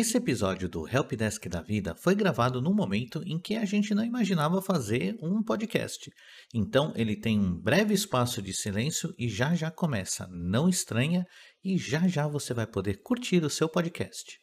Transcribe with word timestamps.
Esse 0.00 0.16
episódio 0.16 0.68
do 0.68 0.86
Helpdesk 0.86 1.48
da 1.48 1.60
Vida 1.60 1.92
foi 1.96 2.14
gravado 2.14 2.62
num 2.62 2.72
momento 2.72 3.20
em 3.26 3.36
que 3.36 3.56
a 3.56 3.64
gente 3.64 3.92
não 3.92 4.04
imaginava 4.04 4.62
fazer 4.62 5.16
um 5.20 5.42
podcast. 5.42 6.08
Então 6.54 6.92
ele 6.94 7.16
tem 7.16 7.36
um 7.36 7.60
breve 7.60 7.94
espaço 7.94 8.40
de 8.40 8.54
silêncio 8.54 9.12
e 9.18 9.28
já 9.28 9.56
já 9.56 9.72
começa. 9.72 10.28
Não 10.30 10.68
estranha 10.68 11.26
e 11.64 11.76
já 11.76 12.06
já 12.06 12.28
você 12.28 12.54
vai 12.54 12.64
poder 12.64 13.02
curtir 13.02 13.42
o 13.42 13.50
seu 13.50 13.68
podcast. 13.68 14.38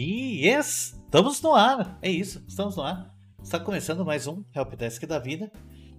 E 0.00 0.46
estamos 0.46 1.42
no 1.42 1.56
ar. 1.56 1.98
É 2.00 2.08
isso, 2.08 2.44
estamos 2.46 2.76
no 2.76 2.84
ar. 2.84 3.12
Está 3.42 3.58
começando 3.58 4.04
mais 4.04 4.28
um 4.28 4.44
Helpdesk 4.54 5.04
da 5.06 5.18
Vida. 5.18 5.50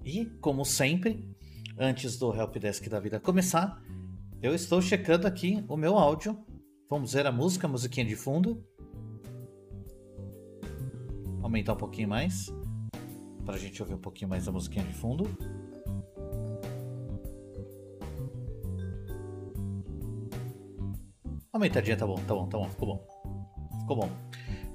E, 0.05 0.23
como 0.39 0.63
sempre, 0.63 1.35
antes 1.77 2.17
do 2.17 2.33
Helpdesk 2.33 2.87
da 2.87 2.97
Vida 2.97 3.19
começar, 3.19 3.77
eu 4.41 4.55
estou 4.55 4.81
checando 4.81 5.27
aqui 5.27 5.65
o 5.67 5.75
meu 5.75 5.97
áudio. 5.97 6.41
Vamos 6.89 7.11
ver 7.11 7.27
a 7.27 7.31
música, 7.33 7.67
a 7.67 7.69
musiquinha 7.69 8.05
de 8.05 8.15
fundo. 8.15 8.65
Aumentar 11.43 11.73
um 11.73 11.77
pouquinho 11.77 12.07
mais. 12.07 12.45
Para 13.45 13.55
a 13.55 13.59
gente 13.59 13.81
ouvir 13.81 13.95
um 13.95 14.01
pouquinho 14.01 14.29
mais 14.29 14.47
a 14.47 14.51
musiquinha 14.53 14.85
de 14.85 14.93
fundo. 14.93 15.25
Aumentadinha, 21.51 21.97
tá 21.97 22.07
bom, 22.07 22.15
tá 22.15 22.33
bom, 22.33 22.47
tá 22.47 22.57
bom, 22.57 22.69
ficou 22.69 22.87
bom. 22.87 23.18
Ficou 23.89 24.05
bom. 24.05 24.11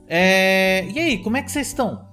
É... 0.09 0.89
E 0.91 0.99
aí, 0.99 1.23
como 1.23 1.37
é 1.37 1.43
que 1.43 1.53
vocês 1.53 1.69
estão? 1.69 2.05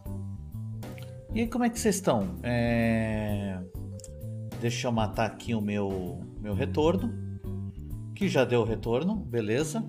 E 1.33 1.39
aí, 1.41 1.47
como 1.47 1.63
é 1.63 1.69
que 1.69 1.79
vocês 1.79 1.95
estão? 1.95 2.35
É... 2.43 3.59
Deixa 4.59 4.87
eu 4.87 4.91
matar 4.91 5.25
aqui 5.25 5.55
o 5.55 5.61
meu, 5.61 6.19
meu 6.39 6.53
retorno. 6.53 7.11
Que 8.13 8.29
já 8.29 8.45
deu 8.45 8.63
retorno, 8.63 9.15
beleza. 9.15 9.83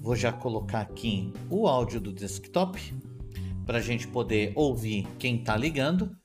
Vou 0.00 0.14
já 0.14 0.30
colocar 0.32 0.82
aqui 0.82 1.32
o 1.50 1.66
áudio 1.66 2.00
do 2.00 2.12
desktop 2.12 2.94
para 3.64 3.78
a 3.78 3.82
gente 3.82 4.06
poder 4.06 4.52
ouvir 4.54 5.04
quem 5.18 5.38
está 5.38 5.56
ligando. 5.56 6.16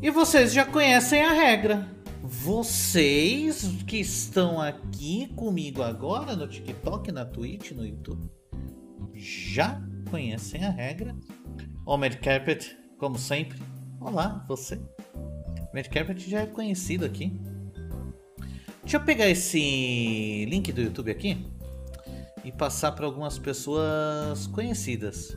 E 0.00 0.10
vocês 0.10 0.50
já 0.50 0.64
conhecem 0.64 1.22
a 1.22 1.34
regra. 1.34 1.86
Vocês 2.22 3.64
que 3.86 3.96
estão 3.98 4.60
aqui 4.60 5.28
comigo 5.34 5.82
agora 5.82 6.36
no 6.36 6.46
TikTok, 6.46 7.10
na 7.10 7.24
Twitch, 7.24 7.72
no 7.72 7.84
YouTube, 7.84 8.30
já 9.14 9.80
conhecem 10.10 10.64
a 10.64 10.70
regra. 10.70 11.16
Mad 11.86 12.14
Carpet, 12.16 12.76
como 12.98 13.18
sempre. 13.18 13.58
Olá, 13.98 14.44
você. 14.46 14.78
Mad 15.72 15.86
Carpet 15.88 16.28
já 16.28 16.40
é 16.42 16.46
conhecido 16.46 17.04
aqui. 17.04 17.40
Deixa 18.82 18.98
eu 18.98 19.04
pegar 19.04 19.28
esse 19.28 20.44
link 20.46 20.72
do 20.72 20.82
YouTube 20.82 21.10
aqui 21.10 21.46
e 22.44 22.52
passar 22.52 22.92
para 22.92 23.06
algumas 23.06 23.38
pessoas 23.38 24.46
conhecidas. 24.48 25.36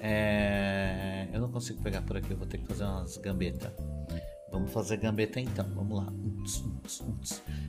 É... 0.00 1.28
Eu 1.32 1.40
não 1.40 1.50
consigo 1.50 1.82
pegar 1.82 2.02
por 2.02 2.16
aqui, 2.16 2.30
eu 2.30 2.36
vou 2.36 2.46
ter 2.46 2.58
que 2.58 2.66
fazer 2.66 2.84
umas 2.84 3.16
gambetas. 3.16 3.72
Vamos 4.56 4.72
fazer 4.72 4.96
gambeta 4.96 5.38
então, 5.38 5.66
vamos 5.74 5.98
lá. 5.98 6.10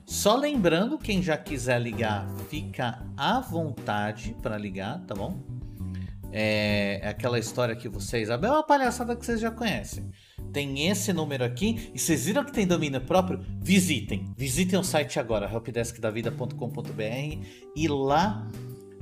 Só 0.06 0.38
lembrando, 0.38 0.98
quem 0.98 1.22
já 1.22 1.36
quiser 1.36 1.82
ligar, 1.82 2.26
fica 2.50 3.06
à 3.18 3.42
vontade 3.42 4.34
para 4.42 4.58
ligar, 4.58 5.02
tá 5.06 5.14
bom? 5.14 5.38
É, 6.32 7.02
é, 7.04 7.10
aquela 7.10 7.38
história 7.38 7.76
que 7.76 7.90
vocês. 7.90 8.30
É 8.30 8.38
uma 8.38 8.64
palhaçada 8.64 9.18
que 9.18 9.26
vocês 9.26 9.42
já 9.42 9.52
conhecem. 9.52 10.10
Tem 10.54 10.88
esse 10.88 11.12
número 11.12 11.44
aqui, 11.44 11.92
e 11.94 12.00
vocês 12.00 12.26
viram 12.26 12.46
que 12.46 12.54
tem 12.54 12.66
domínio 12.66 13.02
próprio? 13.02 13.46
Visitem. 13.60 14.34
Visitem 14.38 14.80
o 14.80 14.84
site 14.84 15.20
agora, 15.20 15.52
helpdeskdavida.com.br, 15.52 17.46
e 17.76 17.88
lá 17.90 18.48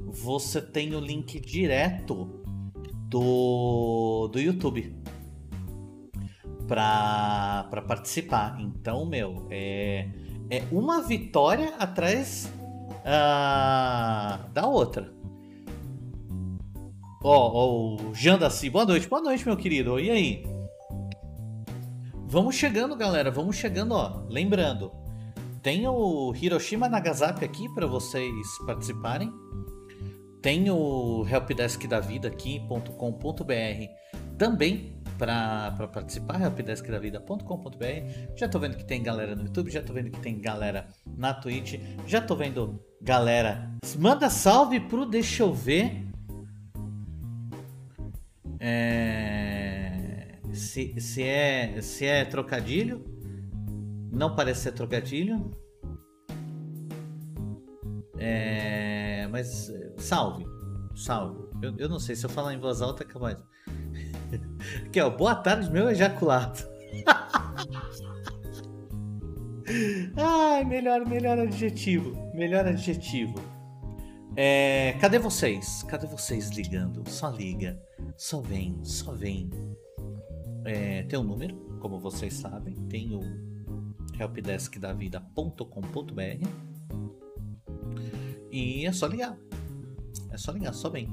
você 0.07 0.59
tem 0.59 0.95
o 0.95 0.99
link 0.99 1.39
direto 1.39 2.43
do, 3.09 4.27
do 4.27 4.39
YouTube 4.39 5.05
para 6.67 7.83
participar. 7.87 8.57
Então, 8.59 9.05
meu, 9.05 9.47
é, 9.49 10.07
é 10.49 10.63
uma 10.71 11.01
vitória 11.01 11.73
atrás 11.77 12.51
uh, 13.01 14.49
da 14.51 14.67
outra. 14.67 15.13
Ó, 17.23 17.51
oh, 17.51 17.97
oh, 18.11 18.13
Jandaci, 18.13 18.69
boa 18.69 18.85
noite, 18.85 19.07
boa 19.07 19.21
noite, 19.21 19.45
meu 19.45 19.57
querido. 19.57 19.99
E 19.99 20.11
aí? 20.11 20.43
Vamos 22.27 22.55
chegando, 22.55 22.95
galera, 22.95 23.31
vamos 23.31 23.55
chegando, 23.55 23.93
ó. 23.93 24.25
Lembrando, 24.29 24.91
tem 25.61 25.87
o 25.87 26.33
Hiroshima 26.35 26.87
Nagasaki 26.87 27.43
aqui 27.43 27.67
para 27.73 27.87
vocês 27.87 28.47
participarem. 28.65 29.31
Tem 30.41 30.69
o 30.69 31.25
helpdeskdavida 31.27 32.27
aqui.com.br 32.27 32.85
também 34.37 34.94
para 35.17 35.87
participar, 35.91 36.37
rapidezquedavida.com.br. 36.37 38.35
Já 38.35 38.47
tô 38.47 38.59
vendo 38.59 38.77
que 38.77 38.85
tem 38.85 39.01
galera 39.01 39.35
no 39.35 39.43
YouTube, 39.43 39.71
já 39.71 39.81
tô 39.81 39.93
vendo 39.93 40.11
que 40.11 40.19
tem 40.19 40.39
galera 40.39 40.87
na 41.17 41.33
Twitch, 41.33 41.79
já 42.05 42.21
tô 42.21 42.35
vendo 42.35 42.79
galera. 43.01 43.71
Manda 43.97 44.29
salve 44.29 44.79
pro 44.79 45.05
Deixa 45.05 45.43
eu 45.43 45.53
ver. 45.53 46.05
É... 48.59 50.39
Se, 50.53 50.99
se, 50.99 51.23
é, 51.23 51.81
se 51.81 52.05
é 52.05 52.23
trocadilho, 52.25 53.03
não 54.11 54.35
parece 54.35 54.61
ser 54.61 54.71
trocadilho. 54.71 55.51
É... 58.17 59.27
Mas 59.31 59.71
salve, 59.97 60.45
salve. 60.95 61.45
Eu, 61.61 61.75
eu 61.77 61.89
não 61.89 61.99
sei 61.99 62.15
se 62.15 62.25
eu 62.25 62.29
falar 62.29 62.53
em 62.53 62.59
voz 62.59 62.81
alta 62.81 63.03
é 63.03 63.07
capaz. 63.07 63.37
Aqui, 64.85 65.01
ó. 65.01 65.09
Boa 65.09 65.35
tarde, 65.35 65.71
meu 65.71 65.89
ejaculado. 65.89 66.75
Ai, 70.15 70.63
melhor, 70.63 71.05
melhor 71.07 71.39
adjetivo. 71.39 72.13
Melhor 72.33 72.67
adjetivo. 72.67 73.35
É, 74.35 74.93
cadê 74.99 75.17
vocês? 75.17 75.81
Cadê 75.83 76.05
vocês 76.07 76.49
ligando? 76.49 77.09
Só 77.09 77.29
liga. 77.29 77.81
Só 78.17 78.41
vem, 78.41 78.77
só 78.83 79.13
vem. 79.13 79.49
É, 80.65 81.03
tem 81.03 81.17
um 81.19 81.23
número, 81.23 81.55
como 81.79 81.97
vocês 81.99 82.33
sabem. 82.33 82.75
Tem 82.89 83.15
o 83.15 83.21
helpdeskdavida.com.br 84.19 86.47
E 88.51 88.85
é 88.85 88.91
só 88.91 89.07
ligar. 89.07 89.37
É 90.31 90.37
só 90.37 90.51
ligar, 90.51 90.73
só 90.73 90.89
vem. 90.89 91.07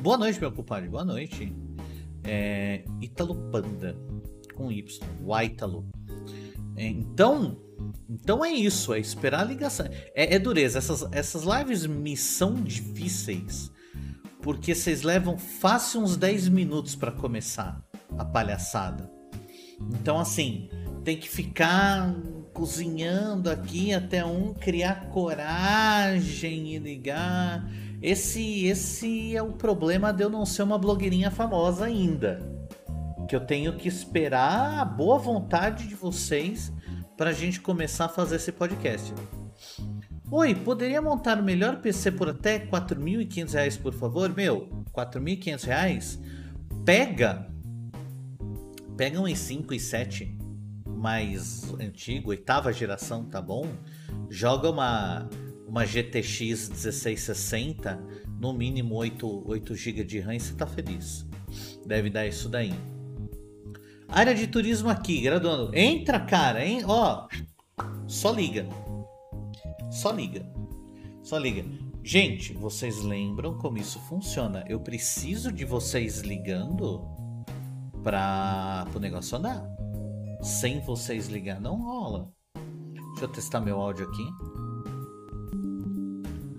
Boa 0.00 0.16
noite, 0.16 0.40
meu 0.40 0.52
compadre. 0.52 0.88
Boa 0.88 1.04
noite 1.04 1.52
é, 2.26 2.84
Ítalo 3.00 3.34
Panda, 3.50 3.96
com 4.54 4.70
Y, 4.70 5.00
o 5.24 5.40
Ítalo. 5.40 5.88
É, 6.76 6.86
então, 6.86 7.56
então 8.08 8.44
é 8.44 8.50
isso, 8.50 8.92
é 8.92 8.98
esperar 8.98 9.40
a 9.40 9.44
ligação. 9.44 9.86
É, 10.14 10.34
é, 10.34 10.38
dureza, 10.38 10.78
essas, 10.78 11.06
essas 11.12 11.44
lives 11.44 11.86
me 11.86 12.16
são 12.16 12.54
difíceis, 12.54 13.70
porque 14.42 14.74
vocês 14.74 15.02
levam 15.02 15.38
fácil 15.38 16.02
uns 16.02 16.16
10 16.16 16.48
minutos 16.48 16.94
para 16.94 17.12
começar 17.12 17.82
a 18.18 18.24
palhaçada. 18.24 19.10
Então, 19.80 20.18
assim, 20.18 20.68
tem 21.04 21.16
que 21.16 21.28
ficar 21.28 22.14
cozinhando 22.52 23.50
aqui 23.50 23.92
até 23.92 24.24
um 24.24 24.54
criar 24.54 25.08
coragem 25.10 26.74
e 26.74 26.78
ligar. 26.78 27.64
Esse, 28.02 28.66
esse 28.66 29.34
é 29.34 29.42
o 29.42 29.52
problema 29.52 30.12
de 30.12 30.22
eu 30.22 30.30
não 30.30 30.44
ser 30.44 30.62
uma 30.62 30.78
blogueirinha 30.78 31.30
famosa 31.30 31.86
ainda. 31.86 32.40
Que 33.28 33.34
eu 33.34 33.40
tenho 33.40 33.76
que 33.76 33.88
esperar 33.88 34.80
a 34.80 34.84
boa 34.84 35.18
vontade 35.18 35.88
de 35.88 35.94
vocês 35.94 36.72
para 37.16 37.30
a 37.30 37.32
gente 37.32 37.60
começar 37.60 38.04
a 38.04 38.08
fazer 38.08 38.36
esse 38.36 38.52
podcast. 38.52 39.12
Oi, 40.30 40.54
poderia 40.54 41.00
montar 41.00 41.38
o 41.38 41.42
melhor 41.42 41.80
PC 41.80 42.12
por 42.12 42.28
até 42.28 42.56
R$ 42.56 42.66
4.500, 42.66 43.80
por 43.80 43.94
favor? 43.94 44.34
Meu, 44.34 44.68
R$ 44.94 45.04
4.500? 45.04 46.20
Pega! 46.84 47.46
Pega 48.96 49.20
um 49.20 49.24
i5 49.24 49.72
e 49.72 49.80
7 49.80 50.38
mais 50.86 51.72
antigo, 51.80 52.30
oitava 52.30 52.72
geração, 52.72 53.24
tá 53.24 53.40
bom? 53.40 53.68
Joga 54.28 54.70
uma 54.70 55.28
uma 55.66 55.84
GTX 55.84 56.68
1660 56.68 58.00
no 58.38 58.52
mínimo 58.52 58.94
8, 58.94 59.48
8 59.48 59.74
GB 59.74 60.04
de 60.04 60.20
RAM 60.20 60.38
você 60.38 60.54
tá 60.54 60.66
feliz. 60.66 61.26
Deve 61.84 62.08
dar 62.08 62.26
isso 62.26 62.48
daí. 62.48 62.72
Área 64.08 64.34
de 64.34 64.46
turismo 64.46 64.88
aqui, 64.88 65.20
graduando. 65.20 65.74
Entra, 65.74 66.20
cara, 66.20 66.64
hein? 66.64 66.82
Ó, 66.86 67.26
só 68.06 68.30
liga. 68.30 68.66
Só 69.90 70.12
liga. 70.12 70.46
Só 71.22 71.38
liga. 71.38 71.64
Gente, 72.04 72.52
vocês 72.52 73.02
lembram 73.02 73.58
como 73.58 73.78
isso 73.78 73.98
funciona? 74.00 74.64
Eu 74.68 74.78
preciso 74.78 75.50
de 75.50 75.64
vocês 75.64 76.20
ligando 76.20 77.04
para 78.04 78.86
o 78.94 79.00
negócio 79.00 79.36
andar. 79.36 79.66
Sem 80.40 80.78
vocês 80.80 81.26
ligar, 81.26 81.60
não 81.60 81.82
rola. 81.82 82.30
Deixa 82.54 83.24
eu 83.24 83.28
testar 83.28 83.60
meu 83.60 83.80
áudio 83.80 84.06
aqui. 84.06 84.65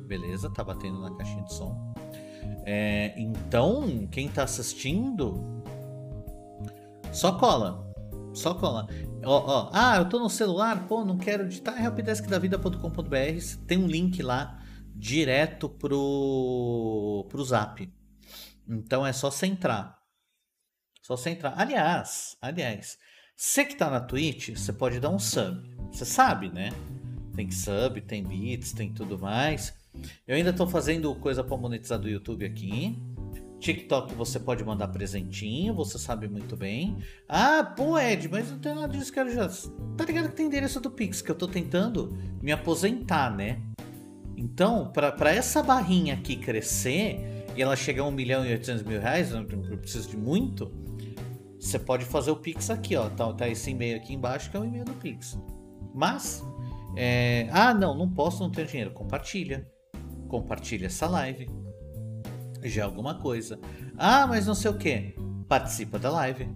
Beleza, 0.07 0.49
tá 0.49 0.63
batendo 0.63 0.99
na 1.01 1.13
caixinha 1.15 1.43
de 1.43 1.53
som. 1.53 1.93
É, 2.65 3.13
então, 3.17 4.07
quem 4.07 4.29
tá 4.29 4.43
assistindo, 4.43 5.63
só 7.11 7.33
cola. 7.33 7.85
Só 8.33 8.53
cola. 8.53 8.87
Ó, 9.25 9.67
ó, 9.67 9.69
ah, 9.73 9.97
eu 9.97 10.07
tô 10.07 10.19
no 10.19 10.29
celular, 10.29 10.87
pô, 10.87 11.03
não 11.03 11.17
quero 11.17 11.43
editar. 11.43 11.77
helpdeskdavida.com.br 11.81 13.65
tem 13.65 13.77
um 13.77 13.87
link 13.87 14.21
lá 14.21 14.63
direto 14.95 15.67
pro, 15.67 17.25
pro 17.29 17.43
Zap. 17.43 17.91
Então 18.67 19.05
é 19.05 19.11
só 19.11 19.29
você 19.29 19.47
entrar. 19.47 19.97
Só 21.01 21.17
você 21.17 21.31
entrar. 21.31 21.53
Aliás, 21.57 22.37
aliás, 22.41 22.97
você 23.35 23.65
que 23.65 23.75
tá 23.75 23.89
na 23.89 23.99
Twitch, 23.99 24.49
você 24.49 24.71
pode 24.71 24.99
dar 24.99 25.09
um 25.09 25.19
sub. 25.19 25.61
Você 25.91 26.05
sabe, 26.05 26.49
né? 26.49 26.69
Tem 27.35 27.51
sub, 27.51 28.01
tem 28.01 28.23
bits, 28.23 28.73
tem 28.73 28.93
tudo 28.93 29.17
mais. 29.17 29.76
Eu 30.27 30.35
ainda 30.35 30.53
tô 30.53 30.67
fazendo 30.67 31.13
coisa 31.15 31.43
para 31.43 31.57
monetizar 31.57 31.99
do 31.99 32.09
YouTube 32.09 32.45
aqui. 32.45 32.97
TikTok 33.59 34.13
você 34.13 34.39
pode 34.39 34.63
mandar 34.63 34.87
presentinho, 34.89 35.73
você 35.73 35.97
sabe 35.97 36.27
muito 36.27 36.55
bem. 36.55 36.97
Ah, 37.27 37.63
pô, 37.63 37.97
Ed, 37.97 38.29
mas 38.29 38.51
não 38.51 38.59
tem 38.59 38.75
nada 38.75 38.87
disso, 38.87 39.11
quero 39.11 39.31
já. 39.31 39.47
Tá 39.97 40.05
ligado 40.05 40.29
que 40.29 40.35
tem 40.35 40.45
endereço 40.45 40.79
do 40.79 40.91
Pix, 40.91 41.21
que 41.21 41.31
eu 41.31 41.35
tô 41.35 41.47
tentando 41.47 42.15
me 42.41 42.51
aposentar, 42.51 43.35
né? 43.35 43.59
Então, 44.35 44.91
para 44.91 45.33
essa 45.33 45.63
barrinha 45.63 46.13
aqui 46.13 46.35
crescer 46.35 47.45
e 47.55 47.61
ela 47.61 47.75
chegar 47.75 48.03
a 48.03 48.05
1 48.05 48.11
milhão 48.11 48.45
e 48.45 48.51
800 48.51 48.83
mil 48.83 48.99
reais, 48.99 49.31
eu 49.31 49.43
preciso 49.79 50.09
de 50.09 50.17
muito, 50.17 50.71
você 51.59 51.79
pode 51.79 52.05
fazer 52.05 52.29
o 52.29 52.35
Pix 52.35 52.69
aqui, 52.69 52.95
ó. 52.95 53.09
Tá, 53.09 53.33
tá 53.33 53.49
esse 53.49 53.71
e-mail 53.71 53.97
aqui 53.97 54.13
embaixo 54.13 54.51
que 54.51 54.55
é 54.55 54.59
o 54.59 54.65
e-mail 54.65 54.85
do 54.85 54.93
Pix. 54.93 55.39
Mas, 55.93 56.43
é... 56.95 57.49
ah, 57.51 57.73
não, 57.73 57.97
não 57.97 58.07
posso, 58.07 58.43
não 58.43 58.51
tenho 58.51 58.67
dinheiro. 58.67 58.91
Compartilha. 58.91 59.67
Compartilha 60.27 60.87
essa 60.87 61.07
live. 61.07 61.49
Já 62.63 62.81
é 62.81 62.85
alguma 62.85 63.15
coisa. 63.15 63.59
Ah, 63.97 64.27
mas 64.27 64.45
não 64.45 64.55
sei 64.55 64.71
o 64.71 64.77
que. 64.77 65.15
Participa 65.47 65.97
da 65.97 66.09
live. 66.09 66.49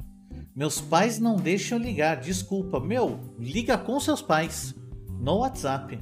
Meus 0.55 0.81
pais 0.81 1.19
não 1.19 1.37
deixam 1.37 1.77
ligar, 1.77 2.19
desculpa. 2.19 2.79
Meu, 2.79 3.19
liga 3.39 3.77
com 3.77 3.99
seus 3.99 4.21
pais 4.21 4.75
no 5.19 5.37
WhatsApp. 5.37 5.99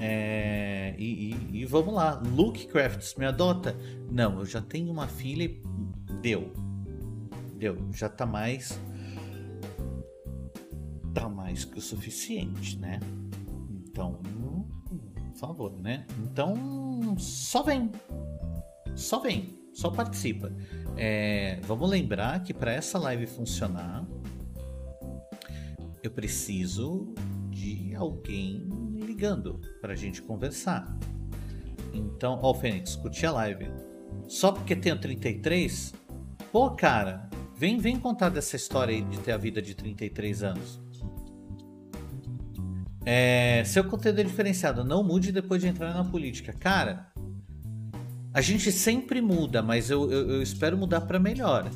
É, 0.00 0.94
e, 0.96 1.32
e, 1.32 1.60
e, 1.60 1.64
vamos 1.64 1.92
lá, 1.92 2.22
Luke 2.24 2.66
Crafts 2.68 3.16
me 3.16 3.26
adota? 3.26 3.76
Não, 4.10 4.38
eu 4.38 4.46
já 4.46 4.62
tenho 4.62 4.90
uma 4.90 5.08
filha 5.08 5.44
e 5.44 5.60
deu. 6.22 6.52
Deu, 7.56 7.76
já 7.92 8.08
tá 8.08 8.24
mais. 8.24 8.80
Tá 11.12 11.28
mais 11.28 11.64
que 11.64 11.78
o 11.78 11.82
suficiente, 11.82 12.78
né? 12.78 13.00
Então, 13.70 14.20
favor, 15.38 15.72
né? 15.80 16.06
Então, 16.18 17.16
só 17.18 17.62
vem. 17.62 17.90
Só 18.94 19.20
vem, 19.20 19.58
só 19.72 19.90
participa. 19.90 20.52
É, 20.96 21.60
vamos 21.62 21.88
lembrar 21.88 22.42
que 22.42 22.52
para 22.52 22.72
essa 22.72 22.98
live 22.98 23.26
funcionar, 23.26 24.06
eu 26.02 26.10
preciso 26.10 27.14
de 27.50 27.94
alguém 27.94 28.68
ligando 28.96 29.60
para 29.80 29.92
a 29.92 29.96
gente 29.96 30.20
conversar. 30.20 30.96
Então, 31.92 32.38
ó, 32.42 32.52
Fênix, 32.54 32.96
curti 32.96 33.24
a 33.24 33.32
live. 33.32 33.70
Só 34.26 34.52
porque 34.52 34.76
tenho 34.76 35.00
33? 35.00 35.94
Pô, 36.52 36.70
cara, 36.70 37.28
vem, 37.56 37.78
vem 37.78 37.98
contar 37.98 38.28
dessa 38.28 38.56
história 38.56 38.94
aí 38.94 39.02
de 39.02 39.18
ter 39.18 39.32
a 39.32 39.36
vida 39.36 39.62
de 39.62 39.74
33 39.74 40.42
anos. 40.42 40.80
É, 43.04 43.62
seu 43.64 43.84
conteúdo 43.84 44.20
é 44.20 44.24
diferenciado, 44.24 44.84
não 44.84 45.02
mude 45.02 45.32
depois 45.32 45.60
de 45.62 45.68
entrar 45.68 45.94
na 45.94 46.04
política. 46.04 46.52
Cara, 46.52 47.10
a 48.32 48.40
gente 48.40 48.70
sempre 48.70 49.20
muda, 49.20 49.62
mas 49.62 49.90
eu, 49.90 50.10
eu, 50.10 50.30
eu 50.30 50.42
espero 50.42 50.76
mudar 50.76 51.02
para 51.02 51.18
melhor. 51.18 51.70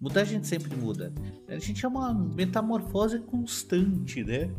Mudar 0.00 0.22
a 0.22 0.24
gente 0.24 0.46
sempre 0.46 0.74
muda. 0.76 1.12
A 1.48 1.58
gente 1.58 1.84
é 1.84 1.88
uma 1.88 2.12
metamorfose 2.12 3.20
constante, 3.20 4.22
né? 4.22 4.50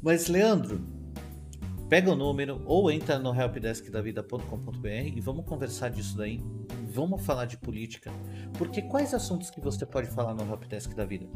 Mas, 0.00 0.28
Leandro, 0.28 0.80
pega 1.88 2.10
o 2.10 2.16
número 2.16 2.62
ou 2.64 2.90
entra 2.90 3.18
no 3.18 3.34
helpdeskdavida.com.br 3.34 4.86
e 4.86 5.20
vamos 5.20 5.44
conversar 5.44 5.90
disso 5.90 6.16
daí. 6.16 6.40
Vamos 6.90 7.24
falar 7.24 7.46
de 7.46 7.56
política. 7.56 8.12
Porque 8.56 8.82
quais 8.82 9.12
assuntos 9.12 9.50
que 9.50 9.60
você 9.60 9.84
pode 9.84 10.08
falar 10.08 10.34
no 10.34 10.42
Helpdesk 10.42 10.94
da 10.94 11.04
Vida? 11.04 11.26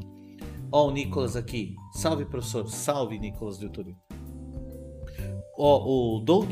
Ó, 0.72 0.88
o 0.88 0.90
Nicolas 0.90 1.36
aqui. 1.36 1.76
Salve, 1.92 2.24
professor. 2.24 2.66
Salve, 2.69 3.19
Nicolas 3.19 3.58
do 3.58 3.64
YouTube. 3.66 3.94
Ó, 5.58 6.16
o 6.16 6.20
Doug 6.20 6.50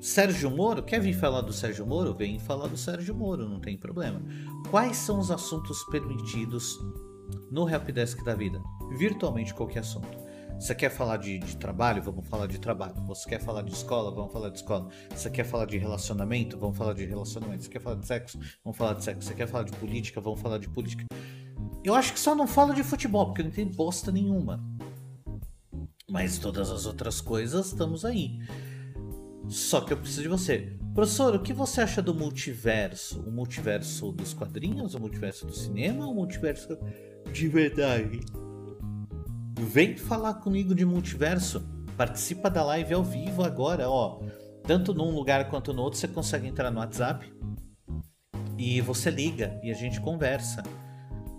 Sérgio 0.00 0.48
Moro. 0.48 0.82
Quer 0.84 1.00
vir 1.00 1.12
falar 1.12 1.40
do 1.40 1.52
Sérgio 1.52 1.84
Moro? 1.84 2.14
Vem 2.14 2.38
falar 2.38 2.68
do 2.68 2.76
Sérgio 2.76 3.14
Moro, 3.14 3.48
não 3.48 3.60
tem 3.60 3.76
problema. 3.76 4.22
Quais 4.70 4.96
são 4.96 5.18
os 5.18 5.32
assuntos 5.32 5.82
permitidos 5.90 6.78
no 7.50 7.68
Helpdesk 7.68 8.24
da 8.24 8.36
Vida? 8.36 8.62
Virtualmente 8.96 9.52
qualquer 9.52 9.80
assunto. 9.80 10.16
Você 10.58 10.74
quer 10.74 10.88
falar 10.88 11.18
de, 11.18 11.38
de, 11.38 11.56
trabalho? 11.56 12.02
Vamos 12.02 12.26
falar 12.28 12.46
de 12.46 12.58
trabalho. 12.58 12.94
Você 13.06 13.28
quer 13.28 13.40
falar 13.40 13.62
de 13.62 13.72
escola? 13.72 14.10
Vamos 14.10 14.32
falar 14.32 14.50
de 14.50 14.58
escola. 14.58 14.88
Você 15.14 15.28
quer 15.28 15.44
falar 15.44 15.66
de 15.66 15.76
relacionamento? 15.76 16.56
Vamos 16.56 16.78
falar 16.78 16.94
de 16.94 17.04
relacionamento. 17.04 17.64
Você 17.64 17.68
quer 17.70 17.80
falar 17.80 17.96
de 17.96 18.06
sexo? 18.06 18.38
Vamos 18.64 18.78
falar 18.78 18.94
de 18.94 19.04
sexo. 19.04 19.28
Você 19.28 19.34
quer 19.34 19.48
falar 19.48 19.64
de 19.64 19.72
política? 19.72 20.20
Vamos 20.20 20.40
falar 20.40 20.58
de 20.58 20.68
política. 20.70 21.04
Eu 21.86 21.94
acho 21.94 22.12
que 22.12 22.18
só 22.18 22.34
não 22.34 22.48
falo 22.48 22.74
de 22.74 22.82
futebol, 22.82 23.26
porque 23.26 23.44
não 23.44 23.50
tenho 23.52 23.70
bosta 23.70 24.10
nenhuma. 24.10 24.60
Mas 26.10 26.36
todas 26.36 26.68
as 26.68 26.84
outras 26.84 27.20
coisas 27.20 27.66
estamos 27.66 28.04
aí. 28.04 28.40
Só 29.46 29.80
que 29.80 29.92
eu 29.92 29.96
preciso 29.96 30.22
de 30.22 30.28
você. 30.28 30.76
Professor, 30.92 31.36
o 31.36 31.40
que 31.40 31.52
você 31.52 31.82
acha 31.82 32.02
do 32.02 32.12
multiverso? 32.12 33.20
O 33.20 33.30
multiverso 33.30 34.10
dos 34.10 34.34
quadrinhos? 34.34 34.96
O 34.96 35.00
multiverso 35.00 35.46
do 35.46 35.54
cinema? 35.54 36.08
O 36.08 36.12
multiverso 36.12 36.76
de 37.32 37.46
verdade? 37.46 38.18
Vem 39.60 39.96
falar 39.96 40.34
comigo 40.34 40.74
de 40.74 40.84
multiverso. 40.84 41.64
Participa 41.96 42.50
da 42.50 42.64
live 42.64 42.94
ao 42.94 43.04
vivo 43.04 43.44
agora, 43.44 43.88
ó. 43.88 44.20
Tanto 44.64 44.92
num 44.92 45.14
lugar 45.14 45.48
quanto 45.48 45.72
no 45.72 45.82
outro, 45.82 46.00
você 46.00 46.08
consegue 46.08 46.48
entrar 46.48 46.72
no 46.72 46.80
WhatsApp 46.80 47.32
e 48.58 48.80
você 48.80 49.08
liga 49.08 49.60
e 49.62 49.70
a 49.70 49.74
gente 49.74 50.00
conversa. 50.00 50.64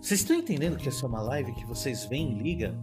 Vocês 0.07 0.21
estão 0.21 0.37
entendendo 0.37 0.77
que 0.77 0.87
essa 0.87 1.05
é 1.05 1.09
uma 1.09 1.19
live 1.19 1.51
que 1.51 1.65
vocês 1.65 2.05
vêm 2.05 2.31
e 2.31 2.41
ligam? 2.41 2.73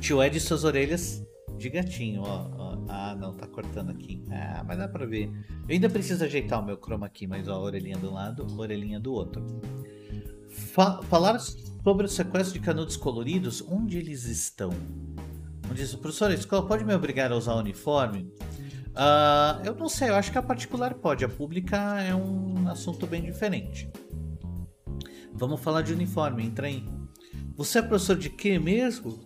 Tio 0.00 0.22
Ed 0.22 0.40
suas 0.40 0.64
orelhas 0.64 1.22
de 1.58 1.68
gatinho, 1.68 2.22
ó, 2.22 2.48
ó, 2.56 2.78
Ah, 2.88 3.14
não, 3.14 3.34
tá 3.34 3.46
cortando 3.46 3.90
aqui. 3.90 4.24
Ah, 4.30 4.64
mas 4.66 4.78
dá 4.78 4.88
pra 4.88 5.04
ver. 5.04 5.30
Eu 5.68 5.74
ainda 5.74 5.90
preciso 5.90 6.24
ajeitar 6.24 6.58
o 6.62 6.64
meu 6.64 6.78
chroma 6.78 7.04
aqui, 7.04 7.26
mas 7.26 7.48
ó, 7.48 7.52
a 7.52 7.60
orelhinha 7.60 7.98
do 7.98 8.10
lado, 8.10 8.46
a 8.48 8.54
orelhinha 8.54 8.98
do 8.98 9.12
outro. 9.12 9.44
Fa 10.48 11.02
falar 11.02 11.38
sobre 11.38 12.06
o 12.06 12.08
sequestro 12.08 12.58
de 12.58 12.64
canudos 12.64 12.96
coloridos, 12.96 13.62
onde 13.68 13.98
eles 13.98 14.24
estão? 14.24 14.70
Onde 15.70 15.82
diz, 15.82 15.94
professor, 15.94 16.30
a 16.30 16.34
escola 16.34 16.66
pode 16.66 16.82
me 16.82 16.94
obrigar 16.94 17.30
a 17.30 17.36
usar 17.36 17.52
uniforme? 17.56 18.32
Uh, 18.94 19.66
eu 19.66 19.74
não 19.74 19.90
sei, 19.90 20.08
eu 20.08 20.14
acho 20.14 20.32
que 20.32 20.38
a 20.38 20.42
particular 20.42 20.94
pode, 20.94 21.26
a 21.26 21.28
pública 21.28 22.00
é 22.00 22.14
um 22.14 22.66
assunto 22.68 23.06
bem 23.06 23.20
diferente. 23.20 23.86
Vamos 25.38 25.60
falar 25.60 25.82
de 25.82 25.92
uniforme, 25.92 26.44
entra 26.44 26.66
aí. 26.66 26.84
Você 27.56 27.78
é 27.78 27.82
professor 27.82 28.16
de 28.16 28.28
quê 28.28 28.58
mesmo? 28.58 29.20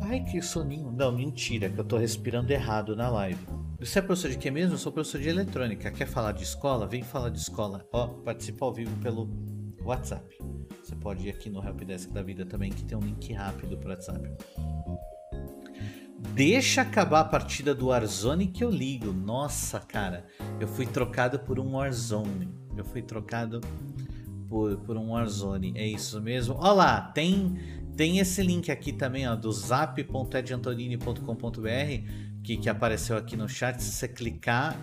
Ai, 0.00 0.24
que 0.24 0.40
soninho. 0.40 0.90
Não, 0.90 1.12
mentira, 1.12 1.68
que 1.68 1.78
eu 1.78 1.84
tô 1.84 1.98
respirando 1.98 2.50
errado 2.50 2.96
na 2.96 3.10
live. 3.10 3.46
Você 3.78 3.98
é 3.98 4.02
professor 4.02 4.30
de 4.30 4.38
quê 4.38 4.50
mesmo? 4.50 4.72
Eu 4.72 4.78
sou 4.78 4.90
professor 4.90 5.20
de 5.20 5.28
eletrônica. 5.28 5.90
Quer 5.90 6.06
falar 6.06 6.32
de 6.32 6.44
escola? 6.44 6.86
Vem 6.86 7.02
falar 7.02 7.28
de 7.28 7.38
escola. 7.38 7.86
Ó, 7.92 8.06
participa 8.06 8.64
ao 8.64 8.72
vivo 8.72 8.96
pelo 9.02 9.28
WhatsApp. 9.82 10.38
Você 10.82 10.96
pode 10.96 11.26
ir 11.26 11.30
aqui 11.30 11.50
no 11.50 11.62
Helpdesk 11.62 12.10
da 12.10 12.22
Vida 12.22 12.46
também, 12.46 12.70
que 12.70 12.82
tem 12.84 12.96
um 12.96 13.02
link 13.02 13.30
rápido 13.34 13.76
para 13.76 13.90
WhatsApp. 13.90 14.30
Deixa 16.32 16.80
acabar 16.80 17.20
a 17.20 17.24
partida 17.24 17.74
do 17.74 17.88
Warzone 17.88 18.46
que 18.46 18.64
eu 18.64 18.70
ligo. 18.70 19.12
Nossa, 19.12 19.78
cara, 19.78 20.26
eu 20.58 20.66
fui 20.66 20.86
trocado 20.86 21.38
por 21.40 21.60
um 21.60 21.76
Warzone. 21.76 22.67
Eu 22.78 22.84
fui 22.84 23.02
trocado 23.02 23.60
por, 24.48 24.76
por 24.78 24.96
um 24.96 25.10
Warzone. 25.10 25.72
É 25.76 25.86
isso 25.86 26.20
mesmo. 26.20 26.56
Olha 26.58 26.72
lá, 26.72 27.00
tem, 27.00 27.56
tem 27.96 28.18
esse 28.18 28.42
link 28.42 28.70
aqui 28.70 28.92
também, 28.92 29.28
ó, 29.28 29.36
do 29.36 29.52
zap.edantonini.com.br 29.52 32.28
que, 32.42 32.56
que 32.56 32.68
apareceu 32.68 33.16
aqui 33.16 33.36
no 33.36 33.48
chat. 33.48 33.82
Se 33.82 33.92
você 33.92 34.08
clicar, 34.08 34.76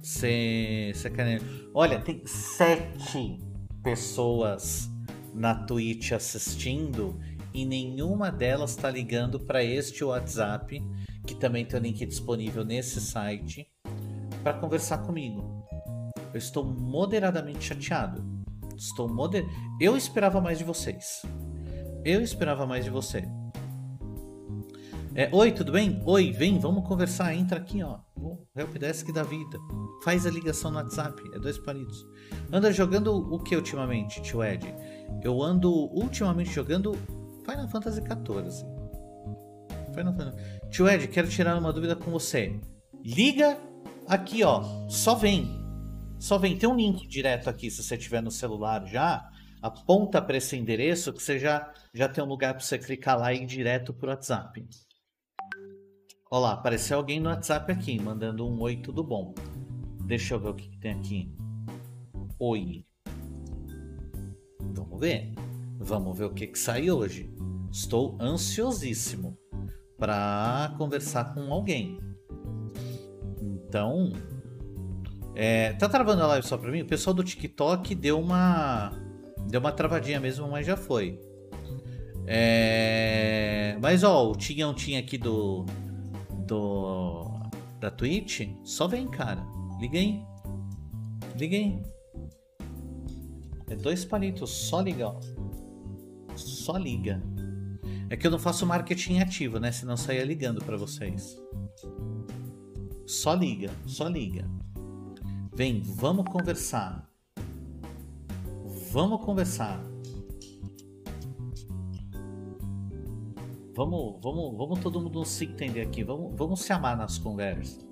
você, 0.00 0.92
você 0.94 1.10
quer... 1.10 1.40
Olha, 1.74 2.00
tem 2.00 2.22
sete 2.24 3.38
pessoas 3.82 4.90
na 5.34 5.54
Twitch 5.54 6.12
assistindo 6.12 7.20
e 7.52 7.64
nenhuma 7.64 8.30
delas 8.30 8.70
está 8.70 8.90
ligando 8.90 9.40
para 9.40 9.64
este 9.64 10.04
WhatsApp, 10.04 10.82
que 11.26 11.34
também 11.34 11.64
tem 11.64 11.80
o 11.80 11.82
link 11.82 12.04
disponível 12.04 12.64
nesse 12.64 13.00
site, 13.00 13.66
para 14.42 14.54
conversar 14.54 14.98
comigo. 14.98 15.55
Eu 16.36 16.38
estou 16.38 16.62
moderadamente 16.62 17.64
chateado. 17.64 18.22
Estou 18.76 19.08
moder... 19.08 19.46
Eu 19.80 19.96
esperava 19.96 20.38
mais 20.38 20.58
de 20.58 20.64
vocês. 20.64 21.22
Eu 22.04 22.20
esperava 22.20 22.66
mais 22.66 22.84
de 22.84 22.90
você. 22.90 23.26
É, 25.14 25.30
Oi, 25.32 25.50
tudo 25.50 25.72
bem? 25.72 26.02
Oi, 26.04 26.32
vem, 26.32 26.58
vamos 26.58 26.86
conversar. 26.86 27.34
Entra 27.34 27.56
aqui, 27.56 27.82
ó. 27.82 28.00
O 28.14 28.46
Helpdesk 28.54 29.10
da 29.14 29.22
vida. 29.22 29.58
Faz 30.04 30.26
a 30.26 30.30
ligação 30.30 30.70
no 30.70 30.76
WhatsApp. 30.76 31.22
É 31.32 31.38
dois 31.38 31.56
palitos. 31.56 32.04
Anda 32.52 32.70
jogando 32.70 33.16
o 33.16 33.38
que 33.38 33.56
ultimamente, 33.56 34.20
tio 34.20 34.44
Ed? 34.44 34.74
Eu 35.22 35.42
ando 35.42 35.72
ultimamente 35.72 36.52
jogando 36.52 36.92
Final 37.46 37.66
Fantasy 37.68 38.02
XIV. 38.02 38.66
Final 39.94 40.14
Fantasy. 40.14 40.36
Tio 40.68 40.86
Ed, 40.86 41.08
quero 41.08 41.28
tirar 41.28 41.58
uma 41.58 41.72
dúvida 41.72 41.96
com 41.96 42.10
você. 42.10 42.60
Liga 43.02 43.56
aqui, 44.06 44.44
ó. 44.44 44.86
Só 44.86 45.14
vem. 45.14 45.64
Só 46.18 46.38
vem. 46.38 46.56
Tem 46.56 46.68
um 46.68 46.76
link 46.76 47.06
direto 47.06 47.48
aqui, 47.48 47.70
se 47.70 47.82
você 47.82 47.96
tiver 47.96 48.22
no 48.22 48.30
celular 48.30 48.86
já. 48.86 49.30
Aponta 49.62 50.20
para 50.20 50.36
esse 50.36 50.56
endereço 50.56 51.12
que 51.12 51.22
você 51.22 51.38
já, 51.38 51.72
já 51.92 52.08
tem 52.08 52.22
um 52.22 52.26
lugar 52.28 52.54
para 52.54 52.62
você 52.62 52.78
clicar 52.78 53.18
lá 53.18 53.32
e 53.32 53.42
ir 53.42 53.46
direto 53.46 53.92
pro 53.92 54.10
WhatsApp. 54.10 54.66
Olha 56.30 56.40
lá, 56.40 56.52
apareceu 56.52 56.98
alguém 56.98 57.18
no 57.18 57.28
WhatsApp 57.28 57.72
aqui, 57.72 57.98
mandando 58.00 58.46
um 58.46 58.60
oi, 58.60 58.76
tudo 58.76 59.02
bom. 59.02 59.34
Deixa 60.04 60.34
eu 60.34 60.40
ver 60.40 60.48
o 60.50 60.54
que, 60.54 60.68
que 60.68 60.78
tem 60.78 60.92
aqui. 60.92 61.34
Oi. 62.38 62.84
Vamos 64.60 65.00
ver. 65.00 65.34
Vamos 65.78 66.18
ver 66.18 66.24
o 66.24 66.34
que, 66.34 66.46
que 66.46 66.58
sai 66.58 66.90
hoje. 66.90 67.30
Estou 67.70 68.16
ansiosíssimo 68.20 69.36
para 69.98 70.74
conversar 70.78 71.34
com 71.34 71.52
alguém. 71.52 71.98
Então, 73.40 74.12
é, 75.36 75.74
tá 75.74 75.86
travando 75.86 76.22
a 76.22 76.26
live 76.28 76.46
só 76.46 76.56
para 76.56 76.72
mim? 76.72 76.80
O 76.80 76.86
pessoal 76.86 77.12
do 77.12 77.22
TikTok 77.22 77.94
deu 77.94 78.18
uma 78.18 78.90
deu 79.48 79.60
uma 79.60 79.70
travadinha 79.70 80.18
mesmo, 80.18 80.48
mas 80.50 80.66
já 80.66 80.78
foi. 80.78 81.20
É, 82.26 83.76
mas 83.80 84.02
ó, 84.02 84.30
o 84.30 84.34
Tinhão 84.34 84.72
tinha 84.72 84.98
aqui 84.98 85.18
do 85.18 85.66
do 86.46 87.30
da 87.78 87.90
Twitch, 87.90 88.48
só 88.64 88.88
vem, 88.88 89.06
cara. 89.08 89.44
Liga 89.78 89.98
aí. 89.98 90.24
Liga 91.36 91.56
aí. 91.56 91.82
É 93.68 93.76
dois 93.76 94.06
palitos, 94.06 94.50
só 94.50 94.80
liga, 94.80 95.08
ó. 95.08 95.20
Só 96.34 96.78
liga. 96.78 97.22
É 98.08 98.16
que 98.16 98.26
eu 98.26 98.30
não 98.30 98.38
faço 98.38 98.64
marketing 98.64 99.18
ativo, 99.18 99.58
né? 99.58 99.70
Senão 99.70 99.98
saia 99.98 100.24
ligando 100.24 100.64
para 100.64 100.78
vocês. 100.78 101.36
Só 103.06 103.34
liga, 103.34 103.70
só 103.84 104.08
liga. 104.08 104.48
Vem, 105.56 105.80
vamos 105.80 106.26
conversar. 106.30 107.08
Vamos 108.92 109.24
conversar. 109.24 109.80
Vamos, 113.74 114.20
vamos, 114.22 114.54
vamos 114.54 114.80
todo 114.80 115.00
mundo 115.00 115.24
se 115.24 115.46
entender 115.46 115.80
aqui. 115.80 116.04
Vamos, 116.04 116.36
vamos 116.36 116.60
se 116.60 116.74
amar 116.74 116.94
nas 116.94 117.16
conversas. 117.16 117.88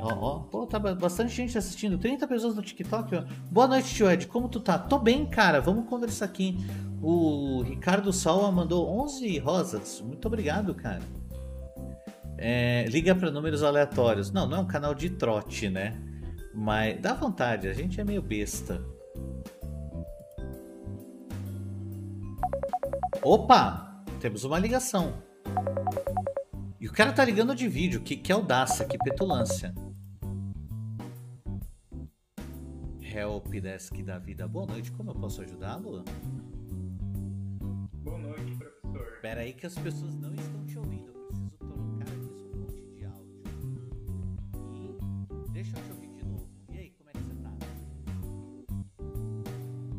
Ó, 0.00 0.08
ó, 0.08 0.38
pô, 0.40 0.66
tá 0.66 0.80
bastante 0.80 1.32
gente 1.32 1.56
assistindo. 1.56 1.96
30 1.96 2.26
pessoas 2.26 2.56
no 2.56 2.62
TikTok. 2.62 3.14
Ó. 3.14 3.24
Boa 3.48 3.68
noite, 3.68 3.94
tio 3.94 4.10
Ed. 4.10 4.26
Como 4.26 4.48
tu 4.48 4.58
tá? 4.58 4.76
Tô 4.76 4.98
bem, 4.98 5.26
cara. 5.26 5.60
Vamos 5.60 5.88
conversar 5.88 6.24
aqui. 6.24 6.58
O 7.00 7.62
Ricardo 7.62 8.12
Salva 8.12 8.50
mandou 8.50 8.88
11 9.00 9.38
rosas. 9.38 10.00
Muito 10.00 10.26
obrigado, 10.26 10.74
cara. 10.74 11.02
É, 12.36 12.84
liga 12.88 13.14
para 13.14 13.30
números 13.30 13.62
aleatórios. 13.62 14.32
Não, 14.32 14.48
não 14.48 14.56
é 14.56 14.60
um 14.60 14.66
canal 14.66 14.92
de 14.92 15.08
trote, 15.08 15.70
né? 15.70 15.96
Mas 16.58 16.98
dá 17.02 17.12
vontade, 17.12 17.68
a 17.68 17.74
gente 17.74 18.00
é 18.00 18.04
meio 18.04 18.22
besta. 18.22 18.82
Opa! 23.22 24.02
Temos 24.20 24.42
uma 24.42 24.58
ligação. 24.58 25.22
E 26.80 26.88
o 26.88 26.92
cara 26.92 27.12
tá 27.12 27.22
ligando 27.26 27.54
de 27.54 27.68
vídeo. 27.68 28.00
Que, 28.00 28.16
que 28.16 28.32
audácia, 28.32 28.86
que 28.86 28.96
petulância. 28.96 29.74
Help 33.02 33.48
Desk 33.48 34.02
da 34.02 34.18
vida. 34.18 34.48
Boa 34.48 34.64
noite, 34.66 34.90
como 34.92 35.10
eu 35.10 35.14
posso 35.14 35.42
ajudá-lo? 35.42 36.04
Boa 38.02 38.18
noite, 38.18 38.56
professor. 38.56 39.12
Espera 39.14 39.42
aí 39.42 39.52
que 39.52 39.66
as 39.66 39.74
pessoas 39.74 40.14
não 40.14 40.32
estão 40.32 40.64
te 40.64 40.78
ouvindo. 40.78 41.12
Eu 41.12 41.26
preciso 41.26 41.50
trocar 41.58 42.08
aqui 42.08 42.34
sua 42.34 42.48
fonte 42.48 42.82
de 42.94 43.04
áudio. 43.04 43.42
E 45.48 45.50
deixa 45.50 45.76
eu 45.76 45.82
te 45.82 45.95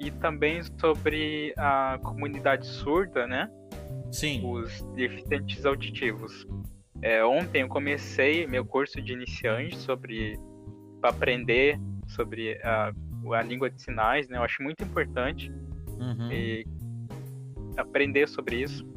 e 0.00 0.10
também 0.10 0.62
sobre 0.80 1.52
a 1.56 1.98
comunidade 2.02 2.66
surda, 2.66 3.26
né? 3.26 3.50
Sim. 4.10 4.40
Os 4.44 4.82
deficientes 4.94 5.64
auditivos. 5.64 6.46
É, 7.02 7.24
ontem 7.24 7.62
eu 7.62 7.68
comecei 7.68 8.46
meu 8.46 8.64
curso 8.64 9.00
de 9.00 9.12
iniciante 9.12 9.76
sobre 9.76 10.38
aprender 11.02 11.78
sobre 12.08 12.60
a, 12.62 12.92
a 13.32 13.42
língua 13.42 13.70
de 13.70 13.80
sinais, 13.80 14.28
né? 14.28 14.38
Eu 14.38 14.42
acho 14.42 14.62
muito 14.62 14.82
importante 14.82 15.52
uhum. 15.88 16.32
e 16.32 16.66
aprender 17.76 18.28
sobre 18.28 18.62
isso. 18.62 18.88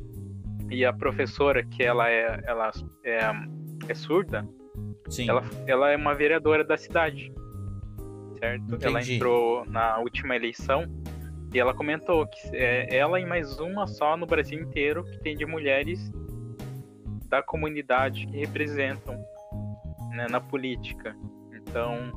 E 0.71 0.83
a 0.83 0.91
professora, 0.91 1.63
que 1.63 1.83
ela 1.83 2.09
é, 2.09 2.41
ela 2.45 2.71
é, 3.03 3.19
é 3.87 3.93
surda, 3.93 4.47
Sim. 5.09 5.29
Ela, 5.29 5.43
ela 5.67 5.91
é 5.91 5.95
uma 5.95 6.15
vereadora 6.15 6.63
da 6.63 6.77
cidade, 6.77 7.31
certo? 8.43 8.75
Entendi. 8.75 8.85
Ela 8.85 9.01
entrou 9.01 9.65
na 9.65 9.97
última 9.99 10.35
eleição 10.35 10.83
e 11.53 11.59
ela 11.59 11.73
comentou 11.73 12.27
que 12.27 12.55
é 12.55 12.93
ela 12.93 13.17
e 13.19 13.25
mais 13.25 13.57
uma 13.59 13.87
só 13.87 14.17
no 14.17 14.25
Brasil 14.25 14.59
inteiro 14.59 15.05
que 15.05 15.19
tem 15.19 15.37
de 15.37 15.45
mulheres 15.45 16.11
da 17.29 17.41
comunidade 17.41 18.27
que 18.27 18.37
representam 18.37 19.15
né, 20.11 20.27
na 20.29 20.41
política. 20.41 21.15
Então, 21.53 22.11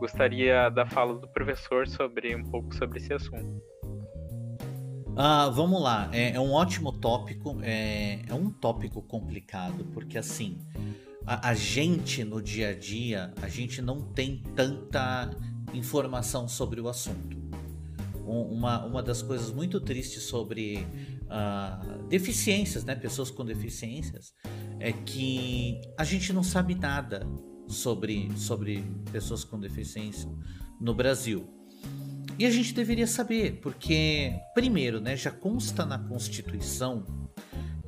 gostaria 0.00 0.70
da 0.70 0.86
fala 0.86 1.18
do 1.18 1.28
professor 1.28 1.86
sobre 1.86 2.34
um 2.34 2.44
pouco 2.44 2.74
sobre 2.74 2.98
esse 2.98 3.12
assunto. 3.12 3.62
Ah, 5.18 5.50
vamos 5.50 5.82
lá, 5.82 6.10
é, 6.12 6.32
é, 6.32 6.40
um 6.40 6.52
ótimo 6.52 6.92
tópico, 6.92 7.58
é, 7.62 8.20
é, 8.28 8.34
um 8.34 8.50
tópico 8.50 9.00
complicado, 9.00 9.84
porque 9.94 10.18
assim, 10.18 10.58
a, 11.26 11.50
a, 11.50 11.54
gente 11.54 12.22
no 12.22 12.40
dia 12.40 12.68
a 12.68 12.74
dia, 12.74 13.34
a 13.42 13.48
gente 13.48 13.82
não 13.82 14.00
tem 14.00 14.42
tanta 14.54 15.30
informação 15.74 16.46
sobre 16.46 16.80
o 16.80 16.88
assunto. 16.88 17.36
Um, 18.26 18.42
uma, 18.42 18.84
uma 18.84 19.02
das 19.02 19.22
coisas 19.22 19.52
muito 19.52 19.80
tristes 19.80 20.22
sobre 20.22 20.86
uh, 21.24 22.08
deficiências, 22.08 22.84
né, 22.84 22.94
pessoas 22.94 23.30
com 23.30 23.44
deficiências, 23.44 24.32
é 24.78 24.92
que 24.92 25.80
a 25.98 26.04
gente 26.04 26.32
não 26.32 26.42
sabe 26.42 26.74
nada 26.74 27.26
sobre, 27.68 28.30
sobre 28.36 28.84
pessoas 29.10 29.42
com 29.42 29.58
deficiência 29.58 30.30
no 30.80 30.94
Brasil. 30.94 31.48
E 32.38 32.44
a 32.44 32.50
gente 32.50 32.74
deveria 32.74 33.06
saber, 33.06 33.60
porque, 33.62 34.38
primeiro, 34.54 35.00
né, 35.00 35.16
já 35.16 35.30
consta 35.30 35.86
na 35.86 35.98
Constituição 35.98 37.25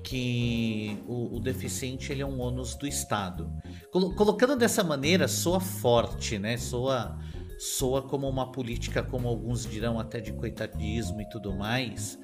que 0.03 0.99
o, 1.07 1.37
o 1.37 1.41
deficiente 1.41 2.13
ele 2.13 2.23
é 2.23 2.27
um 2.27 2.41
ônus 2.41 2.75
do 2.75 2.87
Estado. 2.87 3.53
Colo 3.91 4.15
colocando 4.15 4.57
dessa 4.57 4.83
maneira, 4.85 5.29
soa 5.29 5.61
forte, 5.61 6.39
né? 6.39 6.57
Soa, 6.57 7.19
soa 7.59 8.03
como 8.03 8.29
uma 8.29 8.51
política, 8.53 9.03
como 9.03 9.29
alguns 9.29 9.67
dirão, 9.67 9.99
até 9.99 10.21
de 10.21 10.33
coitadismo 10.33 11.21
e 11.21 11.29
tudo 11.29 11.55
mais. 11.55 12.19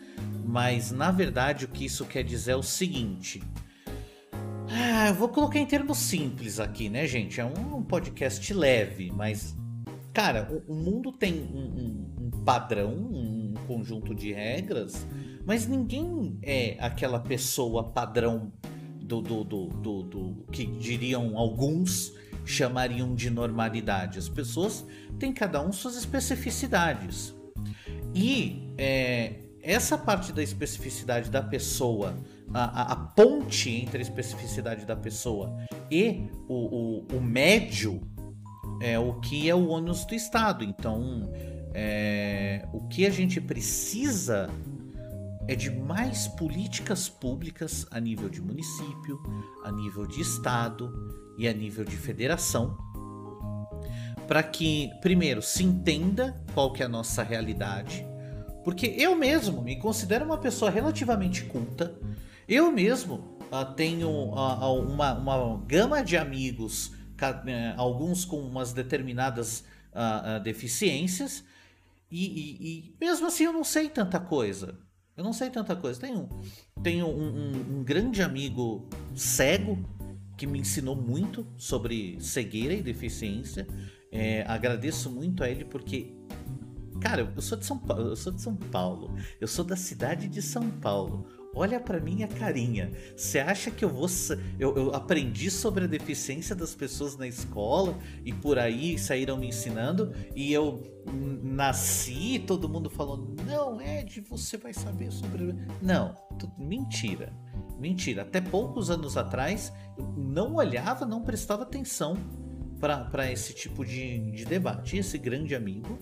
Mas, 0.45 0.91
na 0.91 1.11
verdade, 1.11 1.65
o 1.65 1.69
que 1.69 1.87
isso 1.87 2.05
quer 2.05 2.23
dizer 2.23 2.53
é 2.53 2.57
o 2.57 2.63
seguinte. 2.63 3.43
Ah, 4.69 5.09
eu 5.09 5.15
vou 5.15 5.29
colocar 5.29 5.59
em 5.59 5.67
termos 5.67 5.99
simples 5.99 6.59
aqui, 6.59 6.89
né, 6.89 7.07
gente? 7.07 7.41
É 7.41 7.45
um, 7.45 7.77
um 7.77 7.83
podcast 7.83 8.53
leve, 8.53 9.11
mas. 9.15 9.57
Cara, 10.15 10.49
o, 10.49 10.73
o 10.73 10.75
mundo 10.77 11.11
tem 11.11 11.35
um, 11.35 11.59
um, 11.59 12.27
um 12.27 12.31
padrão, 12.45 12.93
um 12.95 13.53
conjunto 13.67 14.15
de 14.15 14.33
regras, 14.33 15.05
mas 15.45 15.67
ninguém 15.67 16.39
é 16.41 16.77
aquela 16.79 17.19
pessoa 17.19 17.83
padrão 17.83 18.53
do, 19.03 19.21
do, 19.21 19.43
do, 19.43 19.67
do, 19.67 20.03
do 20.05 20.47
que 20.53 20.65
diriam 20.65 21.37
alguns 21.37 22.15
chamariam 22.45 23.15
de 23.15 23.29
normalidade. 23.29 24.19
As 24.19 24.29
pessoas 24.29 24.87
têm 25.19 25.33
cada 25.33 25.61
um 25.61 25.73
suas 25.73 25.97
especificidades. 25.97 27.35
E 28.15 28.73
é, 28.79 29.41
essa 29.63 29.99
parte 29.99 30.33
da 30.33 30.43
especificidade 30.43 31.31
da 31.31 31.43
pessoa, 31.43 32.17
a, 32.53 32.65
a, 32.65 32.93
a, 32.93 32.97
ponte 32.97 33.71
entre 33.71 33.99
a 33.99 34.03
especificidade 34.03 34.85
da 34.85 34.95
pessoa 34.95 35.57
e 35.91 36.29
o, 36.47 36.55
o, 36.55 37.17
o 37.17 37.21
médio, 37.21 38.01
é 38.81 38.99
o 38.99 39.15
que 39.15 39.49
é 39.49 39.55
o 39.55 39.69
ônus 39.69 40.05
do 40.05 40.15
Estado. 40.15 40.65
Então, 40.65 41.31
é, 41.75 42.67
o 42.73 42.87
que 42.89 43.07
a 43.07 43.11
gente 43.11 43.41
precisa 43.41 44.49
é 45.47 45.55
de 45.55 45.71
mais 45.71 46.27
políticas 46.27 47.09
públicas 47.09 47.87
a 47.91 48.01
nível 48.01 48.29
de 48.29 48.41
município, 48.41 49.21
a 49.65 49.71
nível 49.71 50.07
de 50.07 50.21
estado 50.21 50.93
e 51.37 51.47
a 51.47 51.53
nível 51.53 51.85
de 51.85 51.97
federação, 51.97 52.79
para 54.27 54.43
que 54.43 54.91
primeiro 55.03 55.43
se 55.43 55.63
entenda 55.63 56.43
qual 56.55 56.73
que 56.73 56.83
é 56.83 56.87
a 56.87 56.89
nossa 56.89 57.23
realidade, 57.23 58.07
porque 58.65 58.87
eu 58.99 59.15
mesmo 59.15 59.61
me 59.61 59.77
considero 59.77 60.25
uma 60.25 60.39
pessoa 60.39 60.71
relativamente 60.71 61.45
culta, 61.45 61.95
eu 62.49 62.73
mesmo 62.73 63.39
uh, 63.53 63.75
tenho 63.77 64.09
uh, 64.09 64.81
uma, 64.81 65.13
uma 65.15 65.63
gama 65.67 66.03
de 66.03 66.17
amigos, 66.17 66.93
alguns 67.77 68.25
com 68.25 68.41
umas 68.41 68.73
determinadas 68.73 69.65
deficiências, 70.43 71.45
e, 72.11 72.27
e, 72.27 72.69
e 72.69 72.97
mesmo 73.01 73.27
assim 73.27 73.45
eu 73.45 73.53
não 73.53 73.65
sei 73.65 73.89
tanta 73.89 74.21
coisa. 74.21 74.79
Eu 75.17 75.23
não 75.23 75.33
sei 75.33 75.51
tanta 75.51 75.77
coisa. 75.77 76.01
Tenho, 76.01 76.29
tenho 76.83 77.07
um, 77.07 77.29
um, 77.29 77.79
um 77.79 77.85
grande 77.85 78.23
amigo 78.23 78.89
cego 79.15 79.79
que 80.37 80.47
me 80.47 80.59
ensinou 80.59 80.97
muito 80.97 81.47
sobre 81.57 82.21
cegueira 82.21 82.75
e 82.75 82.83
deficiência. 82.83 83.67
É, 84.11 84.45
agradeço 84.47 85.11
muito 85.11 85.43
a 85.43 85.51
ele 85.51 85.65
porque, 85.65 86.15
cara, 87.01 87.33
eu 87.35 87.43
sou 87.43 87.59
de 87.59 87.65
São 87.65 87.79
Paulo, 87.79 88.09
eu 88.09 88.17
sou 88.17 88.33
de 88.33 88.41
São 88.41 88.57
Paulo, 88.57 89.15
eu 89.41 89.49
sou 89.49 89.65
da 89.65 89.77
cidade 89.77 90.29
de 90.29 90.43
São 90.43 90.71
Paulo. 90.71 91.27
Olha 91.55 91.79
para 91.79 92.01
minha 92.01 92.27
carinha. 92.27 92.91
Você 93.17 93.39
acha 93.39 93.71
que 93.71 93.85
eu 93.85 93.89
vou. 93.89 94.09
Eu, 94.59 94.77
eu, 94.77 94.95
aprendi 94.95 95.51
sobre 95.51 95.85
a 95.85 95.87
deficiência 95.87 96.55
das 96.55 96.75
pessoas 96.75 97.17
na 97.17 97.29
escola 97.29 97.97
e 98.25 98.33
por 98.33 98.59
aí 98.59 98.99
saíram 98.99 99.37
me 99.37 99.49
ensinando 99.49 100.13
e 100.35 100.53
eu 100.53 100.83
nasci 101.43 102.43
todo 102.45 102.69
mundo 102.69 102.91
falou: 102.91 103.37
Não, 103.47 103.81
Ed, 103.81 104.21
você 104.23 104.57
vai 104.57 104.75
saber 104.75 105.13
sobre. 105.13 105.55
Não, 105.81 106.17
mentira. 106.59 107.33
Mentira. 107.79 108.23
Até 108.23 108.41
poucos 108.41 108.91
anos 108.91 109.17
atrás 109.17 109.73
eu 109.97 110.07
não 110.17 110.57
olhava, 110.57 111.07
não 111.07 111.23
prestava 111.23 111.63
atenção 111.63 112.17
para 112.81 113.31
esse 113.31 113.55
tipo 113.55 113.85
de, 113.85 114.33
de 114.33 114.45
debate. 114.45 114.97
E 114.97 114.99
esse 114.99 115.19
grande 115.19 115.55
amigo, 115.55 115.99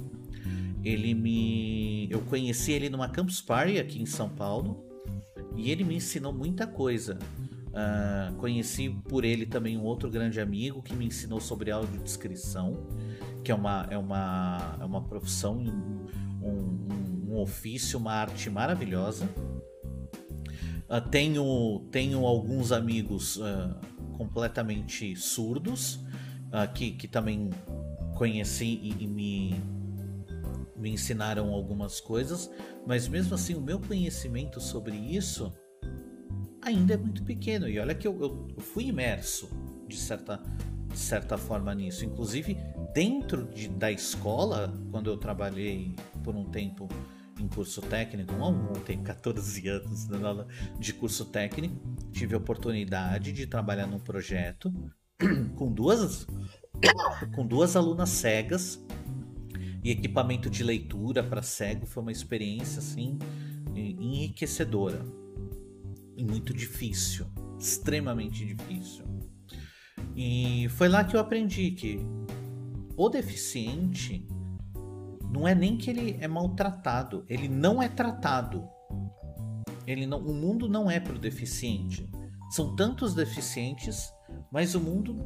ele 0.83 1.15
me. 1.15 2.09
Eu 2.11 2.23
conheci 2.23 2.73
ele 2.73 2.89
numa 2.89 3.09
Campus 3.11 3.43
Party 3.43 3.79
aqui 3.79 4.01
em 4.01 4.07
São 4.07 4.31
Paulo 4.31 4.92
e 5.57 5.71
ele 5.71 5.85
me 5.85 5.97
ensinou 5.97 6.33
muita 6.33 6.67
coisa. 6.67 7.19
Uh, 7.73 8.35
conheci 8.37 8.91
por 9.09 9.25
ele 9.25 9.47
também 9.47 9.79
um 9.79 9.85
outro 9.85 10.11
grande 10.11 10.39
amigo 10.39 10.83
que 10.83 10.95
me 10.95 11.07
ensinou 11.07 11.41
sobre 11.41 11.71
audiodescrição, 11.71 12.87
que 13.43 13.51
é 13.51 13.55
uma, 13.55 13.87
é 13.91 13.97
uma, 13.97 14.77
é 14.79 14.85
uma 14.85 15.03
profissão, 15.03 15.57
um, 15.57 16.47
um, 16.47 17.33
um 17.33 17.41
ofício, 17.41 17.99
uma 17.99 18.13
arte 18.13 18.51
maravilhosa. 18.51 19.27
Uh, 20.87 21.01
tenho, 21.11 21.87
tenho 21.91 22.27
alguns 22.27 22.73
amigos 22.73 23.37
uh, 23.37 23.75
completamente 24.19 25.17
surdos 25.17 26.01
que, 26.75 26.91
que 26.91 27.09
também 27.09 27.49
conheci 28.15 28.79
e, 28.83 29.05
e 29.05 29.07
me, 29.07 29.59
me 30.83 30.91
ensinaram 30.91 31.53
algumas 31.53 32.01
coisas, 32.01 32.51
mas 32.85 33.07
mesmo 33.07 33.37
assim 33.37 33.55
o 33.55 33.61
meu 33.61 33.79
conhecimento 33.79 34.61
sobre 34.61 34.97
isso 34.97 35.53
ainda 36.61 36.95
é 36.95 36.97
muito 36.97 37.23
pequeno. 37.23 37.69
E 37.69 37.79
olha 37.79 37.95
que 37.95 38.07
eu, 38.07 38.21
eu 38.21 38.61
fui 38.61 38.87
imerso 38.87 39.49
de 39.87 39.97
certa, 39.97 40.43
de 40.89 40.99
certa 40.99 41.39
forma 41.39 41.73
nisso. 41.73 42.05
Inclusive, 42.05 42.57
dentro 42.93 43.45
de, 43.45 43.69
da 43.69 43.93
escola, 43.93 44.75
quando 44.91 45.09
eu 45.09 45.17
trabalhei 45.17 45.95
por 46.25 46.35
um 46.35 46.45
tempo 46.45 46.89
em 47.39 47.47
curso 47.47 47.81
técnico, 47.83 48.33
não 48.35 48.73
tenho 48.85 49.03
14 49.03 49.69
anos 49.69 50.09
de 50.79 50.93
curso 50.93 51.25
técnico, 51.27 51.77
tive 52.11 52.35
a 52.35 52.39
oportunidade 52.39 53.33
de 53.33 53.47
trabalhar 53.47 53.87
num 53.87 54.01
projeto 54.01 54.73
com 55.57 55.73
duas 55.73 56.27
com 57.35 57.47
duas 57.47 57.77
alunas 57.77 58.11
cegas 58.11 58.85
e 59.83 59.91
equipamento 59.91 60.49
de 60.49 60.63
leitura 60.63 61.23
para 61.23 61.43
cego 61.43 61.87
foi 61.87 62.03
uma 62.03 62.13
experiência 62.13 62.79
assim 62.79 63.19
enriquecedora 63.75 65.05
e 66.17 66.25
muito 66.25 66.53
difícil, 66.53 67.27
extremamente 67.59 68.45
difícil. 68.45 69.05
E 70.15 70.69
foi 70.71 70.89
lá 70.89 71.05
que 71.05 71.17
eu 71.17 71.21
aprendi 71.21 71.71
que 71.71 71.99
o 72.97 73.09
deficiente 73.09 74.27
não 75.33 75.49
é 75.49 75.55
nem 75.55 75.77
que 75.77 75.89
ele 75.89 76.19
é 76.21 76.29
maltratado, 76.29 77.25
ele 77.29 77.49
não 77.49 77.83
é 77.83 77.89
tratado. 77.89 78.69
Ele 79.87 80.07
não, 80.07 80.19
o 80.19 80.35
mundo 80.35 80.69
não 80.69 80.91
é 80.91 81.01
para 81.01 81.15
o 81.15 81.19
deficiente. 81.19 82.09
São 82.51 82.77
tantos 82.77 83.15
deficientes, 83.15 84.13
mas 84.53 84.75
o 84.75 84.81
mundo 84.81 85.17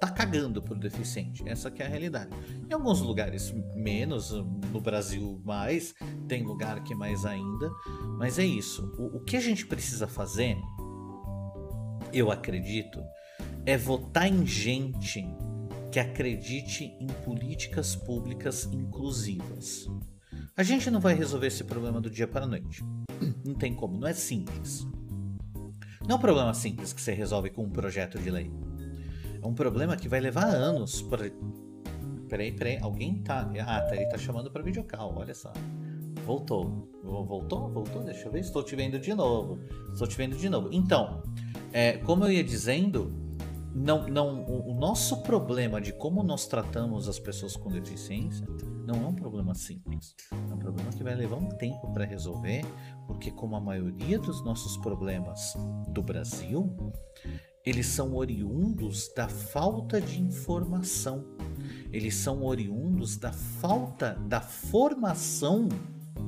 tá 0.00 0.08
cagando 0.08 0.62
pro 0.62 0.74
deficiente. 0.74 1.46
Essa 1.46 1.70
que 1.70 1.82
é 1.82 1.86
a 1.86 1.88
realidade. 1.88 2.30
Em 2.68 2.72
alguns 2.72 3.00
lugares 3.00 3.54
menos, 3.74 4.30
no 4.30 4.80
Brasil 4.80 5.40
mais, 5.44 5.94
tem 6.26 6.42
lugar 6.42 6.82
que 6.82 6.94
mais 6.94 7.26
ainda, 7.26 7.70
mas 8.16 8.38
é 8.38 8.44
isso. 8.44 8.92
O, 8.98 9.18
o 9.18 9.20
que 9.20 9.36
a 9.36 9.40
gente 9.40 9.66
precisa 9.66 10.08
fazer, 10.08 10.56
eu 12.12 12.32
acredito, 12.32 12.98
é 13.66 13.76
votar 13.76 14.26
em 14.26 14.46
gente 14.46 15.22
que 15.92 16.00
acredite 16.00 16.96
em 16.98 17.06
políticas 17.24 17.94
públicas 17.94 18.64
inclusivas. 18.72 19.86
A 20.56 20.62
gente 20.62 20.90
não 20.90 21.00
vai 21.00 21.14
resolver 21.14 21.48
esse 21.48 21.64
problema 21.64 22.00
do 22.00 22.10
dia 22.10 22.26
para 22.26 22.44
a 22.44 22.48
noite. 22.48 22.82
Não 23.44 23.54
tem 23.54 23.74
como, 23.74 23.98
não 23.98 24.08
é 24.08 24.14
simples. 24.14 24.86
Não 26.02 26.12
é 26.12 26.14
um 26.14 26.20
problema 26.20 26.54
simples 26.54 26.92
que 26.92 27.00
você 27.00 27.12
resolve 27.12 27.50
com 27.50 27.64
um 27.64 27.70
projeto 27.70 28.18
de 28.18 28.30
lei. 28.30 28.50
É 29.42 29.46
um 29.46 29.54
problema 29.54 29.96
que 29.96 30.08
vai 30.08 30.20
levar 30.20 30.46
anos. 30.46 31.02
Pra... 31.02 31.30
Peraí, 32.28 32.52
peraí. 32.52 32.78
Alguém 32.80 33.22
tá. 33.22 33.50
Ah, 33.66 33.80
tá, 33.82 33.96
ele 33.96 34.06
tá 34.06 34.18
chamando 34.18 34.50
pra 34.50 34.62
videocall, 34.62 35.14
olha 35.16 35.34
só. 35.34 35.52
Voltou. 36.24 36.88
Voltou? 37.02 37.68
Voltou? 37.70 38.02
Deixa 38.02 38.28
eu 38.28 38.32
ver. 38.32 38.40
Estou 38.40 38.62
te 38.62 38.76
vendo 38.76 38.98
de 38.98 39.14
novo. 39.14 39.58
Estou 39.92 40.06
te 40.06 40.16
vendo 40.16 40.36
de 40.36 40.48
novo. 40.48 40.68
Então, 40.72 41.22
é, 41.72 41.98
como 41.98 42.24
eu 42.24 42.32
ia 42.32 42.44
dizendo, 42.44 43.12
não, 43.74 44.06
não, 44.08 44.42
o, 44.44 44.70
o, 44.70 44.74
nosso 44.74 45.22
problema 45.22 45.80
de 45.80 45.92
como 45.92 46.22
nós 46.22 46.46
tratamos 46.46 47.08
as 47.08 47.18
pessoas 47.18 47.56
com 47.56 47.70
deficiência 47.70 48.46
não 48.84 49.04
é 49.04 49.06
um 49.06 49.14
problema 49.14 49.54
simples. 49.54 50.14
É 50.32 50.54
um 50.54 50.58
problema 50.58 50.90
que 50.90 51.04
vai 51.04 51.14
levar 51.14 51.36
um 51.36 51.48
tempo 51.48 51.92
para 51.92 52.04
resolver, 52.04 52.64
porque 53.06 53.30
como 53.30 53.54
a 53.54 53.60
maioria 53.60 54.18
dos 54.18 54.44
nossos 54.44 54.76
problemas 54.78 55.54
do 55.88 56.02
Brasil, 56.02 56.76
eles 57.64 57.86
são 57.86 58.14
oriundos 58.14 59.12
da 59.14 59.28
falta 59.28 60.00
de 60.00 60.20
informação. 60.20 61.24
Eles 61.92 62.14
são 62.14 62.42
oriundos 62.42 63.16
da 63.16 63.32
falta 63.32 64.18
da 64.26 64.40
formação 64.40 65.68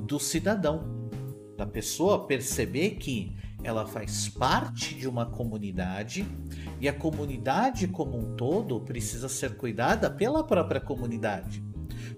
do 0.05 0.19
cidadão, 0.19 1.09
da 1.57 1.65
pessoa 1.65 2.27
perceber 2.27 2.91
que 2.91 3.35
ela 3.63 3.85
faz 3.85 4.27
parte 4.27 4.93
de 4.93 5.07
uma 5.07 5.25
comunidade 5.25 6.25
e 6.79 6.87
a 6.87 6.93
comunidade 6.93 7.87
como 7.87 8.17
um 8.17 8.35
todo 8.35 8.81
precisa 8.81 9.29
ser 9.29 9.55
cuidada 9.55 10.09
pela 10.11 10.43
própria 10.43 10.81
comunidade. 10.81 11.63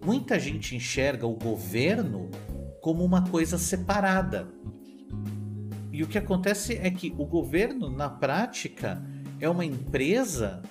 Muita 0.04 0.40
gente 0.40 0.76
enxerga 0.76 1.28
o 1.28 1.36
governo 1.36 2.30
como 2.82 3.04
uma 3.04 3.30
coisa 3.30 3.58
separada, 3.58 4.48
e 5.96 6.04
o 6.04 6.08
que 6.08 6.18
acontece 6.18 6.74
é 6.82 6.92
que 6.92 7.14
o 7.18 7.26
governo, 7.26 7.90
na 7.90 8.10
prática, 8.10 9.02
é 9.40 9.50
uma 9.50 9.64
empresa 9.64 10.62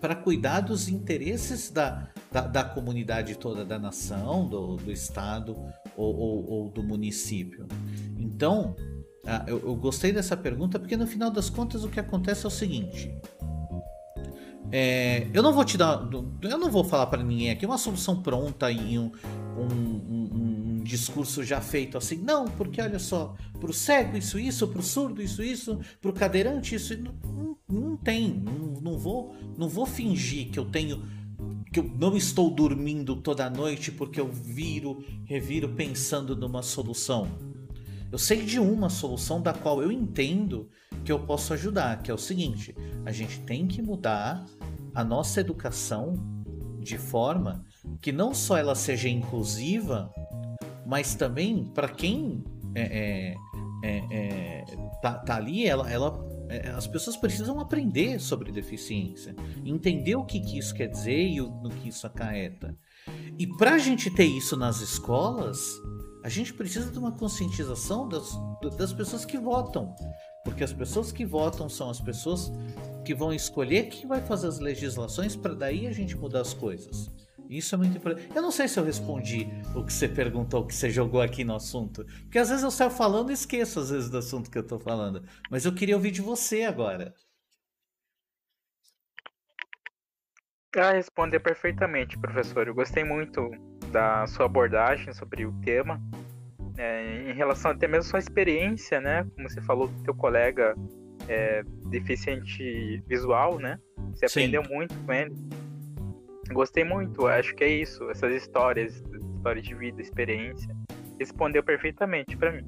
para 0.00 0.14
cuidar 0.14 0.60
dos 0.60 0.88
interesses 0.88 1.70
da, 1.70 2.08
da, 2.30 2.42
da, 2.42 2.64
comunidade 2.64 3.36
toda, 3.36 3.64
da 3.64 3.78
nação, 3.78 4.48
do, 4.48 4.76
do 4.76 4.90
estado 4.92 5.56
ou, 5.96 6.16
ou, 6.16 6.50
ou 6.50 6.70
do 6.70 6.82
município. 6.82 7.66
Então, 8.16 8.76
Ah, 9.30 9.44
eu, 9.46 9.60
eu, 9.60 9.76
gostei 9.76 10.10
dessa 10.10 10.34
pergunta 10.34 10.78
porque 10.78 10.96
no 10.96 11.06
final 11.06 11.30
das 11.30 11.50
contas 11.50 11.84
o 11.84 11.88
que 11.88 12.00
acontece 12.00 12.46
é 12.46 12.48
o 12.48 12.50
seguinte. 12.50 13.14
É, 14.72 15.28
eu 15.34 15.42
não 15.42 15.52
vou 15.52 15.64
te 15.64 15.76
dar. 15.76 16.08
Eu 16.42 16.58
não 16.58 16.70
vou 16.70 16.82
falar 16.82 17.06
para 17.06 17.22
ninguém 17.22 17.50
aqui 17.50 17.66
uma 17.66 17.76
solução 17.76 18.22
pronta 18.22 18.70
e 18.70 18.98
um, 18.98 19.12
um, 19.56 19.64
um, 19.64 20.30
um, 20.32 20.47
discurso 20.88 21.44
já 21.44 21.60
feito 21.60 21.98
assim. 21.98 22.16
Não, 22.16 22.46
porque 22.46 22.80
olha 22.80 22.98
só, 22.98 23.36
pro 23.60 23.72
cego 23.72 24.16
isso, 24.16 24.38
isso, 24.38 24.66
pro 24.66 24.82
surdo 24.82 25.22
isso, 25.22 25.42
isso, 25.42 25.78
pro 26.00 26.12
cadeirante 26.12 26.74
isso. 26.74 26.96
Não, 26.98 27.56
não 27.68 27.96
tem. 27.96 28.40
Não, 28.40 28.80
não, 28.80 28.98
vou, 28.98 29.36
não 29.56 29.68
vou 29.68 29.84
fingir 29.84 30.50
que 30.50 30.58
eu 30.58 30.64
tenho. 30.64 31.02
Que 31.70 31.80
eu 31.80 31.84
não 31.84 32.16
estou 32.16 32.50
dormindo 32.50 33.16
toda 33.16 33.50
noite 33.50 33.92
porque 33.92 34.18
eu 34.18 34.32
viro, 34.32 35.04
reviro 35.26 35.68
pensando 35.74 36.34
numa 36.34 36.62
solução. 36.62 37.28
Eu 38.10 38.18
sei 38.18 38.42
de 38.42 38.58
uma 38.58 38.88
solução 38.88 39.42
da 39.42 39.52
qual 39.52 39.82
eu 39.82 39.92
entendo 39.92 40.70
que 41.04 41.12
eu 41.12 41.18
posso 41.20 41.52
ajudar, 41.52 42.02
que 42.02 42.10
é 42.10 42.14
o 42.14 42.18
seguinte: 42.18 42.74
a 43.04 43.12
gente 43.12 43.40
tem 43.40 43.66
que 43.66 43.82
mudar 43.82 44.46
a 44.94 45.04
nossa 45.04 45.40
educação 45.40 46.14
de 46.80 46.96
forma 46.96 47.62
que 48.00 48.12
não 48.12 48.32
só 48.32 48.56
ela 48.56 48.74
seja 48.74 49.08
inclusiva, 49.08 50.10
mas 50.88 51.14
também 51.14 51.64
para 51.74 51.86
quem 51.86 52.42
é, 52.74 52.80
é, 52.80 53.36
é, 53.84 54.06
é, 54.10 54.64
tá, 55.02 55.18
tá, 55.18 55.36
ali, 55.36 55.66
ela, 55.66 55.88
ela, 55.90 56.26
é, 56.48 56.70
as 56.70 56.86
pessoas 56.86 57.14
precisam 57.14 57.60
aprender 57.60 58.18
sobre 58.18 58.50
deficiência, 58.50 59.36
entender 59.66 60.16
o 60.16 60.24
que, 60.24 60.40
que 60.40 60.58
isso 60.58 60.74
quer 60.74 60.86
dizer 60.86 61.28
e 61.28 61.42
o, 61.42 61.50
no 61.50 61.68
que 61.68 61.90
isso 61.90 62.06
acarreta. 62.06 62.74
E 63.38 63.46
para 63.46 63.74
a 63.74 63.78
gente 63.78 64.10
ter 64.10 64.24
isso 64.24 64.56
nas 64.56 64.80
escolas, 64.80 65.78
a 66.24 66.30
gente 66.30 66.54
precisa 66.54 66.90
de 66.90 66.98
uma 66.98 67.12
conscientização 67.12 68.08
das, 68.08 68.38
das 68.78 68.90
pessoas 68.90 69.26
que 69.26 69.36
votam. 69.36 69.94
Porque 70.42 70.64
as 70.64 70.72
pessoas 70.72 71.12
que 71.12 71.26
votam 71.26 71.68
são 71.68 71.90
as 71.90 72.00
pessoas 72.00 72.50
que 73.04 73.14
vão 73.14 73.30
escolher 73.34 73.90
quem 73.90 74.06
vai 74.06 74.22
fazer 74.22 74.46
as 74.46 74.58
legislações 74.58 75.36
para 75.36 75.52
daí 75.52 75.86
a 75.86 75.92
gente 75.92 76.16
mudar 76.16 76.40
as 76.40 76.54
coisas. 76.54 77.10
Isso 77.48 77.74
é 77.74 77.78
muito 77.78 77.96
importante. 77.96 78.28
Eu 78.34 78.42
não 78.42 78.50
sei 78.50 78.68
se 78.68 78.78
eu 78.78 78.84
respondi 78.84 79.48
o 79.74 79.82
que 79.82 79.92
você 79.92 80.06
perguntou, 80.06 80.62
o 80.62 80.66
que 80.66 80.74
você 80.74 80.90
jogou 80.90 81.22
aqui 81.22 81.44
no 81.44 81.54
assunto. 81.54 82.04
Porque 82.22 82.38
às 82.38 82.50
vezes 82.50 82.62
eu 82.62 82.70
saio 82.70 82.90
falando 82.90 83.30
e 83.30 83.32
esqueço 83.32 83.80
às 83.80 83.90
vezes 83.90 84.10
do 84.10 84.18
assunto 84.18 84.50
que 84.50 84.58
eu 84.58 84.62
estou 84.62 84.78
falando. 84.78 85.24
Mas 85.50 85.64
eu 85.64 85.74
queria 85.74 85.96
ouvir 85.96 86.10
de 86.10 86.20
você 86.20 86.64
agora. 86.64 87.14
Ah, 90.76 90.92
responder 90.92 91.40
perfeitamente, 91.40 92.18
professor. 92.18 92.68
Eu 92.68 92.74
gostei 92.74 93.02
muito 93.02 93.50
da 93.90 94.26
sua 94.26 94.44
abordagem 94.44 95.14
sobre 95.14 95.46
o 95.46 95.52
tema. 95.62 96.00
É, 96.76 97.30
em 97.30 97.34
relação 97.34 97.70
até 97.70 97.88
mesmo 97.88 98.04
à 98.06 98.10
sua 98.10 98.18
experiência, 98.18 99.00
né? 99.00 99.26
Como 99.34 99.48
você 99.48 99.60
falou 99.62 99.88
do 99.88 100.02
teu 100.04 100.14
colega 100.14 100.76
é, 101.26 101.62
deficiente 101.86 103.02
visual, 103.08 103.58
né? 103.58 103.80
Você 104.14 104.28
Sim. 104.28 104.40
aprendeu 104.40 104.62
muito 104.68 104.94
com 105.04 105.12
ele. 105.12 105.34
Gostei 106.52 106.84
muito, 106.84 107.26
acho 107.26 107.54
que 107.54 107.64
é 107.64 107.68
isso, 107.68 108.10
essas 108.10 108.34
histórias, 108.34 109.02
histórias 109.36 109.64
de 109.64 109.74
vida, 109.74 110.00
experiência, 110.00 110.74
respondeu 111.18 111.62
perfeitamente 111.62 112.36
para 112.36 112.52
mim. 112.52 112.66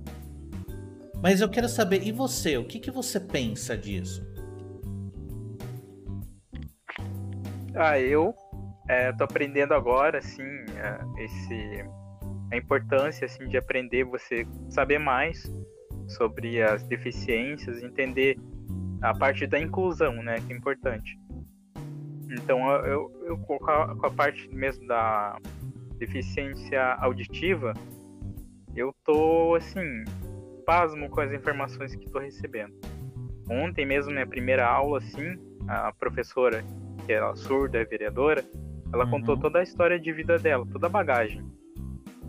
Mas 1.22 1.40
eu 1.40 1.48
quero 1.48 1.68
saber, 1.68 2.02
e 2.02 2.12
você, 2.12 2.56
o 2.56 2.64
que, 2.64 2.78
que 2.78 2.90
você 2.90 3.20
pensa 3.20 3.76
disso? 3.76 4.26
Ah, 7.74 7.98
eu 7.98 8.34
é, 8.88 9.12
tô 9.12 9.24
aprendendo 9.24 9.72
agora, 9.74 10.18
assim, 10.18 10.42
esse, 11.18 11.84
a 12.52 12.56
importância, 12.56 13.24
assim, 13.26 13.46
de 13.48 13.56
aprender, 13.56 14.04
você 14.04 14.46
saber 14.68 14.98
mais 14.98 15.52
sobre 16.08 16.60
as 16.62 16.82
deficiências, 16.84 17.82
entender 17.82 18.36
a 19.00 19.14
parte 19.14 19.46
da 19.46 19.58
inclusão, 19.58 20.14
né, 20.22 20.36
que 20.46 20.52
é 20.52 20.56
importante. 20.56 21.18
Então, 22.30 22.70
eu, 22.84 23.10
eu 23.24 23.38
com, 23.38 23.54
a, 23.66 23.94
com 23.94 24.06
a 24.06 24.10
parte 24.10 24.48
mesmo 24.48 24.86
da 24.86 25.38
deficiência 25.98 26.94
auditiva, 26.94 27.74
eu 28.74 28.94
tô, 29.04 29.54
assim, 29.56 30.04
pasmo 30.64 31.10
com 31.10 31.20
as 31.20 31.32
informações 31.32 31.94
que 31.94 32.10
tô 32.10 32.18
recebendo. 32.18 32.74
Ontem 33.50 33.84
mesmo, 33.84 34.12
minha 34.12 34.26
primeira 34.26 34.66
aula, 34.66 34.98
assim, 34.98 35.36
a 35.68 35.92
professora, 35.92 36.64
que 37.04 37.12
é 37.12 37.34
surda, 37.34 37.78
é 37.78 37.84
vereadora, 37.84 38.44
ela 38.92 39.04
uhum. 39.04 39.10
contou 39.10 39.36
toda 39.36 39.58
a 39.58 39.62
história 39.62 39.98
de 39.98 40.12
vida 40.12 40.38
dela, 40.38 40.66
toda 40.70 40.86
a 40.86 40.90
bagagem. 40.90 41.44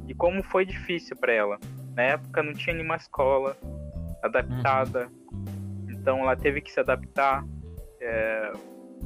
E 0.07 0.13
como 0.13 0.43
foi 0.43 0.65
difícil 0.65 1.15
para 1.15 1.33
ela. 1.33 1.59
Na 1.95 2.03
época 2.03 2.41
não 2.41 2.53
tinha 2.53 2.75
nenhuma 2.75 2.95
escola 2.95 3.55
adaptada, 4.23 5.09
uhum. 5.31 5.87
então 5.89 6.19
ela 6.19 6.35
teve 6.35 6.61
que 6.61 6.71
se 6.71 6.79
adaptar. 6.79 7.45
É, 7.99 8.53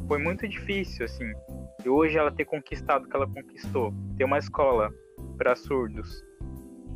foi 0.07 0.17
muito 0.17 0.47
difícil, 0.47 1.05
assim. 1.05 1.31
E 1.83 1.89
hoje 1.89 2.17
ela 2.17 2.31
ter 2.31 2.45
conquistado 2.45 3.05
o 3.05 3.09
que 3.09 3.15
ela 3.15 3.27
conquistou, 3.27 3.93
ter 4.17 4.23
uma 4.23 4.37
escola 4.37 4.93
para 5.37 5.55
surdos, 5.55 6.23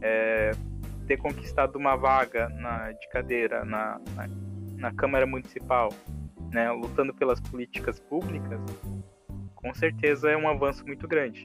é, 0.02 0.52
ter 1.08 1.18
conquistado 1.18 1.76
uma 1.76 1.96
vaga 1.96 2.50
na, 2.50 2.92
de 2.92 3.10
cadeira 3.10 3.66
na, 3.66 4.00
na, 4.16 4.28
na 4.78 4.94
Câmara 4.94 5.26
Municipal, 5.26 5.90
né, 6.52 6.72
lutando 6.72 7.14
pelas 7.14 7.40
políticas 7.40 8.00
públicas, 8.00 8.60
com 9.56 9.74
certeza 9.74 10.30
é 10.32 10.38
um 10.38 10.48
avanço 10.48 10.86
muito 10.86 11.08
grande. 11.08 11.44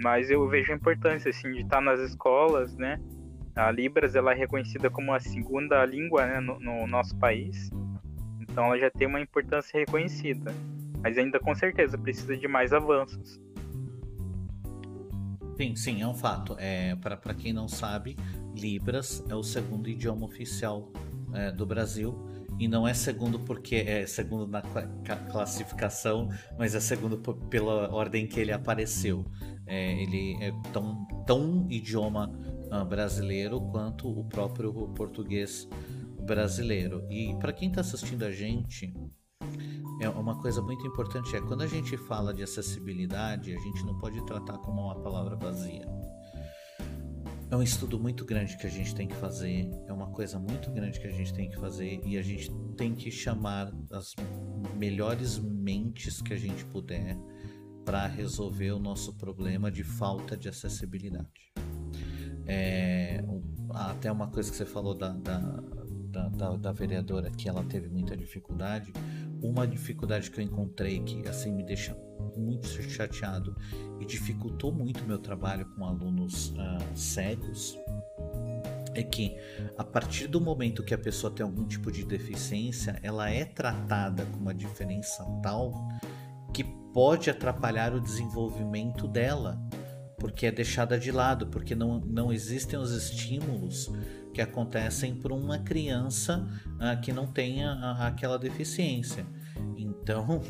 Mas 0.00 0.30
eu 0.30 0.48
vejo 0.48 0.72
a 0.72 0.76
importância 0.76 1.30
assim 1.30 1.52
de 1.52 1.60
estar 1.60 1.80
nas 1.80 2.00
escolas, 2.00 2.76
né? 2.76 3.00
A 3.54 3.70
Libras 3.70 4.14
ela 4.14 4.32
é 4.32 4.34
reconhecida 4.34 4.90
como 4.90 5.12
a 5.12 5.20
segunda 5.20 5.84
língua 5.84 6.26
né, 6.26 6.40
no, 6.40 6.58
no 6.58 6.86
nosso 6.86 7.16
país, 7.18 7.70
então 8.54 8.66
ela 8.66 8.78
já 8.78 8.88
tem 8.88 9.08
uma 9.08 9.20
importância 9.20 9.80
reconhecida. 9.80 10.54
Mas 11.02 11.18
ainda 11.18 11.40
com 11.40 11.52
certeza 11.56 11.98
precisa 11.98 12.36
de 12.36 12.46
mais 12.46 12.72
avanços. 12.72 13.40
Sim, 15.56 15.74
sim, 15.74 16.00
é 16.00 16.06
um 16.06 16.14
fato. 16.14 16.56
É, 16.58 16.94
Para 16.94 17.34
quem 17.34 17.52
não 17.52 17.66
sabe, 17.66 18.16
Libras 18.56 19.24
é 19.28 19.34
o 19.34 19.42
segundo 19.42 19.88
idioma 19.88 20.24
oficial 20.24 20.92
é, 21.34 21.50
do 21.50 21.66
Brasil 21.66 22.16
e 22.58 22.68
não 22.68 22.86
é 22.86 22.94
segundo 22.94 23.40
porque 23.40 23.74
é 23.74 24.06
segundo 24.06 24.46
na 24.46 24.62
classificação, 25.32 26.28
mas 26.56 26.76
é 26.76 26.80
segundo 26.80 27.18
pela 27.50 27.92
ordem 27.92 28.24
que 28.24 28.38
ele 28.38 28.52
apareceu. 28.52 29.24
É, 29.66 30.00
ele 30.00 30.36
é 30.40 30.52
tão, 30.72 31.04
tão 31.26 31.66
idioma 31.68 32.30
uh, 32.70 32.84
brasileiro 32.84 33.60
quanto 33.60 34.08
o 34.08 34.24
próprio 34.24 34.72
português 34.94 35.68
brasileiro. 36.24 37.06
E 37.10 37.34
para 37.38 37.52
quem 37.52 37.68
está 37.68 37.80
assistindo 37.80 38.24
a 38.24 38.30
gente, 38.30 38.92
é 40.00 40.08
uma 40.08 40.38
coisa 40.40 40.60
muito 40.60 40.86
importante 40.86 41.36
é 41.36 41.40
quando 41.40 41.62
a 41.62 41.66
gente 41.66 41.96
fala 41.96 42.34
de 42.34 42.42
acessibilidade, 42.42 43.54
a 43.54 43.58
gente 43.58 43.84
não 43.84 43.98
pode 43.98 44.24
tratar 44.26 44.58
como 44.58 44.82
uma 44.82 45.00
palavra 45.00 45.36
vazia. 45.36 45.86
É 47.50 47.56
um 47.56 47.62
estudo 47.62 48.00
muito 48.00 48.24
grande 48.24 48.56
que 48.56 48.66
a 48.66 48.70
gente 48.70 48.94
tem 48.94 49.06
que 49.06 49.14
fazer, 49.14 49.70
é 49.86 49.92
uma 49.92 50.08
coisa 50.08 50.38
muito 50.38 50.70
grande 50.72 50.98
que 50.98 51.06
a 51.06 51.12
gente 51.12 51.32
tem 51.32 51.48
que 51.48 51.56
fazer 51.56 52.00
e 52.04 52.18
a 52.18 52.22
gente 52.22 52.50
tem 52.76 52.94
que 52.94 53.10
chamar 53.10 53.72
as 53.92 54.14
melhores 54.76 55.38
mentes 55.38 56.20
que 56.20 56.32
a 56.32 56.36
gente 56.36 56.64
puder 56.66 57.16
para 57.84 58.06
resolver 58.06 58.72
o 58.72 58.78
nosso 58.78 59.14
problema 59.14 59.70
de 59.70 59.84
falta 59.84 60.36
de 60.36 60.48
acessibilidade. 60.48 61.52
É, 62.46 63.24
até 63.70 64.10
uma 64.10 64.28
coisa 64.28 64.50
que 64.50 64.56
você 64.56 64.66
falou 64.66 64.94
da, 64.94 65.10
da, 65.10 65.62
da, 66.14 66.28
da, 66.28 66.56
da 66.56 66.72
vereadora 66.72 67.30
que 67.30 67.48
ela 67.48 67.64
teve 67.64 67.88
muita 67.88 68.16
dificuldade. 68.16 68.92
Uma 69.42 69.66
dificuldade 69.66 70.30
que 70.30 70.40
eu 70.40 70.44
encontrei 70.44 71.00
que 71.00 71.28
assim 71.28 71.52
me 71.52 71.64
deixa 71.64 71.96
muito 72.36 72.66
chateado 72.68 73.56
e 74.00 74.06
dificultou 74.06 74.72
muito 74.72 75.04
meu 75.04 75.18
trabalho 75.18 75.66
com 75.74 75.84
alunos 75.84 76.50
uh, 76.50 76.96
cegos 76.96 77.76
é 78.94 79.02
que 79.02 79.36
a 79.76 79.82
partir 79.82 80.28
do 80.28 80.40
momento 80.40 80.84
que 80.84 80.94
a 80.94 80.98
pessoa 80.98 81.32
tem 81.32 81.44
algum 81.44 81.66
tipo 81.66 81.90
de 81.90 82.04
deficiência, 82.04 82.98
ela 83.02 83.28
é 83.28 83.44
tratada 83.44 84.24
com 84.26 84.38
uma 84.38 84.54
diferença 84.54 85.24
tal 85.42 85.88
que 86.52 86.62
pode 86.92 87.28
atrapalhar 87.28 87.92
o 87.92 88.00
desenvolvimento 88.00 89.08
dela, 89.08 89.60
porque 90.16 90.46
é 90.46 90.52
deixada 90.52 90.96
de 90.96 91.10
lado, 91.10 91.48
porque 91.48 91.74
não, 91.74 91.98
não 91.98 92.32
existem 92.32 92.78
os 92.78 92.92
estímulos 92.92 93.90
que 94.34 94.42
acontecem 94.42 95.14
para 95.14 95.32
uma 95.32 95.60
criança 95.60 96.46
uh, 96.74 97.00
que 97.00 97.12
não 97.12 97.26
tenha 97.26 97.72
uh, 97.72 98.02
aquela 98.02 98.36
deficiência. 98.36 99.24
Então, 99.76 100.42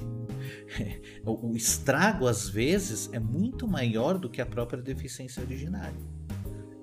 o 1.25 1.55
estrago 1.55 2.27
às 2.27 2.49
vezes 2.49 3.13
é 3.13 3.21
muito 3.21 3.69
maior 3.69 4.19
do 4.19 4.31
que 4.31 4.41
a 4.41 4.47
própria 4.47 4.83
deficiência 4.83 5.43
originária. 5.43 6.01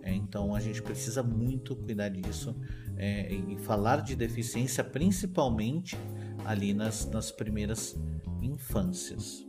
É, 0.03 0.13
então 0.13 0.53
a 0.55 0.59
gente 0.59 0.81
precisa 0.81 1.21
muito 1.21 1.75
cuidar 1.75 2.09
disso 2.09 2.55
é, 2.97 3.33
e 3.33 3.57
falar 3.57 4.01
de 4.01 4.15
deficiência 4.15 4.83
principalmente 4.83 5.97
ali 6.45 6.73
nas, 6.73 7.09
nas 7.09 7.31
primeiras 7.31 7.99
infâncias. 8.41 9.45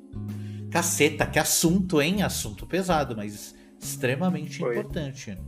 Caceta, 0.71 1.27
que 1.27 1.39
assunto, 1.39 2.01
hein? 2.01 2.23
Assunto 2.23 2.67
pesado, 2.67 3.15
mas 3.17 3.55
extremamente 3.79 4.59
Foi. 4.59 4.79
importante. 4.79 5.39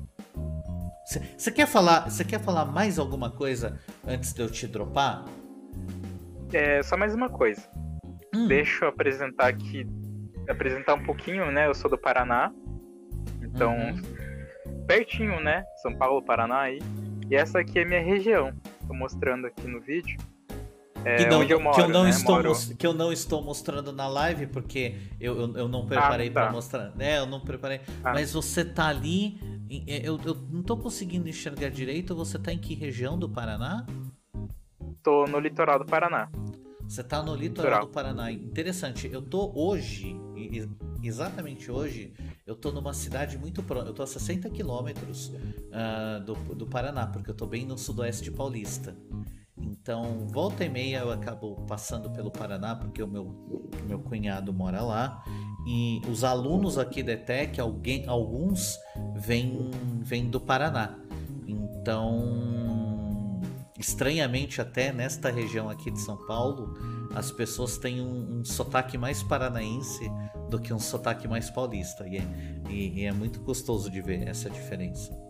Você 1.36 1.50
quer 1.50 1.66
falar, 1.66 2.10
você 2.10 2.24
quer 2.24 2.40
falar 2.40 2.64
mais 2.64 2.98
alguma 2.98 3.30
coisa 3.30 3.78
antes 4.06 4.32
de 4.32 4.42
eu 4.42 4.50
te 4.50 4.66
dropar? 4.66 5.24
É, 6.52 6.82
só 6.82 6.96
mais 6.96 7.14
uma 7.14 7.28
coisa. 7.28 7.62
Hum. 8.34 8.46
Deixa 8.48 8.84
eu 8.84 8.88
apresentar 8.88 9.48
aqui, 9.48 9.86
apresentar 10.48 10.94
um 10.94 11.04
pouquinho, 11.04 11.50
né? 11.50 11.66
Eu 11.66 11.74
sou 11.74 11.90
do 11.90 11.98
Paraná, 11.98 12.52
então 13.42 13.72
uhum. 13.72 14.84
pertinho, 14.86 15.40
né? 15.40 15.64
São 15.82 15.96
Paulo, 15.96 16.22
Paraná 16.22 16.60
aí. 16.60 16.78
E 17.30 17.34
essa 17.34 17.60
aqui 17.60 17.78
é 17.78 17.84
minha 17.84 18.02
região. 18.02 18.52
Tô 18.86 18.94
mostrando 18.94 19.46
aqui 19.46 19.66
no 19.66 19.80
vídeo. 19.80 20.18
É, 21.04 21.16
que, 21.16 21.26
não, 21.26 21.42
eu 21.42 21.60
moro, 21.60 21.76
que, 21.76 21.82
eu 21.82 21.88
não 21.88 22.04
né? 22.04 22.10
estou 22.10 22.36
moro... 22.36 22.52
que 22.78 22.86
eu 22.86 22.94
não 22.94 23.12
estou 23.12 23.42
mostrando 23.42 23.92
na 23.92 24.08
live 24.08 24.46
porque 24.46 24.96
eu, 25.20 25.38
eu, 25.40 25.56
eu 25.56 25.68
não 25.68 25.86
preparei 25.86 26.28
ah, 26.28 26.32
tá. 26.32 26.40
para 26.40 26.52
mostrar. 26.52 26.92
É, 26.98 27.18
eu 27.18 27.26
não 27.26 27.40
preparei. 27.40 27.80
Ah. 28.02 28.12
Mas 28.12 28.32
você 28.32 28.64
tá 28.64 28.88
ali. 28.88 29.38
É, 29.86 30.08
eu, 30.08 30.18
eu 30.24 30.34
não 30.50 30.62
tô 30.62 30.76
conseguindo 30.76 31.28
enxergar 31.28 31.68
direito. 31.70 32.14
Você 32.14 32.38
tá 32.38 32.52
em 32.52 32.58
que 32.58 32.74
região 32.74 33.18
do 33.18 33.28
Paraná? 33.28 33.86
Tô 35.02 35.26
no 35.26 35.38
litoral 35.38 35.78
do 35.78 35.84
Paraná. 35.84 36.30
Você 36.88 37.02
tá 37.02 37.22
no 37.22 37.34
litoral, 37.34 37.80
litoral. 37.80 37.86
do 37.86 37.92
Paraná. 37.92 38.30
Interessante. 38.30 39.08
Eu 39.10 39.22
tô 39.22 39.52
hoje, 39.54 40.16
exatamente 41.02 41.70
hoje, 41.70 42.12
eu 42.46 42.54
tô 42.54 42.70
numa 42.70 42.92
cidade 42.92 43.38
muito 43.38 43.62
próxima. 43.62 43.90
Eu 43.90 43.94
tô 43.94 44.02
a 44.02 44.06
60 44.06 44.48
quilômetros 44.50 45.28
uh, 45.28 46.24
do, 46.24 46.34
do 46.54 46.66
Paraná, 46.66 47.06
porque 47.06 47.30
eu 47.30 47.34
tô 47.34 47.46
bem 47.46 47.66
no 47.66 47.76
sudoeste 47.78 48.30
paulista. 48.30 48.96
Então, 49.56 50.26
volta 50.28 50.64
e 50.64 50.68
meia 50.68 50.98
eu 50.98 51.12
acabo 51.12 51.56
passando 51.66 52.10
pelo 52.10 52.30
Paraná, 52.30 52.74
porque 52.74 53.02
o 53.02 53.06
meu, 53.06 53.70
meu 53.86 54.00
cunhado 54.00 54.52
mora 54.52 54.82
lá. 54.82 55.22
E 55.66 56.00
os 56.10 56.24
alunos 56.24 56.76
aqui 56.76 57.02
da 57.02 57.12
ETEC, 57.12 57.60
alguém, 57.60 58.04
alguns 58.06 58.78
vêm, 59.14 59.70
vêm 60.00 60.28
do 60.28 60.40
Paraná. 60.40 60.98
Então, 61.46 63.40
estranhamente 63.78 64.60
até 64.60 64.92
nesta 64.92 65.30
região 65.30 65.70
aqui 65.70 65.90
de 65.90 66.00
São 66.00 66.16
Paulo, 66.26 66.74
as 67.14 67.30
pessoas 67.30 67.78
têm 67.78 68.00
um, 68.00 68.40
um 68.40 68.44
sotaque 68.44 68.98
mais 68.98 69.22
paranaense 69.22 70.10
do 70.50 70.58
que 70.58 70.74
um 70.74 70.80
sotaque 70.80 71.28
mais 71.28 71.48
paulista. 71.48 72.06
E 72.08 72.16
é, 72.18 72.26
e, 72.68 73.00
e 73.00 73.04
é 73.04 73.12
muito 73.12 73.40
gostoso 73.40 73.88
de 73.90 74.02
ver 74.02 74.26
essa 74.26 74.50
diferença. 74.50 75.23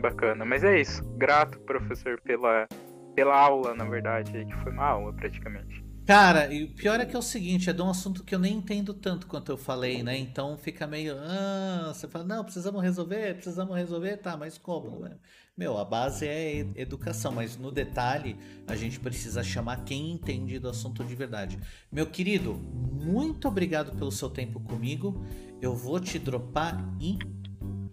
Bacana. 0.00 0.44
Mas 0.44 0.64
é 0.64 0.80
isso. 0.80 1.02
Grato, 1.16 1.58
professor, 1.60 2.20
pela, 2.22 2.66
pela 3.14 3.36
aula, 3.36 3.74
na 3.74 3.84
verdade, 3.84 4.32
que 4.44 4.54
foi 4.62 4.72
uma 4.72 4.86
aula 4.86 5.12
praticamente. 5.12 5.88
Cara, 6.08 6.50
e 6.50 6.64
o 6.64 6.74
pior 6.74 6.98
é 6.98 7.04
que 7.04 7.14
é 7.14 7.18
o 7.18 7.22
seguinte, 7.22 7.68
é 7.68 7.72
de 7.74 7.82
um 7.82 7.90
assunto 7.90 8.24
que 8.24 8.34
eu 8.34 8.38
nem 8.38 8.56
entendo 8.56 8.94
tanto 8.94 9.26
quanto 9.26 9.52
eu 9.52 9.58
falei, 9.58 10.02
né? 10.02 10.16
Então 10.16 10.56
fica 10.56 10.86
meio. 10.86 11.14
Ah, 11.18 11.92
você 11.92 12.08
fala, 12.08 12.24
não, 12.24 12.42
precisamos 12.42 12.82
resolver, 12.82 13.34
precisamos 13.34 13.76
resolver, 13.76 14.16
tá, 14.16 14.34
mas 14.34 14.56
como? 14.56 15.00
Né? 15.00 15.18
Meu, 15.54 15.76
a 15.76 15.84
base 15.84 16.26
é 16.26 16.60
educação, 16.76 17.32
mas 17.32 17.58
no 17.58 17.70
detalhe 17.70 18.38
a 18.66 18.74
gente 18.74 18.98
precisa 18.98 19.42
chamar 19.42 19.84
quem 19.84 20.12
entende 20.12 20.58
do 20.58 20.70
assunto 20.70 21.04
de 21.04 21.14
verdade. 21.14 21.58
Meu 21.92 22.06
querido, 22.06 22.54
muito 22.54 23.46
obrigado 23.46 23.94
pelo 23.94 24.10
seu 24.10 24.30
tempo 24.30 24.60
comigo. 24.60 25.22
Eu 25.60 25.74
vou 25.76 26.00
te 26.00 26.18
dropar 26.18 26.82
e 26.98 27.18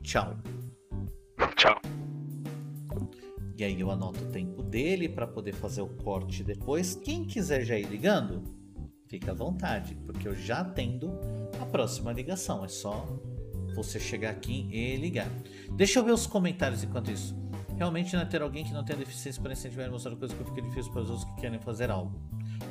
tchau. 0.02 0.38
Tchau. 1.56 1.82
E 3.58 3.64
aí 3.64 3.80
eu 3.80 3.90
anoto 3.90 4.22
o 4.22 4.32
tempo 4.32 4.62
dele 4.62 5.08
para 5.08 5.26
poder 5.26 5.54
fazer 5.54 5.82
o 5.82 5.88
corte 5.88 6.44
depois. 6.44 6.96
Quem 6.96 7.24
quiser 7.24 7.64
já 7.64 7.78
ir 7.78 7.88
ligando, 7.88 8.44
fica 9.08 9.32
à 9.32 9.34
vontade, 9.34 9.96
porque 10.06 10.28
eu 10.28 10.36
já 10.36 10.60
atendo 10.60 11.18
a 11.62 11.66
próxima 11.66 12.12
ligação. 12.12 12.66
É 12.66 12.68
só 12.68 13.08
você 13.74 14.00
chegar 14.00 14.32
aqui 14.32 14.68
e 14.72 14.96
ligar. 14.98 15.28
Deixa 15.72 16.00
eu 16.00 16.04
ver 16.04 16.12
os 16.12 16.28
comentários 16.28 16.84
enquanto 16.84 17.12
isso. 17.12 17.36
Realmente 17.78 18.14
não 18.14 18.22
é 18.22 18.26
ter 18.26 18.42
alguém 18.42 18.64
que 18.64 18.74
não 18.74 18.84
tem 18.84 18.96
deficiência 18.96 19.42
para 19.42 19.52
incentivar 19.52 19.88
e 19.88 19.90
mostrar 19.90 20.16
coisas 20.16 20.38
que 20.38 20.44
fica 20.44 20.62
difícil 20.62 20.92
para 20.92 21.02
os 21.02 21.10
outros 21.10 21.30
que 21.32 21.42
querem 21.42 21.60
fazer 21.60 21.92
algo. 21.92 22.14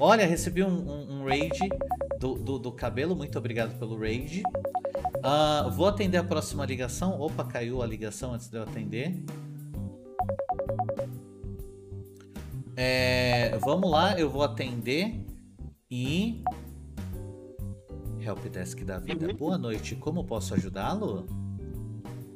Olha, 0.00 0.26
recebi 0.26 0.62
um, 0.62 0.68
um, 0.68 1.20
um 1.20 1.24
raid 1.24 1.58
do, 2.18 2.34
do, 2.34 2.58
do, 2.58 2.72
cabelo. 2.72 3.14
Muito 3.14 3.38
obrigado 3.38 3.78
pelo 3.78 3.98
raid. 3.98 4.42
Uh, 5.24 5.70
vou 5.70 5.88
atender 5.88 6.18
a 6.18 6.24
próxima 6.24 6.66
ligação. 6.66 7.18
Opa, 7.18 7.44
caiu 7.44 7.80
a 7.80 7.86
ligação 7.86 8.34
antes 8.34 8.48
de 8.48 8.58
eu 8.58 8.62
atender. 8.62 9.24
É, 12.76 13.56
vamos 13.64 13.90
lá, 13.90 14.18
eu 14.20 14.28
vou 14.28 14.42
atender 14.42 15.24
e. 15.90 16.44
Helpdesk 18.20 18.84
da 18.84 18.98
vida. 18.98 19.28
Uhum. 19.28 19.34
Boa 19.34 19.56
noite, 19.56 19.96
como 19.96 20.24
posso 20.24 20.52
ajudá-lo? 20.52 21.26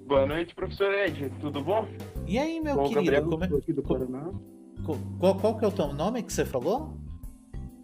Boa 0.06 0.24
noite, 0.24 0.54
professor 0.54 0.90
Ed, 0.94 1.30
tudo 1.40 1.62
bom? 1.62 1.86
E 2.26 2.38
aí, 2.38 2.58
meu 2.58 2.76
bom, 2.76 2.84
querido? 2.84 3.04
Gabriel, 3.04 3.28
como 3.28 3.44
é... 3.44 3.58
aqui 3.58 3.72
do 3.74 3.82
Paraná. 3.82 4.30
Qual, 5.18 5.34
qual 5.34 5.58
que 5.58 5.64
é 5.66 5.68
o 5.68 5.72
teu 5.72 5.92
nome 5.92 6.22
que 6.22 6.32
você 6.32 6.46
falou? 6.46 6.96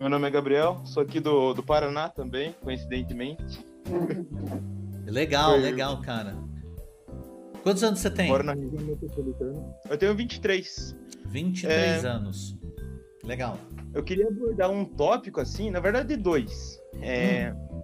Meu 0.01 0.09
nome 0.09 0.27
é 0.27 0.31
Gabriel, 0.31 0.81
sou 0.87 1.03
aqui 1.03 1.21
do, 1.21 1.53
do 1.53 1.62
Paraná 1.62 2.09
também, 2.09 2.55
coincidentemente. 2.62 3.62
Legal, 5.07 5.53
Foi... 5.53 5.61
legal, 5.61 6.01
cara. 6.01 6.37
Quantos 7.62 7.83
anos 7.83 8.01
você 8.01 8.11
tem? 8.11 8.29
Moro 8.29 8.45
na 8.45 8.53
região 8.53 8.83
metropolitana. 8.83 9.75
Eu 9.88 9.97
tenho 9.97 10.14
23. 10.14 10.97
23 11.27 12.05
é... 12.05 12.07
anos. 12.07 12.59
Legal. 13.25 13.59
Eu 13.95 14.03
queria 14.03 14.29
abordar 14.29 14.71
um 14.71 14.85
tópico 14.85 15.40
assim, 15.40 15.71
na 15.71 15.81
verdade 15.81 16.17
dois. 16.17 16.79
É... 17.01 17.53
Hum. 17.53 17.83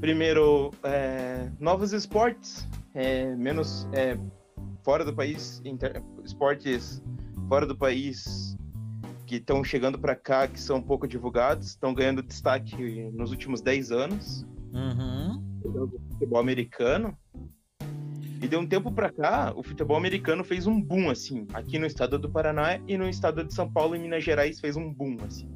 Primeiro, 0.00 0.70
é... 0.84 1.50
novos 1.58 1.92
esportes, 1.92 2.66
é, 2.94 3.34
menos 3.34 3.88
é, 3.92 4.16
fora 4.82 5.04
do 5.04 5.14
país, 5.14 5.60
inter... 5.64 6.02
esportes 6.24 7.02
fora 7.48 7.66
do 7.66 7.76
país 7.76 8.56
que 9.26 9.36
estão 9.36 9.62
chegando 9.62 9.98
para 9.98 10.16
cá, 10.16 10.48
que 10.48 10.60
são 10.60 10.80
pouco 10.80 11.06
divulgados, 11.06 11.68
estão 11.68 11.92
ganhando 11.92 12.22
destaque 12.22 13.10
nos 13.12 13.30
últimos 13.30 13.60
10 13.60 13.92
anos. 13.92 14.46
Uhum. 14.72 15.60
Futebol 16.12 16.38
americano, 16.40 17.16
e 18.42 18.48
de 18.48 18.56
um 18.56 18.66
tempo 18.66 18.90
para 18.90 19.12
cá, 19.12 19.52
o 19.54 19.62
futebol 19.62 19.98
americano 19.98 20.42
fez 20.42 20.66
um 20.66 20.80
boom, 20.80 21.10
assim. 21.10 21.46
Aqui 21.52 21.78
no 21.78 21.84
estado 21.84 22.18
do 22.18 22.30
Paraná 22.30 22.80
e 22.88 22.96
no 22.96 23.06
estado 23.06 23.44
de 23.44 23.52
São 23.52 23.70
Paulo 23.70 23.94
e 23.94 23.98
Minas 23.98 24.24
Gerais 24.24 24.58
fez 24.58 24.76
um 24.76 24.90
boom, 24.90 25.18
assim. 25.26 25.46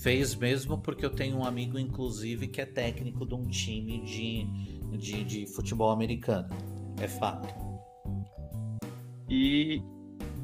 Fez 0.00 0.34
mesmo 0.34 0.78
porque 0.78 1.06
eu 1.06 1.10
tenho 1.10 1.36
um 1.36 1.44
amigo, 1.44 1.78
inclusive, 1.78 2.48
que 2.48 2.60
é 2.60 2.66
técnico 2.66 3.24
de 3.24 3.34
um 3.34 3.46
time 3.46 4.00
de, 4.04 4.98
de, 4.98 5.22
de 5.22 5.46
futebol 5.46 5.92
americano. 5.92 6.48
É 7.00 7.06
fato. 7.06 7.54
E, 9.30 9.80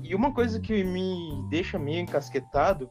e 0.01 0.15
uma 0.15 0.33
coisa 0.33 0.61
que 0.61 0.85
me 0.85 1.45
deixa 1.51 1.77
meio 1.77 1.99
encasquetado 1.99 2.89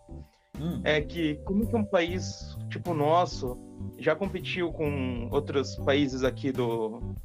hum. 0.59 0.81
é 0.83 1.01
que 1.01 1.35
como 1.45 1.67
que 1.67 1.75
um 1.75 1.83
país 1.83 2.57
tipo 2.69 2.91
o 2.91 2.93
nosso 2.93 3.57
já 3.97 4.15
competiu 4.15 4.71
com 4.71 5.29
outros 5.31 5.75
países 5.77 6.23
aqui 6.23 6.51
do, 6.51 7.15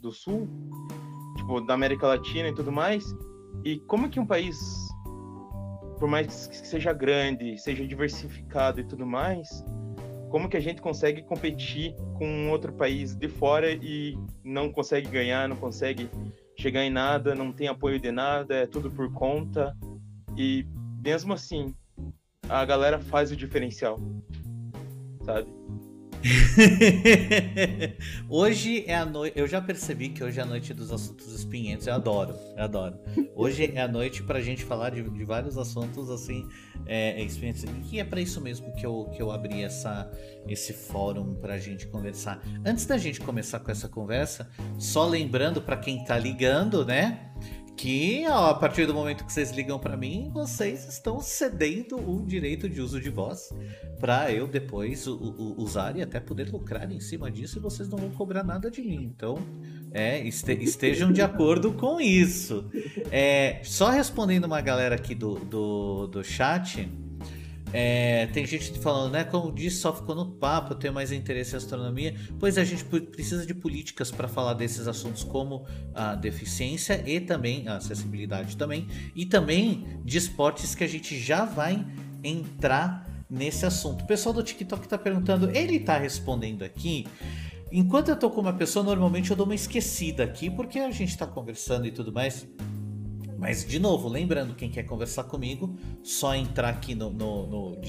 do 0.00 0.12
sul 0.12 0.48
tipo, 1.36 1.60
da 1.60 1.74
América 1.74 2.06
Latina 2.06 2.48
e 2.48 2.54
tudo 2.54 2.72
mais. 2.72 3.04
E 3.64 3.78
como 3.80 4.08
que 4.08 4.18
um 4.18 4.26
país, 4.26 4.56
por 5.98 6.08
mais 6.08 6.46
que 6.46 6.56
seja 6.56 6.92
grande, 6.92 7.58
seja 7.58 7.86
diversificado 7.86 8.80
e 8.80 8.84
tudo 8.84 9.06
mais, 9.06 9.64
como 10.30 10.48
que 10.48 10.56
a 10.56 10.60
gente 10.60 10.82
consegue 10.82 11.22
competir 11.22 11.94
com 12.18 12.50
outro 12.50 12.72
país 12.72 13.14
de 13.14 13.28
fora 13.28 13.70
e 13.70 14.18
não 14.42 14.70
consegue 14.70 15.08
ganhar, 15.08 15.48
não 15.48 15.56
consegue 15.56 16.10
chegar 16.56 16.84
em 16.84 16.90
nada, 16.90 17.34
não 17.34 17.52
tem 17.52 17.68
apoio 17.68 18.00
de 18.00 18.10
nada, 18.10 18.54
é 18.54 18.66
tudo 18.66 18.90
por 18.90 19.12
conta. 19.12 19.76
E 20.36 20.66
mesmo 21.02 21.32
assim, 21.32 21.74
a 22.48 22.64
galera 22.64 22.98
faz 22.98 23.30
o 23.30 23.36
diferencial, 23.36 23.98
sabe? 25.24 25.64
hoje 28.30 28.84
é 28.86 28.94
a 28.94 29.04
noite. 29.04 29.38
Eu 29.38 29.46
já 29.46 29.60
percebi 29.60 30.08
que 30.08 30.24
hoje 30.24 30.40
é 30.40 30.42
a 30.42 30.46
noite 30.46 30.72
dos 30.72 30.90
assuntos 30.90 31.30
espinhentos. 31.32 31.86
Eu 31.86 31.94
adoro, 31.94 32.34
eu 32.56 32.64
adoro. 32.64 32.98
Hoje 33.34 33.70
é 33.74 33.82
a 33.82 33.88
noite 33.88 34.22
pra 34.22 34.40
gente 34.40 34.64
falar 34.64 34.90
de, 34.90 35.02
de 35.02 35.24
vários 35.24 35.58
assuntos 35.58 36.10
assim, 36.10 36.48
é. 36.86 37.22
E 37.92 38.00
é 38.00 38.04
para 38.04 38.20
isso 38.20 38.40
mesmo 38.40 38.74
que 38.74 38.86
eu, 38.86 39.10
que 39.14 39.20
eu 39.20 39.30
abri 39.30 39.62
essa, 39.62 40.10
esse 40.48 40.72
fórum 40.72 41.34
pra 41.34 41.58
gente 41.58 41.86
conversar. 41.86 42.40
Antes 42.64 42.86
da 42.86 42.96
gente 42.96 43.20
começar 43.20 43.60
com 43.60 43.70
essa 43.70 43.88
conversa, 43.88 44.48
só 44.78 45.06
lembrando 45.06 45.60
para 45.60 45.76
quem 45.76 46.04
tá 46.04 46.18
ligando, 46.18 46.86
né? 46.86 47.30
Que 47.76 48.24
a 48.26 48.54
partir 48.54 48.86
do 48.86 48.94
momento 48.94 49.24
que 49.24 49.32
vocês 49.32 49.50
ligam 49.50 49.78
para 49.78 49.96
mim, 49.96 50.30
vocês 50.32 50.88
estão 50.88 51.20
cedendo 51.20 51.96
o 51.96 52.24
direito 52.24 52.68
de 52.68 52.80
uso 52.80 53.00
de 53.00 53.10
voz 53.10 53.52
para 53.98 54.30
eu 54.32 54.46
depois 54.46 55.06
usar 55.06 55.96
e 55.96 56.02
até 56.02 56.20
poder 56.20 56.50
lucrar 56.50 56.90
em 56.90 57.00
cima 57.00 57.30
disso 57.30 57.58
e 57.58 57.60
vocês 57.60 57.88
não 57.88 57.98
vão 57.98 58.10
cobrar 58.10 58.42
nada 58.42 58.70
de 58.70 58.82
mim. 58.82 59.12
Então, 59.14 59.38
é, 59.92 60.26
este, 60.26 60.52
estejam 60.52 61.12
de 61.12 61.22
acordo 61.22 61.72
com 61.72 62.00
isso. 62.00 62.70
É, 63.10 63.60
só 63.62 63.90
respondendo 63.90 64.44
uma 64.44 64.60
galera 64.60 64.94
aqui 64.94 65.14
do, 65.14 65.36
do, 65.36 66.06
do 66.06 66.24
chat, 66.24 66.88
É, 67.76 68.28
tem 68.28 68.46
gente 68.46 68.78
falando, 68.78 69.14
né? 69.14 69.24
Como 69.24 69.50
disse, 69.50 69.78
só 69.78 69.92
ficou 69.92 70.14
no 70.14 70.30
papo, 70.30 70.74
eu 70.74 70.78
tenho 70.78 70.94
mais 70.94 71.10
interesse 71.10 71.54
em 71.54 71.56
astronomia. 71.56 72.14
Pois 72.38 72.56
a 72.56 72.62
gente 72.62 72.84
precisa 72.84 73.44
de 73.44 73.52
políticas 73.52 74.12
para 74.12 74.28
falar 74.28 74.54
desses 74.54 74.86
assuntos 74.86 75.24
como 75.24 75.66
a 75.92 76.14
deficiência 76.14 77.02
e 77.04 77.18
também 77.18 77.66
a 77.66 77.74
acessibilidade 77.78 78.56
também. 78.56 78.86
E 79.16 79.26
também 79.26 79.98
de 80.04 80.16
esportes 80.16 80.72
que 80.72 80.84
a 80.84 80.86
gente 80.86 81.18
já 81.18 81.44
vai 81.44 81.84
entrar 82.22 83.10
nesse 83.28 83.66
assunto. 83.66 84.04
O 84.04 84.06
pessoal 84.06 84.32
do 84.32 84.44
TikTok 84.44 84.84
está 84.84 84.96
perguntando, 84.96 85.50
ele 85.50 85.74
está 85.74 85.98
respondendo 85.98 86.62
aqui. 86.62 87.08
Enquanto 87.72 88.08
eu 88.08 88.16
tô 88.16 88.30
com 88.30 88.40
uma 88.40 88.52
pessoa, 88.52 88.84
normalmente 88.84 89.32
eu 89.32 89.36
dou 89.36 89.46
uma 89.46 89.54
esquecida 89.54 90.22
aqui, 90.22 90.48
porque 90.48 90.78
a 90.78 90.92
gente 90.92 91.10
está 91.10 91.26
conversando 91.26 91.88
e 91.88 91.90
tudo 91.90 92.12
mais. 92.12 92.46
Mas, 93.38 93.66
de 93.66 93.78
novo, 93.78 94.08
lembrando, 94.08 94.54
quem 94.54 94.70
quer 94.70 94.84
conversar 94.84 95.24
comigo, 95.24 95.76
só 96.02 96.34
entrar 96.34 96.68
aqui 96.68 96.94
no, 96.94 97.10
no, 97.10 97.46
no 97.46 97.80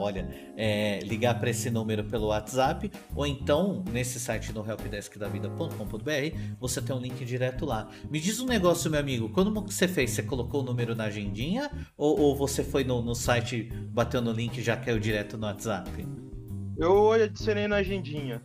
olha, 0.00 0.28
é, 0.56 1.00
ligar 1.00 1.38
para 1.38 1.50
esse 1.50 1.70
número 1.70 2.04
pelo 2.04 2.28
WhatsApp, 2.28 2.90
ou 3.14 3.26
então 3.26 3.84
nesse 3.90 4.20
site 4.20 4.52
no 4.52 4.64
helpdeskdavida.com.br, 4.66 6.56
você 6.60 6.80
tem 6.80 6.94
um 6.94 7.00
link 7.00 7.24
direto 7.24 7.66
lá. 7.66 7.88
Me 8.10 8.20
diz 8.20 8.40
um 8.40 8.46
negócio, 8.46 8.90
meu 8.90 9.00
amigo, 9.00 9.28
quando 9.30 9.52
você 9.52 9.88
fez, 9.88 10.12
você 10.12 10.22
colocou 10.22 10.62
o 10.62 10.64
número 10.64 10.94
na 10.94 11.04
agendinha, 11.04 11.70
ou, 11.96 12.18
ou 12.18 12.36
você 12.36 12.62
foi 12.62 12.84
no, 12.84 13.02
no 13.02 13.14
site, 13.14 13.70
bateu 13.90 14.22
no 14.22 14.32
link 14.32 14.58
e 14.58 14.62
já 14.62 14.76
caiu 14.76 14.98
direto 14.98 15.36
no 15.36 15.46
WhatsApp? 15.46 15.90
Eu 16.78 17.12
adicionei 17.12 17.66
na 17.66 17.76
agendinha. 17.76 18.42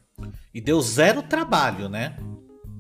E 0.54 0.62
deu 0.62 0.82
zero 0.82 1.22
trabalho, 1.22 1.90
né? 1.90 2.18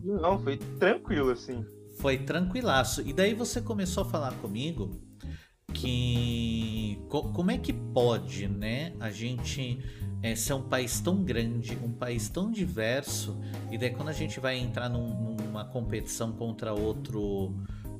Não, 0.03 0.39
foi 0.39 0.57
tranquilo 0.57 1.31
assim 1.31 1.63
foi 2.01 2.17
tranquilaço. 2.17 3.01
E 3.01 3.13
daí 3.13 3.33
você 3.33 3.61
começou 3.61 4.03
a 4.03 4.05
falar 4.05 4.33
comigo 4.33 4.99
que 5.73 6.99
como 7.07 7.51
é 7.51 7.57
que 7.57 7.71
pode, 7.71 8.47
né, 8.47 8.93
a 8.99 9.09
gente 9.09 9.79
é, 10.21 10.35
ser 10.35 10.53
um 10.53 10.63
país 10.63 10.99
tão 10.99 11.23
grande, 11.23 11.77
um 11.81 11.93
país 11.93 12.27
tão 12.27 12.51
diverso, 12.51 13.39
e 13.69 13.77
daí 13.77 13.91
quando 13.91 14.09
a 14.09 14.13
gente 14.13 14.39
vai 14.39 14.57
entrar 14.57 14.89
num, 14.89 15.35
numa 15.35 15.63
competição 15.63 16.33
contra 16.33 16.73
outro 16.73 17.53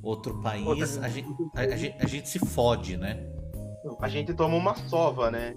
outro 0.03 0.41
país, 0.41 0.97
a 0.97 1.07
gente, 1.07 1.29
a, 1.55 1.61
a, 1.61 1.75
gente, 1.77 1.95
a 1.99 2.07
gente 2.07 2.27
se 2.27 2.39
fode, 2.39 2.97
né? 2.97 3.23
A 4.01 4.09
gente 4.09 4.33
toma 4.33 4.55
uma 4.55 4.75
sova, 4.75 5.31
né? 5.31 5.55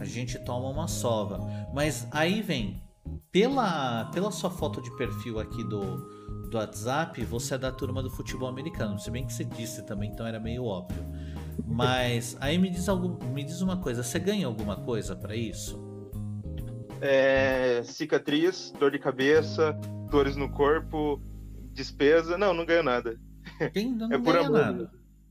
a 0.00 0.04
gente 0.04 0.38
toma 0.40 0.68
uma 0.68 0.88
sova. 0.88 1.40
Mas 1.72 2.06
aí 2.10 2.42
vem, 2.42 2.82
pela, 3.30 4.06
pela 4.06 4.30
sua 4.30 4.50
foto 4.50 4.82
de 4.82 4.90
perfil 4.96 5.38
aqui 5.38 5.62
do, 5.64 6.17
do 6.48 6.56
WhatsApp, 6.56 7.22
você 7.24 7.54
é 7.54 7.58
da 7.58 7.70
turma 7.70 8.02
do 8.02 8.10
futebol 8.10 8.48
americano. 8.48 8.98
Se 8.98 9.10
bem 9.10 9.26
que 9.26 9.32
você 9.32 9.44
disse 9.44 9.84
também, 9.84 10.10
então 10.10 10.26
era 10.26 10.40
meio 10.40 10.64
óbvio. 10.64 11.04
Mas 11.66 12.36
aí 12.40 12.58
me 12.58 12.70
diz, 12.70 12.88
algo, 12.88 13.22
me 13.26 13.44
diz 13.44 13.60
uma 13.60 13.76
coisa, 13.76 14.02
você 14.02 14.18
ganha 14.18 14.46
alguma 14.46 14.76
coisa 14.76 15.14
para 15.14 15.36
isso? 15.36 15.78
É, 17.00 17.82
cicatriz, 17.84 18.72
dor 18.78 18.90
de 18.90 18.98
cabeça, 18.98 19.72
dores 20.10 20.34
no 20.34 20.50
corpo, 20.50 21.20
despesa. 21.72 22.36
Não, 22.36 22.52
não 22.52 22.64
ganho 22.64 22.82
nada. 22.82 23.20
Quem 23.72 23.94
não, 23.94 24.10
é 24.12 24.18
por 24.18 24.34
ganha 24.34 24.46
amor. 24.46 24.58
nada. 24.58 24.90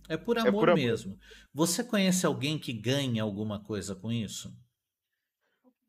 É 0.10 0.16
por 0.16 0.38
amor, 0.38 0.48
é 0.48 0.52
por 0.52 0.70
amor 0.70 0.76
mesmo. 0.76 1.18
Você 1.54 1.84
conhece 1.84 2.26
alguém 2.26 2.58
que 2.58 2.72
ganha 2.72 3.24
alguma 3.24 3.62
coisa 3.62 3.94
com 3.94 4.12
isso? 4.12 4.54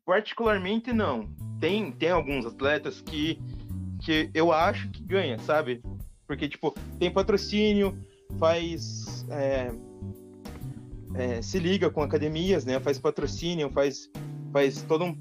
Particularmente 0.05 0.91
não. 0.91 1.33
Tem, 1.59 1.91
tem 1.91 2.09
alguns 2.09 2.45
atletas 2.45 2.99
que 2.99 3.39
que 3.99 4.29
eu 4.33 4.51
acho 4.51 4.89
que 4.89 5.03
ganha, 5.03 5.37
sabe? 5.39 5.81
Porque, 6.25 6.47
tipo, 6.47 6.73
tem 6.97 7.11
patrocínio, 7.11 7.97
faz. 8.37 9.25
É, 9.29 9.71
é, 11.15 11.41
se 11.41 11.59
liga 11.59 11.89
com 11.89 12.01
academias, 12.01 12.65
né? 12.65 12.79
Faz 12.79 12.99
patrocínio, 12.99 13.69
faz, 13.71 14.09
faz 14.53 14.81
todo 14.83 15.05
um, 15.05 15.17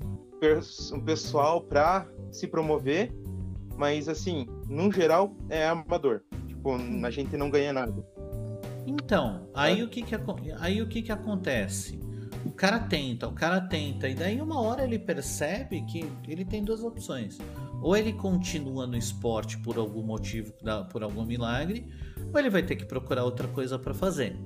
um 0.92 1.00
pessoal 1.00 1.62
para 1.62 2.06
se 2.30 2.46
promover, 2.46 3.12
mas, 3.76 4.08
assim, 4.08 4.46
no 4.68 4.92
geral, 4.92 5.34
é 5.48 5.66
amador. 5.66 6.22
Tipo, 6.46 6.76
a 7.04 7.10
gente 7.10 7.36
não 7.36 7.50
ganha 7.50 7.72
nada. 7.72 8.06
Então, 8.86 9.48
aí, 9.54 9.82
o, 9.82 9.88
que 9.88 10.02
que, 10.02 10.14
aí 10.58 10.82
o 10.82 10.88
que 10.88 11.02
que 11.02 11.12
acontece? 11.12 11.98
O 12.44 12.50
cara 12.50 12.78
tenta, 12.78 13.26
o 13.26 13.32
cara 13.32 13.60
tenta, 13.60 14.08
e 14.08 14.14
daí 14.14 14.40
uma 14.40 14.60
hora 14.60 14.84
ele 14.84 14.98
percebe 14.98 15.82
que 15.82 16.10
ele 16.26 16.44
tem 16.44 16.62
duas 16.64 16.82
opções 16.82 17.38
ou 17.80 17.96
ele 17.96 18.12
continua 18.12 18.86
no 18.86 18.96
esporte 18.96 19.58
por 19.58 19.76
algum 19.78 20.02
motivo, 20.02 20.52
por 20.90 21.02
algum 21.02 21.24
milagre, 21.24 21.86
ou 22.32 22.38
ele 22.38 22.50
vai 22.50 22.62
ter 22.62 22.76
que 22.76 22.84
procurar 22.84 23.24
outra 23.24 23.48
coisa 23.48 23.78
para 23.78 23.94
fazer. 23.94 24.36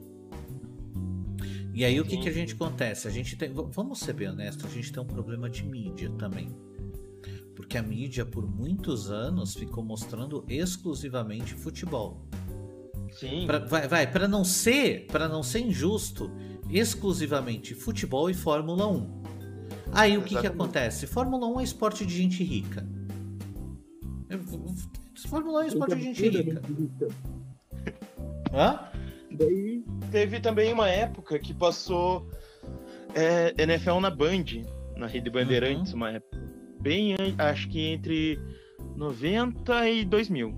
E 1.75 1.85
aí 1.85 1.99
o 1.99 2.05
que, 2.05 2.18
que 2.18 2.29
a 2.29 2.33
gente 2.33 2.55
acontece? 2.55 3.09
A 3.09 3.11
gente 3.11 3.35
tem, 3.35 3.51
vamos 3.53 4.01
ser 4.01 4.12
bem 4.12 4.29
honestos, 4.29 4.66
a 4.66 4.68
gente 4.68 4.92
tem 4.92 5.03
um 5.03 5.07
problema 5.07 5.49
de 5.49 5.64
mídia 5.64 6.11
também. 6.18 6.55
Porque 7.57 7.79
a 7.79 7.83
mídia 7.83 8.27
por 8.27 8.47
muitos 8.47 9.11
anos 9.11 9.55
ficou 9.55 9.83
mostrando 9.83 10.45
exclusivamente 10.49 11.55
futebol. 11.55 12.27
Sim. 13.18 13.47
Pra, 13.47 13.59
vai, 13.59 13.88
vai 13.88 14.11
para 14.11 14.29
não 14.29 14.45
ser, 14.45 15.07
para 15.07 15.29
não 15.29 15.42
ser 15.42 15.61
injusto, 15.61 16.31
exclusivamente 16.68 17.75
futebol 17.75 18.29
e 18.29 18.35
Fórmula 18.35 18.87
1. 18.87 19.23
Aí 19.92 20.16
o 20.16 20.23
que, 20.23 20.38
que 20.38 20.47
acontece? 20.47 21.07
Fórmula 21.07 21.47
1 21.47 21.61
é 21.61 21.64
esporte 21.64 22.07
de 22.07 22.14
gente 22.14 22.42
rica. 22.42 22.87
Fórmula 25.29 25.61
1 25.61 25.62
é 25.62 25.66
esporte 25.68 25.97
de 25.97 26.03
gente 26.03 26.29
rica. 26.29 26.62
Hã? 28.53 28.79
Daí 29.31 29.85
teve 30.11 30.40
também 30.40 30.73
uma 30.73 30.88
época 30.88 31.38
que 31.38 31.55
passou 31.55 32.29
é, 33.14 33.55
NFL 33.57 34.01
na 34.01 34.11
Band, 34.11 34.45
na 34.97 35.07
Rede 35.07 35.31
Bandeirantes, 35.31 35.92
uhum. 35.92 35.99
uma 35.99 36.11
época. 36.11 36.40
Bem, 36.81 37.14
acho 37.38 37.68
que 37.68 37.81
entre 37.81 38.38
90 38.97 39.88
e 39.88 40.05
2000. 40.05 40.49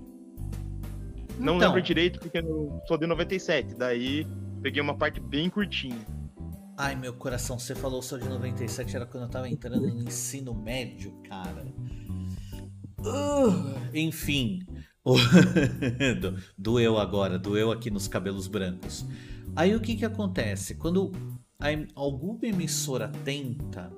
Não 1.37 1.57
então, 1.57 1.57
lembro 1.57 1.81
direito 1.81 2.19
porque 2.19 2.39
eu 2.39 2.81
sou 2.87 2.97
de 2.97 3.05
97, 3.05 3.75
daí 3.75 4.25
peguei 4.61 4.81
uma 4.81 4.95
parte 4.95 5.19
bem 5.19 5.49
curtinha. 5.49 5.99
Ai, 6.77 6.95
meu 6.95 7.13
coração, 7.13 7.57
você 7.57 7.73
falou 7.73 8.01
só 8.01 8.17
de 8.17 8.27
97, 8.27 8.95
era 8.95 9.05
quando 9.05 9.23
eu 9.23 9.29
tava 9.29 9.47
entrando 9.47 9.87
no 9.87 10.03
ensino 10.03 10.53
médio, 10.53 11.13
cara. 11.29 11.65
Enfim, 13.93 14.65
doeu 16.57 16.97
agora, 16.97 17.37
doeu 17.37 17.71
aqui 17.71 17.91
nos 17.91 18.07
cabelos 18.07 18.47
brancos. 18.47 19.05
Aí 19.55 19.75
o 19.75 19.79
que 19.79 19.95
que 19.95 20.05
acontece? 20.05 20.75
Quando 20.75 21.11
alguma 21.95 22.39
emissora 22.43 23.07
tenta, 23.23 23.91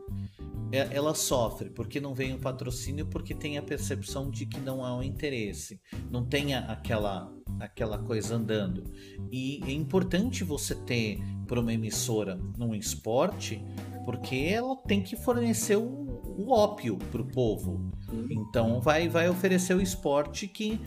é, 0.71 0.89
ela 0.91 1.15
sofre 1.15 1.69
porque 1.69 1.99
não 1.99 2.13
vem 2.13 2.33
o 2.33 2.39
patrocínio, 2.39 3.05
porque 3.05 3.33
tem 3.33 3.57
a 3.57 3.63
percepção 3.63 4.29
de 4.29 4.45
que 4.45 4.59
não 4.59 4.83
há 4.83 4.95
um 4.95 5.01
interesse, 5.01 5.79
não 6.11 6.25
tem 6.25 6.53
aquela 6.53 7.31
aquela 7.59 7.97
coisa 7.97 8.35
andando. 8.35 8.83
E 9.31 9.61
é 9.65 9.71
importante 9.71 10.43
você 10.43 10.75
ter 10.75 11.19
para 11.47 11.59
uma 11.59 11.73
emissora 11.73 12.35
num 12.57 12.75
esporte, 12.75 13.63
porque 14.05 14.35
ela 14.35 14.75
tem 14.75 15.01
que 15.01 15.15
fornecer 15.15 15.77
o 15.77 16.06
o 16.37 16.51
ópio 16.51 16.97
para 17.11 17.21
o 17.21 17.25
povo. 17.25 17.91
Então 18.29 18.79
vai, 18.79 19.09
vai 19.09 19.27
oferecer 19.27 19.75
o 19.75 19.81
esporte 19.81 20.47
que, 20.47 20.79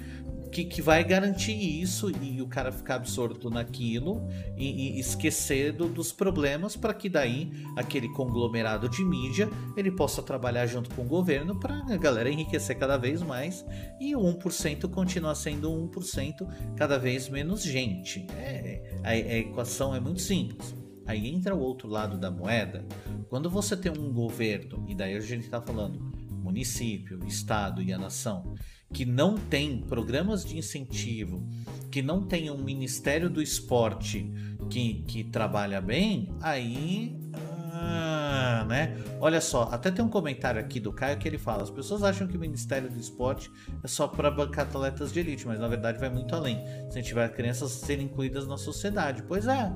que, 0.50 0.64
que, 0.64 0.80
vai 0.80 1.04
garantir 1.04 1.52
isso 1.52 2.10
e 2.22 2.40
o 2.40 2.46
cara 2.46 2.72
ficar 2.72 2.94
absorto 2.94 3.50
naquilo 3.50 4.26
e, 4.56 4.96
e 4.96 5.00
esquecer 5.00 5.72
do, 5.72 5.86
dos 5.86 6.12
problemas 6.12 6.76
para 6.76 6.94
que 6.94 7.08
daí 7.08 7.52
aquele 7.76 8.08
conglomerado 8.10 8.88
de 8.88 9.04
mídia 9.04 9.50
ele 9.76 9.90
possa 9.90 10.22
trabalhar 10.22 10.66
junto 10.66 10.94
com 10.94 11.02
o 11.02 11.06
governo 11.06 11.58
para 11.58 11.76
a 11.92 11.96
galera 11.96 12.30
enriquecer 12.30 12.78
cada 12.78 12.96
vez 12.96 13.22
mais 13.22 13.66
e 14.00 14.16
o 14.16 14.20
1% 14.20 14.88
continuar 14.88 15.34
sendo 15.34 15.70
1% 15.70 16.74
cada 16.76 16.98
vez 16.98 17.28
menos 17.28 17.62
gente. 17.62 18.26
É, 18.38 18.98
a, 19.04 19.10
a 19.10 19.38
equação 19.38 19.94
é 19.94 20.00
muito 20.00 20.22
simples. 20.22 20.79
Aí 21.10 21.26
entra 21.26 21.56
o 21.56 21.58
outro 21.58 21.88
lado 21.88 22.16
da 22.16 22.30
moeda. 22.30 22.86
Quando 23.28 23.50
você 23.50 23.76
tem 23.76 23.90
um 23.90 24.12
governo, 24.12 24.84
e 24.88 24.94
daí 24.94 25.16
a 25.16 25.20
gente 25.20 25.44
está 25.44 25.60
falando 25.60 25.98
município, 26.30 27.18
estado 27.26 27.82
e 27.82 27.92
a 27.92 27.98
nação, 27.98 28.54
que 28.92 29.04
não 29.04 29.36
tem 29.36 29.80
programas 29.80 30.44
de 30.44 30.56
incentivo, 30.56 31.44
que 31.90 32.00
não 32.00 32.22
tem 32.22 32.48
um 32.48 32.58
ministério 32.58 33.28
do 33.28 33.42
esporte 33.42 34.32
que, 34.70 35.02
que 35.02 35.24
trabalha 35.24 35.80
bem, 35.80 36.32
aí. 36.40 37.18
Ah, 37.72 38.64
né? 38.68 38.96
Olha 39.20 39.40
só, 39.40 39.62
até 39.72 39.90
tem 39.90 40.04
um 40.04 40.08
comentário 40.08 40.60
aqui 40.60 40.78
do 40.78 40.92
Caio 40.92 41.18
que 41.18 41.26
ele 41.26 41.38
fala: 41.38 41.62
as 41.62 41.70
pessoas 41.70 42.04
acham 42.04 42.26
que 42.28 42.36
o 42.36 42.40
Ministério 42.40 42.90
do 42.90 42.98
Esporte 42.98 43.50
é 43.82 43.88
só 43.88 44.06
para 44.06 44.30
bancar 44.30 44.66
atletas 44.66 45.12
de 45.12 45.20
elite, 45.20 45.46
mas 45.46 45.58
na 45.58 45.66
verdade 45.66 45.98
vai 45.98 46.10
muito 46.10 46.34
além. 46.34 46.58
Se 46.90 47.02
tiver 47.02 47.32
crianças 47.32 47.72
serem 47.72 48.04
incluídas 48.06 48.46
na 48.46 48.58
sociedade. 48.58 49.22
Pois 49.22 49.46
é, 49.46 49.72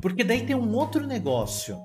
porque 0.00 0.24
daí 0.24 0.44
tem 0.46 0.56
um 0.56 0.74
outro 0.74 1.06
negócio 1.06 1.84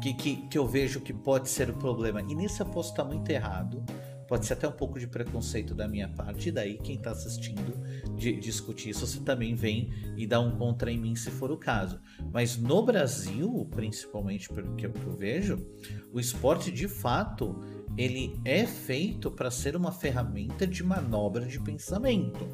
que, 0.00 0.14
que, 0.14 0.36
que 0.48 0.58
eu 0.58 0.66
vejo 0.66 1.00
que 1.00 1.12
pode 1.12 1.48
ser 1.48 1.70
o 1.70 1.74
problema. 1.74 2.22
E 2.22 2.34
nisso 2.34 2.62
eu 2.62 2.66
posso 2.66 2.90
estar 2.90 3.04
muito 3.04 3.30
errado. 3.30 3.84
pode 4.28 4.46
ser 4.46 4.54
até 4.54 4.68
um 4.68 4.72
pouco 4.72 4.98
de 4.98 5.06
preconceito 5.06 5.74
da 5.74 5.86
minha 5.86 6.08
parte, 6.08 6.48
e 6.48 6.52
daí 6.52 6.78
quem 6.78 6.96
está 6.96 7.12
assistindo 7.12 7.80
de, 8.16 8.32
discutir 8.40 8.90
isso, 8.90 9.06
você 9.06 9.20
também 9.20 9.54
vem 9.54 9.92
e 10.16 10.26
dá 10.26 10.40
um 10.40 10.56
contra 10.56 10.90
em 10.90 10.98
mim 10.98 11.14
se 11.14 11.30
for 11.30 11.50
o 11.50 11.56
caso. 11.56 12.00
Mas 12.32 12.56
no 12.56 12.82
Brasil, 12.82 13.68
principalmente 13.70 14.48
pelo 14.48 14.74
que 14.74 14.86
eu, 14.86 14.92
vejo, 15.16 15.64
o 16.12 16.18
esporte 16.18 16.70
de 16.70 16.88
fato 16.88 17.60
ele 17.96 18.38
é 18.44 18.66
feito 18.66 19.30
para 19.30 19.50
ser 19.50 19.74
uma 19.76 19.92
ferramenta 19.92 20.66
de 20.66 20.82
manobra 20.82 21.46
de 21.46 21.58
pensamento 21.60 22.46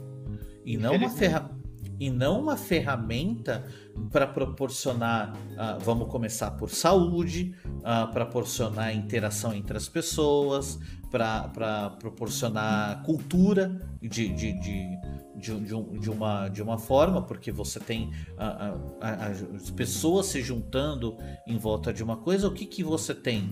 e 0.64 0.76
não 0.76 0.95
uma 0.95 1.11
ferramenta 1.11 1.61
e 2.03 2.11
não 2.11 2.40
uma 2.40 2.57
ferramenta 2.57 3.64
para 4.11 4.26
proporcionar, 4.26 5.32
uh, 5.53 5.78
vamos 5.84 6.09
começar 6.09 6.50
por 6.50 6.68
saúde, 6.68 7.55
uh, 7.64 8.11
para 8.11 8.26
proporcionar 8.26 8.92
interação 8.92 9.55
entre 9.55 9.76
as 9.76 9.88
pessoas, 9.88 10.80
para 11.12 11.90
proporcionar 12.00 13.05
cultura 13.05 13.80
de, 14.00 14.09
de, 14.09 14.53
de, 14.53 14.98
de, 15.36 15.61
de, 15.61 16.00
de, 16.00 16.11
uma, 16.11 16.48
de 16.48 16.61
uma 16.61 16.76
forma, 16.76 17.22
porque 17.22 17.53
você 17.53 17.78
tem 17.78 18.09
uh, 18.32 18.98
as 19.00 19.70
pessoas 19.70 20.26
se 20.26 20.42
juntando 20.42 21.16
em 21.46 21.57
volta 21.57 21.92
de 21.92 22.03
uma 22.03 22.16
coisa, 22.16 22.48
o 22.48 22.53
que, 22.53 22.66
que 22.66 22.82
você 22.82 23.14
tem? 23.14 23.48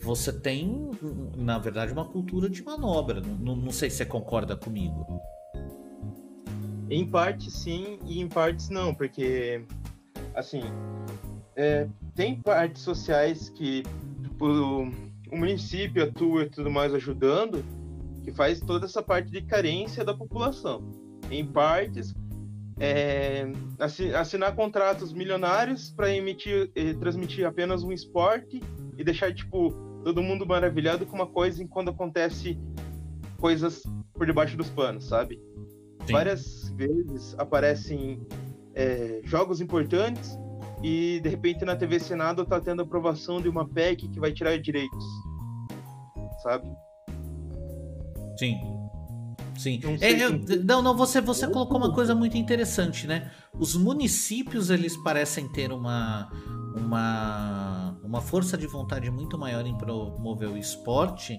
Você 0.00 0.32
tem, 0.32 0.90
na 1.36 1.58
verdade, 1.58 1.92
uma 1.92 2.06
cultura 2.06 2.48
de 2.48 2.62
manobra. 2.62 3.20
Não, 3.20 3.54
não 3.54 3.72
sei 3.72 3.90
se 3.90 3.96
você 3.96 4.06
concorda 4.06 4.56
comigo. 4.56 5.20
Em 6.88 7.06
parte 7.06 7.50
sim 7.50 7.98
e 8.06 8.20
em 8.20 8.28
partes 8.28 8.68
não, 8.68 8.94
porque 8.94 9.64
assim 10.34 10.62
é, 11.56 11.88
tem 12.14 12.40
partes 12.40 12.82
sociais 12.82 13.48
que 13.48 13.82
tipo, 14.22 14.46
o 15.32 15.36
município 15.36 16.04
atua 16.04 16.44
e 16.44 16.50
tudo 16.50 16.70
mais 16.70 16.94
ajudando, 16.94 17.64
que 18.22 18.32
faz 18.32 18.60
toda 18.60 18.86
essa 18.86 19.02
parte 19.02 19.30
de 19.30 19.42
carência 19.42 20.04
da 20.04 20.14
população. 20.14 20.92
Em 21.30 21.44
partes, 21.44 22.14
é, 22.78 23.50
assinar 24.14 24.54
contratos 24.54 25.12
milionários 25.12 25.90
para 25.90 26.14
emitir, 26.14 26.70
transmitir 27.00 27.46
apenas 27.46 27.82
um 27.82 27.90
esporte 27.90 28.62
e 28.96 29.02
deixar 29.02 29.34
tipo 29.34 29.70
todo 30.04 30.22
mundo 30.22 30.46
maravilhado 30.46 31.06
com 31.06 31.16
uma 31.16 31.26
coisa 31.26 31.62
enquanto 31.62 31.90
acontece 31.90 32.58
coisas 33.38 33.82
por 34.12 34.26
debaixo 34.26 34.56
dos 34.56 34.70
panos, 34.70 35.04
sabe? 35.06 35.40
Sim. 36.06 36.12
Várias 36.12 36.68
vezes 36.70 37.34
aparecem 37.38 38.20
é, 38.74 39.20
jogos 39.24 39.60
importantes 39.60 40.38
e 40.82 41.20
de 41.20 41.28
repente 41.28 41.64
na 41.64 41.74
TV 41.74 41.98
Senado 41.98 42.44
tá 42.44 42.60
tendo 42.60 42.82
aprovação 42.82 43.40
de 43.40 43.48
uma 43.48 43.68
PEC 43.68 44.08
que 44.08 44.20
vai 44.20 44.32
tirar 44.32 44.56
direitos, 44.58 45.04
sabe? 46.42 46.68
Sim. 48.38 48.56
Sim. 49.58 49.80
Não, 49.82 49.96
é, 50.00 50.22
eu, 50.22 50.64
não, 50.64 50.82
não, 50.82 50.96
você, 50.96 51.20
você 51.20 51.46
colocou 51.48 51.78
uma 51.78 51.92
coisa 51.92 52.14
muito 52.14 52.36
interessante, 52.36 53.06
né? 53.06 53.30
Os 53.58 53.74
municípios, 53.74 54.68
eles 54.68 54.96
parecem 54.98 55.48
ter 55.48 55.72
uma, 55.72 56.30
uma, 56.76 57.98
uma 58.04 58.20
força 58.20 58.56
de 58.56 58.66
vontade 58.66 59.10
muito 59.10 59.38
maior 59.38 59.66
em 59.66 59.76
promover 59.76 60.50
o 60.50 60.58
esporte, 60.58 61.38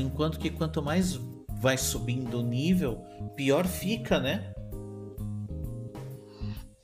enquanto 0.00 0.38
que 0.38 0.50
quanto 0.50 0.82
mais 0.82 1.14
vai 1.60 1.76
subindo 1.76 2.40
o 2.40 2.42
nível, 2.42 3.04
pior 3.34 3.66
fica, 3.66 4.20
né? 4.20 4.52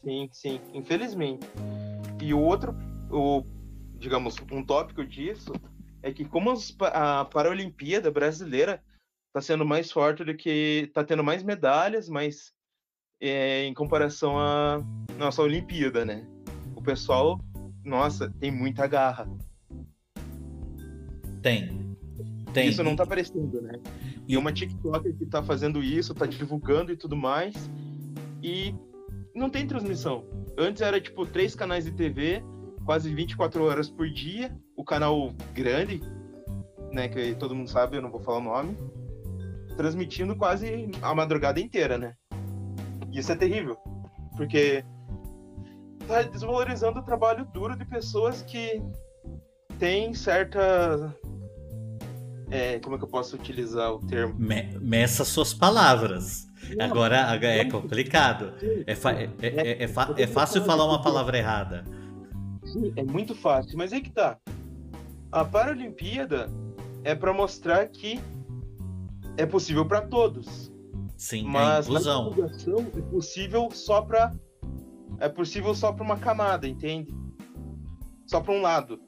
Sim, 0.02 0.28
sim, 0.32 0.60
infelizmente. 0.74 1.46
E 2.20 2.34
o 2.34 2.40
outro, 2.40 2.74
o, 3.10 3.44
digamos, 3.98 4.36
um 4.50 4.64
tópico 4.64 5.04
disso 5.04 5.52
é 6.02 6.12
que 6.12 6.24
como 6.24 6.52
a 6.80 7.24
Paralimpíada 7.24 8.10
brasileira 8.10 8.82
está 9.28 9.40
sendo 9.40 9.64
mais 9.64 9.90
forte 9.90 10.24
do 10.24 10.36
que 10.36 10.84
está 10.88 11.04
tendo 11.04 11.22
mais 11.22 11.42
medalhas, 11.42 12.08
mas 12.08 12.52
é, 13.20 13.64
em 13.64 13.72
comparação 13.72 14.38
à 14.38 14.82
nossa 15.16 15.42
Olimpíada, 15.42 16.04
né? 16.04 16.26
O 16.74 16.82
pessoal, 16.82 17.40
nossa, 17.84 18.30
tem 18.40 18.50
muita 18.50 18.86
garra. 18.86 19.28
Tem. 21.40 21.91
Tem. 22.52 22.68
Isso 22.68 22.82
não 22.82 22.92
está 22.92 23.04
aparecendo, 23.04 23.60
né? 23.62 23.72
E 24.28 24.36
uma 24.36 24.52
TikToker 24.52 25.16
que 25.16 25.26
tá 25.26 25.42
fazendo 25.42 25.82
isso, 25.82 26.14
tá 26.14 26.26
divulgando 26.26 26.92
e 26.92 26.96
tudo 26.96 27.16
mais. 27.16 27.54
E 28.42 28.74
não 29.34 29.48
tem 29.48 29.66
transmissão. 29.66 30.24
Antes 30.56 30.82
era 30.82 31.00
tipo 31.00 31.24
três 31.24 31.54
canais 31.54 31.84
de 31.84 31.92
TV, 31.92 32.42
quase 32.84 33.12
24 33.14 33.64
horas 33.64 33.88
por 33.88 34.08
dia. 34.08 34.54
O 34.76 34.84
canal 34.84 35.32
grande, 35.54 36.00
né, 36.92 37.08
que 37.08 37.34
todo 37.34 37.54
mundo 37.54 37.70
sabe, 37.70 37.96
eu 37.96 38.02
não 38.02 38.10
vou 38.10 38.20
falar 38.20 38.38
o 38.38 38.42
nome, 38.42 38.76
transmitindo 39.76 40.36
quase 40.36 40.90
a 41.00 41.14
madrugada 41.14 41.60
inteira, 41.60 41.96
né? 41.96 42.14
Isso 43.12 43.32
é 43.32 43.36
terrível, 43.36 43.76
porque 44.36 44.84
tá 46.06 46.22
desvalorizando 46.22 47.00
o 47.00 47.02
trabalho 47.02 47.46
duro 47.52 47.76
de 47.76 47.84
pessoas 47.84 48.42
que 48.42 48.82
têm 49.78 50.14
certa 50.14 51.14
é, 52.52 52.78
como 52.80 52.96
é 52.96 52.98
que 52.98 53.04
eu 53.04 53.08
posso 53.08 53.34
utilizar 53.34 53.92
o 53.92 53.98
termo? 54.06 54.34
Me, 54.38 54.78
meça 54.78 55.24
suas 55.24 55.54
palavras. 55.54 56.46
Não, 56.76 56.84
agora, 56.84 57.34
é 57.42 57.64
complicado. 57.64 58.52
É, 58.86 58.94
fa 58.94 59.12
é, 59.12 59.30
é, 59.40 59.84
é, 59.84 60.22
é 60.22 60.26
fácil 60.26 60.62
falar 60.62 60.84
uma 60.84 61.02
palavra 61.02 61.38
errada. 61.38 61.84
Sim, 62.64 62.92
é 62.94 63.02
muito 63.02 63.34
fácil. 63.34 63.76
Mas 63.76 63.92
aí 63.92 64.00
que 64.00 64.10
tá. 64.10 64.38
A 65.30 65.44
Paralimpíada 65.44 66.50
é 67.02 67.14
para 67.14 67.32
mostrar 67.32 67.86
que 67.88 68.20
é 69.36 69.46
possível 69.46 69.86
para 69.86 70.02
todos. 70.02 70.70
Sim, 71.16 71.44
mas 71.44 71.86
é 71.86 71.90
inclusão. 71.90 72.30
é 72.96 73.00
possível 73.10 73.70
só 73.72 74.02
para 74.02 74.32
é 75.20 75.28
possível 75.28 75.74
só 75.74 75.92
para 75.92 76.04
uma 76.04 76.18
camada, 76.18 76.68
entende? 76.68 77.14
Só 78.26 78.40
para 78.40 78.52
um 78.52 78.60
lado. 78.60 79.00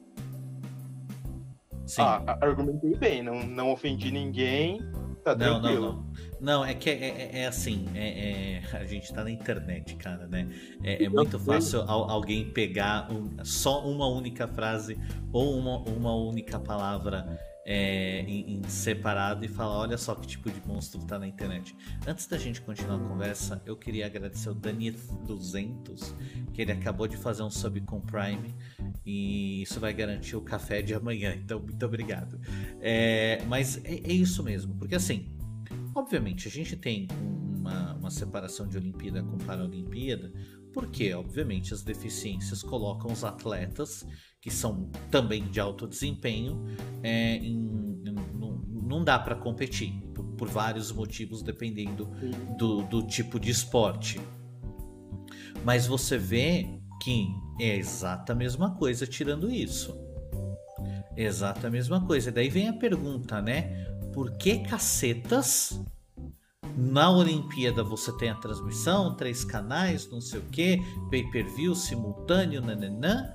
Sim. 1.85 2.01
Ah, 2.01 2.37
argumentei 2.41 2.95
bem, 2.95 3.21
não, 3.23 3.45
não 3.45 3.71
ofendi 3.71 4.11
ninguém, 4.11 4.79
tá 5.23 5.35
não, 5.35 5.61
tranquilo. 5.61 5.81
Não, 5.81 5.93
não. 5.93 6.15
Não, 6.41 6.65
é 6.65 6.73
que 6.73 6.89
é, 6.89 6.93
é, 6.93 7.39
é 7.39 7.47
assim, 7.47 7.85
é, 7.95 8.59
é, 8.61 8.77
a 8.77 8.85
gente 8.85 9.11
tá 9.13 9.23
na 9.23 9.31
internet, 9.31 9.95
cara, 9.95 10.27
né? 10.27 10.47
É, 10.83 11.03
é 11.05 11.09
muito 11.09 11.39
fácil 11.39 11.81
alguém 11.81 12.51
pegar 12.51 13.11
um, 13.11 13.43
só 13.43 13.87
uma 13.87 14.07
única 14.07 14.47
frase 14.47 14.97
ou 15.31 15.57
uma, 15.57 15.77
uma 15.89 16.13
única 16.13 16.59
palavra 16.59 17.39
é, 17.65 18.21
em, 18.21 18.57
em, 18.57 18.63
separado 18.69 19.43
e 19.43 19.47
falar: 19.47 19.79
olha 19.79 19.97
só 19.97 20.13
que 20.13 20.27
tipo 20.27 20.51
de 20.51 20.61
monstro 20.67 21.03
tá 21.03 21.17
na 21.17 21.27
internet. 21.27 21.75
Antes 22.05 22.27
da 22.27 22.37
gente 22.37 22.61
continuar 22.61 22.97
a 22.97 23.07
conversa, 23.07 23.61
eu 23.65 23.75
queria 23.75 24.05
agradecer 24.05 24.49
o 24.49 24.55
Dani200, 24.55 26.13
que 26.53 26.61
ele 26.61 26.71
acabou 26.71 27.07
de 27.07 27.17
fazer 27.17 27.41
um 27.41 27.49
sub 27.49 27.81
com 27.81 27.99
Prime 27.99 28.53
e 29.03 29.63
isso 29.63 29.79
vai 29.79 29.93
garantir 29.93 30.35
o 30.35 30.41
café 30.41 30.83
de 30.83 30.93
amanhã. 30.93 31.35
Então, 31.35 31.59
muito 31.59 31.83
obrigado. 31.83 32.39
É, 32.79 33.43
mas 33.47 33.83
é, 33.83 33.95
é, 33.95 34.13
isso 34.13 34.43
mesmo, 34.43 34.75
porque 34.75 34.93
assim, 34.93 35.35
obviamente, 35.95 36.47
a 36.47 36.51
gente 36.51 36.77
tem 36.77 37.07
uma, 37.57 37.95
uma 37.95 38.11
separação 38.11 38.67
de 38.67 38.77
Olimpíada 38.77 39.23
com 39.23 39.39
Paralimpíada, 39.39 40.31
porque, 40.71 41.13
obviamente, 41.13 41.73
as 41.73 41.81
deficiências 41.81 42.61
colocam 42.61 43.11
os 43.11 43.23
atletas 43.23 44.05
que 44.45 44.51
são 44.51 44.91
também 45.09 45.47
de 45.49 45.59
alto 45.59 45.87
desempenho, 45.87 46.63
é, 47.01 47.37
em, 47.37 47.55
em, 48.05 48.15
não, 48.31 48.61
não 48.71 49.03
dá 49.03 49.17
para 49.17 49.33
competir 49.33 49.91
por, 50.13 50.23
por, 50.23 50.47
vários 50.47 50.91
motivos, 50.91 51.41
dependendo 51.41 52.07
do, 52.55 52.83
do 52.83 53.01
tipo 53.01 53.39
de 53.39 53.49
esporte. 53.49 54.21
Mas 55.63 55.87
você 55.87 56.15
vê 56.15 56.79
que 57.01 57.25
é 57.59 57.75
exata 57.75 58.33
a 58.33 58.35
mesma 58.35 58.75
coisa 58.75 59.07
tirando 59.07 59.49
isso. 59.49 59.97
Exata 61.17 61.65
a 61.65 61.71
mesma 61.71 62.05
coisa. 62.05 62.31
Daí 62.31 62.47
vem 62.47 62.69
a 62.69 62.73
pergunta, 62.73 63.41
né? 63.41 63.87
Por 64.13 64.37
que 64.37 64.59
cacetas 64.59 65.83
na 66.77 67.09
Olimpíada 67.09 67.83
você 67.83 68.15
tem 68.15 68.29
a 68.29 68.35
transmissão, 68.35 69.15
três 69.15 69.43
canais, 69.43 70.07
não 70.11 70.21
sei 70.21 70.39
o 70.39 70.43
que, 70.43 70.79
pay-per-view 71.09 71.73
simultâneo, 71.73 72.61
nananã, 72.61 73.33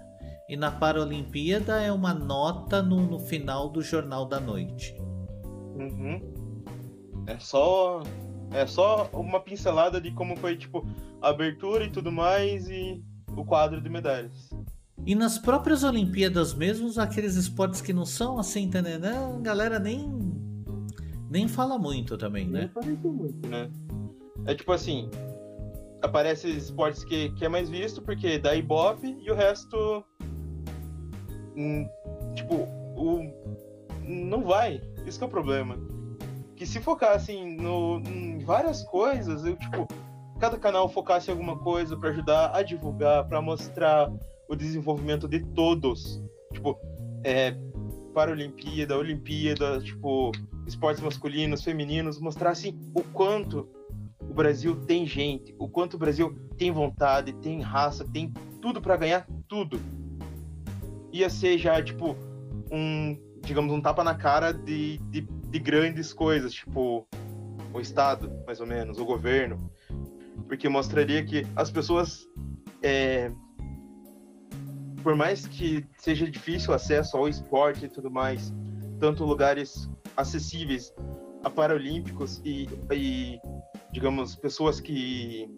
e 0.51 0.57
na 0.57 0.69
Paralimpíada 0.69 1.81
é 1.81 1.93
uma 1.93 2.13
nota 2.13 2.83
no, 2.83 3.01
no 3.07 3.21
final 3.21 3.69
do 3.69 3.81
Jornal 3.81 4.27
da 4.27 4.41
Noite. 4.41 4.93
Uhum. 5.79 6.21
É 7.25 7.39
só 7.39 8.03
é 8.51 8.67
só 8.67 9.09
uma 9.13 9.39
pincelada 9.39 10.01
de 10.01 10.11
como 10.11 10.37
foi 10.37 10.57
tipo 10.57 10.85
a 11.23 11.29
abertura 11.29 11.85
e 11.85 11.91
tudo 11.91 12.11
mais 12.11 12.69
e 12.69 13.01
o 13.37 13.45
quadro 13.45 13.81
de 13.81 13.89
medalhas. 13.89 14.51
E 15.07 15.15
nas 15.15 15.39
próprias 15.39 15.85
Olimpíadas 15.85 16.53
mesmo, 16.53 16.91
aqueles 17.01 17.37
esportes 17.37 17.81
que 17.81 17.93
não 17.93 18.05
são 18.05 18.37
assim, 18.37 18.69
né? 18.69 19.35
A 19.37 19.41
galera 19.41 19.79
nem 19.79 20.11
nem 21.31 21.47
fala 21.47 21.79
muito 21.79 22.19
também, 22.19 22.49
né? 22.49 22.59
Nem 22.59 22.65
aparece 22.69 23.07
muito, 23.07 23.49
né? 23.49 23.71
É 24.47 24.55
tipo 24.57 24.73
assim, 24.73 25.09
aparece 26.03 26.49
esportes 26.51 27.05
que, 27.05 27.31
que 27.35 27.45
é 27.45 27.49
mais 27.49 27.71
visto 27.71 28.03
porque 28.03 28.37
dá 28.37 28.53
ibope 28.57 29.17
e 29.21 29.31
o 29.31 29.35
resto 29.37 30.05
tipo, 32.35 32.55
o, 32.97 33.31
não 34.05 34.43
vai. 34.43 34.81
Isso 35.07 35.23
é 35.23 35.27
o 35.27 35.31
problema. 35.31 35.77
que 36.57 36.67
se 36.67 36.81
focassem 36.81 37.57
no, 37.57 38.01
em 38.01 38.39
várias 38.39 38.83
coisas, 38.85 39.45
eu, 39.45 39.57
tipo, 39.57 39.89
cada 40.39 40.59
canal 40.59 40.89
focasse 40.89 41.29
em 41.29 41.33
alguma 41.33 41.59
coisa 41.59 41.97
para 41.97 42.11
ajudar 42.11 42.55
a 42.55 42.63
divulgar, 42.63 43.27
para 43.27 43.41
mostrar 43.41 44.13
o 44.49 44.57
desenvolvimento 44.57 45.29
de 45.29 45.41
todos. 45.41 46.23
Tipo, 46.53 46.79
é, 47.25 47.57
para 48.13 48.31
a 48.31 48.35
Olimpíada, 48.35 48.99
Olimpíada, 48.99 49.81
tipo, 49.81 50.33
esportes 50.67 51.03
masculinos, 51.03 51.63
femininos, 51.63 52.19
mostrassem 52.19 52.79
o 52.95 53.03
quanto 53.03 53.69
o 54.21 54.35
Brasil 54.35 54.77
tem 54.87 55.07
gente, 55.07 55.55
o 55.59 55.69
quanto 55.69 55.95
o 55.95 55.99
Brasil 55.99 56.37
tem 56.57 56.71
vontade, 56.71 57.33
tem 57.35 57.61
raça, 57.61 58.05
tem 58.05 58.33
tudo 58.61 58.81
para 58.81 58.97
ganhar 58.97 59.27
tudo. 59.49 59.81
Ia 61.13 61.29
ser 61.29 61.59
já, 61.59 61.83
tipo, 61.83 62.17
um, 62.71 63.19
digamos, 63.43 63.73
um 63.73 63.81
tapa 63.81 64.05
na 64.05 64.15
cara 64.15 64.53
de, 64.53 64.99
de, 65.11 65.21
de 65.21 65.59
grandes 65.59 66.13
coisas, 66.13 66.53
tipo, 66.53 67.07
o 67.73 67.81
Estado, 67.81 68.31
mais 68.47 68.61
ou 68.61 68.67
menos, 68.67 68.99
o 68.99 69.05
governo. 69.05 69.71
Porque 70.47 70.69
mostraria 70.69 71.25
que 71.25 71.47
as 71.57 71.71
pessoas, 71.71 72.29
é, 72.83 73.31
por 75.03 75.15
mais 75.15 75.47
que 75.47 75.85
seja 75.99 76.31
difícil 76.31 76.71
o 76.71 76.75
acesso 76.75 77.17
ao 77.17 77.29
esporte 77.29 77.87
e 77.87 77.89
tudo 77.89 78.11
mais, 78.11 78.53
tanto 78.99 79.25
lugares 79.25 79.89
acessíveis 80.17 80.93
a 81.43 81.51
Paralímpicos 81.51 82.41
e, 82.45 82.69
e 82.93 83.41
digamos, 83.93 84.37
pessoas 84.37 84.81
que 84.81 85.49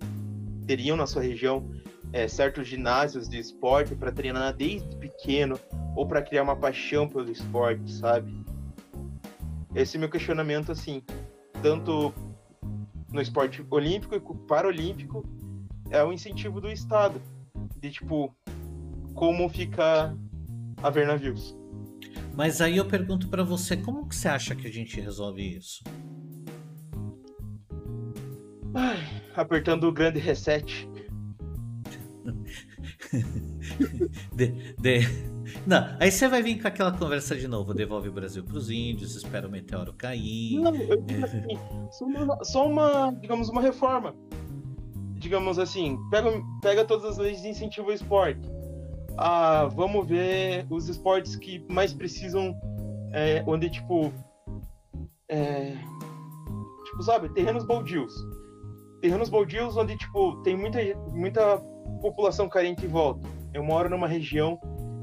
teriam 0.66 0.96
na 0.96 1.06
sua 1.06 1.22
região 1.22 1.68
é, 2.12 2.28
certos 2.28 2.68
ginásios 2.68 3.28
de 3.28 3.38
esporte 3.38 3.94
para 3.94 4.12
treinar 4.12 4.54
desde 4.54 4.96
pequeno 4.96 5.58
ou 5.96 6.06
para 6.06 6.22
criar 6.22 6.42
uma 6.42 6.56
paixão 6.56 7.08
pelo 7.08 7.30
esporte, 7.30 7.90
sabe? 7.90 8.34
Esse 9.74 9.96
é 9.96 10.00
meu 10.00 10.10
questionamento, 10.10 10.70
assim, 10.70 11.02
tanto 11.62 12.12
no 13.10 13.20
esporte 13.20 13.64
olímpico 13.70 14.14
e 14.14 14.20
paralímpico, 14.46 15.24
é 15.90 16.02
o 16.02 16.12
incentivo 16.12 16.60
do 16.60 16.70
Estado, 16.70 17.20
de 17.78 17.90
tipo, 17.90 18.34
como 19.14 19.48
fica 19.48 20.16
a 20.82 20.90
ver 20.90 21.06
navios. 21.06 21.56
Mas 22.34 22.60
aí 22.60 22.78
eu 22.78 22.86
pergunto 22.86 23.28
para 23.28 23.44
você, 23.44 23.76
como 23.76 24.08
que 24.08 24.16
você 24.16 24.28
acha 24.28 24.54
que 24.54 24.66
a 24.66 24.72
gente 24.72 25.00
resolve 25.00 25.56
isso? 25.56 25.84
Ai, 28.74 28.98
apertando 29.36 29.84
o 29.84 29.92
grande 29.92 30.18
reset. 30.18 30.88
de, 34.34 34.74
de... 34.78 35.00
Não, 35.66 35.96
aí 36.00 36.10
você 36.10 36.28
vai 36.28 36.42
vir 36.42 36.60
com 36.60 36.68
aquela 36.68 36.92
conversa 36.92 37.36
de 37.36 37.48
novo. 37.48 37.74
Devolve 37.74 38.08
o 38.08 38.12
Brasil 38.12 38.44
para 38.44 38.56
os 38.56 38.70
índios, 38.70 39.16
espera 39.16 39.46
o 39.46 39.50
meteoro 39.50 39.92
cair. 39.92 40.60
Não, 40.60 40.74
eu 40.74 41.00
digo 41.02 41.24
assim, 41.24 41.42
só 41.90 42.04
uma, 42.04 42.44
só 42.44 42.66
uma, 42.66 43.10
digamos, 43.20 43.48
uma 43.48 43.60
reforma. 43.60 44.14
Digamos 45.14 45.58
assim, 45.58 45.98
pega, 46.10 46.30
pega 46.60 46.84
todas 46.84 47.12
as 47.12 47.18
leis 47.18 47.42
de 47.42 47.48
incentivo 47.48 47.88
ao 47.88 47.94
esporte. 47.94 48.40
Ah, 49.16 49.66
vamos 49.66 50.08
ver 50.08 50.66
os 50.70 50.88
esportes 50.88 51.36
que 51.36 51.64
mais 51.68 51.92
precisam, 51.92 52.54
é, 53.12 53.44
onde 53.46 53.70
tipo, 53.70 54.12
é, 55.28 55.76
tipo, 56.84 57.02
sabe, 57.02 57.28
terrenos 57.28 57.64
baldios 57.64 58.12
terrenos 59.02 59.28
baldios 59.28 59.76
onde, 59.76 59.98
tipo, 59.98 60.36
tem 60.42 60.56
muita, 60.56 60.78
muita 61.10 61.60
população 62.00 62.48
carente 62.48 62.86
volta. 62.86 63.26
Eu 63.52 63.62
moro 63.62 63.88
numa 63.88 64.08
região 64.08 64.60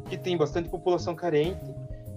que 0.10 0.18
tem 0.18 0.38
bastante 0.38 0.70
população 0.70 1.16
carente 1.16 1.64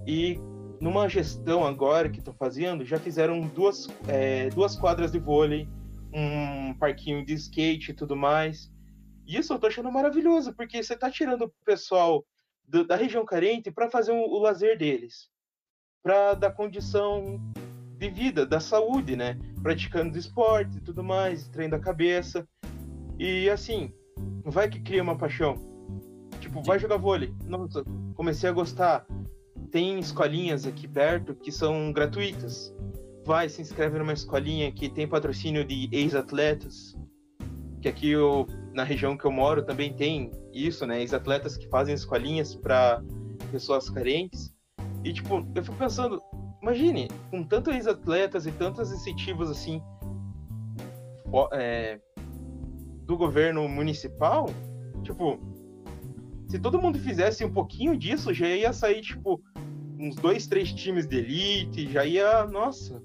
e 0.06 0.38
numa 0.80 1.08
gestão 1.08 1.64
agora 1.64 2.10
que 2.10 2.18
estão 2.18 2.34
fazendo, 2.34 2.84
já 2.84 2.98
fizeram 2.98 3.40
duas, 3.40 3.86
é, 4.08 4.48
duas 4.50 4.74
quadras 4.74 5.12
de 5.12 5.18
vôlei, 5.18 5.68
um 6.12 6.74
parquinho 6.74 7.24
de 7.24 7.34
skate 7.34 7.92
e 7.92 7.94
tudo 7.94 8.16
mais. 8.16 8.72
E 9.26 9.36
isso 9.36 9.52
eu 9.52 9.58
tô 9.58 9.68
achando 9.68 9.92
maravilhoso, 9.92 10.52
porque 10.52 10.82
você 10.82 10.96
tá 10.96 11.08
tirando 11.10 11.42
o 11.42 11.52
pessoal 11.64 12.24
do, 12.66 12.84
da 12.84 12.96
região 12.96 13.24
carente 13.24 13.70
para 13.70 13.88
fazer 13.88 14.10
o, 14.10 14.16
o 14.16 14.38
lazer 14.40 14.76
deles, 14.76 15.28
para 16.02 16.34
dar 16.34 16.50
condição 16.50 17.40
de 17.96 18.10
vida, 18.10 18.44
da 18.44 18.58
saúde, 18.58 19.14
né? 19.14 19.38
Praticando 19.62 20.18
esporte 20.18 20.78
e 20.78 20.80
tudo 20.80 21.04
mais, 21.04 21.46
treino 21.46 21.76
da 21.76 21.78
cabeça. 21.78 22.48
E 23.18 23.48
assim, 23.48 23.94
vai 24.44 24.68
que 24.68 24.80
cria 24.80 25.02
uma 25.02 25.16
paixão. 25.16 25.56
Tipo, 26.40 26.62
vai 26.62 26.78
jogar 26.78 26.96
vôlei. 26.96 27.32
Nossa, 27.46 27.84
comecei 28.14 28.48
a 28.48 28.52
gostar. 28.52 29.06
Tem 29.70 29.98
escolinhas 29.98 30.66
aqui 30.66 30.86
perto 30.86 31.34
que 31.34 31.50
são 31.50 31.92
gratuitas. 31.92 32.74
Vai, 33.24 33.48
se 33.48 33.62
inscreve 33.62 33.98
numa 33.98 34.12
escolinha 34.12 34.70
que 34.72 34.88
tem 34.88 35.06
patrocínio 35.06 35.64
de 35.64 35.88
ex-atletas. 35.92 36.96
Que 37.80 37.88
aqui 37.88 38.10
eu, 38.10 38.46
na 38.72 38.84
região 38.84 39.16
que 39.16 39.24
eu 39.24 39.30
moro 39.30 39.64
também 39.64 39.92
tem 39.92 40.30
isso, 40.52 40.86
né? 40.86 41.00
Ex-atletas 41.00 41.56
que 41.56 41.68
fazem 41.68 41.94
escolinhas 41.94 42.54
para 42.54 43.02
pessoas 43.50 43.88
carentes. 43.88 44.54
E 45.04 45.12
tipo, 45.12 45.46
eu 45.54 45.64
fico 45.64 45.76
pensando, 45.76 46.20
imagine, 46.60 47.08
com 47.30 47.42
tantos 47.42 47.74
ex-atletas 47.74 48.46
e 48.46 48.52
tantos 48.52 48.92
incentivos 48.92 49.50
assim 49.50 49.80
é, 51.52 51.98
do 53.12 53.16
governo 53.18 53.68
municipal, 53.68 54.48
tipo, 55.02 55.38
se 56.48 56.58
todo 56.58 56.80
mundo 56.80 56.98
fizesse 56.98 57.44
um 57.44 57.52
pouquinho 57.52 57.94
disso, 57.94 58.32
já 58.32 58.48
ia 58.48 58.72
sair, 58.72 59.02
tipo, 59.02 59.42
uns 59.98 60.16
dois, 60.16 60.46
três 60.46 60.72
times 60.72 61.06
de 61.06 61.18
elite, 61.18 61.92
já 61.92 62.06
ia, 62.06 62.46
nossa, 62.46 63.02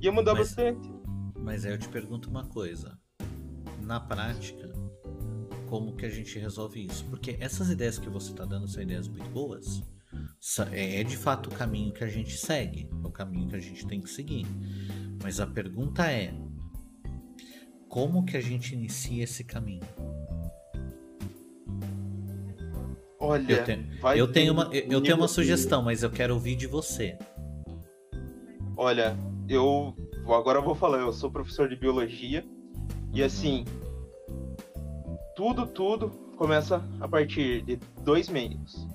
ia 0.00 0.10
mudar 0.10 0.34
mas, 0.34 0.48
bastante. 0.48 0.92
Mas 1.36 1.64
aí 1.64 1.72
eu 1.72 1.78
te 1.78 1.88
pergunto 1.88 2.28
uma 2.28 2.46
coisa. 2.46 2.98
Na 3.80 4.00
prática, 4.00 4.72
como 5.68 5.94
que 5.94 6.04
a 6.04 6.10
gente 6.10 6.36
resolve 6.36 6.84
isso? 6.84 7.04
Porque 7.04 7.36
essas 7.38 7.70
ideias 7.70 7.96
que 7.96 8.10
você 8.10 8.32
está 8.32 8.44
dando 8.44 8.66
são 8.66 8.82
ideias 8.82 9.06
muito 9.06 9.30
boas, 9.30 9.80
é, 10.72 11.00
é 11.00 11.04
de 11.04 11.16
fato 11.16 11.48
o 11.48 11.54
caminho 11.54 11.92
que 11.92 12.02
a 12.02 12.08
gente 12.08 12.36
segue, 12.36 12.90
é 13.04 13.06
o 13.06 13.10
caminho 13.12 13.48
que 13.48 13.56
a 13.56 13.60
gente 13.60 13.86
tem 13.86 14.00
que 14.00 14.10
seguir. 14.10 14.44
Mas 15.22 15.38
a 15.38 15.46
pergunta 15.46 16.10
é: 16.10 16.34
como 17.88 18.24
que 18.24 18.36
a 18.36 18.40
gente 18.40 18.74
inicia 18.74 19.24
esse 19.24 19.42
caminho? 19.44 19.86
Olha, 23.20 23.52
eu 23.52 23.64
tenho, 23.64 23.86
eu 24.16 24.32
tenho 24.32 24.52
uma, 24.52 24.70
eu, 24.72 24.92
eu 24.92 25.02
tenho 25.02 25.16
uma 25.16 25.28
sugestão, 25.28 25.82
mas 25.82 26.02
eu 26.02 26.10
quero 26.10 26.34
ouvir 26.34 26.56
de 26.56 26.66
você. 26.66 27.18
Olha, 28.76 29.16
eu 29.48 29.94
agora 30.26 30.58
eu 30.58 30.62
vou 30.62 30.74
falar, 30.74 30.98
eu 30.98 31.12
sou 31.12 31.30
professor 31.30 31.68
de 31.68 31.74
biologia 31.74 32.44
e 33.12 33.22
assim, 33.22 33.64
tudo, 35.34 35.66
tudo 35.66 36.10
começa 36.36 36.82
a 37.00 37.08
partir 37.08 37.62
de 37.62 37.78
dois 38.02 38.28
meios 38.28 38.86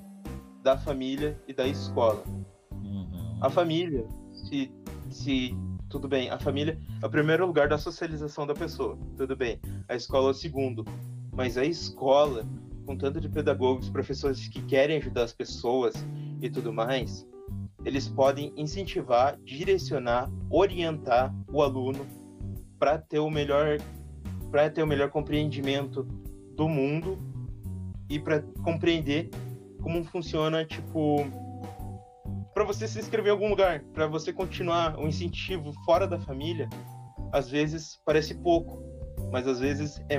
da 0.63 0.77
família 0.77 1.37
e 1.47 1.53
da 1.53 1.67
escola. 1.67 2.23
Uhum. 2.71 3.37
A 3.41 3.49
família, 3.49 4.07
se, 4.31 4.71
se 5.09 5.57
tudo 5.93 6.07
bem, 6.07 6.27
a 6.31 6.39
família 6.39 6.75
é 7.03 7.05
o 7.05 7.09
primeiro 7.09 7.45
lugar 7.45 7.69
da 7.69 7.77
socialização 7.77 8.47
da 8.47 8.55
pessoa, 8.55 8.97
tudo 9.15 9.35
bem. 9.35 9.59
A 9.87 9.93
escola 9.93 10.29
é 10.29 10.31
o 10.31 10.33
segundo, 10.33 10.83
mas 11.31 11.55
a 11.55 11.63
escola, 11.63 12.47
com 12.87 12.97
tanto 12.97 13.21
de 13.21 13.29
pedagogos, 13.29 13.89
professores 13.89 14.47
que 14.47 14.59
querem 14.63 14.97
ajudar 14.97 15.21
as 15.21 15.33
pessoas 15.33 15.93
e 16.41 16.49
tudo 16.49 16.73
mais, 16.73 17.27
eles 17.85 18.07
podem 18.07 18.51
incentivar, 18.57 19.37
direcionar, 19.43 20.31
orientar 20.49 21.31
o 21.47 21.61
aluno 21.61 22.07
para 22.79 22.97
ter 22.97 23.19
o 23.19 23.29
melhor 23.29 23.77
para 24.49 24.71
ter 24.71 24.81
o 24.81 24.87
melhor 24.87 25.11
compreendimento 25.11 26.07
do 26.55 26.67
mundo 26.67 27.19
e 28.09 28.17
para 28.17 28.41
compreender 28.63 29.29
como 29.79 30.03
funciona, 30.05 30.65
tipo, 30.65 31.17
para 32.53 32.63
você 32.63 32.87
se 32.87 32.99
inscrever 32.99 33.29
em 33.29 33.31
algum 33.31 33.49
lugar, 33.49 33.81
para 33.93 34.07
você 34.07 34.31
continuar 34.31 34.97
o 34.97 35.03
um 35.03 35.07
incentivo 35.07 35.73
fora 35.85 36.07
da 36.07 36.19
família, 36.19 36.69
às 37.31 37.49
vezes 37.49 37.99
parece 38.05 38.35
pouco, 38.35 38.81
mas 39.31 39.47
às 39.47 39.59
vezes 39.59 39.99
é, 40.09 40.17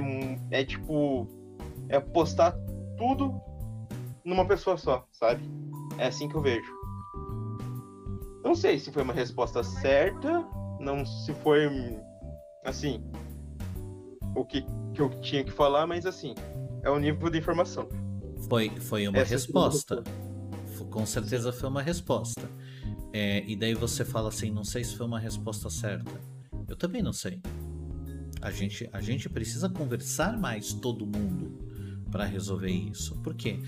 é 0.50 0.64
tipo, 0.64 1.28
é 1.88 2.00
postar 2.00 2.56
tudo 2.96 3.40
numa 4.24 4.44
pessoa 4.44 4.76
só, 4.76 5.06
sabe? 5.12 5.48
É 5.98 6.06
assim 6.06 6.28
que 6.28 6.34
eu 6.34 6.40
vejo. 6.40 6.72
Não 8.42 8.54
sei 8.54 8.78
se 8.78 8.90
foi 8.90 9.02
uma 9.02 9.12
resposta 9.12 9.62
certa, 9.62 10.44
não 10.80 11.06
se 11.06 11.32
foi 11.34 11.68
assim 12.64 13.02
o 14.34 14.44
que, 14.44 14.62
que 14.92 15.00
eu 15.00 15.08
tinha 15.20 15.44
que 15.44 15.52
falar, 15.52 15.86
mas 15.86 16.04
assim, 16.04 16.34
é 16.82 16.90
o 16.90 16.98
nível 16.98 17.30
de 17.30 17.38
informação. 17.38 17.88
Foi, 18.48 18.68
foi 18.70 19.06
uma 19.06 19.18
Essa 19.18 19.34
resposta. 19.34 20.02
Com 20.90 21.06
certeza 21.06 21.52
foi 21.52 21.68
uma 21.68 21.82
resposta. 21.82 22.48
É, 23.12 23.44
e 23.46 23.54
daí 23.54 23.74
você 23.74 24.04
fala 24.04 24.28
assim, 24.28 24.50
não 24.50 24.64
sei 24.64 24.82
se 24.82 24.96
foi 24.96 25.06
uma 25.06 25.18
resposta 25.18 25.70
certa. 25.70 26.12
Eu 26.68 26.76
também 26.76 27.02
não 27.02 27.12
sei. 27.12 27.40
A 28.40 28.50
gente, 28.50 28.88
a 28.92 29.00
gente 29.00 29.28
precisa 29.28 29.68
conversar 29.68 30.38
mais 30.38 30.72
todo 30.72 31.06
mundo 31.06 31.58
para 32.10 32.24
resolver 32.24 32.70
isso. 32.70 33.20
Por 33.22 33.34
quê? 33.34 33.60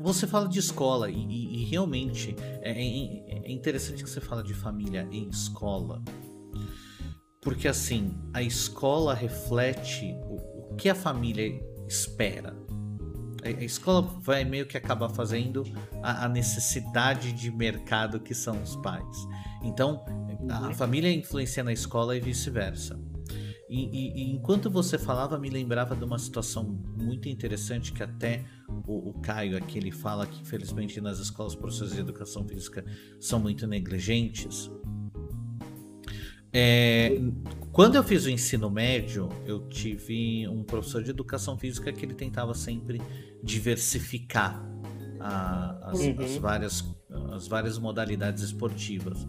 você 0.00 0.26
fala 0.26 0.48
de 0.48 0.58
escola 0.58 1.10
e, 1.10 1.14
e, 1.14 1.62
e 1.62 1.64
realmente 1.64 2.34
é, 2.60 2.70
é, 2.70 3.44
é, 3.44 3.52
interessante 3.52 4.02
que 4.02 4.10
você 4.10 4.20
fala 4.20 4.42
de 4.42 4.54
família 4.54 5.08
em 5.10 5.28
escola. 5.28 6.02
Porque 7.40 7.68
assim, 7.68 8.14
a 8.32 8.42
escola 8.42 9.14
reflete 9.14 10.14
o, 10.24 10.72
o 10.72 10.74
que 10.76 10.88
a 10.88 10.94
família 10.94 11.60
espera. 11.86 12.56
A, 13.42 13.50
escola 13.62 14.02
vai 14.20 14.44
meio 14.44 14.66
que 14.66 14.76
acabar 14.76 15.08
fazendo 15.08 15.64
a, 16.02 16.24
a, 16.24 16.28
necessidade 16.28 17.32
de 17.32 17.50
mercado 17.50 18.20
que 18.20 18.34
são 18.34 18.62
os 18.62 18.76
pais. 18.76 19.28
Então, 19.62 20.04
a, 20.50 20.68
a 20.68 20.74
família 20.74 21.12
influencia 21.12 21.62
na 21.62 21.72
escola 21.72 22.16
e 22.16 22.20
vice-versa. 22.20 22.98
E, 23.68 23.84
e, 23.84 24.22
e, 24.22 24.32
enquanto 24.32 24.70
você 24.70 24.96
falava, 24.96 25.38
me 25.38 25.50
lembrava 25.50 25.94
de 25.94 26.02
uma 26.02 26.18
situação 26.18 26.64
muito 27.00 27.28
interessante 27.28 27.92
que 27.92 28.02
até 28.02 28.44
o, 28.86 29.10
o 29.10 29.20
Caio 29.20 29.58
aqui 29.58 29.78
ele 29.78 29.90
fala 29.90 30.26
que 30.26 30.40
infelizmente 30.40 31.00
nas 31.00 31.18
escolas 31.18 31.54
professores 31.54 31.92
de 31.92 32.00
educação 32.00 32.48
física 32.48 32.84
são 33.20 33.38
muito 33.38 33.66
negligentes. 33.66 34.70
É, 36.50 37.20
quando 37.72 37.96
eu 37.96 38.02
fiz 38.02 38.24
o 38.24 38.30
ensino 38.30 38.70
médio, 38.70 39.28
eu 39.44 39.68
tive 39.68 40.48
um 40.48 40.64
professor 40.64 41.02
de 41.02 41.10
educação 41.10 41.58
física 41.58 41.92
que 41.92 42.04
ele 42.04 42.14
tentava 42.14 42.54
sempre 42.54 43.00
diversificar 43.42 44.62
a, 45.20 45.90
as, 45.90 46.00
uhum. 46.00 46.16
as, 46.20 46.36
várias, 46.36 46.96
as 47.32 47.48
várias 47.48 47.78
modalidades 47.78 48.42
esportivas. 48.42 49.26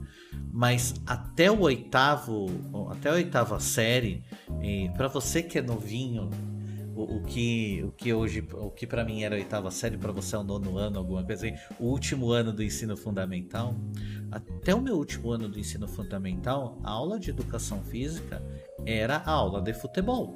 Mas 0.52 0.96
até 1.06 1.52
o 1.52 1.62
oitavo, 1.62 2.48
até 2.92 3.10
a 3.10 3.14
oitava 3.14 3.60
série, 3.60 4.24
para 4.96 5.08
você 5.08 5.44
que 5.44 5.58
é 5.58 5.62
novinho, 5.62 6.30
o, 6.96 7.18
o, 7.18 7.22
que, 7.22 7.82
o 7.84 7.92
que 7.92 8.14
hoje, 8.14 8.46
o 8.52 8.70
que 8.70 8.86
para 8.86 9.06
mim 9.06 9.24
era 9.24 9.36
a 9.36 9.38
oitava 9.38 9.72
série, 9.72 9.98
para 9.98 10.12
você 10.12 10.36
é 10.36 10.40
o 10.40 10.44
nono 10.44 10.78
ano, 10.78 10.98
alguma 10.98 11.24
coisa 11.24 11.48
assim, 11.48 11.56
o 11.80 11.86
último 11.86 12.32
ano 12.32 12.52
do 12.52 12.62
ensino 12.62 12.98
fundamental, 12.98 13.74
até 14.32 14.76
o 14.76 14.82
meu 14.82 14.98
último 14.98 15.32
ano 15.32 15.48
do 15.48 15.58
ensino 15.58 15.88
fundamental, 15.88 16.78
a 16.84 16.92
aula 16.92 17.18
de 17.18 17.30
educação 17.30 17.82
física 17.84 18.44
era 18.86 19.18
a 19.18 19.32
aula 19.32 19.62
de 19.62 19.74
futebol. 19.74 20.36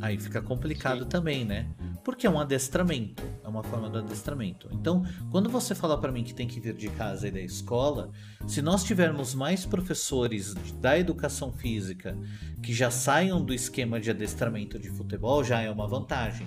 Aí 0.00 0.18
fica 0.18 0.42
complicado 0.42 1.04
Sim. 1.04 1.08
também, 1.08 1.44
né? 1.44 1.70
Porque 2.04 2.26
é 2.26 2.30
um 2.30 2.38
adestramento, 2.38 3.22
é 3.42 3.48
uma 3.48 3.62
forma 3.62 3.88
do 3.88 3.98
adestramento. 3.98 4.68
Então, 4.72 5.04
quando 5.30 5.48
você 5.48 5.74
fala 5.74 5.98
para 5.98 6.12
mim 6.12 6.22
que 6.22 6.34
tem 6.34 6.46
que 6.46 6.60
vir 6.60 6.74
de 6.74 6.88
casa 6.90 7.28
e 7.28 7.30
da 7.30 7.40
escola, 7.40 8.10
se 8.46 8.60
nós 8.60 8.84
tivermos 8.84 9.34
mais 9.34 9.64
professores 9.64 10.54
da 10.80 10.98
educação 10.98 11.50
física 11.50 12.16
que 12.62 12.74
já 12.74 12.90
saiam 12.90 13.42
do 13.42 13.54
esquema 13.54 13.98
de 13.98 14.10
adestramento 14.10 14.78
de 14.78 14.90
futebol, 14.90 15.42
já 15.42 15.62
é 15.62 15.70
uma 15.70 15.88
vantagem 15.88 16.46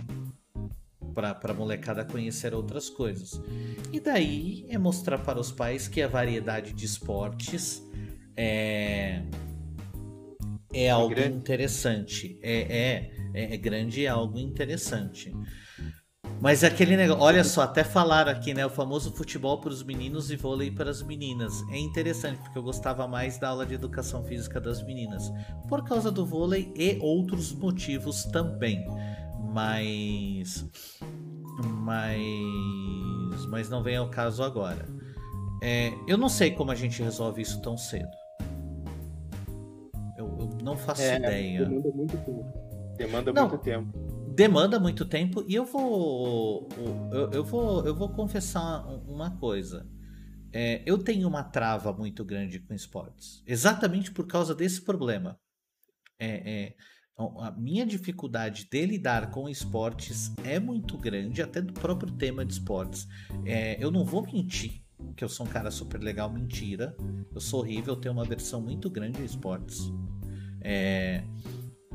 para 1.14 1.36
a 1.52 1.54
molecada 1.54 2.06
conhecer 2.06 2.54
outras 2.54 2.90
coisas. 2.90 3.42
E 3.92 4.00
daí 4.00 4.66
é 4.70 4.78
mostrar 4.78 5.18
para 5.18 5.40
os 5.40 5.52
pais 5.52 5.88
que 5.88 6.02
a 6.04 6.08
variedade 6.08 6.74
de 6.74 6.86
esportes 6.86 7.84
é, 8.36 9.24
é, 10.72 10.84
é 10.86 10.90
algo 10.92 11.20
interessante. 11.20 12.40
É, 12.44 12.78
é 12.78 13.17
é, 13.34 13.54
é 13.54 13.58
grande 13.58 14.02
e 14.02 14.06
é 14.06 14.10
algo 14.10 14.38
interessante. 14.38 15.34
Mas 16.40 16.64
aquele 16.64 16.96
negócio, 16.96 17.24
olha 17.24 17.44
só, 17.44 17.62
até 17.62 17.84
falaram 17.84 18.32
aqui, 18.32 18.54
né? 18.54 18.66
O 18.66 18.70
famoso 18.70 19.12
futebol 19.12 19.60
para 19.60 19.72
os 19.72 19.82
meninos 19.84 20.30
e 20.30 20.36
vôlei 20.36 20.70
para 20.70 20.90
as 20.92 21.02
meninas. 21.02 21.64
É 21.72 21.78
interessante, 21.78 22.40
porque 22.40 22.58
eu 22.58 22.64
gostava 22.64 23.08
mais 23.08 23.40
da 23.40 23.50
aula 23.50 23.66
de 23.66 23.74
educação 23.74 24.24
física 24.24 24.62
das 24.62 24.84
meninas. 24.84 25.32
Por 25.68 25.84
causa 25.84 26.12
do 26.12 26.26
vôlei 26.26 26.72
e 26.76 27.00
outros 27.02 27.52
motivos 27.54 28.24
também. 28.26 28.86
Mas. 29.52 30.66
Mas. 31.82 33.46
Mas 33.50 33.70
não 33.70 33.82
vem 33.82 33.98
ao 33.98 34.10
caso 34.10 34.44
agora. 34.44 34.86
É, 35.64 35.92
eu 36.08 36.18
não 36.18 36.30
sei 36.30 36.52
como 36.52 36.70
a 36.70 36.76
gente 36.76 37.02
resolve 37.02 37.42
isso 37.42 37.60
tão 37.62 37.76
cedo. 37.76 38.12
Eu, 40.16 40.38
eu 40.40 40.58
não 40.64 40.78
faço 40.78 41.02
é, 41.02 41.18
ideia. 41.18 41.66
Demanda 41.66 41.90
muito 41.96 42.18
tempo. 42.18 42.67
Demanda 42.98 43.34
Não, 43.34 43.48
muito 43.48 43.64
tempo. 43.64 43.98
Demanda 44.36 44.80
muito 44.80 45.06
tempo 45.06 45.44
e 45.48 45.56
eu 45.56 45.66
vou. 45.66 46.68
Eu, 47.12 47.32
eu 47.32 47.44
vou, 47.44 47.86
eu 47.86 47.96
vou 47.96 48.10
confessar 48.10 48.86
uma 49.08 49.32
coisa. 49.38 49.88
É, 50.52 50.82
eu 50.86 50.98
tenho 50.98 51.28
uma 51.28 51.44
trava 51.44 51.94
muito 51.94 52.24
grande 52.24 52.60
com 52.60 52.74
esportes. 52.74 53.44
Exatamente 53.46 54.12
por 54.12 54.28
causa 54.28 54.56
desse 54.56 54.82
problema. 54.82 55.40
É, 56.20 56.52
é, 56.52 56.76
a 57.18 57.52
minha 57.52 57.86
dificuldade 57.86 58.68
de 58.70 58.86
lidar 58.86 59.32
com 59.32 59.50
esportes 59.50 60.34
é 60.44 60.60
muito 60.60 60.98
grande, 60.98 61.42
até 61.42 61.62
do 61.62 61.74
próprio 61.74 62.12
tema 62.12 62.46
de 62.46 62.54
esportes. 62.54 63.08
É, 63.46 63.84
eu 63.84 63.92
não 63.92 64.06
vou 64.06 64.24
mentir 64.24 64.84
que 65.16 65.24
eu 65.24 65.30
sou 65.30 65.46
um 65.46 65.50
cara 65.50 65.72
super 65.72 66.02
legal, 66.02 66.32
mentira. 66.32 66.96
Eu 67.34 67.42
sou 67.42 67.62
horrível, 67.62 67.96
tenho 67.96 68.14
uma 68.14 68.26
versão 68.26 68.62
muito 68.62 68.90
grande 68.90 69.18
de 69.18 69.26
esportes. 69.26 69.92
É, 70.62 71.24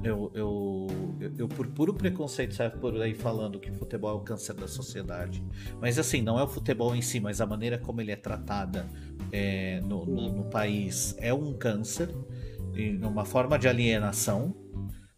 eu, 0.03 0.31
eu, 0.35 0.87
eu, 1.21 1.33
eu, 1.39 1.49
por 1.49 1.67
puro 1.69 1.95
preconceito, 1.95 2.55
saio 2.55 2.73
por 2.73 3.01
aí 3.01 3.15
falando 3.15 3.61
que 3.61 3.71
futebol 3.71 4.11
é 4.11 4.15
o 4.15 4.21
câncer 4.21 4.55
da 4.55 4.67
sociedade. 4.67 5.43
Mas 5.81 5.99
assim, 5.99 6.21
não 6.21 6.39
é 6.39 6.43
o 6.43 6.49
futebol 6.49 6.95
em 6.95 7.03
si, 7.03 7.21
mas 7.21 7.41
a 7.41 7.47
maneira 7.47 7.79
como 7.79 8.01
ele 8.01 8.11
é 8.11 8.17
tratada 8.17 8.87
é, 9.31 9.81
no, 9.81 10.05
no, 10.05 10.33
no, 10.33 10.45
país 10.45 11.15
é 11.19 11.33
um 11.33 11.53
câncer, 11.53 12.09
uma 13.03 13.25
forma 13.25 13.59
de 13.59 13.69
alienação. 13.69 14.55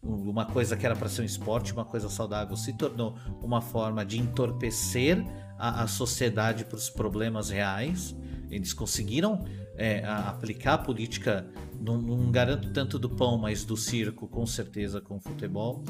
Uma 0.03 0.45
coisa 0.45 0.77
que 0.77 0.85
era 0.85 0.95
para 0.95 1.09
ser 1.09 1.23
um 1.23 1.25
esporte, 1.25 1.73
uma 1.73 1.83
coisa 1.83 2.07
saudável, 2.09 2.55
se 2.55 2.73
tornou 2.73 3.17
uma 3.41 3.59
forma 3.59 4.05
de 4.05 4.19
entorpecer 4.19 5.25
a, 5.57 5.81
a 5.81 5.87
sociedade 5.87 6.63
para 6.63 6.75
os 6.75 6.91
problemas 6.91 7.49
reais. 7.49 8.15
Eles 8.51 8.71
conseguiram 8.71 9.43
é, 9.77 10.03
aplicar 10.05 10.73
a 10.73 10.77
política 10.77 11.45
não, 11.79 12.01
não, 12.01 12.31
garanto 12.31 12.71
tanto 12.71 12.97
do 12.97 13.09
pão, 13.09 13.37
mas 13.37 13.63
do 13.65 13.75
circo, 13.75 14.27
com 14.27 14.45
certeza, 14.45 15.01
com 15.01 15.17
o 15.17 15.19
futebol. 15.19 15.83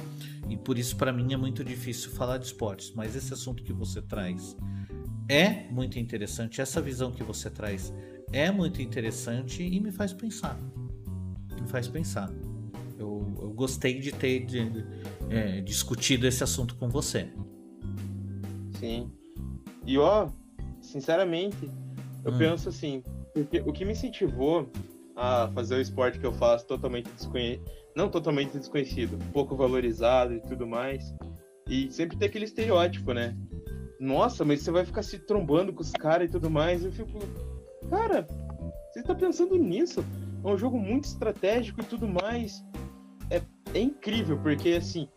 E 0.49 0.57
por 0.57 0.77
isso, 0.77 0.95
para 0.95 1.13
mim, 1.13 1.33
é 1.33 1.37
muito 1.37 1.63
difícil 1.63 2.11
falar 2.11 2.37
de 2.37 2.45
esportes. 2.45 2.91
Mas 2.95 3.15
esse 3.15 3.33
assunto 3.33 3.63
que 3.63 3.71
você 3.71 4.01
traz 4.01 4.57
é 5.29 5.69
muito 5.69 5.99
interessante. 5.99 6.61
Essa 6.61 6.81
visão 6.81 7.11
que 7.11 7.23
você 7.23 7.49
traz 7.49 7.93
é 8.31 8.51
muito 8.51 8.81
interessante 8.81 9.63
e 9.63 9.79
me 9.79 9.91
faz 9.91 10.13
pensar. 10.13 10.57
Me 11.61 11.67
faz 11.67 11.87
pensar. 11.87 12.31
Eu, 12.97 13.35
eu 13.41 13.51
gostei 13.51 13.99
de 13.99 14.11
ter 14.11 14.45
de, 14.45 14.85
é, 15.29 15.61
discutido 15.61 16.27
esse 16.27 16.43
assunto 16.43 16.75
com 16.75 16.89
você. 16.89 17.29
Sim. 18.79 19.11
E 19.85 19.97
ó, 19.97 20.29
sinceramente, 20.81 21.69
eu 22.23 22.33
hum. 22.33 22.37
penso 22.37 22.69
assim, 22.69 23.03
porque 23.35 23.59
o 23.59 23.73
que 23.73 23.83
me 23.83 23.91
incentivou 23.91 24.69
a 25.13 25.49
fazer 25.53 25.75
o 25.75 25.81
esporte 25.81 26.17
que 26.17 26.25
eu 26.25 26.31
faço 26.31 26.65
totalmente 26.65 27.09
desconhecido, 27.11 27.63
não 27.93 28.09
totalmente 28.09 28.57
desconhecido, 28.57 29.19
pouco 29.33 29.57
valorizado 29.57 30.33
e 30.33 30.39
tudo 30.39 30.65
mais. 30.65 31.13
E 31.69 31.91
sempre 31.91 32.17
tem 32.17 32.29
aquele 32.29 32.45
estereótipo, 32.45 33.11
né? 33.13 33.35
Nossa, 33.99 34.45
mas 34.45 34.61
você 34.61 34.71
vai 34.71 34.85
ficar 34.85 35.03
se 35.03 35.19
trombando 35.19 35.73
com 35.73 35.81
os 35.81 35.91
caras 35.91 36.29
e 36.29 36.31
tudo 36.31 36.49
mais. 36.49 36.85
Eu 36.85 36.91
fico, 36.91 37.19
cara, 37.89 38.25
você 38.91 39.03
tá 39.03 39.13
pensando 39.13 39.57
nisso? 39.57 40.03
É 40.43 40.47
um 40.47 40.57
jogo 40.57 40.79
muito 40.79 41.05
estratégico 41.05 41.81
e 41.81 41.85
tudo 41.85 42.07
mais. 42.07 42.63
É, 43.29 43.41
é 43.73 43.79
incrível, 43.81 44.37
porque 44.37 44.69
assim, 44.69 45.09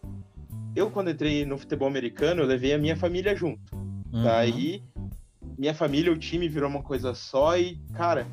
eu 0.75 0.91
quando 0.91 1.11
entrei 1.11 1.45
no 1.45 1.57
futebol 1.57 1.87
americano, 1.87 2.43
eu 2.43 2.47
levei 2.47 2.73
a 2.73 2.79
minha 2.79 2.97
família 2.97 3.37
junto. 3.37 3.77
Uhum. 4.12 4.23
Daí, 4.25 4.83
minha 5.57 5.75
família, 5.75 6.13
o 6.13 6.19
time 6.19 6.49
virou 6.49 6.69
uma 6.69 6.83
coisa 6.83 7.15
só 7.15 7.57
e, 7.57 7.79
cara, 7.95 8.27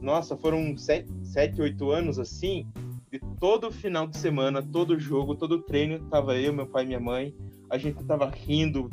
nossa, 0.00 0.36
foram 0.36 0.76
sete, 0.76 1.60
oito 1.60 1.90
anos 1.90 2.18
assim, 2.18 2.66
de 3.10 3.20
todo 3.40 3.70
final 3.70 4.06
de 4.06 4.16
semana, 4.16 4.62
todo 4.62 4.98
jogo, 4.98 5.34
todo 5.34 5.62
treino, 5.62 6.00
tava 6.10 6.36
eu, 6.36 6.52
meu 6.52 6.66
pai 6.66 6.84
e 6.84 6.86
minha 6.86 7.00
mãe, 7.00 7.34
a 7.70 7.78
gente 7.78 8.04
tava 8.04 8.28
rindo, 8.28 8.90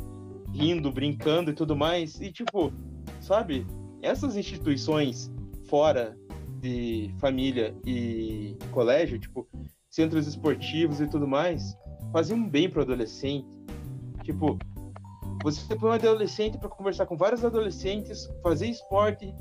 rindo, 0.52 0.90
brincando 0.90 1.50
e 1.50 1.54
tudo 1.54 1.76
mais, 1.76 2.20
e 2.20 2.30
tipo, 2.30 2.72
sabe, 3.20 3.66
essas 4.02 4.36
instituições 4.36 5.30
fora 5.68 6.16
de 6.60 7.14
família 7.18 7.74
e 7.84 8.56
colégio, 8.70 9.18
tipo, 9.18 9.46
centros 9.90 10.26
esportivos 10.26 11.00
e 11.00 11.06
tudo 11.06 11.26
mais, 11.26 11.76
faziam 12.12 12.48
bem 12.48 12.68
pro 12.68 12.82
adolescente. 12.82 13.46
Tipo, 14.22 14.58
você 15.42 15.74
põe 15.76 15.90
um 15.90 15.92
adolescente 15.92 16.58
para 16.58 16.68
conversar 16.68 17.06
com 17.06 17.16
vários 17.16 17.44
adolescentes, 17.44 18.28
fazer 18.42 18.66
esporte, 18.66 19.34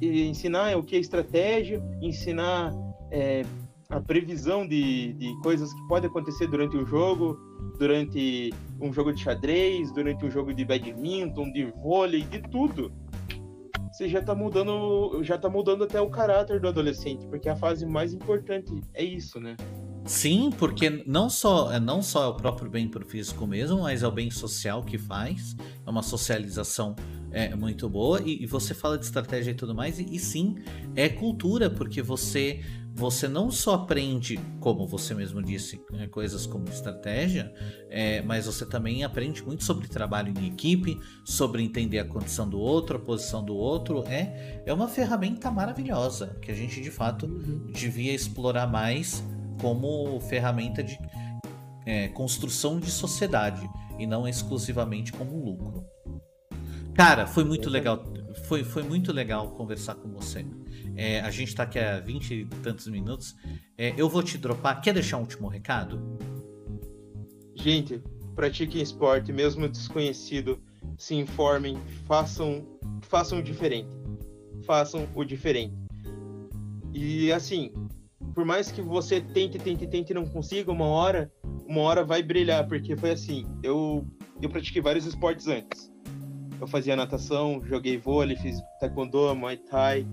ensinar 0.00 0.76
o 0.76 0.82
que 0.82 0.96
é 0.96 0.98
estratégia, 0.98 1.82
ensinar 2.00 2.72
é, 3.10 3.44
a 3.88 4.00
previsão 4.00 4.66
de, 4.66 5.12
de 5.14 5.34
coisas 5.42 5.72
que 5.72 5.88
podem 5.88 6.08
acontecer 6.08 6.46
durante 6.46 6.76
um 6.76 6.86
jogo, 6.86 7.38
durante 7.78 8.52
um 8.80 8.92
jogo 8.92 9.12
de 9.12 9.22
xadrez, 9.22 9.90
durante 9.92 10.24
um 10.24 10.30
jogo 10.30 10.54
de 10.54 10.64
badminton, 10.64 11.50
de 11.52 11.66
vôlei, 11.82 12.22
de 12.22 12.40
tudo. 12.42 12.92
Você 13.92 14.08
já 14.08 14.20
está 14.20 14.34
mudando, 14.34 15.22
já 15.24 15.36
tá 15.36 15.48
mudando 15.48 15.84
até 15.84 16.00
o 16.00 16.08
caráter 16.08 16.60
do 16.60 16.68
adolescente, 16.68 17.26
porque 17.26 17.48
a 17.48 17.56
fase 17.56 17.84
mais 17.84 18.14
importante 18.14 18.80
é 18.94 19.02
isso, 19.02 19.40
né? 19.40 19.56
Sim, 20.04 20.50
porque 20.50 21.04
não 21.06 21.28
só, 21.28 21.72
é, 21.72 21.78
não 21.78 22.02
só 22.02 22.24
é 22.24 22.26
o 22.26 22.34
próprio 22.34 22.70
bem 22.70 22.88
para 22.88 23.04
o 23.04 23.06
físico 23.06 23.46
mesmo, 23.46 23.82
mas 23.82 24.02
é 24.02 24.08
o 24.08 24.12
bem 24.12 24.30
social 24.30 24.82
que 24.82 24.98
faz. 24.98 25.54
É 25.86 25.90
uma 25.90 26.02
socialização 26.02 26.96
é, 27.30 27.54
muito 27.54 27.88
boa. 27.88 28.20
E, 28.22 28.42
e 28.42 28.46
você 28.46 28.74
fala 28.74 28.98
de 28.98 29.04
estratégia 29.04 29.50
e 29.50 29.54
tudo 29.54 29.74
mais. 29.74 29.98
E, 29.98 30.04
e 30.04 30.18
sim, 30.18 30.56
é 30.96 31.08
cultura, 31.08 31.70
porque 31.70 32.02
você 32.02 32.60
você 32.92 33.28
não 33.28 33.50
só 33.50 33.74
aprende, 33.74 34.38
como 34.58 34.86
você 34.86 35.14
mesmo 35.14 35.42
disse, 35.42 35.80
é, 35.94 36.06
coisas 36.08 36.44
como 36.44 36.68
estratégia, 36.68 37.52
é, 37.88 38.20
mas 38.20 38.46
você 38.46 38.66
também 38.66 39.04
aprende 39.04 39.42
muito 39.42 39.64
sobre 39.64 39.88
trabalho 39.88 40.34
em 40.36 40.48
equipe, 40.48 40.98
sobre 41.24 41.62
entender 41.62 42.00
a 42.00 42.04
condição 42.04 42.48
do 42.48 42.58
outro, 42.58 42.96
a 42.96 43.00
posição 43.00 43.44
do 43.44 43.54
outro. 43.54 44.04
É, 44.06 44.62
é 44.66 44.72
uma 44.74 44.88
ferramenta 44.88 45.50
maravilhosa 45.50 46.36
que 46.42 46.50
a 46.50 46.54
gente 46.54 46.80
de 46.80 46.90
fato 46.90 47.26
uhum. 47.26 47.68
devia 47.72 48.12
explorar 48.12 48.66
mais 48.66 49.24
como 49.60 50.20
ferramenta 50.20 50.82
de 50.82 50.98
é, 51.86 52.08
construção 52.08 52.78
de 52.78 52.90
sociedade 52.90 53.68
e 53.98 54.06
não 54.06 54.26
exclusivamente 54.26 55.12
como 55.12 55.44
lucro. 55.44 55.84
Cara, 56.94 57.26
foi 57.26 57.44
muito 57.44 57.70
legal. 57.70 58.04
Foi, 58.46 58.64
foi 58.64 58.82
muito 58.82 59.12
legal 59.12 59.50
conversar 59.52 59.94
com 59.94 60.08
você. 60.10 60.44
É, 60.96 61.20
a 61.20 61.30
gente 61.30 61.54
tá 61.54 61.62
aqui 61.62 61.78
há 61.78 62.00
20 62.00 62.34
e 62.34 62.44
tantos 62.62 62.86
minutos. 62.88 63.34
É, 63.76 63.94
eu 63.96 64.08
vou 64.08 64.22
te 64.22 64.36
dropar. 64.36 64.80
Quer 64.80 64.94
deixar 64.94 65.16
um 65.16 65.20
último 65.20 65.48
recado? 65.48 66.18
Gente, 67.54 68.02
pratiquem 68.34 68.82
esporte, 68.82 69.32
mesmo 69.32 69.68
desconhecido. 69.68 70.60
Se 70.98 71.14
informem, 71.14 71.78
façam, 72.06 72.66
façam 73.02 73.38
o 73.38 73.42
diferente. 73.42 73.88
Façam 74.66 75.08
o 75.14 75.24
diferente. 75.24 75.74
E 76.92 77.32
assim, 77.32 77.72
por 78.34 78.44
mais 78.44 78.70
que 78.70 78.80
você 78.80 79.20
tente, 79.20 79.58
tente, 79.58 79.86
tente 79.86 80.12
e 80.12 80.14
não 80.14 80.26
consiga, 80.26 80.70
uma 80.70 80.86
hora, 80.86 81.30
uma 81.66 81.80
hora 81.82 82.04
vai 82.04 82.22
brilhar, 82.22 82.66
porque 82.66 82.96
foi 82.96 83.10
assim, 83.10 83.46
eu, 83.62 84.06
eu 84.40 84.48
pratiquei 84.48 84.80
vários 84.80 85.06
esportes 85.06 85.46
antes. 85.46 85.90
Eu 86.60 86.66
fazia 86.66 86.94
natação, 86.94 87.62
joguei 87.64 87.96
vôlei, 87.96 88.36
fiz 88.36 88.60
taekwondo, 88.78 89.34
muay 89.34 89.56
thai. 89.56 90.06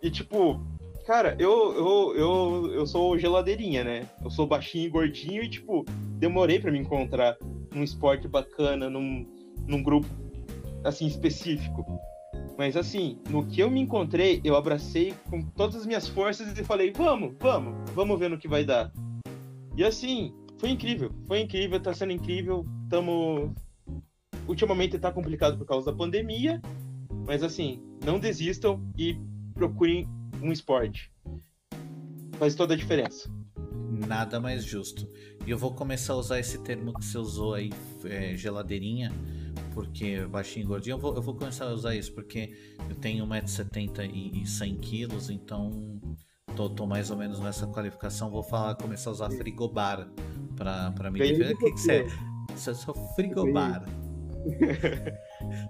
E 0.00 0.10
tipo, 0.10 0.64
cara, 1.06 1.36
eu, 1.38 1.74
eu, 1.74 2.16
eu, 2.16 2.72
eu 2.74 2.86
sou 2.86 3.18
geladeirinha, 3.18 3.82
né? 3.82 4.08
Eu 4.22 4.30
sou 4.30 4.46
baixinho 4.46 4.86
e 4.86 4.90
gordinho 4.90 5.42
e, 5.42 5.48
tipo, 5.48 5.84
demorei 6.18 6.58
para 6.58 6.70
me 6.70 6.78
encontrar 6.78 7.36
num 7.74 7.82
esporte 7.82 8.28
bacana, 8.28 8.88
num, 8.88 9.26
num 9.66 9.82
grupo, 9.82 10.06
assim, 10.84 11.06
específico. 11.06 11.84
Mas 12.56 12.76
assim, 12.76 13.18
no 13.28 13.44
que 13.44 13.60
eu 13.60 13.70
me 13.70 13.80
encontrei, 13.80 14.40
eu 14.44 14.56
abracei 14.56 15.14
com 15.28 15.42
todas 15.42 15.76
as 15.76 15.86
minhas 15.86 16.08
forças 16.08 16.56
e 16.56 16.64
falei, 16.64 16.92
vamos, 16.92 17.34
vamos, 17.40 17.90
vamos 17.90 18.18
ver 18.18 18.30
no 18.30 18.38
que 18.38 18.46
vai 18.46 18.64
dar. 18.64 18.92
E 19.76 19.82
assim, 19.82 20.32
foi 20.58 20.70
incrível, 20.70 21.10
foi 21.26 21.40
incrível, 21.40 21.80
tá 21.80 21.92
sendo 21.92 22.12
incrível. 22.12 22.64
Tamo. 22.88 23.54
Ultimamente 24.46 24.98
tá 24.98 25.10
complicado 25.10 25.58
por 25.58 25.66
causa 25.66 25.90
da 25.90 25.96
pandemia, 25.96 26.60
mas 27.26 27.42
assim, 27.42 27.82
não 28.04 28.18
desistam 28.18 28.80
e 28.96 29.16
procurem 29.54 30.06
um 30.42 30.52
esporte. 30.52 31.10
Faz 32.38 32.54
toda 32.54 32.74
a 32.74 32.76
diferença. 32.76 33.30
Nada 34.06 34.40
mais 34.40 34.64
justo. 34.64 35.08
E 35.46 35.50
eu 35.50 35.58
vou 35.58 35.72
começar 35.72 36.14
a 36.14 36.16
usar 36.16 36.40
esse 36.40 36.58
termo 36.58 36.92
que 36.94 37.04
você 37.04 37.18
usou 37.18 37.54
aí, 37.54 37.70
é, 38.04 38.36
geladeirinha 38.36 39.12
porque 39.74 40.24
baixinho 40.26 40.64
e 40.64 40.66
gordinho, 40.66 40.94
eu 40.94 40.98
vou, 40.98 41.14
eu 41.16 41.20
vou 41.20 41.34
começar 41.34 41.66
a 41.66 41.72
usar 41.72 41.94
isso, 41.94 42.12
porque 42.14 42.52
eu 42.88 42.94
tenho 42.94 43.26
1,70m 43.26 44.08
e, 44.12 44.40
e 44.40 44.42
100kg, 44.44 45.30
então 45.30 46.00
tô, 46.54 46.70
tô, 46.70 46.86
mais 46.86 47.10
ou 47.10 47.16
menos 47.16 47.40
nessa 47.40 47.66
qualificação. 47.66 48.30
Vou 48.30 48.42
falar, 48.42 48.76
começar 48.76 49.10
a 49.10 49.12
usar 49.12 49.30
frigobar 49.30 50.08
pra, 50.56 50.92
pra 50.92 51.10
me 51.10 51.18
ver. 51.18 51.54
O 51.54 51.58
que, 51.58 51.72
que 51.72 51.80
você 51.80 51.92
é? 51.92 52.06
Eu 52.50 52.74
sou 52.74 52.94
frigobar. 53.14 53.84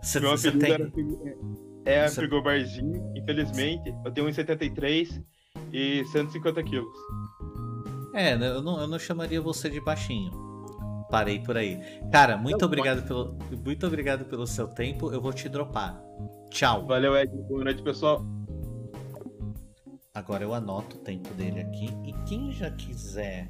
você, 0.02 0.20
Meu 0.20 0.30
você 0.30 0.52
tem... 0.52 0.72
É 1.86 2.02
a 2.02 2.08
você... 2.08 2.16
frigobarzinho, 2.16 3.12
infelizmente. 3.16 3.94
Eu 4.04 4.12
tenho 4.12 4.26
1,73 4.28 5.22
e 5.72 6.04
150 6.04 6.62
quilos. 6.62 6.96
É, 8.14 8.34
eu 8.34 8.62
não, 8.62 8.80
eu 8.80 8.86
não 8.86 8.98
chamaria 8.98 9.40
você 9.40 9.68
de 9.68 9.80
baixinho 9.80 10.44
parei 11.14 11.38
por 11.38 11.56
aí. 11.56 11.80
Cara, 12.10 12.36
muito 12.36 12.64
obrigado 12.64 13.06
pelo, 13.06 13.38
muito 13.64 13.86
obrigado 13.86 14.24
pelo 14.24 14.48
seu 14.48 14.66
tempo. 14.66 15.12
Eu 15.12 15.20
vou 15.20 15.32
te 15.32 15.48
dropar. 15.48 16.02
Tchau. 16.50 16.84
Valeu, 16.86 17.16
Ed. 17.16 17.30
Boa 17.48 17.62
noite, 17.62 17.80
pessoal. 17.82 18.24
Agora 20.12 20.42
eu 20.42 20.52
anoto 20.52 20.96
o 20.96 21.00
tempo 21.00 21.32
dele 21.34 21.60
aqui. 21.60 21.86
E 22.04 22.12
quem 22.28 22.50
já 22.50 22.68
quiser 22.68 23.48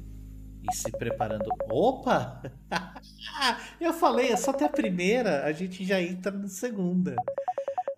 ir 0.61 0.75
se 0.75 0.91
preparando. 0.91 1.49
Opa! 1.67 2.39
eu 3.81 3.93
falei, 3.93 4.31
é 4.31 4.37
só 4.37 4.51
até 4.51 4.65
a 4.65 4.69
primeira, 4.69 5.43
a 5.43 5.51
gente 5.51 5.83
já 5.83 5.99
entra 5.99 6.31
na 6.31 6.47
segunda. 6.47 7.15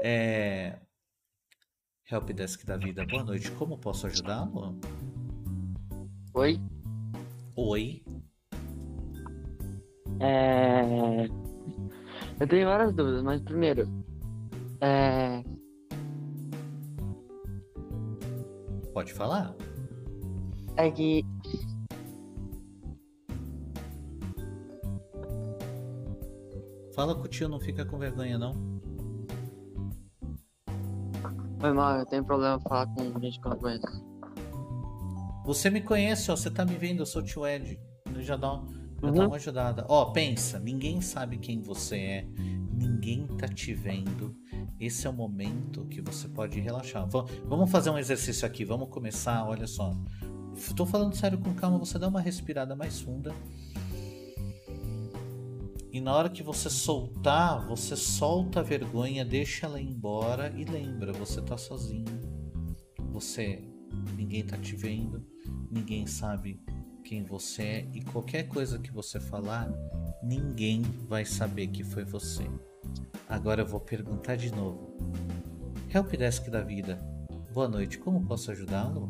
É. 0.01 0.79
Helpdesk 2.09 2.65
da 2.65 2.77
vida, 2.77 3.05
boa 3.05 3.23
noite. 3.23 3.51
Como 3.51 3.77
posso 3.77 4.07
ajudá-lo? 4.07 4.79
Oi. 6.37 6.61
Oi. 7.55 8.03
É... 10.19 11.25
Eu 12.39 12.47
tenho 12.47 12.67
várias 12.67 12.93
dúvidas, 12.93 13.23
mas 13.23 13.41
primeiro, 13.41 13.87
é... 14.79 15.43
Pode 18.93 19.15
falar. 19.15 19.55
É 20.75 20.91
que 20.91 21.25
Fala 26.93 27.15
com 27.15 27.23
o 27.23 27.27
tio, 27.27 27.49
não 27.49 27.59
fica 27.59 27.83
com 27.83 27.97
vergonha 27.97 28.37
não. 28.37 28.53
Foi 31.59 31.73
mal, 31.73 31.97
eu 31.97 32.05
tenho 32.05 32.23
problema 32.23 32.59
falar 32.59 32.85
com 32.93 33.19
gente 33.19 33.39
eu 33.43 33.49
não 33.49 33.57
conheço. 33.57 34.06
Você 35.47 35.69
me 35.69 35.79
conhece, 35.79 36.29
ó, 36.29 36.35
você 36.35 36.51
tá 36.51 36.65
me 36.65 36.75
vendo, 36.75 36.99
eu 36.99 37.05
sou 37.05 37.21
o 37.21 37.25
tio 37.25 37.47
Ed. 37.47 37.79
Já 38.19 38.35
dá 38.35 38.61
Pra 38.97 39.09
uhum. 39.09 39.15
dar 39.15 39.27
uma 39.27 39.37
ajudada. 39.37 39.85
Ó, 39.87 40.11
pensa, 40.11 40.59
ninguém 40.59 40.99
sabe 40.99 41.37
quem 41.37 41.61
você 41.61 41.95
é, 41.95 42.27
ninguém 42.73 43.25
tá 43.37 43.47
te 43.47 43.73
vendo. 43.73 44.35
Esse 44.77 45.07
é 45.07 45.09
o 45.09 45.13
momento 45.13 45.85
que 45.85 46.01
você 46.01 46.27
pode 46.27 46.59
relaxar. 46.59 47.07
vamos 47.45 47.71
fazer 47.71 47.91
um 47.91 47.97
exercício 47.97 48.45
aqui, 48.45 48.65
vamos 48.65 48.89
começar, 48.89 49.47
olha 49.47 49.67
só. 49.67 49.95
Tô 50.75 50.85
falando 50.85 51.15
sério 51.15 51.37
com 51.37 51.53
calma, 51.53 51.77
você 51.77 51.97
dá 51.97 52.09
uma 52.09 52.19
respirada 52.19 52.75
mais 52.75 52.99
funda. 52.99 53.33
E 55.93 56.01
na 56.01 56.13
hora 56.13 56.29
que 56.29 56.43
você 56.43 56.69
soltar, 56.69 57.65
você 57.67 57.95
solta 57.95 58.59
a 58.59 58.63
vergonha, 58.63 59.23
deixa 59.23 59.65
ela 59.65 59.79
embora 59.79 60.53
e 60.57 60.65
lembra, 60.65 61.13
você 61.13 61.41
tá 61.41 61.55
sozinho. 61.55 62.19
Você 63.13 63.63
ninguém 64.15 64.43
tá 64.43 64.57
te 64.57 64.75
vendo, 64.75 65.25
ninguém 65.71 66.05
sabe 66.05 66.59
quem 67.03 67.23
você 67.23 67.63
é 67.63 67.87
e 67.93 68.01
qualquer 68.01 68.47
coisa 68.47 68.77
que 68.79 68.91
você 68.91 69.19
falar, 69.19 69.71
ninguém 70.21 70.81
vai 71.07 71.23
saber 71.23 71.67
que 71.67 71.83
foi 71.83 72.03
você. 72.03 72.43
Agora 73.29 73.61
eu 73.61 73.65
vou 73.65 73.79
perguntar 73.79 74.35
de 74.35 74.53
novo. 74.53 74.97
Helpdesk 75.93 76.49
da 76.49 76.61
vida, 76.61 76.99
boa 77.53 77.67
noite, 77.67 77.97
como 77.97 78.25
posso 78.25 78.51
ajudá-lo? 78.51 79.09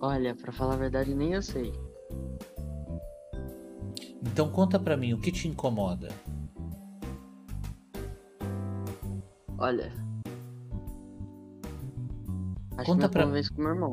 Olha, 0.00 0.34
para 0.34 0.52
falar 0.52 0.74
a 0.74 0.78
verdade, 0.78 1.14
nem 1.14 1.32
eu 1.32 1.42
sei. 1.42 1.72
Então 4.22 4.50
conta 4.50 4.78
pra 4.78 4.96
mim, 4.96 5.12
o 5.12 5.20
que 5.20 5.32
te 5.32 5.48
incomoda? 5.48 6.08
Olha. 9.58 10.05
Acho 12.76 12.84
conta 12.84 13.08
pra... 13.08 13.24
vez 13.26 13.48
com 13.48 13.62
meu 13.62 13.70
irmão. 13.70 13.92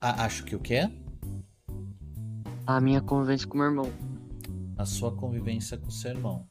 Ah, 0.00 0.24
acho 0.24 0.44
que 0.44 0.54
o 0.54 0.60
quê? 0.60 0.88
A 2.66 2.80
minha 2.80 3.00
convivência 3.00 3.48
com 3.48 3.58
meu 3.58 3.66
irmão. 3.66 3.90
A 4.76 4.84
sua 4.84 5.10
convivência 5.12 5.76
com 5.76 5.90
seu 5.90 6.12
irmão. 6.12 6.46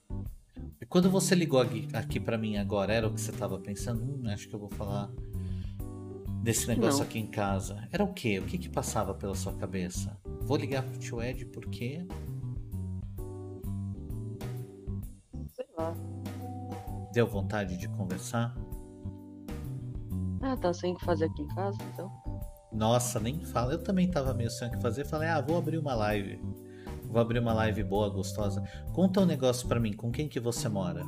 E 0.82 0.86
quando 0.86 1.10
você 1.10 1.34
ligou 1.34 1.62
aqui, 1.62 1.88
aqui 1.93 2.20
para 2.20 2.38
mim 2.38 2.58
agora, 2.58 2.93
era 2.93 3.08
o 3.08 3.14
que 3.14 3.22
você 3.22 3.32
tava 3.32 3.58
pensando? 3.60 4.03
Hum, 4.03 4.24
acho 4.28 4.49
que 4.49 4.53
eu 4.53 4.60
vou 4.60 4.70
falar 4.70 5.10
desse 6.43 6.68
negócio 6.68 6.99
Não. 6.99 7.05
aqui 7.05 7.20
em 7.20 7.28
casa. 7.28 7.88
Era 7.91 8.03
o 8.03 8.14
quê? 8.14 8.39
O 8.39 8.45
que 8.45 8.58
que 8.58 8.70
passava 8.70 9.14
pela 9.14 9.36
sua 9.36 9.53
cabeça? 9.53 10.20
Vou 10.41 10.58
ligar 10.58 10.84
pro 10.84 10.99
tio 10.99 11.22
Ed 11.22 11.45
porque. 11.45 12.05
Sei 15.55 15.66
lá. 15.78 15.93
Deu 17.14 17.28
vontade 17.28 17.78
de 17.78 17.88
conversar? 17.89 18.55
Ah, 20.41 20.55
tá 20.55 20.73
sem 20.73 20.93
o 20.93 20.95
que 20.95 21.05
fazer 21.05 21.25
aqui 21.25 21.41
em 21.41 21.47
casa, 21.47 21.77
então. 21.93 22.11
Nossa, 22.71 23.19
nem 23.19 23.43
fala. 23.43 23.73
Eu 23.73 23.83
também 23.83 24.09
tava 24.09 24.33
meio 24.33 24.49
sem 24.49 24.67
o 24.67 24.71
que 24.71 24.81
fazer. 24.81 25.05
Falei, 25.05 25.29
ah, 25.29 25.41
vou 25.41 25.57
abrir 25.57 25.77
uma 25.77 25.95
live. 25.95 26.41
Vou 27.03 27.21
abrir 27.21 27.39
uma 27.39 27.53
live 27.53 27.83
boa, 27.83 28.09
gostosa. 28.09 28.63
Conta 28.93 29.21
um 29.21 29.25
negócio 29.25 29.67
para 29.67 29.79
mim. 29.79 29.93
Com 29.93 30.11
quem 30.11 30.27
que 30.27 30.39
você 30.39 30.67
mora? 30.67 31.03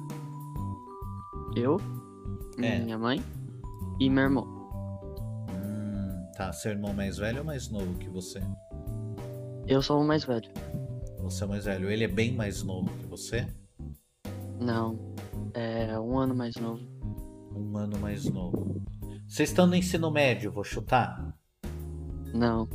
Eu, 1.56 1.78
é. 2.58 2.80
minha 2.80 2.98
mãe 2.98 3.22
e 4.00 4.10
meu 4.10 4.24
irmão. 4.24 4.48
Hum, 5.52 6.32
tá? 6.36 6.54
Seu 6.54 6.72
irmão 6.72 6.94
mais 6.94 7.18
velho 7.18 7.40
ou 7.40 7.46
mais 7.46 7.70
novo 7.70 7.98
que 8.00 8.10
você? 8.10 8.42
Eu 9.68 9.82
sou 9.82 10.02
o 10.02 10.08
mais 10.08 10.24
velho. 10.24 10.50
Você 11.20 11.44
é 11.44 11.46
o 11.46 11.50
mais 11.50 11.66
velho. 11.66 11.90
Ele 11.90 12.06
é 12.06 12.08
bem 12.08 12.34
mais 12.34 12.64
novo 12.64 12.90
que 12.98 13.06
você? 13.06 13.46
Não. 14.60 14.98
É 15.54 16.00
um 16.00 16.18
ano 16.18 16.34
mais 16.36 16.56
novo. 16.56 16.82
Um 17.56 17.78
ano 17.78 18.00
mais 18.00 18.26
novo. 18.26 18.82
Vocês 19.30 19.50
estão 19.50 19.68
no 19.68 19.76
ensino 19.76 20.10
médio, 20.10 20.52
vou 20.52 20.64
chutar? 20.64 21.38
Não. 22.34 22.68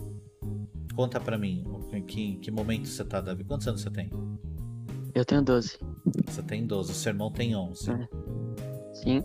Conta 0.95 1.19
pra 1.19 1.37
mim, 1.37 1.65
em 1.93 2.01
que, 2.01 2.37
que 2.37 2.49
momento 2.49 2.87
você 2.87 3.05
tá, 3.05 3.21
Davi? 3.21 3.43
Quantos 3.43 3.67
anos 3.67 3.83
você 3.83 3.91
tem? 3.91 4.09
Eu 5.13 5.25
tenho 5.25 5.43
12. 5.43 5.81
Você 6.25 6.43
tem 6.45 6.65
12, 6.65 6.95
seu 6.95 7.11
irmão 7.11 7.33
tem 7.33 7.57
11. 7.57 7.91
É. 7.91 8.09
Sim. 8.95 9.25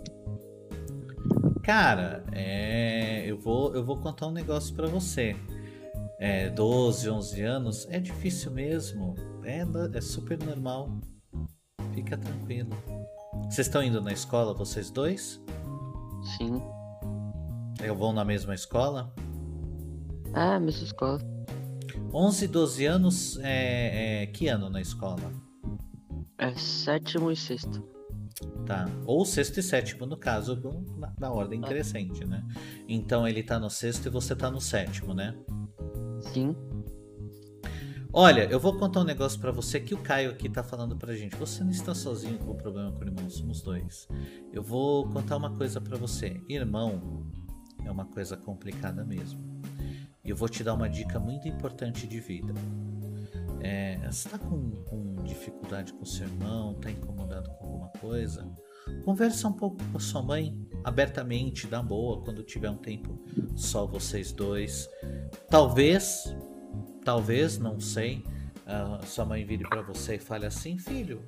Cara, 1.61 2.25
é, 2.31 3.23
eu, 3.27 3.37
vou, 3.37 3.75
eu 3.75 3.85
vou 3.85 3.97
contar 3.97 4.25
um 4.25 4.31
negócio 4.31 4.75
pra 4.75 4.87
você. 4.87 5.35
É, 6.19 6.49
12, 6.49 7.11
11 7.11 7.41
anos 7.43 7.87
é 7.91 7.99
difícil 7.99 8.49
mesmo. 8.49 9.13
É, 9.43 9.63
é 9.95 10.01
super 10.01 10.43
normal. 10.43 10.89
Fica 11.93 12.17
tranquilo. 12.17 12.71
Vocês 13.43 13.67
estão 13.67 13.83
indo 13.83 14.01
na 14.01 14.11
escola, 14.11 14.51
vocês 14.55 14.89
dois? 14.89 15.39
Sim. 16.37 16.59
Eu 17.81 17.95
vou 17.95 18.11
na 18.11 18.25
mesma 18.25 18.53
escola? 18.53 19.13
Ah, 20.33 20.59
mesma 20.59 20.83
escola. 20.83 21.19
11, 22.13 22.47
12 22.47 22.85
anos, 22.85 23.39
é, 23.41 24.23
é, 24.23 24.25
que 24.27 24.47
ano 24.47 24.69
na 24.69 24.81
escola? 24.81 25.31
É 26.37 26.53
sétimo 26.55 27.31
e 27.31 27.35
sexto. 27.35 27.83
Tá. 28.65 28.85
Ou 29.05 29.25
sexto 29.25 29.59
e 29.59 29.63
sétimo, 29.63 30.05
no 30.05 30.17
caso, 30.17 30.59
na, 30.97 31.13
na 31.19 31.31
ordem 31.31 31.61
crescente, 31.61 32.25
né? 32.25 32.45
Então 32.87 33.27
ele 33.27 33.43
tá 33.43 33.59
no 33.59 33.69
sexto 33.69 34.07
e 34.07 34.09
você 34.09 34.35
tá 34.35 34.49
no 34.51 34.61
sétimo, 34.61 35.13
né? 35.13 35.35
Sim. 36.19 36.55
Olha, 38.11 38.45
eu 38.45 38.59
vou 38.59 38.77
contar 38.77 39.01
um 39.01 39.05
negócio 39.05 39.39
para 39.39 39.51
você 39.51 39.79
que 39.79 39.93
o 39.93 39.97
Caio 39.99 40.31
aqui 40.31 40.49
tá 40.49 40.63
falando 40.63 40.97
pra 40.97 41.15
gente. 41.15 41.35
Você 41.35 41.63
não 41.63 41.71
está 41.71 41.93
sozinho 41.93 42.39
com 42.39 42.51
o 42.51 42.55
problema 42.55 42.91
com 42.91 43.03
o 43.03 43.07
irmão, 43.07 43.29
somos 43.29 43.61
dois. 43.61 44.07
Eu 44.51 44.63
vou 44.63 45.07
contar 45.09 45.37
uma 45.37 45.55
coisa 45.55 45.79
para 45.79 45.95
você. 45.95 46.41
Irmão 46.49 47.29
é 47.85 47.91
uma 47.91 48.05
coisa 48.05 48.37
complicada 48.37 49.03
mesmo. 49.03 49.39
E 50.23 50.29
eu 50.29 50.35
vou 50.35 50.49
te 50.49 50.63
dar 50.63 50.73
uma 50.73 50.89
dica 50.89 51.19
muito 51.19 51.47
importante 51.47 52.07
de 52.07 52.19
vida. 52.19 52.53
É, 53.61 53.97
você 53.97 54.27
está 54.27 54.37
com, 54.37 54.71
com, 54.85 55.15
dificuldade 55.23 55.93
com 55.93 56.05
seu 56.05 56.27
irmão, 56.27 56.73
está 56.73 56.89
incomodado 56.89 57.49
com 57.51 57.65
alguma 57.65 57.89
coisa? 57.99 58.49
Conversa 59.03 59.47
um 59.47 59.53
pouco 59.53 59.77
com 59.91 59.97
a 59.97 59.99
sua 59.99 60.21
mãe, 60.21 60.57
abertamente, 60.83 61.67
da 61.67 61.81
boa, 61.81 62.21
quando 62.23 62.43
tiver 62.43 62.69
um 62.69 62.77
tempo 62.77 63.21
só 63.55 63.85
vocês 63.85 64.31
dois. 64.31 64.89
Talvez, 65.49 66.35
talvez, 67.03 67.57
não 67.57 67.79
sei, 67.79 68.23
a 68.65 69.05
sua 69.05 69.25
mãe 69.25 69.45
vire 69.45 69.63
para 69.67 69.81
você 69.81 70.15
e 70.15 70.19
fale 70.19 70.45
assim: 70.45 70.77
Filho, 70.77 71.21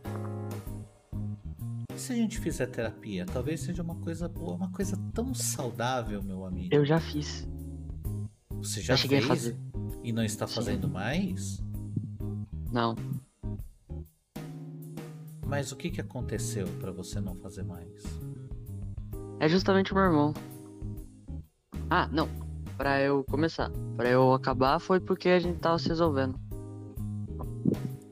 se 2.02 2.12
a 2.12 2.16
gente 2.16 2.40
fizer 2.40 2.66
terapia? 2.66 3.26
Talvez 3.26 3.62
seja 3.62 3.84
uma 3.84 3.96
coisa 3.96 4.28
boa, 4.28 4.56
uma 4.56 4.72
coisa 4.72 4.98
tão 5.14 5.34
saudável, 5.34 6.22
meu 6.24 6.46
amigo. 6.46 6.74
Eu 6.74 6.84
já 6.84 7.00
fiz. 7.00 7.48
Você 8.58 8.82
já, 8.82 8.98
fez? 8.98 9.56
E 10.04 10.12
não 10.12 10.24
está 10.24 10.48
fazendo 10.48 10.88
Sim. 10.88 10.94
mais? 10.94 11.64
Não. 12.72 12.96
Mas 15.46 15.72
o 15.72 15.76
que, 15.76 15.90
que 15.90 16.02
aconteceu 16.02 16.68
para 16.80 16.92
você 16.92 17.20
não 17.20 17.36
fazer 17.36 17.64
mais? 17.64 18.04
É 19.40 19.48
justamente 19.48 19.92
o 19.92 19.96
meu 19.96 20.06
irmão. 20.06 20.34
Ah, 21.90 22.08
não. 22.12 22.30
Pra 22.78 23.02
eu 23.02 23.24
começar. 23.26 23.70
Pra 23.96 24.10
eu 24.10 24.34
acabar 24.34 24.80
foi 24.80 25.00
porque 25.00 25.30
a 25.30 25.40
gente 25.40 25.60
tava 25.60 25.78
se 25.78 25.90
resolvendo. 25.90 26.40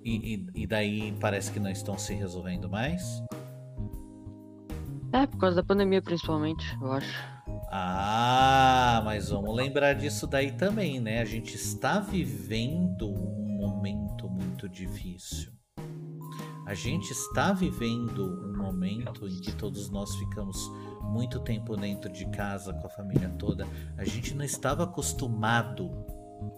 E, 0.03 0.35
e, 0.35 0.63
e 0.63 0.67
daí 0.67 1.15
parece 1.19 1.51
que 1.51 1.59
não 1.59 1.69
estão 1.69 1.97
se 1.97 2.13
resolvendo 2.13 2.69
mais? 2.69 3.23
É, 5.11 5.25
por 5.25 5.37
causa 5.37 5.55
da 5.55 5.63
pandemia 5.63 6.01
principalmente, 6.01 6.65
eu 6.81 6.91
acho. 6.91 7.39
Ah, 7.71 9.01
mas 9.03 9.29
vamos 9.29 9.55
lembrar 9.55 9.93
disso 9.93 10.27
daí 10.27 10.51
também, 10.51 10.99
né? 10.99 11.21
A 11.21 11.25
gente 11.25 11.55
está 11.55 11.99
vivendo 11.99 13.07
um 13.07 13.57
momento 13.57 14.29
muito 14.29 14.69
difícil. 14.69 15.51
A 16.65 16.75
gente 16.75 17.11
está 17.11 17.51
vivendo 17.51 18.23
um 18.23 18.57
momento 18.57 19.27
em 19.27 19.41
que 19.41 19.51
todos 19.53 19.89
nós 19.89 20.15
ficamos 20.15 20.69
muito 21.01 21.39
tempo 21.39 21.75
dentro 21.75 22.11
de 22.11 22.25
casa 22.29 22.71
com 22.73 22.85
a 22.85 22.89
família 22.91 23.29
toda. 23.39 23.67
A 23.97 24.05
gente 24.05 24.35
não 24.35 24.45
estava 24.45 24.83
acostumado 24.83 25.89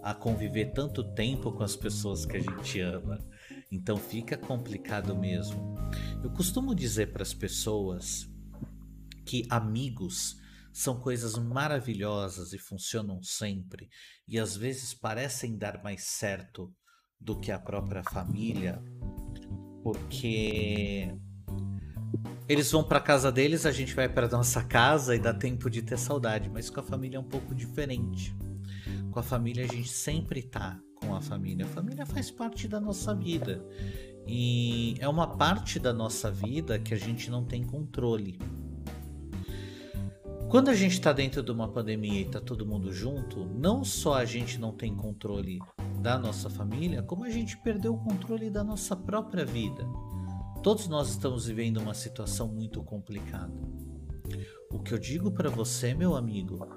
a 0.03 0.13
conviver 0.13 0.73
tanto 0.73 1.03
tempo 1.13 1.51
com 1.51 1.63
as 1.63 1.75
pessoas 1.75 2.25
que 2.25 2.37
a 2.37 2.41
gente 2.41 2.81
ama. 2.81 3.19
Então 3.71 3.95
fica 3.95 4.37
complicado 4.37 5.15
mesmo. 5.15 5.75
Eu 6.21 6.29
costumo 6.29 6.75
dizer 6.75 7.13
para 7.13 7.23
as 7.23 7.33
pessoas 7.33 8.30
que 9.31 9.47
amigos 9.49 10.35
são 10.73 10.99
coisas 10.99 11.37
maravilhosas 11.37 12.51
e 12.51 12.57
funcionam 12.57 13.23
sempre, 13.23 13.89
e 14.27 14.37
às 14.37 14.57
vezes 14.57 14.93
parecem 14.93 15.57
dar 15.57 15.81
mais 15.81 16.03
certo 16.03 16.69
do 17.17 17.39
que 17.39 17.49
a 17.49 17.57
própria 17.57 18.03
família, 18.03 18.83
porque 19.81 21.15
eles 22.45 22.69
vão 22.69 22.83
para 22.83 22.99
casa 22.99 23.31
deles, 23.31 23.65
a 23.65 23.71
gente 23.71 23.95
vai 23.95 24.09
para 24.09 24.27
nossa 24.27 24.61
casa 24.65 25.15
e 25.15 25.19
dá 25.19 25.33
tempo 25.33 25.69
de 25.69 25.81
ter 25.81 25.97
saudade, 25.97 26.49
mas 26.49 26.69
com 26.69 26.81
a 26.81 26.83
família 26.83 27.15
é 27.15 27.19
um 27.21 27.29
pouco 27.29 27.55
diferente. 27.55 28.35
Com 29.11 29.19
a 29.19 29.23
família 29.23 29.63
a 29.63 29.67
gente 29.67 29.87
sempre 29.87 30.43
tá 30.43 30.77
com 30.95 31.15
a 31.15 31.21
família. 31.21 31.65
A 31.65 31.69
família 31.69 32.05
faz 32.05 32.29
parte 32.29 32.67
da 32.67 32.81
nossa 32.81 33.15
vida. 33.15 33.65
E 34.27 34.95
é 34.99 35.07
uma 35.07 35.37
parte 35.37 35.79
da 35.79 35.93
nossa 35.93 36.29
vida 36.29 36.77
que 36.77 36.93
a 36.93 36.97
gente 36.97 37.31
não 37.31 37.45
tem 37.45 37.63
controle. 37.63 38.37
Quando 40.51 40.67
a 40.67 40.75
gente 40.75 40.95
está 40.95 41.13
dentro 41.13 41.41
de 41.41 41.49
uma 41.49 41.69
pandemia 41.69 42.19
e 42.19 42.25
está 42.25 42.41
todo 42.41 42.65
mundo 42.65 42.91
junto, 42.91 43.45
não 43.45 43.85
só 43.85 44.15
a 44.15 44.25
gente 44.25 44.59
não 44.59 44.73
tem 44.73 44.93
controle 44.93 45.59
da 46.01 46.19
nossa 46.19 46.49
família, 46.49 47.01
como 47.01 47.23
a 47.23 47.29
gente 47.29 47.57
perdeu 47.59 47.93
o 47.93 47.97
controle 47.97 48.49
da 48.49 48.61
nossa 48.61 48.93
própria 48.93 49.45
vida. 49.45 49.87
Todos 50.61 50.89
nós 50.89 51.07
estamos 51.07 51.45
vivendo 51.45 51.77
uma 51.77 51.93
situação 51.93 52.49
muito 52.49 52.83
complicada. 52.83 53.53
O 54.69 54.79
que 54.79 54.93
eu 54.93 54.99
digo 54.99 55.31
para 55.31 55.49
você, 55.49 55.93
meu 55.93 56.17
amigo, 56.17 56.67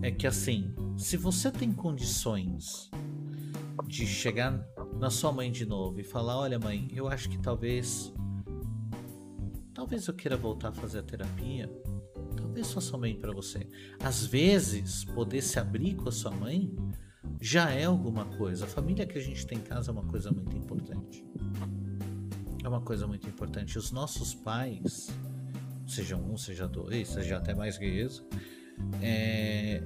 é 0.00 0.10
que 0.10 0.26
assim, 0.26 0.74
se 0.96 1.18
você 1.18 1.50
tem 1.50 1.70
condições 1.70 2.90
de 3.86 4.06
chegar 4.06 4.66
na 4.98 5.10
sua 5.10 5.30
mãe 5.30 5.52
de 5.52 5.66
novo 5.66 6.00
e 6.00 6.04
falar: 6.04 6.38
"Olha, 6.38 6.58
mãe, 6.58 6.88
eu 6.94 7.06
acho 7.06 7.28
que 7.28 7.38
talvez 7.38 8.14
talvez 9.74 10.06
eu 10.06 10.14
queira 10.14 10.38
voltar 10.38 10.68
a 10.68 10.72
fazer 10.72 11.00
a 11.00 11.02
terapia". 11.02 11.70
Talvez 12.40 12.72
faça 12.72 12.96
bem 12.96 13.18
para 13.18 13.32
você. 13.32 13.66
Às 14.00 14.24
vezes, 14.24 15.04
poder 15.04 15.42
se 15.42 15.58
abrir 15.58 15.96
com 15.96 16.08
a 16.08 16.12
sua 16.12 16.30
mãe 16.30 16.72
já 17.40 17.70
é 17.70 17.84
alguma 17.84 18.24
coisa. 18.24 18.64
A 18.64 18.68
família 18.68 19.06
que 19.06 19.18
a 19.18 19.20
gente 19.20 19.46
tem 19.46 19.58
em 19.58 19.62
casa 19.62 19.90
é 19.90 19.92
uma 19.92 20.04
coisa 20.04 20.30
muito 20.30 20.56
importante. 20.56 21.24
É 22.62 22.68
uma 22.68 22.80
coisa 22.80 23.06
muito 23.06 23.28
importante. 23.28 23.76
Os 23.76 23.90
nossos 23.90 24.34
pais, 24.34 25.08
seja 25.86 26.16
um, 26.16 26.36
seja 26.36 26.68
dois, 26.68 27.08
seja 27.08 27.38
até 27.38 27.54
mais 27.54 27.76
que 27.76 27.86
isso, 27.86 28.26
é, 29.02 29.82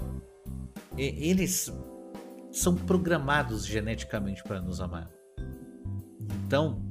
eles 0.96 1.72
são 2.50 2.74
programados 2.74 3.64
geneticamente 3.64 4.42
para 4.42 4.60
nos 4.60 4.80
amar. 4.80 5.10
Então, 6.46 6.82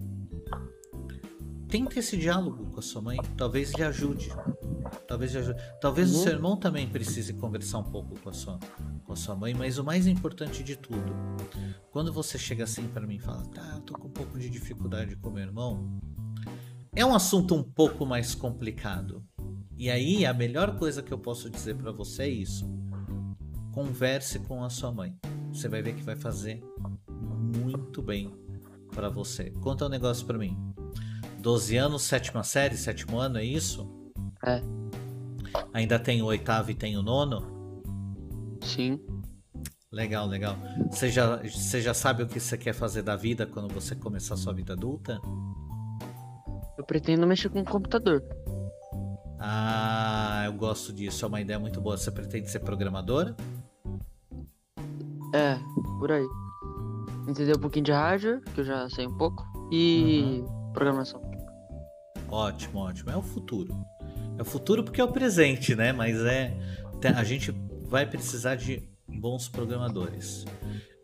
tente 1.68 2.00
esse 2.00 2.18
diálogo 2.18 2.72
com 2.72 2.80
a 2.80 2.82
sua 2.82 3.02
mãe, 3.02 3.20
talvez 3.38 3.72
lhe 3.74 3.84
ajude. 3.84 4.30
Talvez, 5.08 5.34
talvez 5.80 6.12
uhum. 6.12 6.20
o 6.20 6.24
seu 6.24 6.32
irmão 6.34 6.58
também 6.58 6.88
precise 6.88 7.34
conversar 7.34 7.80
um 7.80 7.84
pouco 7.84 8.20
com 8.20 8.30
a, 8.30 8.34
sua, 8.34 8.60
com 9.06 9.14
a 9.14 9.16
sua 9.16 9.36
mãe, 9.36 9.54
mas 9.54 9.78
o 9.78 9.84
mais 9.84 10.08
importante 10.08 10.64
de 10.64 10.76
tudo, 10.76 11.14
quando 11.92 12.14
você 12.14 12.38
chega 12.38 12.64
assim 12.64 12.88
para 12.88 13.06
mim 13.06 13.16
e 13.16 13.20
fala, 13.20 13.44
tá, 13.48 13.74
eu 13.76 13.82
tô 13.82 13.94
com 13.94 14.08
um 14.08 14.12
pouco 14.12 14.40
de 14.40 14.50
dificuldade 14.50 15.16
com 15.16 15.30
meu 15.30 15.44
irmão, 15.44 16.00
é 16.94 17.06
um 17.06 17.16
assunto 17.16 17.56
um 17.56 17.64
pouco 17.64 18.06
mais 18.06 18.36
complicado. 18.36 19.24
E 19.78 19.90
aí, 19.90 20.26
a 20.26 20.34
melhor 20.34 20.78
coisa 20.78 21.02
que 21.02 21.12
eu 21.12 21.18
posso 21.18 21.50
dizer 21.50 21.76
para 21.76 21.92
você 21.92 22.24
é 22.24 22.30
isso. 22.30 22.70
Converse 23.74 24.40
com 24.40 24.64
a 24.64 24.70
sua 24.70 24.92
mãe. 24.92 25.18
Você 25.52 25.68
vai 25.68 25.82
ver 25.82 25.96
que 25.96 26.04
vai 26.04 26.16
fazer 26.16 26.62
muito 27.10 28.02
bem 28.02 28.32
para 28.94 29.10
você. 29.10 29.50
Conta 29.62 29.86
um 29.86 29.90
negócio 29.90 30.26
para 30.26 30.38
mim. 30.38 30.58
12 31.40 31.78
anos, 31.78 32.04
sétima 32.04 32.44
série, 32.44 32.78
sétimo 32.78 33.18
ano, 33.18 33.40
é 33.40 33.44
isso? 33.44 34.01
É. 34.46 34.62
Ainda 35.74 36.00
tem 36.00 36.22
o 36.22 36.26
oitavo 36.26 36.72
e 36.72 36.76
tem 36.76 36.98
o 36.98 37.02
nono? 37.02 37.84
Sim. 38.62 39.00
Legal, 39.92 40.26
legal. 40.26 40.56
Você 40.90 41.10
já, 41.10 41.38
você 41.38 41.82
já 41.82 41.94
sabe 41.94 42.24
o 42.24 42.28
que 42.28 42.40
você 42.40 42.58
quer 42.58 42.74
fazer 42.74 43.02
da 43.02 43.16
vida 43.16 43.46
quando 43.46 43.74
você 43.74 43.94
começar 43.96 44.36
a 44.36 44.38
sua 44.38 44.54
vida 44.54 44.74
adulta? 44.74 45.20
Eu 46.78 46.86
pretendo 46.86 47.28
mexer 47.28 47.50
com 47.50 47.60
o 47.60 47.66
computador. 47.66 48.24
Ah, 49.38 50.44
eu 50.46 50.54
gosto 50.54 50.94
disso. 50.94 51.26
É 51.26 51.28
uma 51.28 51.42
ideia 51.42 51.60
muito 51.60 51.82
boa. 51.82 51.98
Você 51.98 52.10
pretende 52.10 52.50
ser 52.50 52.60
programadora? 52.60 53.36
É, 55.34 55.58
por 56.00 56.12
aí. 56.12 56.26
Entender 57.28 57.58
um 57.58 57.62
pouquinho 57.62 57.86
de 57.86 57.92
hardware, 57.92 58.42
que 58.42 58.62
eu 58.62 58.66
já 58.66 58.90
sei 58.90 59.08
um 59.08 59.18
pouco, 59.18 59.44
e 59.72 60.42
uhum. 60.42 60.72
programação. 60.74 61.22
Ótimo, 62.30 62.80
ótimo. 62.80 63.12
É 63.12 63.18
o 63.18 63.22
futuro. 63.22 63.76
É 64.42 64.44
o 64.44 64.46
futuro 64.46 64.84
porque 64.84 65.00
é 65.00 65.04
o 65.04 65.12
presente, 65.12 65.76
né? 65.76 65.94
Mas 65.94 66.20
é. 66.20 66.58
A 67.16 67.24
gente 67.24 67.52
vai 67.88 68.08
precisar 68.08 68.56
de 68.56 68.90
bons 69.08 69.48
programadores. 69.48 70.46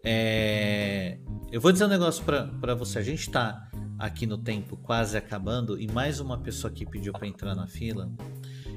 É, 0.04 1.20
eu 1.52 1.62
vou 1.62 1.72
dizer 1.72 1.86
um 1.86 1.88
negócio 1.88 2.24
para 2.26 2.74
você. 2.74 2.98
A 2.98 3.04
gente 3.04 3.30
tá 3.30 3.70
aqui 4.00 4.26
no 4.26 4.40
tempo 4.40 4.76
quase 4.78 5.16
acabando 5.16 5.80
e 5.80 5.88
mais 5.88 6.20
uma 6.20 6.40
pessoa 6.40 6.72
aqui 6.72 6.84
pediu 6.84 7.14
para 7.14 7.28
entrar 7.28 7.54
na 7.54 7.68
fila. 7.68 8.12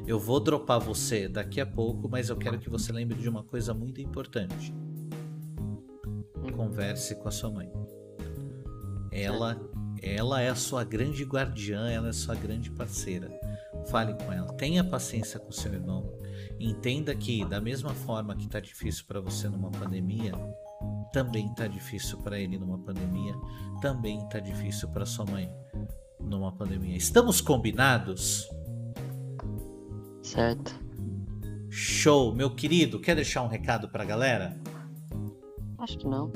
Eu 0.07 0.21
vou 0.21 0.39
dropar 0.39 0.79
você 0.79 1.27
daqui 1.27 1.59
a 1.59 1.67
pouco, 1.67 2.07
mas 2.07 2.29
eu 2.29 2.37
quero 2.37 2.59
que 2.59 2.69
você 2.69 2.93
lembre 2.93 3.17
de 3.17 3.31
uma 3.31 3.43
coisa 3.43 3.73
muito 3.73 4.03
importante. 4.03 4.75
Converse 6.55 7.15
com 7.15 7.29
a 7.29 7.31
sua 7.31 7.51
mãe. 7.51 7.73
Ela, 9.11 9.59
ela 10.03 10.43
é 10.43 10.51
a 10.51 10.55
sua 10.55 10.85
grande 10.85 11.25
guardiã, 11.25 11.89
ela 11.89 12.09
é 12.09 12.11
a 12.11 12.15
sua 12.15 12.35
grande 12.35 12.71
parceira. 12.71 13.31
Fale 13.89 14.15
com 14.15 14.33
ela. 14.33 14.53
Tenha 14.55 14.85
paciência 14.85 15.39
com 15.41 15.51
seu 15.51 15.73
irmão. 15.73 16.13
Entenda 16.59 17.15
que 17.15 17.45
da 17.45 17.61
mesma 17.61 17.91
forma 17.91 18.37
que 18.37 18.45
está 18.45 18.61
difícil 18.61 19.05
para 19.07 19.21
você 19.21 19.49
numa 19.49 19.71
pandemia, 19.71 20.33
também 21.13 21.47
está 21.47 21.67
difícil 21.67 22.19
para 22.19 22.39
ele 22.39 22.59
numa 22.59 22.79
pandemia, 22.79 23.35
também 23.81 24.23
está 24.25 24.39
difícil 24.39 24.89
para 24.89 25.07
sua 25.07 25.25
mãe 25.25 25.51
numa 26.21 26.53
pandemia. 26.53 26.97
Estamos 26.97 27.41
combinados? 27.41 28.49
Certo. 30.23 30.79
Show, 31.71 32.35
meu 32.35 32.55
querido. 32.55 33.01
Quer 33.01 33.15
deixar 33.15 33.43
um 33.43 33.49
recado 33.49 33.89
para 33.89 34.03
a 34.03 34.07
galera? 34.07 34.61
Acho 35.79 35.99
que 35.99 36.07
não. 36.07 36.31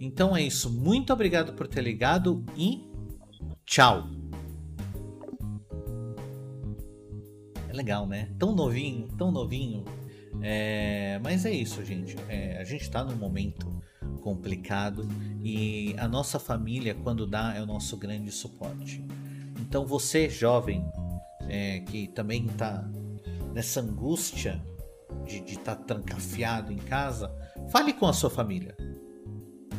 Então 0.00 0.36
é 0.36 0.42
isso. 0.42 0.70
Muito 0.70 1.12
obrigado 1.12 1.52
por 1.54 1.66
ter 1.68 1.82
ligado 1.82 2.44
e 2.56 2.88
tchau. 3.64 4.08
Legal, 7.74 8.06
né? 8.06 8.30
Tão 8.38 8.54
novinho, 8.54 9.08
tão 9.18 9.30
novinho. 9.30 9.84
É, 10.42 11.18
mas 11.22 11.44
é 11.44 11.50
isso, 11.50 11.84
gente. 11.84 12.16
É, 12.28 12.58
a 12.58 12.64
gente 12.64 12.82
está 12.82 13.04
num 13.04 13.16
momento 13.16 13.82
complicado 14.20 15.06
e 15.42 15.94
a 15.98 16.08
nossa 16.08 16.38
família, 16.38 16.94
quando 16.94 17.26
dá, 17.26 17.54
é 17.54 17.62
o 17.62 17.66
nosso 17.66 17.96
grande 17.96 18.30
suporte. 18.32 19.04
Então, 19.60 19.86
você, 19.86 20.28
jovem, 20.28 20.84
é, 21.48 21.80
que 21.80 22.08
também 22.08 22.46
está 22.46 22.88
nessa 23.52 23.80
angústia 23.80 24.62
de 25.26 25.38
estar 25.44 25.76
tá 25.76 25.82
trancafiado 25.82 26.72
em 26.72 26.78
casa, 26.78 27.30
fale 27.70 27.92
com 27.92 28.06
a 28.06 28.12
sua 28.12 28.30
família. 28.30 28.76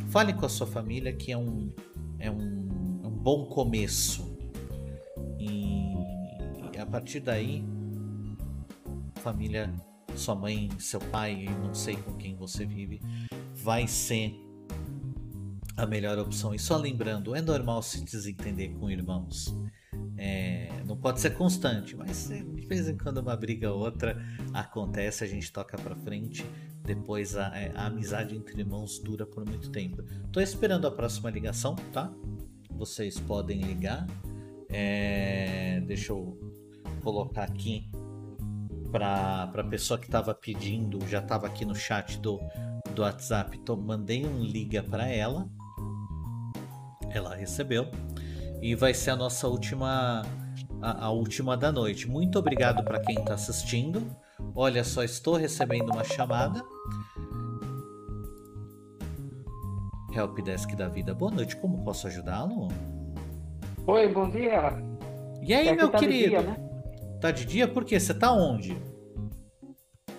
Fale 0.08 0.32
com 0.32 0.46
a 0.46 0.48
sua 0.48 0.66
família 0.66 1.12
que 1.12 1.32
é 1.32 1.36
um, 1.36 1.72
é 2.18 2.30
um, 2.30 3.00
é 3.04 3.06
um 3.06 3.10
bom 3.10 3.46
começo. 3.46 4.36
E, 5.38 5.92
e 6.72 6.78
a 6.78 6.86
partir 6.86 7.20
daí, 7.20 7.64
família 9.26 9.68
sua 10.14 10.36
mãe, 10.36 10.70
seu 10.78 11.00
pai, 11.00 11.46
não 11.60 11.74
sei 11.74 11.96
com 11.96 12.14
quem 12.14 12.36
você 12.36 12.64
vive, 12.64 13.02
vai 13.56 13.88
ser 13.88 14.40
a 15.76 15.84
melhor 15.84 16.16
opção. 16.16 16.54
E 16.54 16.60
só 16.60 16.76
lembrando, 16.76 17.34
é 17.34 17.42
normal 17.42 17.82
se 17.82 18.04
desentender 18.04 18.72
com 18.76 18.88
irmãos. 18.88 19.52
É, 20.16 20.70
não 20.86 20.96
pode 20.96 21.20
ser 21.20 21.30
constante, 21.30 21.96
mas 21.96 22.28
de 22.28 22.66
vez 22.68 22.88
em 22.88 22.96
quando 22.96 23.18
uma 23.18 23.36
briga 23.36 23.72
ou 23.72 23.80
outra 23.80 24.16
acontece, 24.54 25.24
a 25.24 25.26
gente 25.26 25.52
toca 25.52 25.76
para 25.76 25.96
frente. 25.96 26.46
Depois 26.84 27.36
a, 27.36 27.48
é, 27.48 27.72
a, 27.74 27.86
amizade 27.86 28.36
entre 28.36 28.60
irmãos 28.60 29.00
dura 29.00 29.26
por 29.26 29.44
muito 29.44 29.70
tempo. 29.70 30.04
Tô 30.30 30.40
esperando 30.40 30.86
a 30.86 30.90
próxima 30.92 31.30
ligação, 31.30 31.74
tá? 31.92 32.14
Vocês 32.70 33.18
podem 33.18 33.60
ligar. 33.60 34.06
É, 34.68 35.82
deixa 35.84 36.12
eu 36.12 36.38
colocar 37.02 37.42
aqui 37.42 37.90
para 38.98 39.60
a 39.60 39.64
pessoa 39.64 39.98
que 39.98 40.06
estava 40.06 40.34
pedindo, 40.34 41.06
já 41.06 41.18
estava 41.18 41.46
aqui 41.46 41.66
no 41.66 41.74
chat 41.74 42.18
do, 42.18 42.40
do 42.94 43.02
WhatsApp, 43.02 43.58
tô, 43.58 43.76
mandei 43.76 44.24
um 44.24 44.42
liga 44.42 44.82
para 44.82 45.06
ela. 45.06 45.46
Ela 47.10 47.34
recebeu 47.34 47.90
e 48.62 48.74
vai 48.74 48.94
ser 48.94 49.10
a 49.10 49.16
nossa 49.16 49.48
última 49.48 50.22
a, 50.80 51.06
a 51.06 51.10
última 51.10 51.56
da 51.56 51.70
noite. 51.70 52.08
Muito 52.08 52.38
obrigado 52.38 52.82
para 52.84 52.98
quem 53.00 53.16
está 53.16 53.34
assistindo. 53.34 54.02
Olha 54.54 54.82
só, 54.82 55.02
estou 55.02 55.36
recebendo 55.36 55.92
uma 55.92 56.04
chamada. 56.04 56.64
Helpdesk 60.14 60.74
da 60.74 60.88
vida. 60.88 61.14
Boa 61.14 61.30
noite, 61.30 61.54
como 61.56 61.84
posso 61.84 62.06
ajudá-lo? 62.06 62.68
Oi, 63.86 64.08
bom 64.08 64.30
dia. 64.30 64.72
E 65.42 65.52
aí, 65.52 65.76
meu 65.76 65.90
tá 65.90 65.98
querido? 65.98 66.30
Dia, 66.30 66.42
né? 66.42 66.66
Tá 67.26 67.32
de 67.32 67.44
dia? 67.44 67.66
Por 67.66 67.84
quê? 67.84 67.98
Você 67.98 68.14
tá 68.14 68.32
onde? 68.32 68.80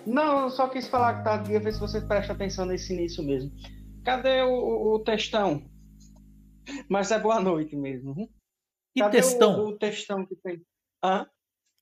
Não, 0.06 0.42
eu 0.42 0.50
só 0.50 0.68
quis 0.68 0.86
falar 0.88 1.16
que 1.16 1.24
tá 1.24 1.38
de 1.38 1.48
dia, 1.48 1.58
ver 1.58 1.72
se 1.72 1.80
você 1.80 2.02
presta 2.02 2.34
atenção 2.34 2.66
nesse 2.66 2.92
início 2.92 3.24
mesmo. 3.24 3.50
Cadê 4.04 4.42
o, 4.42 4.92
o 4.92 4.98
textão? 4.98 5.64
Mas 6.86 7.10
é 7.10 7.18
boa 7.18 7.40
noite 7.40 7.74
mesmo. 7.74 8.14
Que 8.94 9.00
Cadê 9.00 9.22
textão? 9.22 9.58
O, 9.58 9.68
o 9.68 9.78
textão 9.78 10.26
que 10.26 10.36
tem? 10.36 10.60
Hã? 11.02 11.26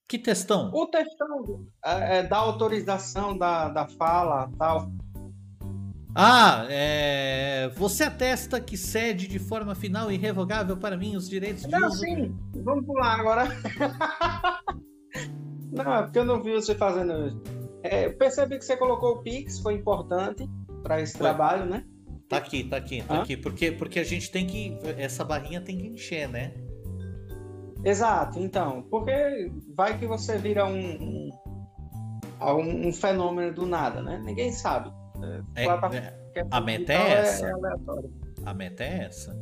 Que 0.07 0.17
textão? 0.17 0.71
O 0.73 0.87
textão 0.87 1.67
é, 1.83 2.19
é, 2.19 2.23
da 2.23 2.37
autorização 2.37 3.37
da, 3.37 3.67
da 3.67 3.85
fala 3.85 4.49
tal. 4.57 4.89
Ah, 6.15 6.65
é... 6.69 7.69
você 7.75 8.05
atesta 8.05 8.61
que 8.61 8.77
cede 8.77 9.27
de 9.27 9.39
forma 9.39 9.75
final 9.75 10.09
e 10.09 10.15
irrevogável 10.15 10.77
para 10.77 10.95
mim 10.95 11.17
os 11.17 11.27
direitos 11.27 11.63
de 11.63 11.69
Não, 11.69 11.89
uso... 11.89 11.97
sim. 11.97 12.33
Vamos 12.63 12.85
pular 12.85 13.19
agora. 13.19 13.47
não, 15.71 15.95
é 15.95 16.03
porque 16.03 16.19
eu 16.19 16.25
não 16.25 16.41
vi 16.41 16.51
você 16.51 16.75
fazendo 16.75 17.27
isso. 17.27 17.41
É, 17.83 18.09
percebi 18.09 18.57
que 18.57 18.65
você 18.65 18.75
colocou 18.75 19.13
o 19.13 19.21
Pix, 19.21 19.59
foi 19.59 19.75
importante 19.75 20.49
para 20.83 21.01
esse 21.01 21.13
foi. 21.13 21.21
trabalho, 21.21 21.65
né? 21.65 21.85
Tá 22.27 22.37
aqui, 22.37 22.63
tá 22.63 22.77
aqui, 22.77 23.01
tá 23.01 23.15
Hã? 23.15 23.21
aqui. 23.21 23.37
Porque, 23.37 23.71
porque 23.71 23.99
a 23.99 24.03
gente 24.03 24.29
tem 24.31 24.45
que. 24.45 24.77
Essa 24.97 25.23
barrinha 25.23 25.61
tem 25.61 25.77
que 25.77 25.87
encher, 25.87 26.27
né? 26.27 26.53
Exato, 27.83 28.39
então. 28.39 28.83
Porque 28.89 29.51
vai 29.73 29.97
que 29.97 30.05
você 30.05 30.37
vira 30.37 30.65
um, 30.65 31.31
um, 32.41 32.87
um 32.87 32.93
fenômeno 32.93 33.53
do 33.53 33.65
nada, 33.65 34.01
né? 34.01 34.21
Ninguém 34.23 34.51
sabe. 34.51 34.91
É, 35.55 35.63
é, 35.63 36.47
a 36.51 36.61
meta 36.61 36.93
é, 36.93 36.95
é 36.95 37.11
essa. 37.13 37.47
É, 37.47 37.51
a 38.45 38.53
meta 38.53 38.83
é 38.83 39.05
essa. 39.05 39.37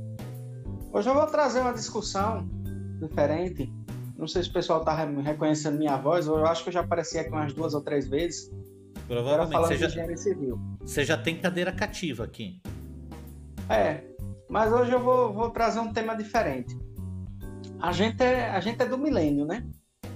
Hoje 0.94 1.10
eu 1.10 1.14
vou 1.14 1.26
trazer 1.26 1.62
uma 1.62 1.74
discussão 1.74 2.48
diferente 3.00 3.72
não 4.18 4.28
sei 4.28 4.44
se 4.44 4.50
o 4.50 4.54
pessoal 4.54 4.84
tá 4.84 4.94
reconhecendo 4.94 5.78
minha 5.78 5.98
voz, 5.98 6.28
eu 6.28 6.46
acho 6.46 6.64
que 6.64 6.70
eu 6.70 6.74
já 6.74 6.82
apareci 6.82 7.18
aqui 7.18 7.30
umas 7.30 7.54
duas 7.54 7.74
ou 7.74 7.82
três 7.82 8.08
vezes. 8.08 8.52
Provavelmente. 9.08 9.78
Você 9.78 9.78
já, 9.78 10.18
civil. 10.18 10.60
você 10.82 11.06
já 11.06 11.18
tem 11.18 11.38
cadeira 11.38 11.72
cativa 11.72 12.24
aqui. 12.24 12.60
É, 13.70 14.04
mas 14.50 14.72
hoje 14.72 14.92
eu 14.92 15.00
vou, 15.00 15.34
vou 15.34 15.50
trazer 15.50 15.80
um 15.80 15.92
tema 15.92 16.16
diferente. 16.16 16.76
A 17.80 17.92
gente 17.92 18.22
é, 18.24 18.50
a 18.50 18.60
gente 18.60 18.82
é 18.82 18.86
do 18.86 18.98
milênio, 18.98 19.46
né? 19.46 19.66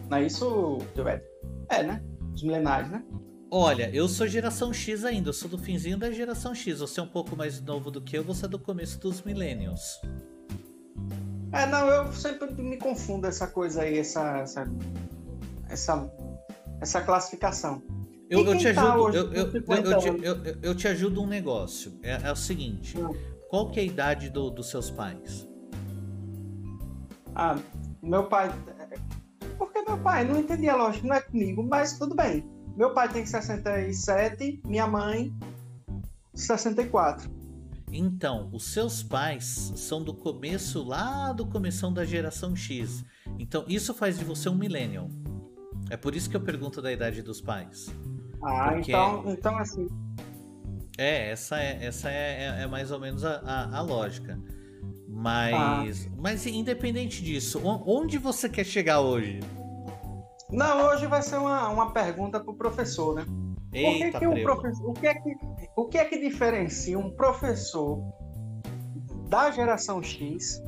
Não 0.09 0.17
é 0.17 0.25
isso, 0.25 0.79
Gilberto? 0.95 1.27
É, 1.69 1.83
né? 1.83 2.01
Os 2.33 2.41
milenários, 2.41 2.89
né? 2.89 3.03
Olha, 3.51 3.89
eu 3.93 4.07
sou 4.07 4.27
geração 4.27 4.71
X 4.71 5.03
ainda, 5.03 5.29
eu 5.29 5.33
sou 5.33 5.49
do 5.49 5.57
finzinho 5.57 5.97
da 5.97 6.11
geração 6.11 6.53
X. 6.53 6.79
Você 6.79 6.99
é 6.99 7.03
um 7.03 7.07
pouco 7.07 7.35
mais 7.35 7.59
novo 7.61 7.91
do 7.91 8.01
que 8.01 8.17
eu, 8.17 8.23
você 8.23 8.45
é 8.45 8.47
do 8.47 8.59
começo 8.59 8.99
dos 8.99 9.23
millennials. 9.23 9.99
É, 11.51 11.65
não, 11.65 11.87
eu 11.87 12.13
sempre 12.13 12.51
me 12.61 12.77
confundo 12.77 13.27
essa 13.27 13.47
coisa 13.47 13.81
aí, 13.81 13.97
essa, 13.97 14.37
essa, 14.37 14.67
essa, 15.69 16.11
essa 16.79 17.01
classificação. 17.01 17.81
Eu, 18.29 18.45
eu, 18.45 18.57
te 18.57 18.71
tá 18.71 18.93
ajudo, 18.93 19.17
eu, 19.17 19.33
eu, 19.33 19.51
te, 19.51 20.59
eu, 20.61 20.75
te 20.75 20.87
ajudo 20.87 21.21
um 21.23 21.27
negócio. 21.27 21.99
É, 22.03 22.27
é 22.27 22.31
o 22.31 22.35
seguinte: 22.35 22.99
hum. 22.99 23.11
qual 23.49 23.71
que 23.71 23.79
é 23.79 23.83
a 23.83 23.85
idade 23.85 24.29
do, 24.29 24.51
dos 24.51 24.69
seus 24.69 24.91
pais? 24.91 25.47
Ah, 27.33 27.57
meu 28.03 28.25
pai. 28.25 28.53
Porque 29.57 29.81
meu 29.81 29.97
pai, 29.97 30.25
não 30.25 30.39
entendi 30.39 30.69
a 30.69 30.75
lógica, 30.75 31.07
não 31.07 31.15
é 31.15 31.21
comigo, 31.21 31.63
mas 31.63 31.97
tudo 31.97 32.15
bem. 32.15 32.47
Meu 32.77 32.93
pai 32.93 33.09
tem 33.09 33.25
67, 33.25 34.61
minha 34.65 34.87
mãe 34.87 35.33
64. 36.33 37.38
Então, 37.91 38.49
os 38.53 38.65
seus 38.65 39.01
pais 39.01 39.73
são 39.75 40.03
do 40.03 40.13
começo 40.13 40.83
lá 40.83 41.31
do 41.33 41.45
começo 41.45 41.89
da 41.91 42.05
geração 42.05 42.55
X. 42.55 43.03
Então, 43.37 43.65
isso 43.67 43.93
faz 43.93 44.17
de 44.17 44.23
você 44.23 44.47
um 44.49 44.55
millennial. 44.55 45.09
É 45.89 45.97
por 45.97 46.15
isso 46.15 46.29
que 46.29 46.35
eu 46.35 46.41
pergunto 46.41 46.81
da 46.81 46.91
idade 46.91 47.21
dos 47.21 47.41
pais. 47.41 47.93
Ah, 48.43 48.71
Porque... 48.73 48.91
então, 48.91 49.23
então 49.27 49.57
assim. 49.57 49.87
É, 50.97 51.31
essa 51.31 51.59
é, 51.59 51.85
essa 51.85 52.11
é, 52.11 52.59
é, 52.59 52.63
é 52.63 52.67
mais 52.67 52.91
ou 52.91 52.99
menos 52.99 53.23
a, 53.23 53.39
a, 53.39 53.77
a 53.77 53.81
lógica. 53.81 54.39
Mas, 55.07 56.07
ah. 56.07 56.11
mas 56.17 56.45
independente 56.45 57.23
disso, 57.23 57.59
onde 57.63 58.17
você 58.17 58.47
quer 58.47 58.65
chegar 58.65 59.01
hoje? 59.01 59.39
Não, 60.51 60.87
hoje 60.87 61.07
vai 61.07 61.21
ser 61.21 61.37
uma, 61.37 61.69
uma 61.69 61.91
pergunta 61.91 62.39
pro 62.39 62.53
professor, 62.53 63.15
né? 63.15 63.25
Eita, 63.71 64.11
que 64.11 64.19
que 64.19 64.27
um 64.27 64.43
professor, 64.43 64.89
o, 64.89 64.93
que 64.93 65.07
é 65.07 65.13
que, 65.13 65.35
o 65.75 65.85
que 65.85 65.97
é 65.97 66.05
que 66.05 66.19
diferencia 66.19 66.97
um 66.97 67.11
professor 67.11 68.01
da 69.29 69.51
geração 69.51 70.01
X 70.01 70.61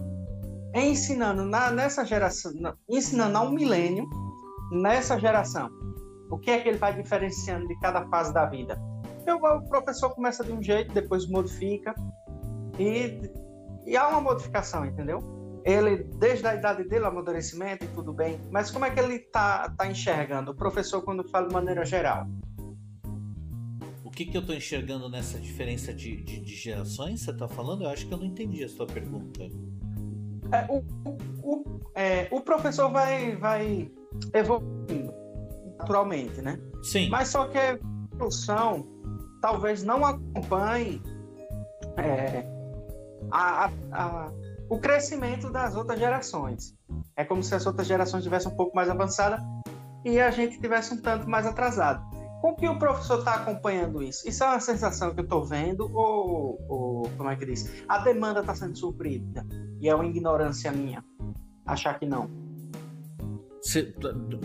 ensinando 0.73 1.43
na, 1.43 1.69
nessa 1.71 2.05
geração, 2.05 2.53
na, 2.55 2.75
ensinando 2.89 3.37
a 3.37 3.41
um 3.41 3.51
milênio 3.51 4.07
nessa 4.71 5.19
geração? 5.19 5.69
O 6.29 6.37
que 6.37 6.49
é 6.49 6.59
que 6.59 6.69
ele 6.69 6.77
vai 6.77 6.93
diferenciando 6.93 7.67
de 7.67 7.77
cada 7.79 8.07
fase 8.07 8.33
da 8.33 8.45
vida? 8.45 8.79
O 9.27 9.69
professor 9.69 10.09
começa 10.11 10.43
de 10.43 10.51
um 10.51 10.61
jeito, 10.61 10.93
depois 10.93 11.27
modifica 11.27 11.93
e, 12.79 13.21
e 13.85 13.97
há 13.97 14.07
uma 14.07 14.21
modificação, 14.21 14.85
entendeu? 14.85 15.19
ele, 15.63 16.03
desde 16.17 16.47
a 16.47 16.55
idade 16.55 16.83
dele, 16.83 17.05
amadurecimento 17.05 17.85
e 17.85 17.87
tudo 17.89 18.13
bem, 18.13 18.39
mas 18.49 18.71
como 18.71 18.85
é 18.85 18.91
que 18.91 18.99
ele 18.99 19.15
está 19.15 19.69
tá 19.69 19.87
enxergando? 19.87 20.51
O 20.51 20.55
professor, 20.55 21.01
quando 21.03 21.27
fala 21.29 21.47
de 21.47 21.53
maneira 21.53 21.85
geral. 21.85 22.27
O 24.11 24.13
que, 24.13 24.25
que 24.25 24.35
eu 24.35 24.41
estou 24.41 24.53
enxergando 24.53 25.07
nessa 25.07 25.39
diferença 25.39 25.93
de, 25.93 26.17
de, 26.17 26.41
de 26.41 26.53
gerações? 26.53 27.21
Você 27.21 27.31
está 27.31 27.47
falando? 27.47 27.85
Eu 27.85 27.89
acho 27.89 28.05
que 28.05 28.13
eu 28.13 28.17
não 28.17 28.25
entendi 28.25 28.61
a 28.61 28.67
sua 28.67 28.85
pergunta. 28.85 29.41
É, 30.51 30.65
o, 30.69 30.83
o, 31.41 31.79
é, 31.95 32.27
o 32.29 32.41
professor 32.41 32.91
vai, 32.91 33.37
vai 33.37 33.89
evoluindo 34.33 35.13
naturalmente, 35.79 36.41
né? 36.41 36.59
Sim. 36.83 37.09
Mas 37.09 37.29
só 37.29 37.47
que 37.47 37.57
a 37.57 37.79
evolução 38.13 38.85
talvez 39.41 39.81
não 39.81 40.05
acompanhe 40.05 41.01
é, 41.95 42.45
a, 43.31 43.65
a, 43.65 43.71
a 43.93 44.31
o 44.69 44.77
crescimento 44.77 45.49
das 45.49 45.73
outras 45.73 45.97
gerações. 45.97 46.75
É 47.15 47.23
como 47.23 47.41
se 47.41 47.55
as 47.55 47.65
outras 47.65 47.87
gerações 47.87 48.23
tivessem 48.23 48.51
um 48.51 48.55
pouco 48.55 48.75
mais 48.75 48.89
avançada 48.89 49.41
e 50.03 50.19
a 50.19 50.31
gente 50.31 50.59
tivesse 50.59 50.93
um 50.93 51.01
tanto 51.01 51.29
mais 51.29 51.45
atrasado. 51.45 52.20
Com 52.41 52.55
que 52.55 52.67
o 52.67 52.77
professor 52.79 53.19
está 53.19 53.35
acompanhando 53.35 54.01
isso? 54.01 54.27
Isso 54.27 54.43
é 54.43 54.47
uma 54.47 54.59
sensação 54.59 55.13
que 55.13 55.19
eu 55.19 55.23
estou 55.23 55.45
vendo 55.45 55.83
ou, 55.95 56.59
ou, 56.67 57.09
como 57.15 57.29
é 57.29 57.35
que 57.35 57.45
diz? 57.45 57.71
A 57.87 57.99
demanda 57.99 58.39
está 58.39 58.55
sendo 58.55 58.75
suprida 58.77 59.45
e 59.79 59.87
é 59.87 59.93
uma 59.93 60.05
ignorância 60.05 60.71
minha 60.71 61.03
achar 61.65 61.99
que 61.99 62.05
não. 62.05 62.29
Se, 63.61 63.93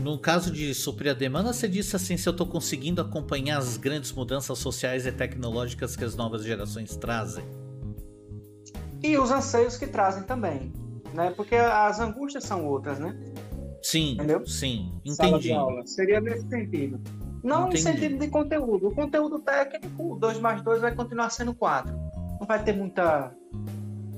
no 0.03 0.18
caso 0.18 0.53
de 0.53 0.74
suprir 0.74 1.11
a 1.11 1.14
demanda, 1.14 1.53
você 1.55 1.66
disse 1.66 1.97
assim: 1.97 2.18
se 2.18 2.28
eu 2.28 2.32
estou 2.32 2.47
conseguindo 2.47 3.01
acompanhar 3.01 3.57
as 3.57 3.78
grandes 3.78 4.12
mudanças 4.12 4.59
sociais 4.59 5.07
e 5.07 5.12
tecnológicas 5.12 5.97
que 5.97 6.05
as 6.05 6.14
novas 6.14 6.44
gerações 6.44 6.94
trazem 6.97 7.42
e 9.03 9.16
os 9.18 9.30
anseios 9.30 9.76
que 9.76 9.86
trazem 9.86 10.22
também, 10.22 10.72
né? 11.14 11.32
Porque 11.36 11.55
as 11.55 12.01
angústias 12.01 12.44
são 12.44 12.66
outras, 12.66 12.99
né? 12.99 13.16
Sim, 13.82 14.14
Entendeu? 14.14 14.44
sim, 14.47 14.92
entendi. 15.05 15.51
Seria 15.84 16.20
nesse 16.20 16.49
sentido. 16.49 17.01
Não 17.47 17.68
entendi. 17.68 17.84
no 17.84 17.90
sentido 17.92 18.18
de 18.18 18.28
conteúdo. 18.28 18.88
O 18.88 18.94
conteúdo 18.94 19.38
técnico, 19.38 20.18
2 20.18 20.40
mais 20.40 20.62
2 20.62 20.80
vai 20.80 20.94
continuar 20.94 21.30
sendo 21.30 21.55
4. 21.55 21.92
Não 22.40 22.47
vai 22.47 22.62
ter 22.62 22.72
muita, 22.72 23.32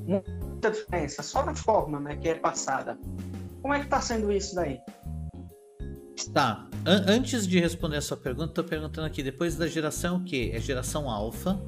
muita 0.07 0.71
diferença, 0.71 1.23
só 1.23 1.45
na 1.45 1.55
forma 1.55 2.01
né, 2.01 2.17
que 2.17 2.31
é 2.31 2.35
passada. 2.37 2.99
Como 3.61 3.75
é 3.75 3.81
que 3.81 3.85
está 3.85 4.01
sendo 4.01 4.33
isso 4.33 4.55
daí? 4.55 4.81
Tá. 6.33 6.67
An 6.87 7.05
antes 7.07 7.47
de 7.47 7.61
responder 7.61 7.99
a 7.99 8.01
sua 8.01 8.17
pergunta, 8.17 8.53
tô 8.53 8.65
perguntando 8.65 9.07
aqui, 9.07 9.23
depois 9.23 9.57
da 9.57 9.67
geração 9.67 10.17
o 10.17 10.25
quê? 10.25 10.51
É 10.55 10.59
geração 10.59 11.11
alfa, 11.11 11.61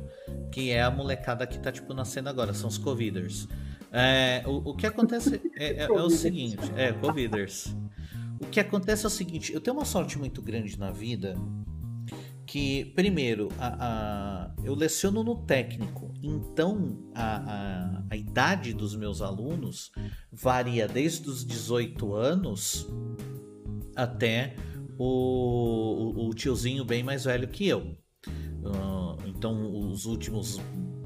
que 0.51 0.71
é 0.71 0.83
a 0.83 0.91
molecada 0.91 1.47
que 1.47 1.59
tá, 1.59 1.71
tipo, 1.71 1.93
nascendo 1.93 2.31
agora, 2.31 2.55
são 2.55 2.69
os 2.69 2.79
Coviders. 2.79 3.47
É, 3.93 4.43
o, 4.47 4.71
o 4.71 4.75
que 4.75 4.87
acontece 4.87 5.41
é, 5.57 5.83
é, 5.83 5.85
é, 5.85 5.93
o 5.93 6.09
seguinte, 6.09 6.73
é, 6.77 6.93
Coviders. 6.93 7.77
O 8.41 8.47
que 8.47 8.59
acontece 8.59 9.05
é 9.05 9.09
o 9.09 9.11
seguinte, 9.11 9.53
eu 9.53 9.61
tenho 9.61 9.77
uma 9.77 9.85
sorte 9.85 10.19
muito 10.19 10.41
grande 10.41 10.79
na 10.79 10.91
vida, 10.91 11.35
que, 12.47 12.87
primeiro, 12.97 13.49
a, 13.59 13.77
a 13.79 14.55
eu 14.65 14.75
leciono 14.75 15.23
no 15.23 15.37
técnico, 15.37 16.13
então 16.23 16.99
a, 17.15 18.03
a, 18.11 18.17
idade 18.17 18.73
dos 18.73 18.97
meus 18.97 19.23
alunos 19.23 19.93
varia 20.33 20.89
desde 20.89 21.29
os 21.29 21.47
18 21.47 22.13
anos 22.15 22.89
até 23.95 24.57
o, 24.99 25.05
o, 25.05 26.29
o 26.29 26.35
tiozinho 26.35 26.85
bem 26.85 27.05
mais 27.05 27.25
velho 27.25 27.47
que 27.47 27.69
eu. 27.69 27.97
Uh, 28.27 29.17
então, 29.27 29.89
os 29.89 30.07
últimos 30.07 30.59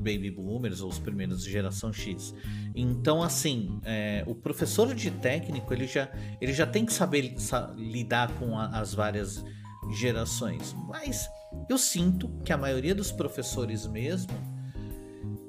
baby 0.04 0.30
boomers, 0.30 0.80
ou 0.80 0.88
os 0.88 0.98
primeiros 0.98 1.42
de 1.42 1.50
geração 1.50 1.92
X. 1.92 2.34
Então, 2.74 3.22
assim, 3.22 3.80
é, 3.84 4.22
o 4.26 4.34
professor 4.34 4.94
de 4.94 5.10
técnico 5.10 5.72
ele 5.72 5.86
já, 5.86 6.08
ele 6.40 6.52
já 6.52 6.66
tem 6.66 6.84
que 6.84 6.92
saber 6.92 7.34
sa 7.38 7.72
lidar 7.76 8.30
com 8.34 8.58
a, 8.58 8.66
as 8.78 8.92
várias 8.92 9.44
gerações. 9.92 10.74
Mas 10.88 11.28
eu 11.68 11.78
sinto 11.78 12.28
que 12.44 12.52
a 12.52 12.58
maioria 12.58 12.94
dos 12.94 13.10
professores 13.10 13.86
mesmo, 13.86 14.32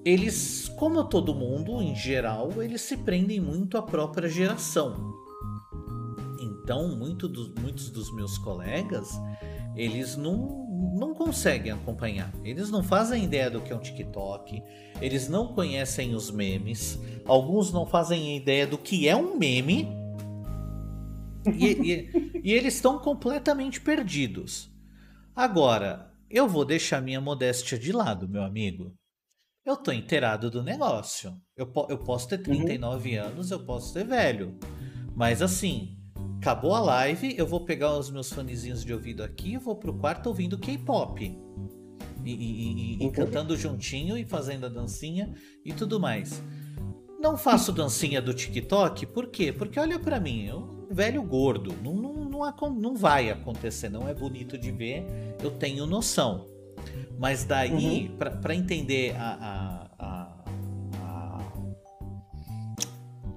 eles, 0.04 0.70
como 0.78 1.04
todo 1.04 1.34
mundo 1.34 1.82
em 1.82 1.96
geral, 1.96 2.62
eles 2.62 2.82
se 2.82 2.98
prendem 2.98 3.40
muito 3.40 3.78
à 3.78 3.82
própria 3.82 4.30
geração. 4.30 5.14
Então, 6.40 6.96
muito 6.96 7.28
do, 7.28 7.54
muitos 7.60 7.90
dos 7.90 8.14
meus 8.14 8.38
colegas, 8.38 9.10
eles 9.76 10.16
não, 10.16 10.65
não 10.76 11.14
conseguem 11.14 11.72
acompanhar. 11.72 12.32
Eles 12.44 12.70
não 12.70 12.84
fazem 12.84 13.24
ideia 13.24 13.50
do 13.50 13.62
que 13.62 13.72
é 13.72 13.76
um 13.76 13.80
TikTok, 13.80 14.62
eles 15.02 15.28
não 15.28 15.54
conhecem 15.54 16.14
os 16.16 16.32
memes, 16.32 17.00
alguns 17.26 17.72
não 17.72 17.86
fazem 17.86 18.36
ideia 18.38 18.68
do 18.68 18.78
que 18.78 19.08
é 19.08 19.16
um 19.16 19.38
meme. 19.38 19.88
E, 21.58 21.66
e, 21.66 22.42
e 22.44 22.54
eles 22.54 22.76
estão 22.76 22.98
completamente 23.00 23.80
perdidos. 23.80 24.72
Agora, 25.36 26.12
eu 26.30 26.48
vou 26.48 26.66
deixar 26.66 27.02
minha 27.02 27.22
modéstia 27.22 27.78
de 27.78 27.92
lado, 27.92 28.28
meu 28.28 28.42
amigo. 28.42 28.96
Eu 29.66 29.76
tô 29.76 29.92
inteirado 29.92 30.50
do 30.50 30.64
negócio. 30.64 31.36
Eu, 31.56 31.72
eu 31.90 31.98
posso 31.98 32.28
ter 32.28 32.38
39 32.40 33.18
uhum. 33.18 33.26
anos, 33.26 33.52
eu 33.52 33.66
posso 33.66 33.94
ser 33.94 34.06
velho. 34.06 34.58
Mas 35.16 35.42
assim, 35.42 35.95
acabou 36.46 36.76
a 36.76 36.80
live, 36.80 37.34
eu 37.36 37.48
vou 37.48 37.62
pegar 37.62 37.98
os 37.98 38.12
meus 38.12 38.32
fonezinhos 38.32 38.86
de 38.86 38.94
ouvido 38.94 39.24
aqui 39.24 39.54
e 39.54 39.58
vou 39.58 39.76
pro 39.76 39.92
quarto 39.92 40.28
ouvindo 40.28 40.60
K-pop. 40.60 41.36
E, 42.24 42.32
e, 42.32 42.34
e, 42.34 43.04
e, 43.04 43.12
cantando 43.12 43.58
juntinho 43.58 44.16
e 44.16 44.24
fazendo 44.24 44.68
a 44.68 44.70
dancinha 44.70 45.34
e 45.66 45.74
tudo 45.74 46.00
mais. 46.00 46.44
Não 47.20 47.36
faço 47.36 47.72
dancinha 47.72 48.22
do 48.22 48.32
TikTok, 48.32 49.08
por 49.08 49.28
quê? 49.28 49.52
Porque 49.52 49.80
olha 49.80 49.98
para 49.98 50.20
mim, 50.20 50.46
eu 50.46 50.86
velho 50.92 51.24
gordo, 51.24 51.74
não, 51.84 51.96
não, 51.96 52.14
não, 52.14 52.70
não, 52.76 52.96
vai 52.96 53.32
acontecer, 53.32 53.90
não 53.90 54.08
é 54.08 54.14
bonito 54.14 54.56
de 54.56 54.72
ver, 54.72 55.04
eu 55.42 55.50
tenho 55.50 55.88
noção. 55.88 56.46
Mas 57.18 57.44
daí, 57.44 58.08
uhum. 58.08 58.18
para 58.40 58.54
entender 58.54 59.16
a, 59.18 59.34
a 59.34 59.75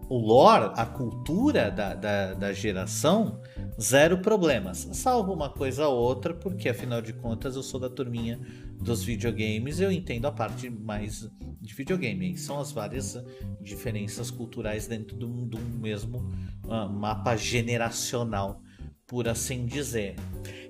o 0.08 0.16
lore, 0.16 0.72
a 0.74 0.86
cultura 0.86 1.70
da, 1.70 1.94
da, 1.94 2.34
da, 2.34 2.52
geração, 2.52 3.40
zero 3.80 4.18
problemas. 4.18 4.88
Salvo 4.92 5.32
uma 5.32 5.50
coisa 5.50 5.86
ou 5.86 5.98
outra, 5.98 6.32
porque 6.32 6.68
afinal 6.68 7.02
de 7.02 7.12
contas 7.12 7.56
eu 7.56 7.62
sou 7.62 7.78
da 7.78 7.90
turminha 7.90 8.40
dos 8.80 9.02
videogames, 9.02 9.80
eu 9.80 9.92
entendo 9.92 10.26
a 10.26 10.32
parte 10.32 10.70
mais 10.70 11.28
de 11.60 11.74
videogame. 11.74 12.36
São 12.38 12.58
as 12.58 12.72
várias 12.72 13.22
diferenças 13.60 14.30
culturais 14.30 14.86
dentro 14.86 15.16
do, 15.16 15.26
do 15.26 15.58
mesmo 15.58 16.18
uh, 16.64 16.88
mapa 16.88 17.36
generacional, 17.36 18.62
por 19.06 19.28
assim 19.28 19.66
dizer. 19.66 20.16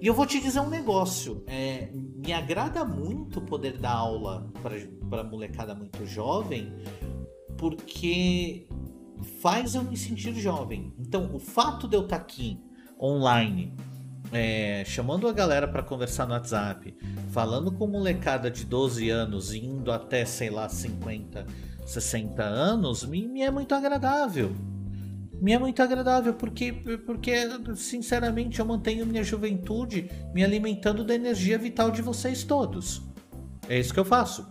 E 0.01 0.07
eu 0.07 0.15
vou 0.15 0.27
te 0.27 0.41
dizer 0.41 0.61
um 0.61 0.69
negócio: 0.69 1.45
é, 1.47 1.91
me 1.93 2.33
agrada 2.33 2.85
muito 2.85 3.41
poder 3.41 3.79
dar 3.79 3.93
aula 3.95 4.51
para 5.09 5.23
molecada 5.23 5.75
muito 5.75 6.05
jovem, 6.07 6.73
porque 7.57 8.67
faz 9.41 9.75
eu 9.75 9.83
me 9.83 9.97
sentir 9.97 10.35
jovem. 10.35 10.93
Então, 10.99 11.35
o 11.35 11.39
fato 11.39 11.87
de 11.89 11.97
eu 11.97 12.03
estar 12.03 12.17
tá 12.17 12.23
aqui 12.23 12.61
online, 13.01 13.75
é, 14.33 14.85
chamando 14.87 15.29
a 15.29 15.33
galera 15.33 15.67
para 15.67 15.83
conversar 15.83 16.27
no 16.27 16.35
WhatsApp, 16.35 16.95
falando 17.31 17.73
com 17.73 17.87
molecada 17.87 18.51
de 18.51 18.65
12 18.65 19.09
anos, 19.11 19.55
indo 19.55 19.93
até, 19.93 20.25
sei 20.25 20.51
lá, 20.51 20.69
50, 20.69 21.47
60 21.87 22.43
anos, 22.43 23.05
me, 23.05 23.27
me 23.27 23.43
é 23.43 23.51
muito 23.51 23.75
agradável. 23.75 24.55
Me 25.41 25.53
é 25.53 25.59
muito 25.59 25.81
agradável 25.81 26.35
porque, 26.35 26.73
porque, 27.07 27.33
sinceramente, 27.77 28.59
eu 28.59 28.67
mantenho 28.67 29.07
minha 29.07 29.23
juventude 29.23 30.11
me 30.35 30.43
alimentando 30.43 31.05
da 31.05 31.15
energia 31.15 31.57
vital 31.57 31.91
de 31.93 32.03
vocês 32.03 32.43
todos. 32.43 33.03
É 33.69 33.79
isso 33.79 33.95
que 33.95 34.01
eu 34.01 34.05
faço. 34.05 34.51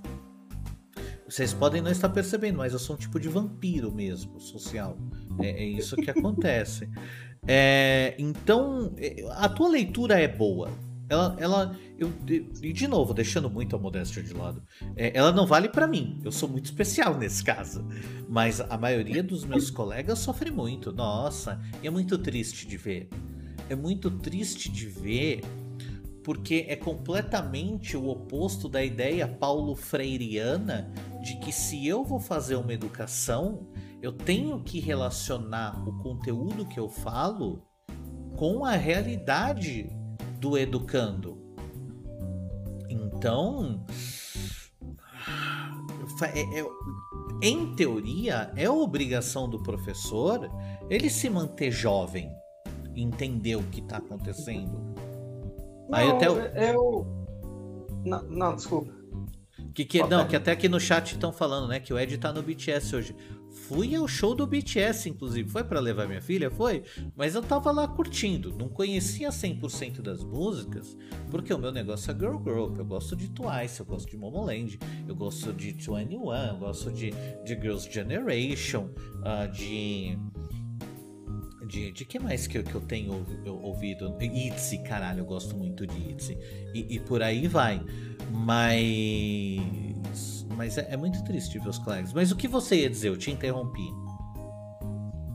Vocês 1.28 1.54
podem 1.54 1.82
não 1.82 1.92
estar 1.92 2.10
percebendo, 2.10 2.58
mas 2.58 2.74
eu 2.74 2.80
sou 2.80 2.96
um 2.96 3.00
tipo 3.00 3.20
de 3.20 3.28
vampiro 3.28 3.92
mesmo, 3.92 4.40
social. 4.40 4.98
É, 5.40 5.50
é 5.50 5.66
isso 5.66 5.96
que 5.96 6.10
acontece. 6.10 6.90
É, 7.50 8.14
então, 8.20 8.94
é, 8.98 9.26
a 9.38 9.48
tua 9.48 9.70
leitura 9.70 10.20
é 10.20 10.28
boa. 10.28 10.70
Ela, 11.08 11.36
ela 11.40 11.80
eu, 11.98 12.12
e 12.62 12.74
de 12.74 12.88
novo, 12.88 13.14
deixando 13.14 13.50
muito 13.50 13.76
a 13.76 13.80
modéstia 13.80 14.22
de 14.22 14.34
lado, 14.34 14.62
é, 14.98 15.18
ela 15.18 15.32
não 15.32 15.48
vale 15.48 15.70
para 15.70 15.88
mim. 15.88 16.20
Eu 16.26 16.32
sou 16.32 16.50
muito 16.50 16.66
especial 16.66 17.16
nesse 17.18 17.44
caso. 17.44 17.86
Mas 18.28 18.60
a 18.60 18.78
maioria 18.78 19.24
dos 19.24 19.46
meus 19.46 19.70
colegas 19.70 20.20
sofre 20.20 20.52
muito. 20.52 20.92
Nossa, 20.92 21.62
e 21.82 21.88
é 21.88 21.90
muito 21.90 22.18
triste 22.18 22.68
de 22.68 22.76
ver. 22.76 23.08
É 23.70 23.76
muito 23.76 24.12
triste 24.12 24.70
de 24.70 24.88
ver 24.88 25.42
porque 26.28 26.66
é 26.68 26.76
completamente 26.76 27.96
o 27.96 28.10
oposto 28.10 28.68
da 28.68 28.84
ideia 28.84 29.26
paulo 29.26 29.78
freireana 29.78 30.92
de 31.22 31.38
que 31.40 31.54
se 31.54 31.88
eu 31.88 32.04
vou 32.04 32.20
fazer 32.20 32.58
uma 32.58 32.74
educação, 32.74 33.66
eu 34.02 34.12
tenho 34.12 34.62
que 34.62 34.78
relacionar 34.82 35.88
o 35.88 35.98
conteúdo 36.04 36.66
que 36.66 36.78
eu 36.78 36.90
falo 36.90 37.64
com 38.36 38.66
a 38.66 38.74
realidade 38.74 39.90
do 40.38 40.58
educando. 40.58 41.42
Então, 42.90 43.86
é, 46.24 46.60
é, 46.60 46.66
em 47.42 47.74
teoria, 47.74 48.52
é 48.54 48.70
obrigação 48.70 49.50
do 49.50 49.64
professor 49.64 50.52
ele 50.90 51.10
se 51.10 51.30
manter 51.30 51.72
jovem, 51.72 52.30
entender 52.94 53.56
o 53.56 53.64
que 53.64 53.80
está 53.80 53.96
acontecendo. 53.96 55.07
Não, 55.90 55.98
Aí 55.98 56.10
até 56.10 56.28
eu... 56.28 56.38
eu... 56.38 57.08
Não, 58.06 58.24
não, 58.24 58.56
desculpa. 58.56 58.98
Que, 59.74 59.86
que, 59.86 60.04
não, 60.04 60.28
que 60.28 60.36
até 60.36 60.52
aqui 60.52 60.68
no 60.68 60.80
chat 60.80 61.12
estão 61.12 61.32
falando, 61.32 61.68
né? 61.68 61.80
Que 61.80 61.94
o 61.94 62.00
Ed 62.00 62.18
tá 62.18 62.34
no 62.34 62.42
BTS 62.42 62.96
hoje. 62.96 63.16
Fui 63.68 63.96
ao 63.96 64.08
show 64.08 64.34
do 64.34 64.46
BTS, 64.48 65.10
inclusive. 65.10 65.50
Foi 65.50 65.64
para 65.64 65.80
levar 65.80 66.08
minha 66.08 66.22
filha? 66.22 66.50
Foi. 66.50 66.84
Mas 67.16 67.36
eu 67.36 67.42
tava 67.42 67.72
lá 67.72 67.88
curtindo. 67.88 68.56
Não 68.58 68.70
conhecia 68.70 69.30
100% 69.30 70.02
das 70.02 70.24
músicas, 70.24 70.96
porque 71.30 71.54
o 71.54 71.58
meu 71.58 71.72
negócio 71.72 72.12
é 72.12 72.14
girl 72.14 72.38
group. 72.38 72.78
Eu 72.78 72.86
gosto 72.86 73.16
de 73.16 73.30
Twice, 73.30 73.80
eu 73.80 73.86
gosto 73.86 74.10
de 74.10 74.18
Momoland, 74.18 74.80
eu 75.08 75.16
gosto 75.16 75.52
de 75.54 75.72
21, 75.72 76.34
eu 76.34 76.58
gosto 76.58 76.92
de, 76.92 77.12
de 77.44 77.54
Girls' 77.56 77.92
Generation, 77.92 78.90
uh, 79.18 79.52
de 79.52 80.18
de, 81.68 81.92
de 81.92 82.06
que 82.06 82.18
mais 82.18 82.48
que 82.48 82.58
eu, 82.58 82.64
que 82.64 82.74
eu 82.74 82.82
tenho 82.82 83.26
ouvido? 83.62 84.16
Itzy, 84.22 84.80
caralho, 84.80 85.20
eu 85.20 85.26
gosto 85.26 85.56
muito 85.56 85.86
de 85.86 86.12
Itzy. 86.12 86.38
E, 86.74 86.96
e 86.96 87.00
por 87.00 87.22
aí 87.22 87.48
vai. 87.48 87.82
Mas. 88.32 90.46
Mas 90.56 90.78
é, 90.78 90.88
é, 90.92 90.98
muito 90.98 91.24
triste 91.24 91.60
ver 91.60 91.70
os 91.70 91.78
colegas. 91.78 92.14
Mas 92.14 92.32
o 92.32 92.36
que 92.36 92.48
você 92.48 92.78
ia 92.78 92.90
dizer? 92.90 93.10
Eu 93.10 93.18
te 93.18 93.30
interrompi. 93.30 93.94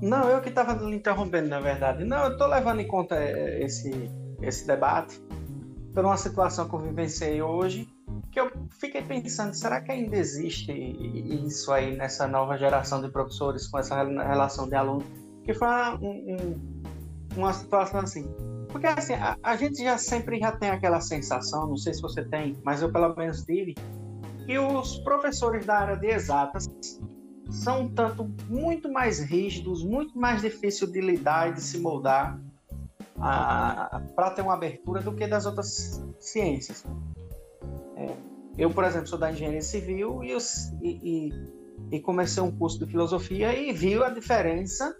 Não, 0.00 0.28
eu 0.28 0.40
que 0.40 0.48
estava 0.48 0.72
interrompendo, 0.92 1.48
na 1.48 1.60
verdade. 1.60 2.04
Não, 2.04 2.24
eu 2.24 2.32
estou 2.32 2.48
levando 2.48 2.80
em 2.80 2.88
conta 2.88 3.14
é, 3.14 3.62
esse, 3.62 4.10
esse 4.40 4.66
debate 4.66 5.22
por 5.94 6.04
uma 6.04 6.16
situação 6.16 6.68
que 6.68 6.74
eu 6.74 6.80
vivenciei 6.80 7.42
hoje, 7.42 7.88
que 8.30 8.40
eu 8.40 8.50
fiquei 8.70 9.02
pensando, 9.02 9.54
será 9.54 9.80
que 9.80 9.92
ainda 9.92 10.16
existe 10.16 10.72
isso 10.72 11.70
aí 11.70 11.94
nessa 11.94 12.26
nova 12.26 12.56
geração 12.56 13.02
de 13.02 13.10
professores 13.10 13.66
com 13.66 13.78
essa 13.78 14.02
relação 14.02 14.68
de 14.68 14.74
aluno? 14.74 15.04
Que 15.44 15.55
foi 15.55 15.69
uma, 15.69 15.94
um, 15.97 16.60
uma 17.36 17.52
situação 17.52 18.01
assim. 18.01 18.27
Porque 18.69 18.86
assim, 18.86 19.14
a, 19.14 19.36
a, 19.43 19.56
gente 19.56 19.82
já 19.82 19.98
sempre 19.98 20.39
já 20.39 20.52
tem 20.52 20.70
aquela 20.70 21.01
sensação, 21.01 21.66
não 21.66 21.77
sei 21.77 21.93
se 21.93 22.01
você 22.01 22.24
tem, 22.24 22.56
mas 22.64 22.81
eu 22.81 22.90
pelo 22.90 23.14
menos 23.14 23.44
tive, 23.44 23.74
que 24.47 24.59
os 24.59 24.98
professores 24.98 25.66
da 25.66 25.78
área 25.78 25.97
de 25.97 26.06
exatas 26.06 26.69
são 27.51 27.89
tanto 27.89 28.31
muito 28.48 28.90
mais 28.90 29.20
rígidos, 29.20 29.85
muito 29.85 30.19
mais 30.19 30.40
difícil 30.40 30.90
de 30.90 31.01
lidar 31.01 31.51
e 31.51 31.52
de 31.52 31.60
se 31.60 31.78
moldar 31.78 32.40
para 33.16 34.31
ter 34.31 34.43
uma 34.43 34.55
abertura 34.55 35.01
do 35.01 35.14
que 35.14 35.27
das 35.27 35.47
outras 35.47 36.02
ciências. 36.19 36.85
É, 37.97 38.16
eu, 38.59 38.70
por 38.70 38.85
exemplo, 38.85 39.06
sou 39.06 39.19
da 39.19 39.31
engenharia 39.31 39.60
civil 39.60 40.24
e, 40.24 40.36
e, 40.82 41.32
e, 41.93 42.01
comecei 42.01 42.43
um 42.43 42.51
curso 42.51 42.78
de 42.78 42.90
filosofia 42.90 43.55
e 43.55 43.73
vi 43.73 44.02
a 44.02 44.09
diferença 44.09 44.97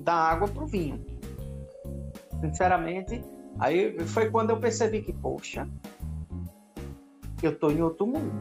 da 0.00 0.14
água 0.14 0.48
para 0.48 0.62
o 0.62 0.66
vinho. 0.66 1.04
Sinceramente, 2.40 3.22
aí 3.58 3.98
foi 4.06 4.30
quando 4.30 4.50
eu 4.50 4.58
percebi 4.58 5.02
que, 5.02 5.12
poxa, 5.12 5.68
eu 7.42 7.52
estou 7.52 7.70
em 7.70 7.82
outro 7.82 8.06
mundo. 8.06 8.32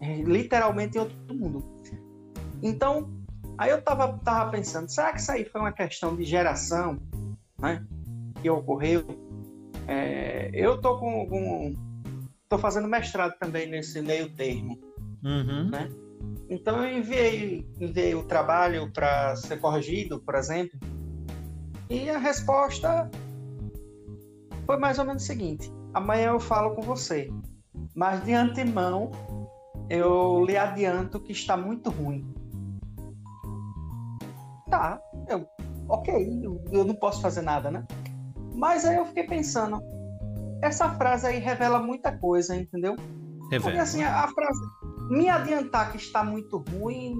Literalmente 0.00 0.96
em 0.96 1.00
outro 1.00 1.34
mundo. 1.34 1.64
Então, 2.62 3.10
aí 3.56 3.70
eu 3.70 3.82
tava, 3.82 4.18
tava 4.18 4.50
pensando, 4.50 4.88
será 4.88 5.12
que 5.12 5.20
isso 5.20 5.30
aí 5.30 5.44
foi 5.44 5.60
uma 5.60 5.72
questão 5.72 6.16
de 6.16 6.24
geração, 6.24 6.98
né? 7.60 7.84
Que 8.40 8.48
ocorreu? 8.50 9.04
É, 9.86 10.50
eu 10.52 10.80
tô 10.80 10.98
com, 10.98 11.26
com, 11.26 11.74
tô 12.48 12.58
fazendo 12.58 12.88
mestrado 12.88 13.38
também 13.38 13.68
nesse 13.68 14.00
meio 14.02 14.28
termo, 14.30 14.78
uhum. 15.24 15.70
né? 15.70 15.88
Então 16.48 16.84
eu 16.84 16.98
enviei, 16.98 17.66
enviei 17.78 18.14
o 18.14 18.24
trabalho 18.24 18.90
para 18.92 19.36
ser 19.36 19.60
corrigido, 19.60 20.20
por 20.20 20.34
exemplo, 20.34 20.78
e 21.90 22.08
a 22.08 22.18
resposta 22.18 23.10
foi 24.66 24.76
mais 24.78 24.98
ou 24.98 25.04
menos 25.04 25.22
o 25.22 25.26
seguinte: 25.26 25.70
amanhã 25.92 26.28
eu 26.28 26.40
falo 26.40 26.74
com 26.74 26.82
você, 26.82 27.30
mas 27.94 28.24
de 28.24 28.32
antemão 28.32 29.10
eu 29.90 30.44
lhe 30.44 30.56
adianto 30.56 31.20
que 31.20 31.32
está 31.32 31.56
muito 31.56 31.90
ruim. 31.90 32.26
Tá, 34.70 35.00
eu, 35.28 35.46
ok, 35.88 36.40
eu, 36.42 36.62
eu 36.70 36.84
não 36.84 36.94
posso 36.94 37.22
fazer 37.22 37.40
nada, 37.40 37.70
né? 37.70 37.86
Mas 38.54 38.84
aí 38.84 38.96
eu 38.96 39.06
fiquei 39.06 39.24
pensando, 39.24 39.80
essa 40.62 40.90
frase 40.90 41.26
aí 41.26 41.38
revela 41.38 41.78
muita 41.80 42.12
coisa, 42.12 42.54
entendeu? 42.54 42.96
Revela. 43.50 43.70
Porque 43.70 43.78
assim, 43.78 44.02
a, 44.02 44.24
a 44.24 44.28
frase 44.28 44.60
me 45.10 45.28
adiantar 45.28 45.90
que 45.90 45.96
está 45.96 46.22
muito 46.22 46.58
ruim, 46.58 47.16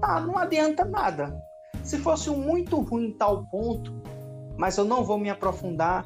tá, 0.00 0.20
não 0.20 0.38
adianta 0.38 0.84
nada. 0.84 1.36
Se 1.82 1.98
fosse 1.98 2.30
um 2.30 2.38
muito 2.38 2.80
ruim 2.80 3.08
em 3.08 3.12
tal 3.12 3.46
ponto, 3.46 3.92
mas 4.56 4.76
eu 4.78 4.84
não 4.84 5.04
vou 5.04 5.18
me 5.18 5.28
aprofundar, 5.28 6.04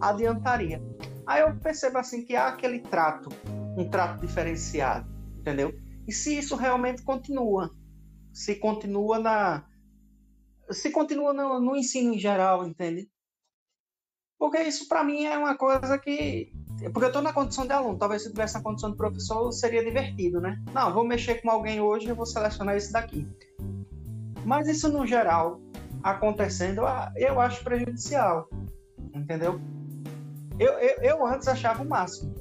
adiantaria. 0.00 0.82
Aí 1.26 1.40
eu 1.42 1.56
percebo 1.56 1.98
assim 1.98 2.24
que 2.24 2.36
há 2.36 2.48
aquele 2.48 2.80
trato, 2.80 3.30
um 3.76 3.88
trato 3.88 4.20
diferenciado, 4.20 5.08
entendeu? 5.38 5.72
E 6.06 6.12
se 6.12 6.36
isso 6.36 6.56
realmente 6.56 7.02
continua, 7.02 7.70
se 8.32 8.56
continua 8.56 9.18
na 9.18 9.64
se 10.70 10.90
continua 10.90 11.32
no, 11.34 11.60
no 11.60 11.76
ensino 11.76 12.14
em 12.14 12.18
geral, 12.18 12.66
entende? 12.66 13.10
Porque 14.38 14.60
isso 14.62 14.88
para 14.88 15.04
mim 15.04 15.24
é 15.24 15.36
uma 15.36 15.56
coisa 15.56 15.98
que 15.98 16.52
porque 16.90 17.04
eu 17.04 17.08
estou 17.08 17.22
na 17.22 17.32
condição 17.32 17.66
de 17.66 17.72
aluno, 17.72 17.98
talvez 17.98 18.22
se 18.22 18.30
tivesse 18.30 18.54
na 18.54 18.62
condição 18.62 18.90
de 18.90 18.96
professor 18.96 19.52
seria 19.52 19.84
divertido, 19.84 20.40
né? 20.40 20.60
Não, 20.72 20.92
vou 20.92 21.04
mexer 21.04 21.36
com 21.36 21.50
alguém 21.50 21.80
hoje, 21.80 22.08
eu 22.08 22.16
vou 22.16 22.26
selecionar 22.26 22.76
esse 22.76 22.92
daqui. 22.92 23.26
Mas 24.44 24.68
isso 24.68 24.88
no 24.90 25.06
geral 25.06 25.60
acontecendo, 26.02 26.84
ah, 26.84 27.12
eu 27.16 27.40
acho 27.40 27.62
prejudicial, 27.62 28.48
entendeu? 29.14 29.60
Eu, 30.58 30.72
eu, 30.78 30.96
eu 31.02 31.26
antes 31.26 31.46
achava 31.46 31.82
o 31.82 31.88
máximo, 31.88 32.34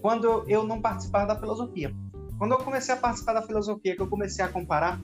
quando 0.00 0.44
eu 0.48 0.64
não 0.64 0.80
participava 0.80 1.26
da 1.26 1.36
filosofia. 1.38 1.92
Quando 2.38 2.52
eu 2.52 2.58
comecei 2.58 2.94
a 2.94 2.96
participar 2.96 3.32
da 3.32 3.42
filosofia, 3.42 3.96
que 3.96 4.02
eu 4.02 4.08
comecei 4.08 4.44
a 4.44 4.48
comparar, 4.48 5.00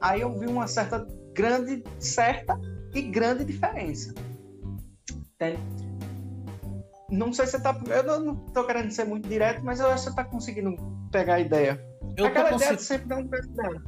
aí 0.00 0.22
eu 0.22 0.38
vi 0.38 0.46
uma 0.46 0.66
certa 0.66 1.06
grande, 1.34 1.84
certa 1.98 2.58
e 2.94 3.02
grande 3.02 3.44
diferença. 3.44 4.14
Entende? 5.34 5.85
Não 7.10 7.32
sei 7.32 7.46
se 7.46 7.52
você 7.52 7.60
tá. 7.60 7.80
Eu 7.88 8.20
não, 8.20 8.34
tô 8.34 8.64
querendo 8.64 8.90
ser 8.90 9.04
muito 9.04 9.28
direto, 9.28 9.64
mas 9.64 9.80
eu 9.80 9.86
acho 9.86 10.04
que 10.04 10.10
você 10.10 10.16
tá 10.16 10.24
conseguindo 10.24 10.76
pegar 11.10 11.34
a 11.34 11.40
ideia. 11.40 11.80
Eu 12.16 12.26
Aquela 12.26 12.52
ideia 12.52 12.72
consegui... 12.72 12.82
sempre 12.82 13.08
dá 13.08 13.16
um 13.16 13.26
dela. 13.26 13.82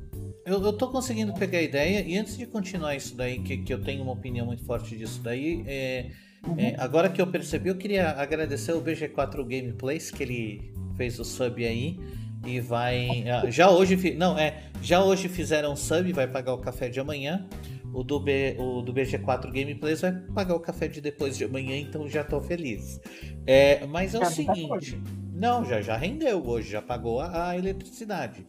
Eu, 0.47 0.63
eu 0.63 0.73
tô 0.73 0.89
conseguindo 0.89 1.35
pegar 1.35 1.59
a 1.59 1.63
ideia, 1.63 2.01
e 2.01 2.17
antes 2.17 2.37
de 2.37 2.47
continuar 2.47 2.95
isso 2.95 3.17
daí, 3.17 3.39
que, 3.41 3.59
que 3.59 3.75
eu 3.75 3.83
tenho 3.83 4.03
uma 4.03 4.13
opinião 4.13 4.47
muito 4.47 4.65
forte 4.65 4.97
disso 4.97 5.21
daí, 5.23 5.63
é, 5.67 6.11
uhum. 6.47 6.55
é, 6.59 6.75
agora 6.79 7.11
que 7.11 7.21
eu 7.21 7.27
percebi, 7.27 7.69
eu 7.69 7.77
queria 7.77 8.13
agradecer 8.13 8.73
o 8.73 8.81
BG4 8.81 9.37
Gameplays, 9.43 10.11
que 10.11 10.23
ele 10.23 10.73
fez 10.97 11.19
o 11.19 11.25
sub 11.25 11.65
aí. 11.65 11.99
E 12.47 12.61
vai. 12.61 13.25
Ah, 13.29 13.51
já 13.51 13.69
hoje. 13.69 14.15
Não, 14.15 14.39
é. 14.39 14.63
Já 14.81 15.03
hoje 15.03 15.29
fizeram 15.29 15.75
sub, 15.75 16.13
vai 16.13 16.27
pagar 16.27 16.55
o 16.55 16.59
café 16.59 16.89
de 16.89 17.01
amanhã. 17.01 17.47
O 17.93 18.03
do, 18.03 18.21
B, 18.21 18.57
o 18.59 18.83
do 18.83 18.93
BG4 18.93 19.51
Gameplays 19.51 20.01
vai 20.01 20.13
pagar 20.13 20.55
o 20.55 20.61
café 20.61 20.89
de 20.89 21.01
depois 21.01 21.37
de 21.37 21.45
amanhã, 21.45 21.77
então 21.77 22.09
já 22.09 22.23
tô 22.23 22.41
feliz. 22.41 23.01
É, 23.47 23.87
mas 23.87 24.15
é 24.15 24.19
o 24.19 24.25
seguinte. 24.27 25.01
Não, 25.33 25.65
já, 25.65 25.81
já 25.81 25.97
rendeu 25.97 26.45
hoje, 26.47 26.71
já 26.71 26.83
pagou 26.83 27.21
a, 27.21 27.51
a 27.51 27.57
eletricidade. 27.57 28.47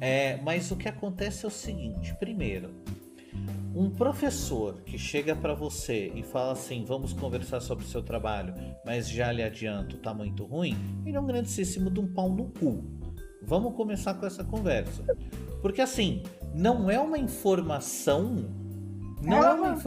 É, 0.00 0.36
mas 0.42 0.70
o 0.70 0.76
que 0.76 0.88
acontece 0.88 1.44
é 1.44 1.48
o 1.48 1.50
seguinte: 1.50 2.14
primeiro, 2.16 2.70
um 3.74 3.88
professor 3.88 4.82
que 4.82 4.98
chega 4.98 5.34
para 5.34 5.54
você 5.54 6.12
e 6.14 6.22
fala 6.22 6.52
assim, 6.52 6.84
vamos 6.84 7.12
conversar 7.12 7.60
sobre 7.60 7.84
o 7.84 7.88
seu 7.88 8.02
trabalho, 8.02 8.54
mas 8.84 9.08
já 9.08 9.32
lhe 9.32 9.42
adianto, 9.42 9.96
tá 9.96 10.12
muito 10.12 10.44
ruim, 10.44 10.76
ele 11.06 11.16
é 11.16 11.20
um 11.20 11.26
grandíssimo 11.26 11.90
de 11.90 12.00
um 12.00 12.06
pau 12.06 12.28
no 12.28 12.50
cu. 12.50 12.84
Vamos 13.42 13.74
começar 13.74 14.14
com 14.14 14.26
essa 14.26 14.44
conversa. 14.44 15.04
Porque 15.62 15.80
assim, 15.80 16.22
não 16.54 16.90
é 16.90 16.98
uma 16.98 17.18
informação 17.18 18.61
não 19.22 19.44
é, 19.44 19.52
uma, 19.52 19.78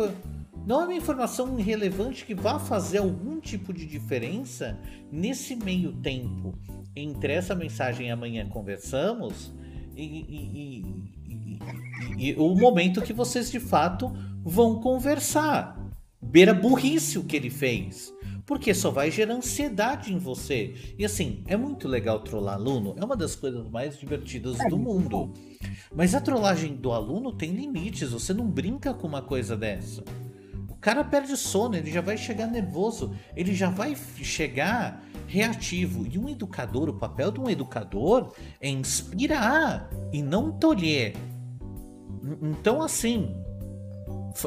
não 0.65 0.81
é 0.81 0.83
uma 0.85 0.93
informação 0.93 1.59
irrelevante 1.59 2.25
que 2.25 2.33
vá 2.33 2.57
fazer 2.57 2.99
algum 2.99 3.39
tipo 3.39 3.73
de 3.73 3.85
diferença 3.85 4.79
nesse 5.11 5.55
meio 5.55 5.93
tempo 5.93 6.53
entre 6.95 7.33
essa 7.33 7.53
mensagem 7.53 8.09
amanhã 8.09 8.47
conversamos 8.47 9.53
e, 9.95 10.03
e, 10.03 11.59
e, 12.17 12.29
e, 12.29 12.35
o 12.35 12.55
momento 12.55 13.01
que 13.01 13.13
vocês 13.13 13.51
de 13.51 13.59
fato 13.59 14.11
vão 14.43 14.79
conversar. 14.79 15.77
Beira 16.21 16.53
burrice 16.53 17.17
o 17.17 17.23
que 17.23 17.35
ele 17.35 17.49
fez. 17.49 18.13
Porque 18.45 18.73
só 18.73 18.91
vai 18.91 19.09
gerar 19.09 19.33
ansiedade 19.33 20.13
em 20.13 20.19
você. 20.19 20.75
E 20.97 21.03
assim, 21.03 21.43
é 21.47 21.57
muito 21.57 21.87
legal 21.87 22.19
trollar 22.19 22.55
aluno, 22.55 22.95
é 22.97 23.03
uma 23.03 23.15
das 23.15 23.35
coisas 23.35 23.67
mais 23.69 23.97
divertidas 23.97 24.57
do 24.69 24.77
mundo. 24.77 25.33
Mas 25.93 26.13
a 26.13 26.21
trollagem 26.21 26.75
do 26.75 26.91
aluno 26.91 27.31
tem 27.31 27.51
limites, 27.51 28.11
você 28.11 28.33
não 28.33 28.47
brinca 28.47 28.93
com 28.93 29.07
uma 29.07 29.21
coisa 29.21 29.57
dessa. 29.57 30.03
O 30.69 30.75
cara 30.75 31.03
perde 31.03 31.35
sono, 31.35 31.75
ele 31.75 31.91
já 31.91 32.01
vai 32.01 32.17
chegar 32.17 32.45
nervoso, 32.45 33.15
ele 33.35 33.55
já 33.55 33.69
vai 33.69 33.95
chegar 33.95 35.03
reativo. 35.27 36.05
E 36.05 36.19
um 36.19 36.29
educador, 36.29 36.89
o 36.89 36.99
papel 36.99 37.31
de 37.31 37.39
um 37.39 37.49
educador 37.49 38.33
é 38.61 38.69
inspirar 38.69 39.89
e 40.13 40.21
não 40.21 40.51
tolher. 40.51 41.15
Então, 42.41 42.81
assim, 42.81 43.35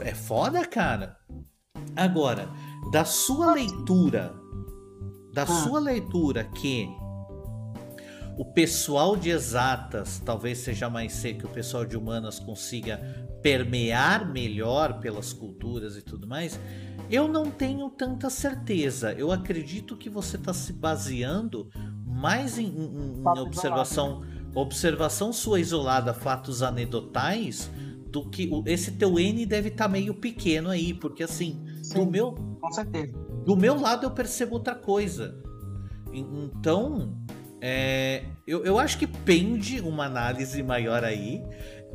é 0.03 0.15
foda, 0.15 0.65
cara. 0.67 1.17
Agora, 1.97 2.49
da 2.91 3.05
sua 3.05 3.53
leitura, 3.53 4.35
da 5.33 5.43
ah. 5.43 5.47
sua 5.47 5.79
leitura 5.79 6.45
que 6.45 6.89
o 8.37 8.45
pessoal 8.45 9.17
de 9.17 9.31
exatas 9.31 10.23
talvez 10.25 10.59
seja 10.59 10.89
mais 10.89 11.13
seco, 11.13 11.41
que 11.41 11.47
o 11.47 11.51
pessoal 11.51 11.85
de 11.85 11.97
humanas 11.97 12.39
consiga 12.39 12.99
permear 13.43 14.31
melhor 14.31 15.01
pelas 15.01 15.33
culturas 15.33 15.97
e 15.97 16.03
tudo 16.03 16.27
mais, 16.27 16.59
eu 17.11 17.27
não 17.27 17.51
tenho 17.51 17.91
tanta 17.91 18.31
certeza. 18.31 19.13
Eu 19.13 19.33
acredito 19.33 19.97
que 19.97 20.09
você 20.09 20.37
está 20.37 20.53
se 20.53 20.73
baseando 20.73 21.69
mais 22.05 22.59
em, 22.59 22.67
em, 22.67 23.23
em 23.23 23.39
observação, 23.41 24.23
observação 24.55 25.33
sua 25.33 25.61
isolada, 25.61 26.15
fatos 26.15 26.63
anedotais, 26.63 27.71
do 28.11 28.29
que 28.29 28.51
esse 28.67 28.93
teu 28.93 29.19
N 29.19 29.45
deve 29.45 29.69
estar 29.69 29.85
tá 29.85 29.91
meio 29.91 30.15
pequeno 30.15 30.71
aí, 30.71 30.95
porque 30.95 31.23
assim, 31.23 31.63
Sim, 31.89 32.05
do 32.05 32.07
meu, 32.11 32.33
com 32.33 32.71
certeza. 32.71 33.13
Do 33.45 33.57
meu 33.57 33.81
lado 33.81 34.05
eu 34.05 34.11
percebo 34.11 34.55
outra 34.55 34.75
coisa. 34.75 35.43
Então, 36.13 37.17
é, 37.61 38.25
eu, 38.47 38.63
eu 38.65 38.79
acho 38.79 38.99
que 38.99 39.07
pende 39.07 39.81
uma 39.81 40.05
análise 40.05 40.63
maior 40.63 41.03
aí. 41.03 41.43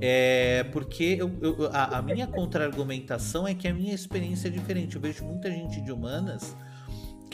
É, 0.01 0.63
porque 0.71 1.17
eu, 1.19 1.31
eu, 1.39 1.69
a, 1.71 1.99
a, 1.99 2.01
minha 2.01 2.25
contra-argumentação 2.25 3.47
é 3.47 3.53
que 3.53 3.67
a 3.67 3.73
minha 3.73 3.93
experiência 3.93 4.47
é 4.47 4.51
diferente. 4.51 4.95
Eu 4.95 5.01
vejo 5.01 5.23
muita 5.23 5.51
gente 5.51 5.79
de 5.79 5.91
humanas 5.91 6.55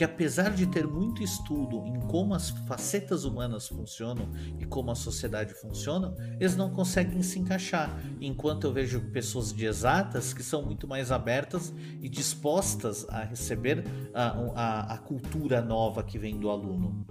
que, 0.00 0.04
apesar 0.04 0.54
de 0.54 0.66
ter 0.66 0.86
muito 0.86 1.22
estudo 1.22 1.84
em 1.84 2.00
como 2.00 2.32
as 2.32 2.48
facetas 2.48 3.26
humanas 3.26 3.68
funcionam 3.68 4.30
e 4.58 4.64
como 4.64 4.90
a 4.90 4.94
sociedade 4.94 5.52
funciona, 5.52 6.14
eles 6.40 6.56
não 6.56 6.70
conseguem 6.70 7.22
se 7.22 7.38
encaixar. 7.38 8.00
Enquanto 8.18 8.64
eu 8.64 8.72
vejo 8.72 8.98
pessoas 9.10 9.52
de 9.52 9.66
exatas 9.66 10.32
que 10.32 10.42
são 10.42 10.62
muito 10.62 10.88
mais 10.88 11.12
abertas 11.12 11.70
e 12.00 12.08
dispostas 12.08 13.06
a 13.10 13.24
receber 13.24 13.84
a, 14.14 14.28
a, 14.54 14.94
a 14.94 14.98
cultura 15.00 15.60
nova 15.60 16.02
que 16.02 16.18
vem 16.18 16.40
do 16.40 16.48
aluno. 16.48 17.04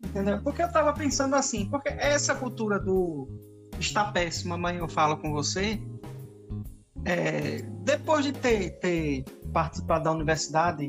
Entendeu? 0.00 0.40
Porque 0.44 0.62
eu 0.62 0.68
estava 0.68 0.92
pensando 0.92 1.34
assim, 1.34 1.68
porque 1.68 1.88
essa 1.88 2.36
cultura 2.36 2.78
do 2.78 3.26
está 3.80 4.12
péssima, 4.12 4.54
amanhã 4.54 4.78
eu 4.78 4.88
falo 4.88 5.16
com 5.16 5.32
você. 5.32 5.82
É, 7.04 7.62
depois 7.82 8.24
de 8.24 8.32
ter, 8.32 8.78
ter 8.78 9.24
participado 9.52 10.04
da 10.04 10.12
universidade, 10.12 10.84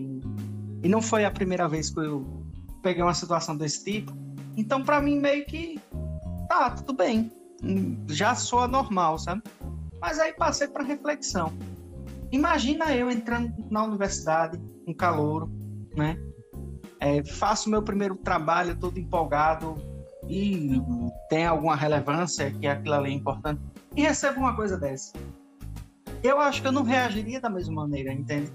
e, 0.83 0.89
não 0.89 1.01
foi 1.01 1.25
a 1.25 1.31
primeira 1.31 1.67
vez 1.67 1.89
que 1.89 1.99
eu 1.99 2.43
peguei 2.81 3.01
uma 3.01 3.13
situação 3.13 3.55
desse 3.55 3.83
tipo, 3.83 4.11
então 4.57 4.83
para 4.83 5.01
mim 5.01 5.19
meio 5.19 5.45
que 5.45 5.79
tá, 6.49 6.71
tudo 6.71 6.93
bem, 6.93 7.31
já 8.09 8.35
soa 8.35 8.67
normal, 8.67 9.17
sabe? 9.19 9.41
Mas 10.01 10.19
aí 10.19 10.33
passei 10.33 10.67
para 10.67 10.83
reflexão. 10.83 11.53
Imagina 12.31 12.93
eu 12.95 13.09
entrando 13.09 13.53
na 13.69 13.83
universidade, 13.83 14.59
um 14.87 14.93
calouro, 14.93 15.49
né? 15.95 16.17
É, 16.99 17.23
faço 17.23 17.69
meu 17.69 17.81
primeiro 17.81 18.15
trabalho 18.15 18.75
todo 18.75 18.99
empolgado, 18.99 19.75
e 20.27 20.81
tem 21.29 21.45
alguma 21.45 21.75
relevância, 21.75 22.51
que 22.51 22.67
aquilo 22.67 22.95
ali 22.95 23.11
é 23.11 23.13
importante, 23.13 23.61
e 23.95 24.01
recebo 24.01 24.39
uma 24.39 24.55
coisa 24.55 24.77
dessa. 24.77 25.13
Eu 26.23 26.39
acho 26.39 26.61
que 26.61 26.67
eu 26.67 26.71
não 26.71 26.83
reagiria 26.83 27.39
da 27.41 27.49
mesma 27.49 27.73
maneira, 27.73 28.13
entende? 28.13 28.51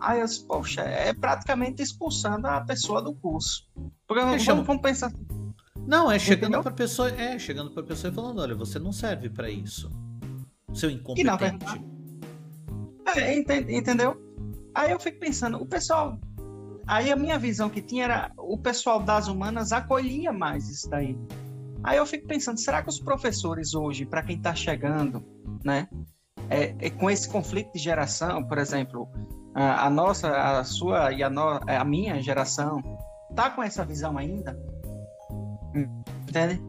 Aí 0.00 0.20
eu 0.20 0.26
disse, 0.26 0.46
poxa, 0.46 0.82
é 0.82 1.12
praticamente 1.12 1.82
expulsando 1.82 2.46
a 2.46 2.60
pessoa 2.60 3.02
do 3.02 3.14
curso. 3.14 3.68
Porque 4.06 4.22
é, 4.22 4.38
vamos, 4.38 4.66
vamos 4.66 4.82
pensar. 4.82 5.12
Não, 5.86 6.10
é 6.10 6.18
chegando 6.18 6.62
para 6.62 6.72
pessoa, 6.72 7.10
é 7.10 7.38
chegando 7.38 7.70
para 7.70 7.82
pessoa 7.82 8.12
e 8.12 8.14
falando, 8.14 8.40
olha, 8.40 8.54
você 8.54 8.78
não 8.78 8.92
serve 8.92 9.28
para 9.28 9.50
isso. 9.50 9.90
Seu 10.72 10.90
incompetente. 10.90 11.20
E 11.20 11.24
na 11.24 11.36
verdade, 11.36 11.84
é, 13.16 13.76
entendeu? 13.76 14.20
Aí 14.74 14.92
eu 14.92 15.00
fico 15.00 15.18
pensando, 15.18 15.60
o 15.60 15.66
pessoal 15.66 16.18
Aí 16.88 17.12
a 17.12 17.16
minha 17.16 17.38
visão 17.38 17.68
que 17.68 17.82
tinha 17.82 18.04
era 18.04 18.32
o 18.38 18.56
pessoal 18.56 18.98
das 18.98 19.28
humanas 19.28 19.72
acolhia 19.72 20.32
mais 20.32 20.70
isso 20.70 20.88
daí. 20.88 21.18
Aí 21.84 21.98
eu 21.98 22.06
fico 22.06 22.26
pensando, 22.26 22.58
será 22.58 22.82
que 22.82 22.88
os 22.88 22.98
professores 22.98 23.74
hoje, 23.74 24.06
para 24.06 24.22
quem 24.22 24.36
está 24.36 24.54
chegando, 24.54 25.22
né, 25.62 25.86
é, 26.50 26.74
é, 26.78 26.90
com 26.90 27.10
esse 27.10 27.28
conflito 27.28 27.72
de 27.72 27.78
geração, 27.78 28.42
por 28.44 28.58
exemplo, 28.58 29.08
a, 29.54 29.86
a 29.86 29.90
nossa, 29.90 30.30
a 30.30 30.64
sua 30.64 31.12
e 31.12 31.22
a, 31.22 31.30
no, 31.30 31.60
a 31.66 31.84
minha 31.84 32.20
geração, 32.22 32.82
tá 33.34 33.50
com 33.50 33.62
essa 33.62 33.84
visão 33.84 34.16
ainda? 34.16 34.58
Entende? 36.28 36.62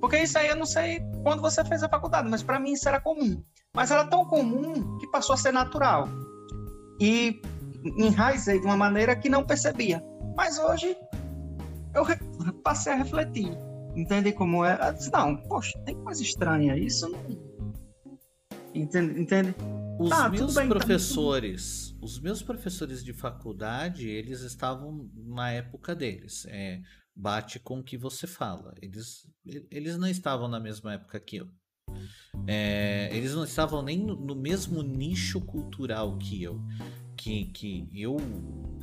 Porque 0.00 0.18
isso 0.18 0.38
aí 0.38 0.48
eu 0.48 0.56
não 0.56 0.66
sei 0.66 1.00
quando 1.22 1.42
você 1.42 1.64
fez 1.64 1.82
a 1.82 1.88
faculdade, 1.88 2.28
mas 2.28 2.42
para 2.42 2.60
mim 2.60 2.72
isso 2.72 2.88
era 2.88 3.00
comum. 3.00 3.42
Mas 3.74 3.90
era 3.90 4.04
tão 4.04 4.24
comum 4.24 4.98
que 4.98 5.06
passou 5.10 5.34
a 5.34 5.36
ser 5.36 5.52
natural. 5.52 6.08
E 7.00 7.40
enraizei 7.96 8.60
de 8.60 8.66
uma 8.66 8.76
maneira 8.76 9.16
que 9.16 9.28
não 9.28 9.44
percebia. 9.44 10.02
Mas 10.36 10.58
hoje 10.58 10.96
eu 11.94 12.04
passei 12.62 12.92
a 12.92 12.96
refletir. 12.96 13.56
Entende 13.96 14.32
como 14.32 14.64
é? 14.64 14.78
Eu 14.88 14.92
disse, 14.92 15.12
não, 15.12 15.36
poxa, 15.36 15.76
tem 15.84 15.96
coisa 16.02 16.22
estranha. 16.22 16.76
Isso 16.76 17.08
não. 17.08 17.47
Entende? 18.80 19.20
entende? 19.20 19.54
Os 19.98 20.12
ah, 20.12 20.28
meus 20.28 20.54
bem, 20.54 20.68
tá 20.68 20.74
professores, 20.74 21.90
tá 21.90 22.06
os 22.06 22.20
meus 22.20 22.40
professores 22.40 23.02
de 23.02 23.12
faculdade, 23.12 24.08
eles 24.08 24.40
estavam 24.42 25.10
na 25.14 25.50
época 25.50 25.94
deles. 25.94 26.46
É, 26.48 26.80
bate 27.14 27.58
com 27.58 27.80
o 27.80 27.82
que 27.82 27.96
você 27.96 28.26
fala. 28.26 28.74
Eles, 28.80 29.26
eles 29.70 29.98
não 29.98 30.06
estavam 30.06 30.46
na 30.46 30.60
mesma 30.60 30.94
época 30.94 31.18
que 31.18 31.36
eu. 31.36 31.48
É, 32.46 33.10
eles 33.12 33.34
não 33.34 33.44
estavam 33.44 33.82
nem 33.82 33.98
no, 33.98 34.14
no, 34.14 34.36
mesmo 34.36 34.82
nicho 34.82 35.40
cultural 35.40 36.18
que 36.18 36.42
eu 36.42 36.62
que, 37.16 37.46
que 37.46 37.88
eu 37.92 38.16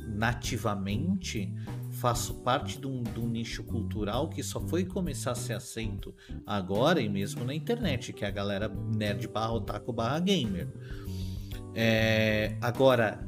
nativamente 0.08 1.54
faço 2.00 2.34
parte 2.34 2.78
de 2.80 2.86
um, 2.86 3.02
de 3.02 3.18
um, 3.18 3.28
nicho 3.28 3.62
cultural 3.64 4.28
que 4.28 4.42
só 4.42 4.60
foi 4.60 4.84
começar 4.84 5.32
a 5.32 5.34
ser 5.34 5.54
aceito 5.54 6.14
agora 6.46 7.00
e 7.00 7.08
mesmo 7.08 7.44
na 7.44 7.54
internet, 7.54 8.12
que 8.12 8.24
é 8.24 8.28
a 8.28 8.30
galera 8.30 8.68
nerd 8.68 9.26
barra 9.28 9.52
otaku 9.52 9.92
barra 9.92 10.20
gamer. 10.20 10.68
É, 11.74 12.56
agora, 12.60 13.26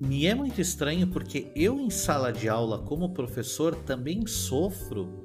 me 0.00 0.26
é 0.26 0.34
muito 0.34 0.60
estranho 0.60 1.06
porque 1.08 1.50
eu 1.54 1.78
em 1.78 1.90
sala 1.90 2.32
de 2.32 2.48
aula 2.48 2.82
como 2.82 3.12
professor 3.12 3.74
também 3.74 4.26
sofro 4.26 5.24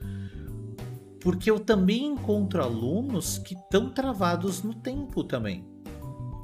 porque 1.20 1.52
eu 1.52 1.60
também 1.60 2.06
encontro 2.06 2.64
alunos 2.64 3.38
que 3.38 3.54
estão 3.54 3.92
travados 3.92 4.64
no 4.64 4.74
tempo 4.74 5.24
também 5.24 5.71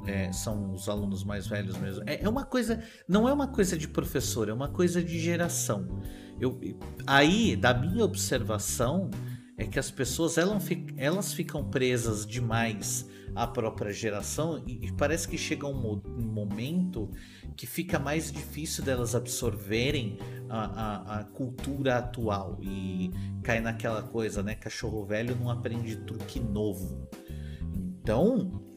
é, 0.08 0.32
são 0.32 0.72
os 0.72 0.88
alunos 0.88 1.22
mais 1.22 1.46
velhos 1.46 1.76
mesmo. 1.76 2.02
É, 2.06 2.22
é, 2.22 2.28
uma 2.28 2.44
coisa, 2.44 2.82
não 3.06 3.28
é 3.28 3.32
uma 3.32 3.48
coisa 3.48 3.76
de 3.76 3.86
professor, 3.86 4.48
é 4.48 4.52
uma 4.52 4.68
coisa 4.68 5.02
de 5.04 5.18
geração. 5.18 6.00
Eu, 6.40 6.58
aí, 7.06 7.54
da 7.54 7.74
minha 7.74 8.04
observação, 8.04 9.10
é 9.58 9.66
que 9.66 9.78
as 9.78 9.90
pessoas 9.90 10.38
elas, 10.38 10.66
elas 10.96 11.32
ficam 11.34 11.68
presas 11.68 12.24
demais 12.24 13.06
à 13.34 13.46
própria 13.46 13.92
geração 13.92 14.62
e, 14.66 14.86
e 14.86 14.92
parece 14.92 15.28
que 15.28 15.36
chega 15.36 15.66
um, 15.66 16.00
um, 16.06 16.26
momento 16.26 17.10
que 17.54 17.66
fica 17.66 17.98
mais 17.98 18.32
difícil 18.32 18.82
delas 18.84 19.14
absorverem 19.14 20.16
a, 20.48 20.64
a, 20.64 21.20
a, 21.20 21.24
cultura 21.24 21.98
atual 21.98 22.56
e 22.62 23.10
cai 23.42 23.60
naquela 23.60 24.02
coisa, 24.02 24.42
né? 24.42 24.54
Cachorro 24.54 25.04
velho 25.04 25.36
não 25.36 25.50
aprende 25.50 25.96
truque 25.96 26.40
novo. 26.40 27.08
Então, 27.74 28.67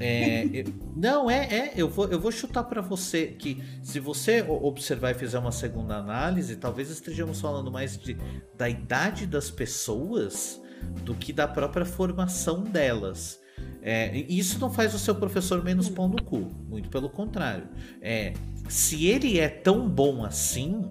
é, 0.00 0.64
não, 0.96 1.30
é, 1.30 1.44
é. 1.44 1.72
Eu 1.76 1.88
vou, 1.88 2.06
eu 2.08 2.18
vou 2.18 2.32
chutar 2.32 2.64
para 2.64 2.80
você 2.80 3.28
que 3.28 3.62
se 3.82 4.00
você 4.00 4.42
observar 4.42 5.12
e 5.12 5.14
fizer 5.14 5.38
uma 5.38 5.52
segunda 5.52 5.96
análise, 5.96 6.56
talvez 6.56 6.90
estejamos 6.90 7.40
falando 7.40 7.70
mais 7.70 7.96
de, 7.96 8.16
da 8.56 8.68
idade 8.68 9.26
das 9.26 9.50
pessoas 9.50 10.60
do 11.04 11.14
que 11.14 11.32
da 11.32 11.46
própria 11.46 11.84
formação 11.84 12.62
delas. 12.62 13.40
É, 13.80 14.16
isso 14.16 14.58
não 14.58 14.70
faz 14.70 14.94
o 14.94 14.98
seu 14.98 15.14
professor 15.14 15.62
menos 15.62 15.88
pão 15.88 16.08
no 16.08 16.20
cu, 16.22 16.48
muito 16.68 16.88
pelo 16.88 17.08
contrário. 17.08 17.68
É, 18.00 18.32
se 18.68 19.06
ele 19.06 19.38
é 19.38 19.48
tão 19.48 19.88
bom 19.88 20.24
assim, 20.24 20.90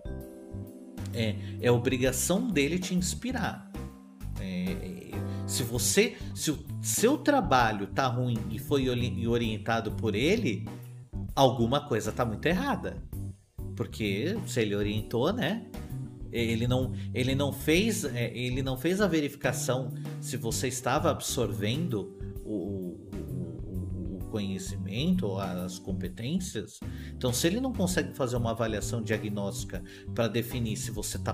é, 1.14 1.36
é 1.62 1.72
obrigação 1.72 2.48
dele 2.48 2.80
te 2.80 2.96
inspirar. 2.96 3.72
É, 4.40 5.12
se 5.46 5.64
você, 5.64 6.16
se 6.34 6.52
o 6.52 6.66
seu 6.82 7.18
trabalho 7.18 7.88
tá 7.88 8.08
ruim 8.08 8.38
e 8.50 8.60
foi 8.60 8.90
orientado 8.90 9.92
por 9.92 10.16
ele, 10.16 10.66
alguma 11.36 11.88
coisa 11.88 12.12
tá 12.12 12.26
muito 12.26 12.46
errada. 12.46 13.04
Porque 13.76 14.38
se 14.46 14.62
ele 14.62 14.76
orientou, 14.76 15.34
né? 15.34 15.66
Ele 16.32 16.66
não, 16.66 16.92
ele 17.14 17.36
não 17.36 17.54
fez, 17.54 18.04
é, 18.06 18.36
ele 18.36 18.64
não 18.64 18.76
fez 18.76 19.02
a 19.02 19.08
verificação 19.08 19.94
se 20.20 20.36
você 20.36 20.68
estava 20.68 21.12
absorvendo 21.12 22.18
o, 22.44 22.98
o, 23.14 24.18
o 24.18 24.26
conhecimento 24.32 25.28
ou 25.28 25.40
as 25.40 25.78
competências. 25.78 26.80
Então, 27.16 27.32
se 27.32 27.46
ele 27.46 27.62
não 27.62 27.72
consegue 27.72 28.16
fazer 28.16 28.36
uma 28.36 28.52
avaliação 28.52 29.02
diagnóstica 29.04 29.84
para 30.16 30.28
definir 30.28 30.76
se 30.76 30.90
você 30.90 31.18
está 31.18 31.34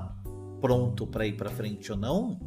pronto 0.60 1.08
para 1.08 1.26
ir 1.26 1.38
para 1.38 1.50
frente 1.50 1.92
ou 1.94 1.98
não, 1.98 2.38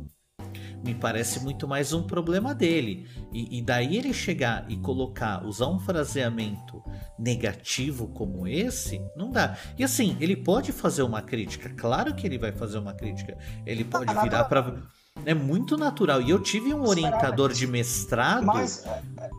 me 0.85 0.95
parece 0.95 1.41
muito 1.41 1.67
mais 1.69 1.93
um 1.93 2.03
problema 2.03 2.55
dele. 2.55 3.07
E, 3.33 3.59
e, 3.59 3.63
daí 3.63 3.97
ele 3.97 4.13
chegar 4.13 4.65
e 4.69 4.77
colocar, 4.77 5.45
usar 5.45 5.69
um 5.69 5.79
fraseamento 5.79 6.83
negativo 7.19 8.09
como 8.09 8.47
esse, 8.47 9.01
não 9.17 9.31
dá. 9.31 9.57
E 9.79 9.85
assim, 9.85 10.17
ele 10.21 10.37
pode 10.37 10.73
fazer 10.73 11.03
uma 11.03 11.23
crítica, 11.23 11.71
claro 11.71 12.15
que 12.15 12.27
ele 12.27 12.39
vai 12.39 12.53
fazer 12.53 12.79
uma 12.79 12.95
crítica. 12.95 13.37
Ele 13.65 13.85
pode 13.85 14.13
virar 14.23 14.45
para. 14.45 14.83
É 15.25 15.35
muito 15.35 15.77
natural. 15.77 16.21
E 16.21 16.31
eu 16.31 16.41
tive 16.41 16.75
um 16.75 16.87
orientador 16.87 17.53
de 17.53 17.67
mestrado. 17.67 18.45
Mas. 18.45 18.85
É, 18.85 19.03
é, 19.21 19.31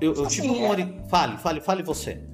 eu, 0.00 0.14
eu 0.14 0.26
tive 0.26 0.48
assim, 0.48 0.60
um. 0.60 0.68
Ori... 0.68 1.02
Fale, 1.08 1.36
fale, 1.36 1.60
fale 1.60 1.82
você. 1.82 2.26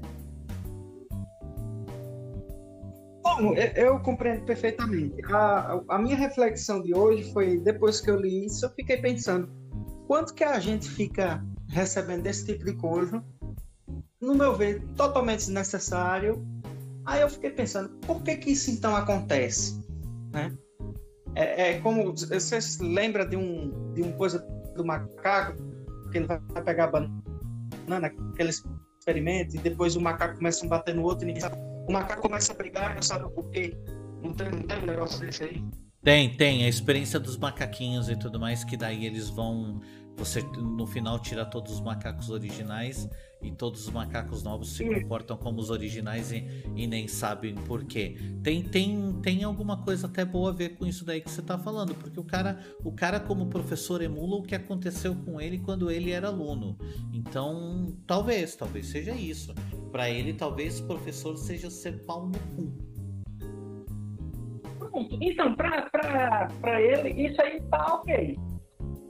Bom, 3.24 3.55
eu 3.55 3.98
compreendo 4.01 4.44
perfeitamente. 4.44 5.14
A, 5.32 5.80
a 5.88 5.98
minha 5.98 6.14
reflexão 6.14 6.82
de 6.82 6.94
hoje 6.94 7.32
foi, 7.32 7.59
depois 7.59 7.98
que 7.98 8.10
eu 8.10 8.20
li 8.20 8.44
isso, 8.44 8.66
eu 8.66 8.70
fiquei 8.70 8.98
pensando, 8.98 9.51
quanto 10.06 10.34
que 10.34 10.44
a 10.44 10.60
gente 10.60 10.90
fica 10.90 11.42
recebendo 11.66 12.22
desse 12.22 12.44
tipo 12.44 12.66
de 12.66 12.74
coisa, 12.74 13.24
no 14.20 14.34
meu 14.34 14.55
ver, 14.55 14.82
totalmente 14.94 15.38
desnecessário. 15.38 16.46
Aí 17.06 17.22
eu 17.22 17.30
fiquei 17.30 17.51
pensando, 17.51 17.88
por 18.01 18.22
que 18.22 18.36
que 18.36 18.51
isso 18.52 18.70
então 18.70 18.94
acontece? 18.94 19.82
Né? 20.30 20.55
É, 21.34 21.70
é 21.70 21.80
como, 21.80 22.12
você 22.12 22.60
se 22.60 22.82
lembra 22.82 23.24
de 23.24 23.36
um, 23.36 23.94
de 23.94 24.02
um 24.02 24.12
coisa 24.12 24.38
do 24.76 24.84
macaco, 24.84 25.56
que 26.12 26.18
ele 26.18 26.26
vai 26.26 26.38
pegar 26.62 26.84
a 26.84 26.90
banana, 27.88 28.06
aquele 28.32 28.51
experimento, 28.51 29.56
e 29.56 29.59
depois 29.59 29.96
o 29.96 30.01
macaco 30.01 30.36
começa 30.36 30.66
a 30.66 30.68
bater 30.68 30.94
no 30.94 31.05
outro 31.05 31.24
e 31.24 31.28
ninguém 31.28 31.40
sabe 31.40 31.56
o 31.86 31.93
macaco 31.93 32.23
começa 32.23 32.52
a 32.52 32.56
brigar, 32.56 32.94
não 32.94 33.02
sabe. 33.02 33.24
Não 33.24 33.43
tem, 33.51 33.73
não 34.23 34.32
tem 34.62 34.78
um 34.82 34.86
negócio 34.86 35.20
desse 35.20 35.44
aí? 35.44 35.65
Tem, 36.02 36.36
tem. 36.36 36.65
A 36.65 36.69
experiência 36.69 37.19
dos 37.19 37.36
macaquinhos 37.36 38.09
e 38.09 38.16
tudo 38.16 38.39
mais, 38.39 38.65
que 38.65 38.77
daí 38.77 39.06
eles 39.06 39.28
vão. 39.28 39.81
Você 40.16 40.43
no 40.43 40.86
final 40.86 41.19
tira 41.19 41.45
todos 41.45 41.73
os 41.73 41.81
macacos 41.81 42.31
originais 42.31 43.09
e 43.43 43.51
todos 43.51 43.86
os 43.86 43.93
macacos 43.93 44.43
novos 44.43 44.74
se 44.74 44.85
comportam 44.85 45.36
como 45.36 45.61
os 45.61 45.70
originais 45.70 46.32
e, 46.32 46.47
e, 46.74 46.86
nem 46.86 47.07
sabem 47.07 47.55
por 47.55 47.85
quê. 47.85 48.16
Tem, 48.43 48.62
tem, 48.62 49.12
tem 49.20 49.45
alguma 49.45 49.82
coisa 49.82 50.07
até 50.07 50.24
boa 50.24 50.51
a 50.51 50.55
ver 50.55 50.77
com 50.77 50.86
isso 50.86 51.05
daí 51.05 51.20
que 51.20 51.31
você 51.31 51.41
está 51.41 51.59
falando, 51.59 51.95
porque 51.95 52.19
o 52.19 52.24
cara, 52.24 52.59
o 52.82 52.93
cara 52.93 53.20
como 53.20 53.47
professor 53.47 54.01
emula 54.01 54.36
o 54.36 54.43
que 54.43 54.55
aconteceu 54.55 55.15
com 55.15 55.41
ele 55.41 55.59
quando 55.59 55.91
ele 55.91 56.11
era 56.11 56.28
aluno. 56.28 56.78
Então, 57.12 57.95
talvez, 58.07 58.57
talvez 58.57 58.86
seja 58.86 59.12
isso. 59.12 59.55
Para 59.93 60.09
ele, 60.09 60.32
talvez 60.32 60.81
professor 60.81 61.36
seja 61.36 61.70
ser 61.70 62.05
pau 62.05 62.27
no 62.27 62.39
cu. 62.57 62.95
Então, 65.20 65.55
para 65.55 66.81
ele, 66.81 67.28
isso 67.28 67.41
aí 67.43 67.61
tá 67.62 67.95
ok. 67.95 68.36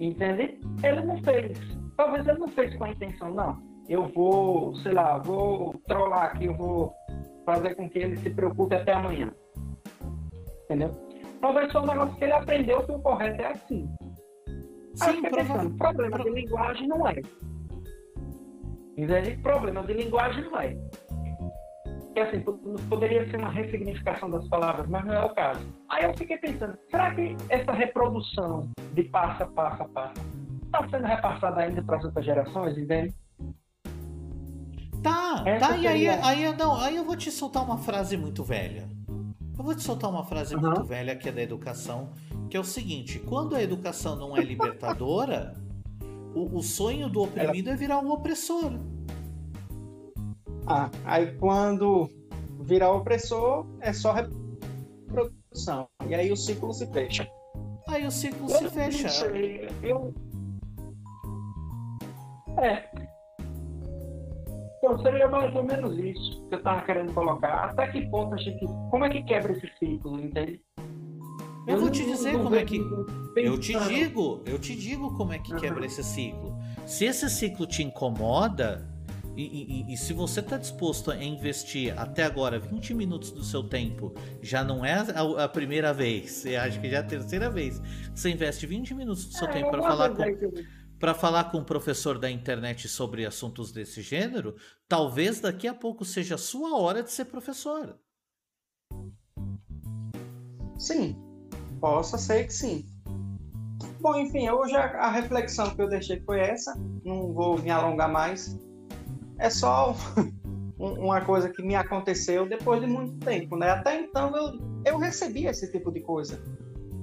Entende? 0.05 0.61
Ele 0.83 1.03
não 1.03 1.23
fez. 1.23 1.59
Talvez 1.97 2.27
ele 2.27 2.39
não 2.39 2.49
fez 2.49 2.77
com 2.77 2.85
a 2.85 2.91
intenção, 2.91 3.33
não 3.33 3.75
eu 3.89 4.09
vou, 4.09 4.75
sei 4.77 4.93
lá, 4.93 5.19
vou 5.19 5.75
trollar 5.87 6.25
aqui, 6.25 6.47
eu 6.47 6.55
vou 6.55 6.93
fazer 7.45 7.75
com 7.75 7.89
que 7.89 7.99
ele 7.99 8.17
se 8.17 8.31
preocupe 8.31 8.75
até 8.75 8.93
amanhã. 8.93 9.33
Entendeu? 10.65 10.91
Talvez 11.41 11.67
seja 11.67 11.81
um 11.81 11.87
negócio 11.87 12.17
que 12.17 12.25
ele 12.25 12.33
aprendeu 12.33 12.83
que 12.83 12.93
o 12.93 12.99
correto 13.01 13.43
é 13.43 13.47
assim. 13.53 13.89
Sim, 14.95 15.23
pensando, 15.23 15.77
problema 15.77 16.19
de 16.19 16.31
linguagem 16.31 16.89
não 16.89 17.07
é. 17.07 17.21
Entende? 18.97 19.37
Problema 19.43 19.83
de 19.83 19.93
linguagem 19.93 20.45
não 20.45 20.61
é. 20.61 20.77
Que 22.15 22.21
assim, 22.21 22.41
poderia 22.89 23.29
ser 23.29 23.39
uma 23.39 23.51
ressignificação 23.51 24.31
das 24.31 24.47
palavras, 24.47 24.89
mas 24.89 25.05
não 25.05 25.15
é 25.15 25.25
o 25.25 25.35
caso. 25.35 25.61
Aí 25.89 26.05
eu 26.05 26.17
fiquei 26.17 26.39
pensando, 26.39 26.79
será 26.89 27.13
que 27.13 27.37
essa 27.49 27.73
reprodução 27.73 28.71
de 28.93 29.03
passa, 29.05 29.47
passa, 29.47 29.85
passa, 29.87 30.23
está 30.65 30.89
sendo 30.89 31.07
repassada 31.07 31.61
ainda 31.61 31.83
para 31.83 31.97
as 31.97 32.05
outras 32.05 32.25
gerações, 32.25 32.79
entende? 32.79 33.13
Tá, 35.03 35.43
Essa 35.45 35.69
tá, 35.69 35.77
e 35.77 35.87
aí, 35.87 36.09
aí, 36.09 36.57
não, 36.57 36.81
aí 36.81 36.97
eu 36.97 37.05
vou 37.05 37.17
te 37.17 37.31
soltar 37.31 37.63
uma 37.63 37.77
frase 37.77 38.17
muito 38.17 38.43
velha. 38.43 38.89
Eu 39.57 39.63
vou 39.63 39.75
te 39.75 39.83
soltar 39.83 40.09
uma 40.09 40.25
frase 40.25 40.55
uhum. 40.55 40.63
muito 40.63 40.85
velha 40.85 41.15
que 41.15 41.29
é 41.29 41.33
da 41.33 41.43
educação, 41.43 42.11
que 42.49 42.57
é 42.57 42.61
o 42.61 42.65
seguinte: 42.65 43.19
quando 43.19 43.55
a 43.55 43.63
educação 43.63 44.17
não 44.17 44.37
é 44.37 44.41
libertadora, 44.41 45.55
o, 46.35 46.59
o, 46.59 46.63
sonho 46.63 47.09
do 47.09 47.23
oprimido 47.23 47.69
Ela... 47.69 47.77
é 47.77 47.79
virar 47.79 47.99
um 47.99 48.11
opressor. 48.11 48.73
Ah, 50.67 50.91
aí 51.05 51.33
quando 51.39 52.09
virar 52.61 52.93
opressor 52.93 53.67
é 53.81 53.93
só 53.93 54.13
reprodução. 54.13 55.89
E 56.09 56.15
aí 56.15 56.33
o 56.33 56.37
ciclo 56.37 56.73
se 56.73 56.87
fecha. 56.87 57.29
Aí 57.89 58.07
o 58.07 58.11
ciclo 58.11 58.51
eu 58.51 58.59
se 58.59 58.69
fecha. 58.71 59.09
Sei, 59.09 59.69
eu... 59.83 60.15
É, 62.57 62.89
então, 64.85 64.99
seria 64.99 65.27
mais 65.27 65.55
ou 65.57 65.63
menos 65.63 65.99
isso 65.99 66.47
que 66.47 66.55
eu 66.55 66.59
estava 66.59 66.83
querendo 66.83 67.15
colocar. 67.15 67.71
Até 67.71 67.87
que 67.87 68.07
ponto 68.11 68.35
a 68.35 68.37
gente. 68.37 68.67
Como 68.91 69.03
é 69.03 69.09
que 69.09 69.23
quebra 69.23 69.53
esse 69.53 69.67
ciclo, 69.79 70.21
entende? 70.21 70.61
Eu, 71.67 71.77
eu 71.77 71.81
vou 71.81 71.91
te 71.91 72.05
dizer 72.05 72.37
como 72.37 72.55
é 72.55 72.63
que. 72.67 72.77
Eu 73.35 73.59
te 73.59 73.73
digo, 73.89 74.43
eu 74.45 74.59
te 74.59 74.77
digo 74.77 75.17
como 75.17 75.33
é 75.33 75.39
que 75.39 75.55
uhum. 75.55 75.59
quebra 75.59 75.87
esse 75.87 76.05
ciclo. 76.05 76.55
Se 76.85 77.07
esse 77.07 77.31
ciclo 77.31 77.67
te 77.67 77.83
incomoda, 77.83 78.87
e, 79.37 79.85
e, 79.91 79.93
e, 79.93 79.97
se 79.97 80.13
você 80.13 80.41
está 80.41 80.57
disposto 80.57 81.11
a 81.11 81.23
investir 81.23 81.99
até 81.99 82.25
agora 82.25 82.59
20 82.59 82.95
minutos 82.95 83.31
do 83.33 83.43
seu 83.43 83.65
tempo, 83.65 84.15
já 84.41 84.63
não 84.63 84.85
é 84.85 84.95
a, 84.95 85.45
a 85.45 85.49
primeira 85.49 85.93
vez, 85.93 86.47
eu 86.47 86.61
acho 86.61 86.81
que 86.81 86.89
já 86.89 86.99
é 86.99 87.01
a 87.01 87.05
terceira 87.05 87.51
vez, 87.51 87.81
você 88.15 88.31
investe 88.31 88.67
20 88.67 88.95
minutos 88.95 89.27
do 89.27 89.33
seu 89.37 89.49
é, 89.49 89.53
tempo 89.53 89.71
para 89.71 89.83
falar 89.83 90.11
com 90.11 90.25
para 90.99 91.13
falar 91.13 91.51
com 91.51 91.59
um 91.59 91.65
professor 91.65 92.19
da 92.19 92.31
internet 92.31 92.89
sobre 92.89 93.27
assuntos 93.27 93.71
desse 93.71 94.01
gênero, 94.01 94.57
talvez 94.89 95.39
daqui 95.41 95.69
a 95.69 95.75
pouco 95.75 96.05
seja 96.05 96.37
a 96.37 96.39
sua 96.39 96.79
hora 96.79 97.03
de 97.03 97.11
ser 97.11 97.27
professor. 97.27 97.99
Sim, 100.79 101.15
possa 101.79 102.17
ser 102.17 102.45
que 102.45 102.55
sim. 102.55 102.87
Bom, 104.01 104.17
enfim, 104.17 104.49
hoje 104.49 104.75
a, 104.77 104.85
a 104.99 105.11
reflexão 105.11 105.75
que 105.75 105.83
eu 105.83 105.89
deixei 105.89 106.21
foi 106.21 106.41
essa. 106.41 106.75
Não 107.05 107.33
vou 107.33 107.59
me 107.59 107.71
alongar 107.71 108.11
mais. 108.11 108.59
É 109.39 109.51
só 109.51 109.95
uma 110.79 111.21
coisa 111.21 111.49
que 111.49 111.63
me 111.63 111.75
aconteceu 111.75 112.49
depois 112.49 112.81
de 112.81 112.87
muito 112.87 113.19
tempo, 113.25 113.57
né? 113.57 113.71
Até 113.71 114.01
então 114.01 114.35
eu, 114.37 114.59
eu 114.85 114.99
recebia 114.99 115.51
esse 115.51 115.71
tipo 115.71 115.91
de 115.91 116.01
coisa. 116.01 116.41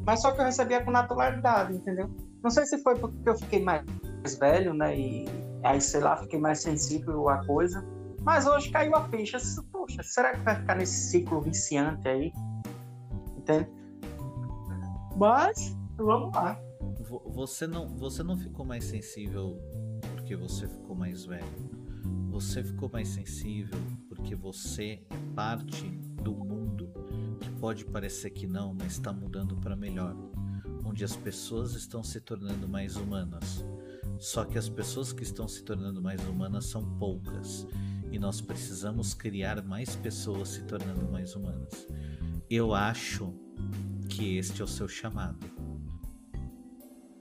Mas 0.06 0.22
só 0.22 0.32
que 0.32 0.42
eu 0.42 0.46
recebia 0.46 0.84
com 0.84 0.92
naturalidade, 0.92 1.76
entendeu? 1.76 2.10
Não 2.44 2.50
sei 2.50 2.66
se 2.66 2.82
foi 2.82 2.96
porque 2.98 3.30
eu 3.30 3.38
fiquei 3.38 3.64
mais 3.64 3.86
velho, 4.40 4.74
né? 4.74 4.98
E 4.98 5.26
aí, 5.64 5.80
sei 5.80 6.02
lá, 6.02 6.18
fiquei 6.18 6.40
mais 6.40 6.62
sensível 6.62 7.30
à 7.30 7.46
coisa. 7.46 7.86
Mas 8.22 8.48
hoje 8.48 8.72
caiu 8.72 8.96
a 8.96 9.08
ficha. 9.10 9.38
Poxa, 9.72 10.02
será 10.04 10.34
que 10.34 10.42
vai 10.42 10.56
ficar 10.56 10.76
nesse 10.76 11.10
ciclo 11.10 11.42
viciante 11.42 12.08
aí? 12.08 12.32
Entende? 13.38 13.70
Mas, 15.16 15.78
vamos 15.98 16.34
lá. 16.36 16.60
Você 17.28 17.68
não, 17.68 17.88
você 17.98 18.24
não 18.24 18.38
ficou 18.38 18.66
mais 18.66 18.86
sensível 18.86 19.60
porque 20.16 20.36
você 20.36 20.68
ficou 20.68 20.96
mais 20.96 21.26
velho. 21.26 21.81
Você 22.30 22.64
ficou 22.64 22.90
mais 22.92 23.08
sensível 23.10 23.80
porque 24.08 24.36
você 24.36 25.04
é 25.10 25.34
parte 25.36 25.86
do 26.24 26.34
mundo 26.34 26.92
que 27.40 27.50
pode 27.52 27.86
parecer 27.86 28.30
que 28.30 28.48
não, 28.48 28.74
mas 28.74 28.94
está 28.94 29.12
mudando 29.12 29.56
para 29.58 29.76
melhor 29.76 30.16
onde 30.86 31.04
as 31.04 31.16
pessoas 31.16 31.74
estão 31.74 32.04
se 32.04 32.20
tornando 32.20 32.68
mais 32.68 32.96
humanas. 32.96 33.66
Só 34.20 34.46
que 34.46 34.58
as 34.58 34.70
pessoas 34.70 35.14
que 35.14 35.24
estão 35.24 35.48
se 35.48 35.64
tornando 35.64 36.02
mais 36.02 36.22
humanas 36.28 36.66
são 36.66 36.84
poucas 36.98 37.66
e 38.12 38.20
nós 38.20 38.42
precisamos 38.42 39.14
criar 39.14 39.64
mais 39.64 39.96
pessoas 39.96 40.50
se 40.50 40.64
tornando 40.64 41.10
mais 41.10 41.36
humanas. 41.36 41.88
Eu 42.50 42.74
acho 42.74 43.34
que 44.10 44.38
este 44.38 44.62
é 44.62 44.66
o 44.66 44.68
seu 44.68 44.88
chamado. 44.88 45.40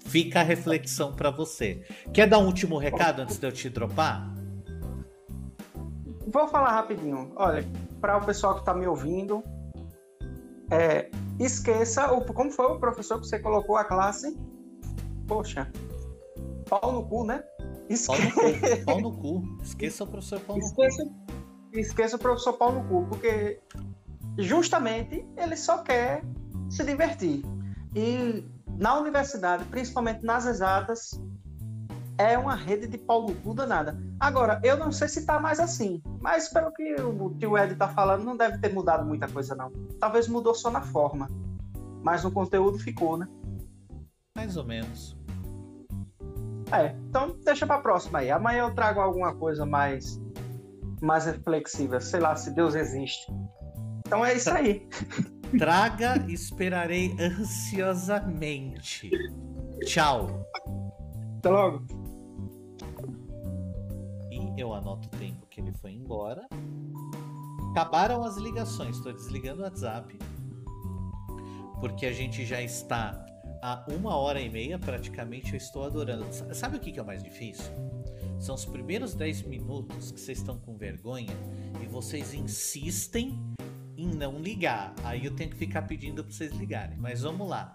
Fica 0.05 0.41
a 0.41 0.43
reflexão 0.43 1.15
para 1.15 1.31
você. 1.31 1.87
Quer 2.13 2.29
dar 2.29 2.39
um 2.39 2.47
último 2.47 2.77
recado 2.77 3.23
antes 3.23 3.39
de 3.39 3.47
eu 3.47 3.53
te 3.53 3.69
dropar? 3.69 4.40
Vou 6.33 6.47
falar 6.49 6.73
rapidinho. 6.73 7.33
Olha, 7.37 7.65
para 8.01 8.17
o 8.17 8.25
pessoal 8.25 8.55
que 8.55 8.61
está 8.61 8.73
me 8.73 8.87
ouvindo, 8.87 9.43
é, 10.71 11.11
esqueça 11.39 12.13
o, 12.13 12.25
como 12.33 12.51
foi 12.51 12.67
o 12.67 12.79
professor 12.79 13.21
que 13.21 13.27
você 13.27 13.39
colocou 13.39 13.77
a 13.77 13.85
classe. 13.85 14.39
Poxa, 15.27 15.71
pau 16.69 16.93
no 16.93 17.05
cu, 17.05 17.25
né? 17.25 17.43
Esque... 17.89 18.07
Pau, 18.07 18.21
no 18.23 18.33
cu, 18.33 18.85
pau 18.85 19.01
no 19.01 19.13
cu. 19.17 19.43
Esqueça 19.63 20.05
o 20.05 20.07
professor 20.07 20.41
pau 20.41 20.57
no 20.57 20.63
esqueça, 20.63 21.05
cu. 21.05 21.13
esqueça 21.73 22.17
o 22.17 22.19
professor 22.19 22.53
Paulo 22.53 22.85
Cu, 22.85 23.07
porque 23.09 23.61
justamente 24.39 25.27
ele 25.37 25.57
só 25.57 25.79
quer 25.79 26.23
se 26.69 26.85
divertir. 26.85 27.43
E 27.95 28.45
na 28.79 28.99
universidade, 28.99 29.65
principalmente 29.65 30.25
nas 30.25 30.47
exatas, 30.47 31.21
é 32.21 32.37
uma 32.37 32.55
rede 32.55 32.87
de 32.87 32.99
Paulo 32.99 33.35
Cu 33.37 33.55
danada. 33.55 33.99
Agora, 34.19 34.61
eu 34.63 34.77
não 34.77 34.93
sei 34.93 35.09
se 35.09 35.25
tá 35.25 35.41
mais 35.41 35.59
assim, 35.59 36.03
mas 36.21 36.51
pelo 36.51 36.71
que 36.71 36.95
o 37.01 37.35
tio 37.39 37.57
Ed 37.57 37.75
tá 37.77 37.89
falando, 37.89 38.25
não 38.25 38.37
deve 38.37 38.59
ter 38.59 38.71
mudado 38.75 39.07
muita 39.07 39.27
coisa, 39.27 39.55
não. 39.55 39.73
Talvez 39.99 40.29
mudou 40.29 40.55
só 40.55 40.71
na 40.71 40.83
forma, 40.83 41.29
mas 42.03 42.23
no 42.23 42.31
conteúdo 42.31 42.79
ficou, 42.79 43.17
né? 43.17 43.27
Mais 44.37 44.59
ou 44.59 44.65
menos. 44.65 45.19
É, 46.71 46.95
então 47.09 47.35
deixa 47.43 47.67
pra 47.67 47.79
próxima 47.79 48.19
aí. 48.19 48.31
Amanhã 48.31 48.65
eu 48.65 48.75
trago 48.75 49.01
alguma 49.01 49.35
coisa 49.35 49.65
mais, 49.65 50.21
mais 51.01 51.25
reflexiva. 51.25 52.01
Sei 52.01 52.21
lá, 52.21 52.37
se 52.37 52.51
Deus 52.51 52.75
existe. 52.75 53.33
Então 54.07 54.23
é 54.25 54.35
isso 54.35 54.51
aí. 54.51 54.87
Traga, 55.59 56.23
esperarei 56.29 57.17
ansiosamente. 57.19 59.11
Tchau. 59.85 60.47
Até 61.39 61.49
logo. 61.49 62.00
Eu 64.61 64.75
anoto 64.75 65.09
o 65.09 65.19
tempo 65.19 65.47
que 65.47 65.59
ele 65.59 65.73
foi 65.73 65.93
embora. 65.93 66.47
Acabaram 67.71 68.23
as 68.23 68.37
ligações. 68.37 68.97
Estou 68.97 69.11
desligando 69.11 69.63
o 69.63 69.65
WhatsApp. 69.65 70.19
Porque 71.81 72.05
a 72.05 72.13
gente 72.13 72.45
já 72.45 72.61
está 72.61 73.25
a 73.63 73.87
uma 73.89 74.15
hora 74.17 74.39
e 74.39 74.51
meia, 74.51 74.79
praticamente, 74.79 75.53
eu 75.53 75.57
estou 75.57 75.83
adorando. 75.83 76.27
Sabe 76.55 76.77
o 76.77 76.81
que 76.81 76.99
é 76.99 77.03
o 77.03 77.07
mais 77.07 77.23
difícil? 77.23 77.73
São 78.39 78.55
os 78.55 78.67
primeiros 78.67 79.15
10 79.15 79.45
minutos 79.45 80.13
que 80.13 80.21
vocês 80.21 80.39
estão 80.39 80.59
com 80.59 80.77
vergonha 80.77 81.35
e 81.83 81.87
vocês 81.87 82.35
insistem 82.35 83.39
em 83.97 84.09
não 84.09 84.39
ligar. 84.39 84.95
Aí 85.05 85.25
eu 85.25 85.35
tenho 85.35 85.49
que 85.49 85.57
ficar 85.57 85.83
pedindo 85.83 86.23
para 86.23 86.35
vocês 86.35 86.53
ligarem. 86.53 86.99
Mas 86.99 87.23
vamos 87.23 87.49
lá. 87.49 87.73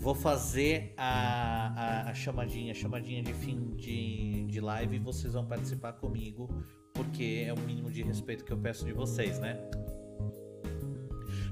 Vou 0.00 0.14
fazer 0.14 0.94
a, 0.96 2.06
a, 2.06 2.10
a, 2.10 2.14
chamadinha, 2.14 2.72
chamadinha 2.72 3.22
de 3.22 3.34
fim 3.34 3.76
de, 3.76 4.46
de 4.46 4.58
live 4.58 4.96
e 4.96 4.98
vocês 4.98 5.34
vão 5.34 5.44
participar 5.44 5.92
comigo, 5.92 6.48
porque 6.94 7.44
é 7.46 7.52
o 7.52 7.58
mínimo 7.58 7.90
de 7.90 8.02
respeito 8.02 8.42
que 8.42 8.50
eu 8.50 8.56
peço 8.56 8.86
de 8.86 8.94
vocês, 8.94 9.38
né? 9.38 9.60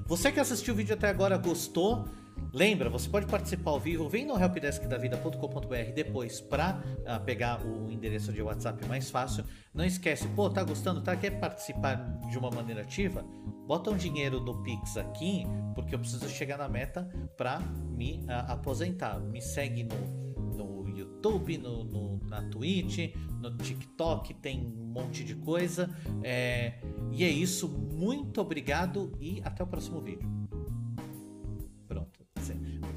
Você 0.07 0.31
que 0.31 0.39
assistiu 0.39 0.73
o 0.73 0.77
vídeo 0.77 0.95
até 0.95 1.07
agora 1.07 1.37
gostou? 1.37 2.05
Lembra, 2.51 2.89
você 2.89 3.07
pode 3.07 3.27
participar 3.27 3.71
ao 3.71 3.79
vivo, 3.79 4.09
vem 4.09 4.25
no 4.25 4.37
helpdeskdavida.com.br 4.37 5.93
depois 5.93 6.41
para 6.41 6.77
uh, 6.77 7.03
ah, 7.05 7.19
pegar 7.19 7.63
o 7.63 7.91
endereço 7.91 8.33
de 8.33 8.41
WhatsApp 8.41 8.87
mais 8.87 9.11
fácil. 9.11 9.43
Não 9.73 9.85
esquece, 9.85 10.27
pô, 10.29 10.49
tá 10.49 10.63
gostando, 10.63 11.01
tá? 11.01 11.15
Quer 11.15 11.39
participar 11.39 11.95
de 12.27 12.37
uma 12.37 12.49
maneira 12.49 12.81
ativa? 12.81 13.23
Bota 13.67 13.91
um 13.91 13.97
dinheiro 13.97 14.39
no 14.39 14.63
Pix 14.63 14.97
aqui, 14.97 15.43
porque 15.75 15.93
eu 15.93 15.99
preciso 15.99 16.27
chegar 16.27 16.57
na 16.57 16.67
meta 16.67 17.07
para 17.37 17.59
me 17.59 18.23
uh, 18.23 18.51
aposentar. 18.51 19.19
Me 19.19 19.41
segue 19.41 19.83
no, 19.83 20.55
no 20.55 20.89
YouTube, 20.89 21.55
no, 21.59 21.83
no, 21.83 22.19
na 22.25 22.41
Twitch, 22.49 23.13
no 23.39 23.55
TikTok, 23.57 24.33
tem 24.33 24.65
um 24.65 24.85
monte 24.85 25.23
de 25.23 25.35
coisa. 25.35 25.87
É, 26.23 26.79
e 27.11 27.23
é 27.23 27.29
isso, 27.29 27.69
muito 27.69 28.41
obrigado 28.41 29.15
e 29.19 29.39
até 29.45 29.63
o 29.63 29.67
próximo 29.67 30.01
vídeo. 30.01 30.38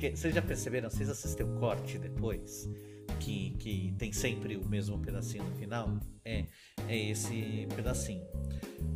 Porque 0.02 0.16
vocês 0.16 0.34
já 0.34 0.42
perceberam, 0.42 0.90
vocês 0.90 1.08
assistem 1.08 1.46
o 1.46 1.60
corte 1.60 1.96
depois, 1.96 2.68
que, 3.20 3.50
que 3.50 3.94
tem 3.96 4.12
sempre 4.12 4.56
o 4.56 4.68
mesmo 4.68 4.98
pedacinho 4.98 5.44
no 5.44 5.54
final? 5.54 5.96
É, 6.24 6.46
é 6.88 7.10
esse 7.10 7.68
pedacinho. 7.76 8.26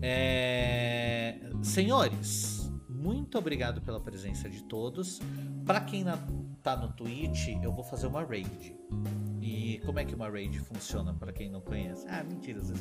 É... 0.03 1.39
Senhores, 1.63 2.73
muito 2.97 3.39
obrigado 3.39 3.81
pela 3.81 4.01
presença 4.01 4.49
de 4.49 4.63
todos. 4.65 5.21
Para 5.65 5.81
quem 5.81 6.05
tá 6.63 6.77
no 6.77 6.93
Twitch, 6.93 7.49
eu 7.63 7.73
vou 7.73 7.85
fazer 7.85 8.07
uma 8.07 8.25
raid. 8.25 8.77
E 9.41 9.81
como 9.85 9.99
é 9.99 10.05
que 10.05 10.15
uma 10.15 10.29
raid 10.29 10.59
funciona 10.59 11.15
para 11.15 11.33
quem 11.33 11.49
não 11.49 11.61
conhece? 11.61 12.07
Ah, 12.09 12.25
mentira, 12.25 12.61
vocês 12.61 12.81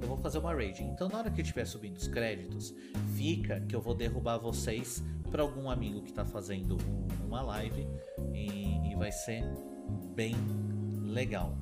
Eu 0.00 0.08
vou 0.08 0.18
fazer 0.18 0.38
uma 0.38 0.52
raid. 0.52 0.82
Então, 0.82 1.08
na 1.08 1.18
hora 1.18 1.30
que 1.30 1.40
estiver 1.40 1.64
subindo 1.64 1.96
os 1.96 2.06
créditos, 2.08 2.74
fica 3.16 3.60
que 3.60 3.74
eu 3.74 3.80
vou 3.80 3.94
derrubar 3.94 4.38
vocês 4.38 5.02
para 5.30 5.42
algum 5.42 5.70
amigo 5.70 6.02
que 6.02 6.10
está 6.10 6.24
fazendo 6.24 6.76
um, 6.76 7.26
uma 7.26 7.40
live 7.40 7.88
e, 8.34 8.90
e, 8.90 8.94
vai 8.94 9.10
ser 9.10 9.42
bem 10.14 10.34
legal. 11.02 11.56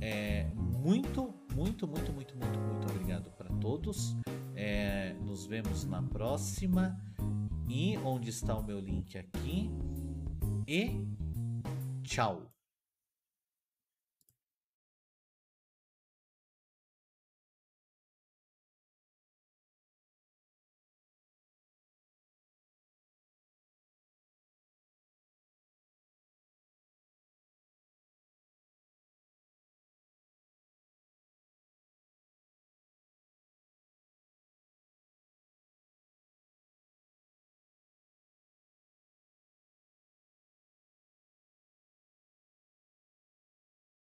É, 0.00 0.46
muito, 0.54 1.34
muito, 1.56 1.88
muito, 1.88 2.12
muito, 2.12 2.36
muito, 2.36 2.58
muito 2.58 2.90
obrigado 2.90 3.30
para 3.30 3.48
todos. 3.56 4.14
É, 4.54 5.14
nos 5.24 5.46
vemos 5.46 5.86
na 5.86 6.02
próxima. 6.02 7.00
E 7.66 7.96
onde 8.04 8.28
está 8.28 8.54
o 8.54 8.62
meu 8.62 8.78
link 8.78 9.16
aqui? 9.16 9.70
E 10.68 11.02
tchau. 12.02 12.55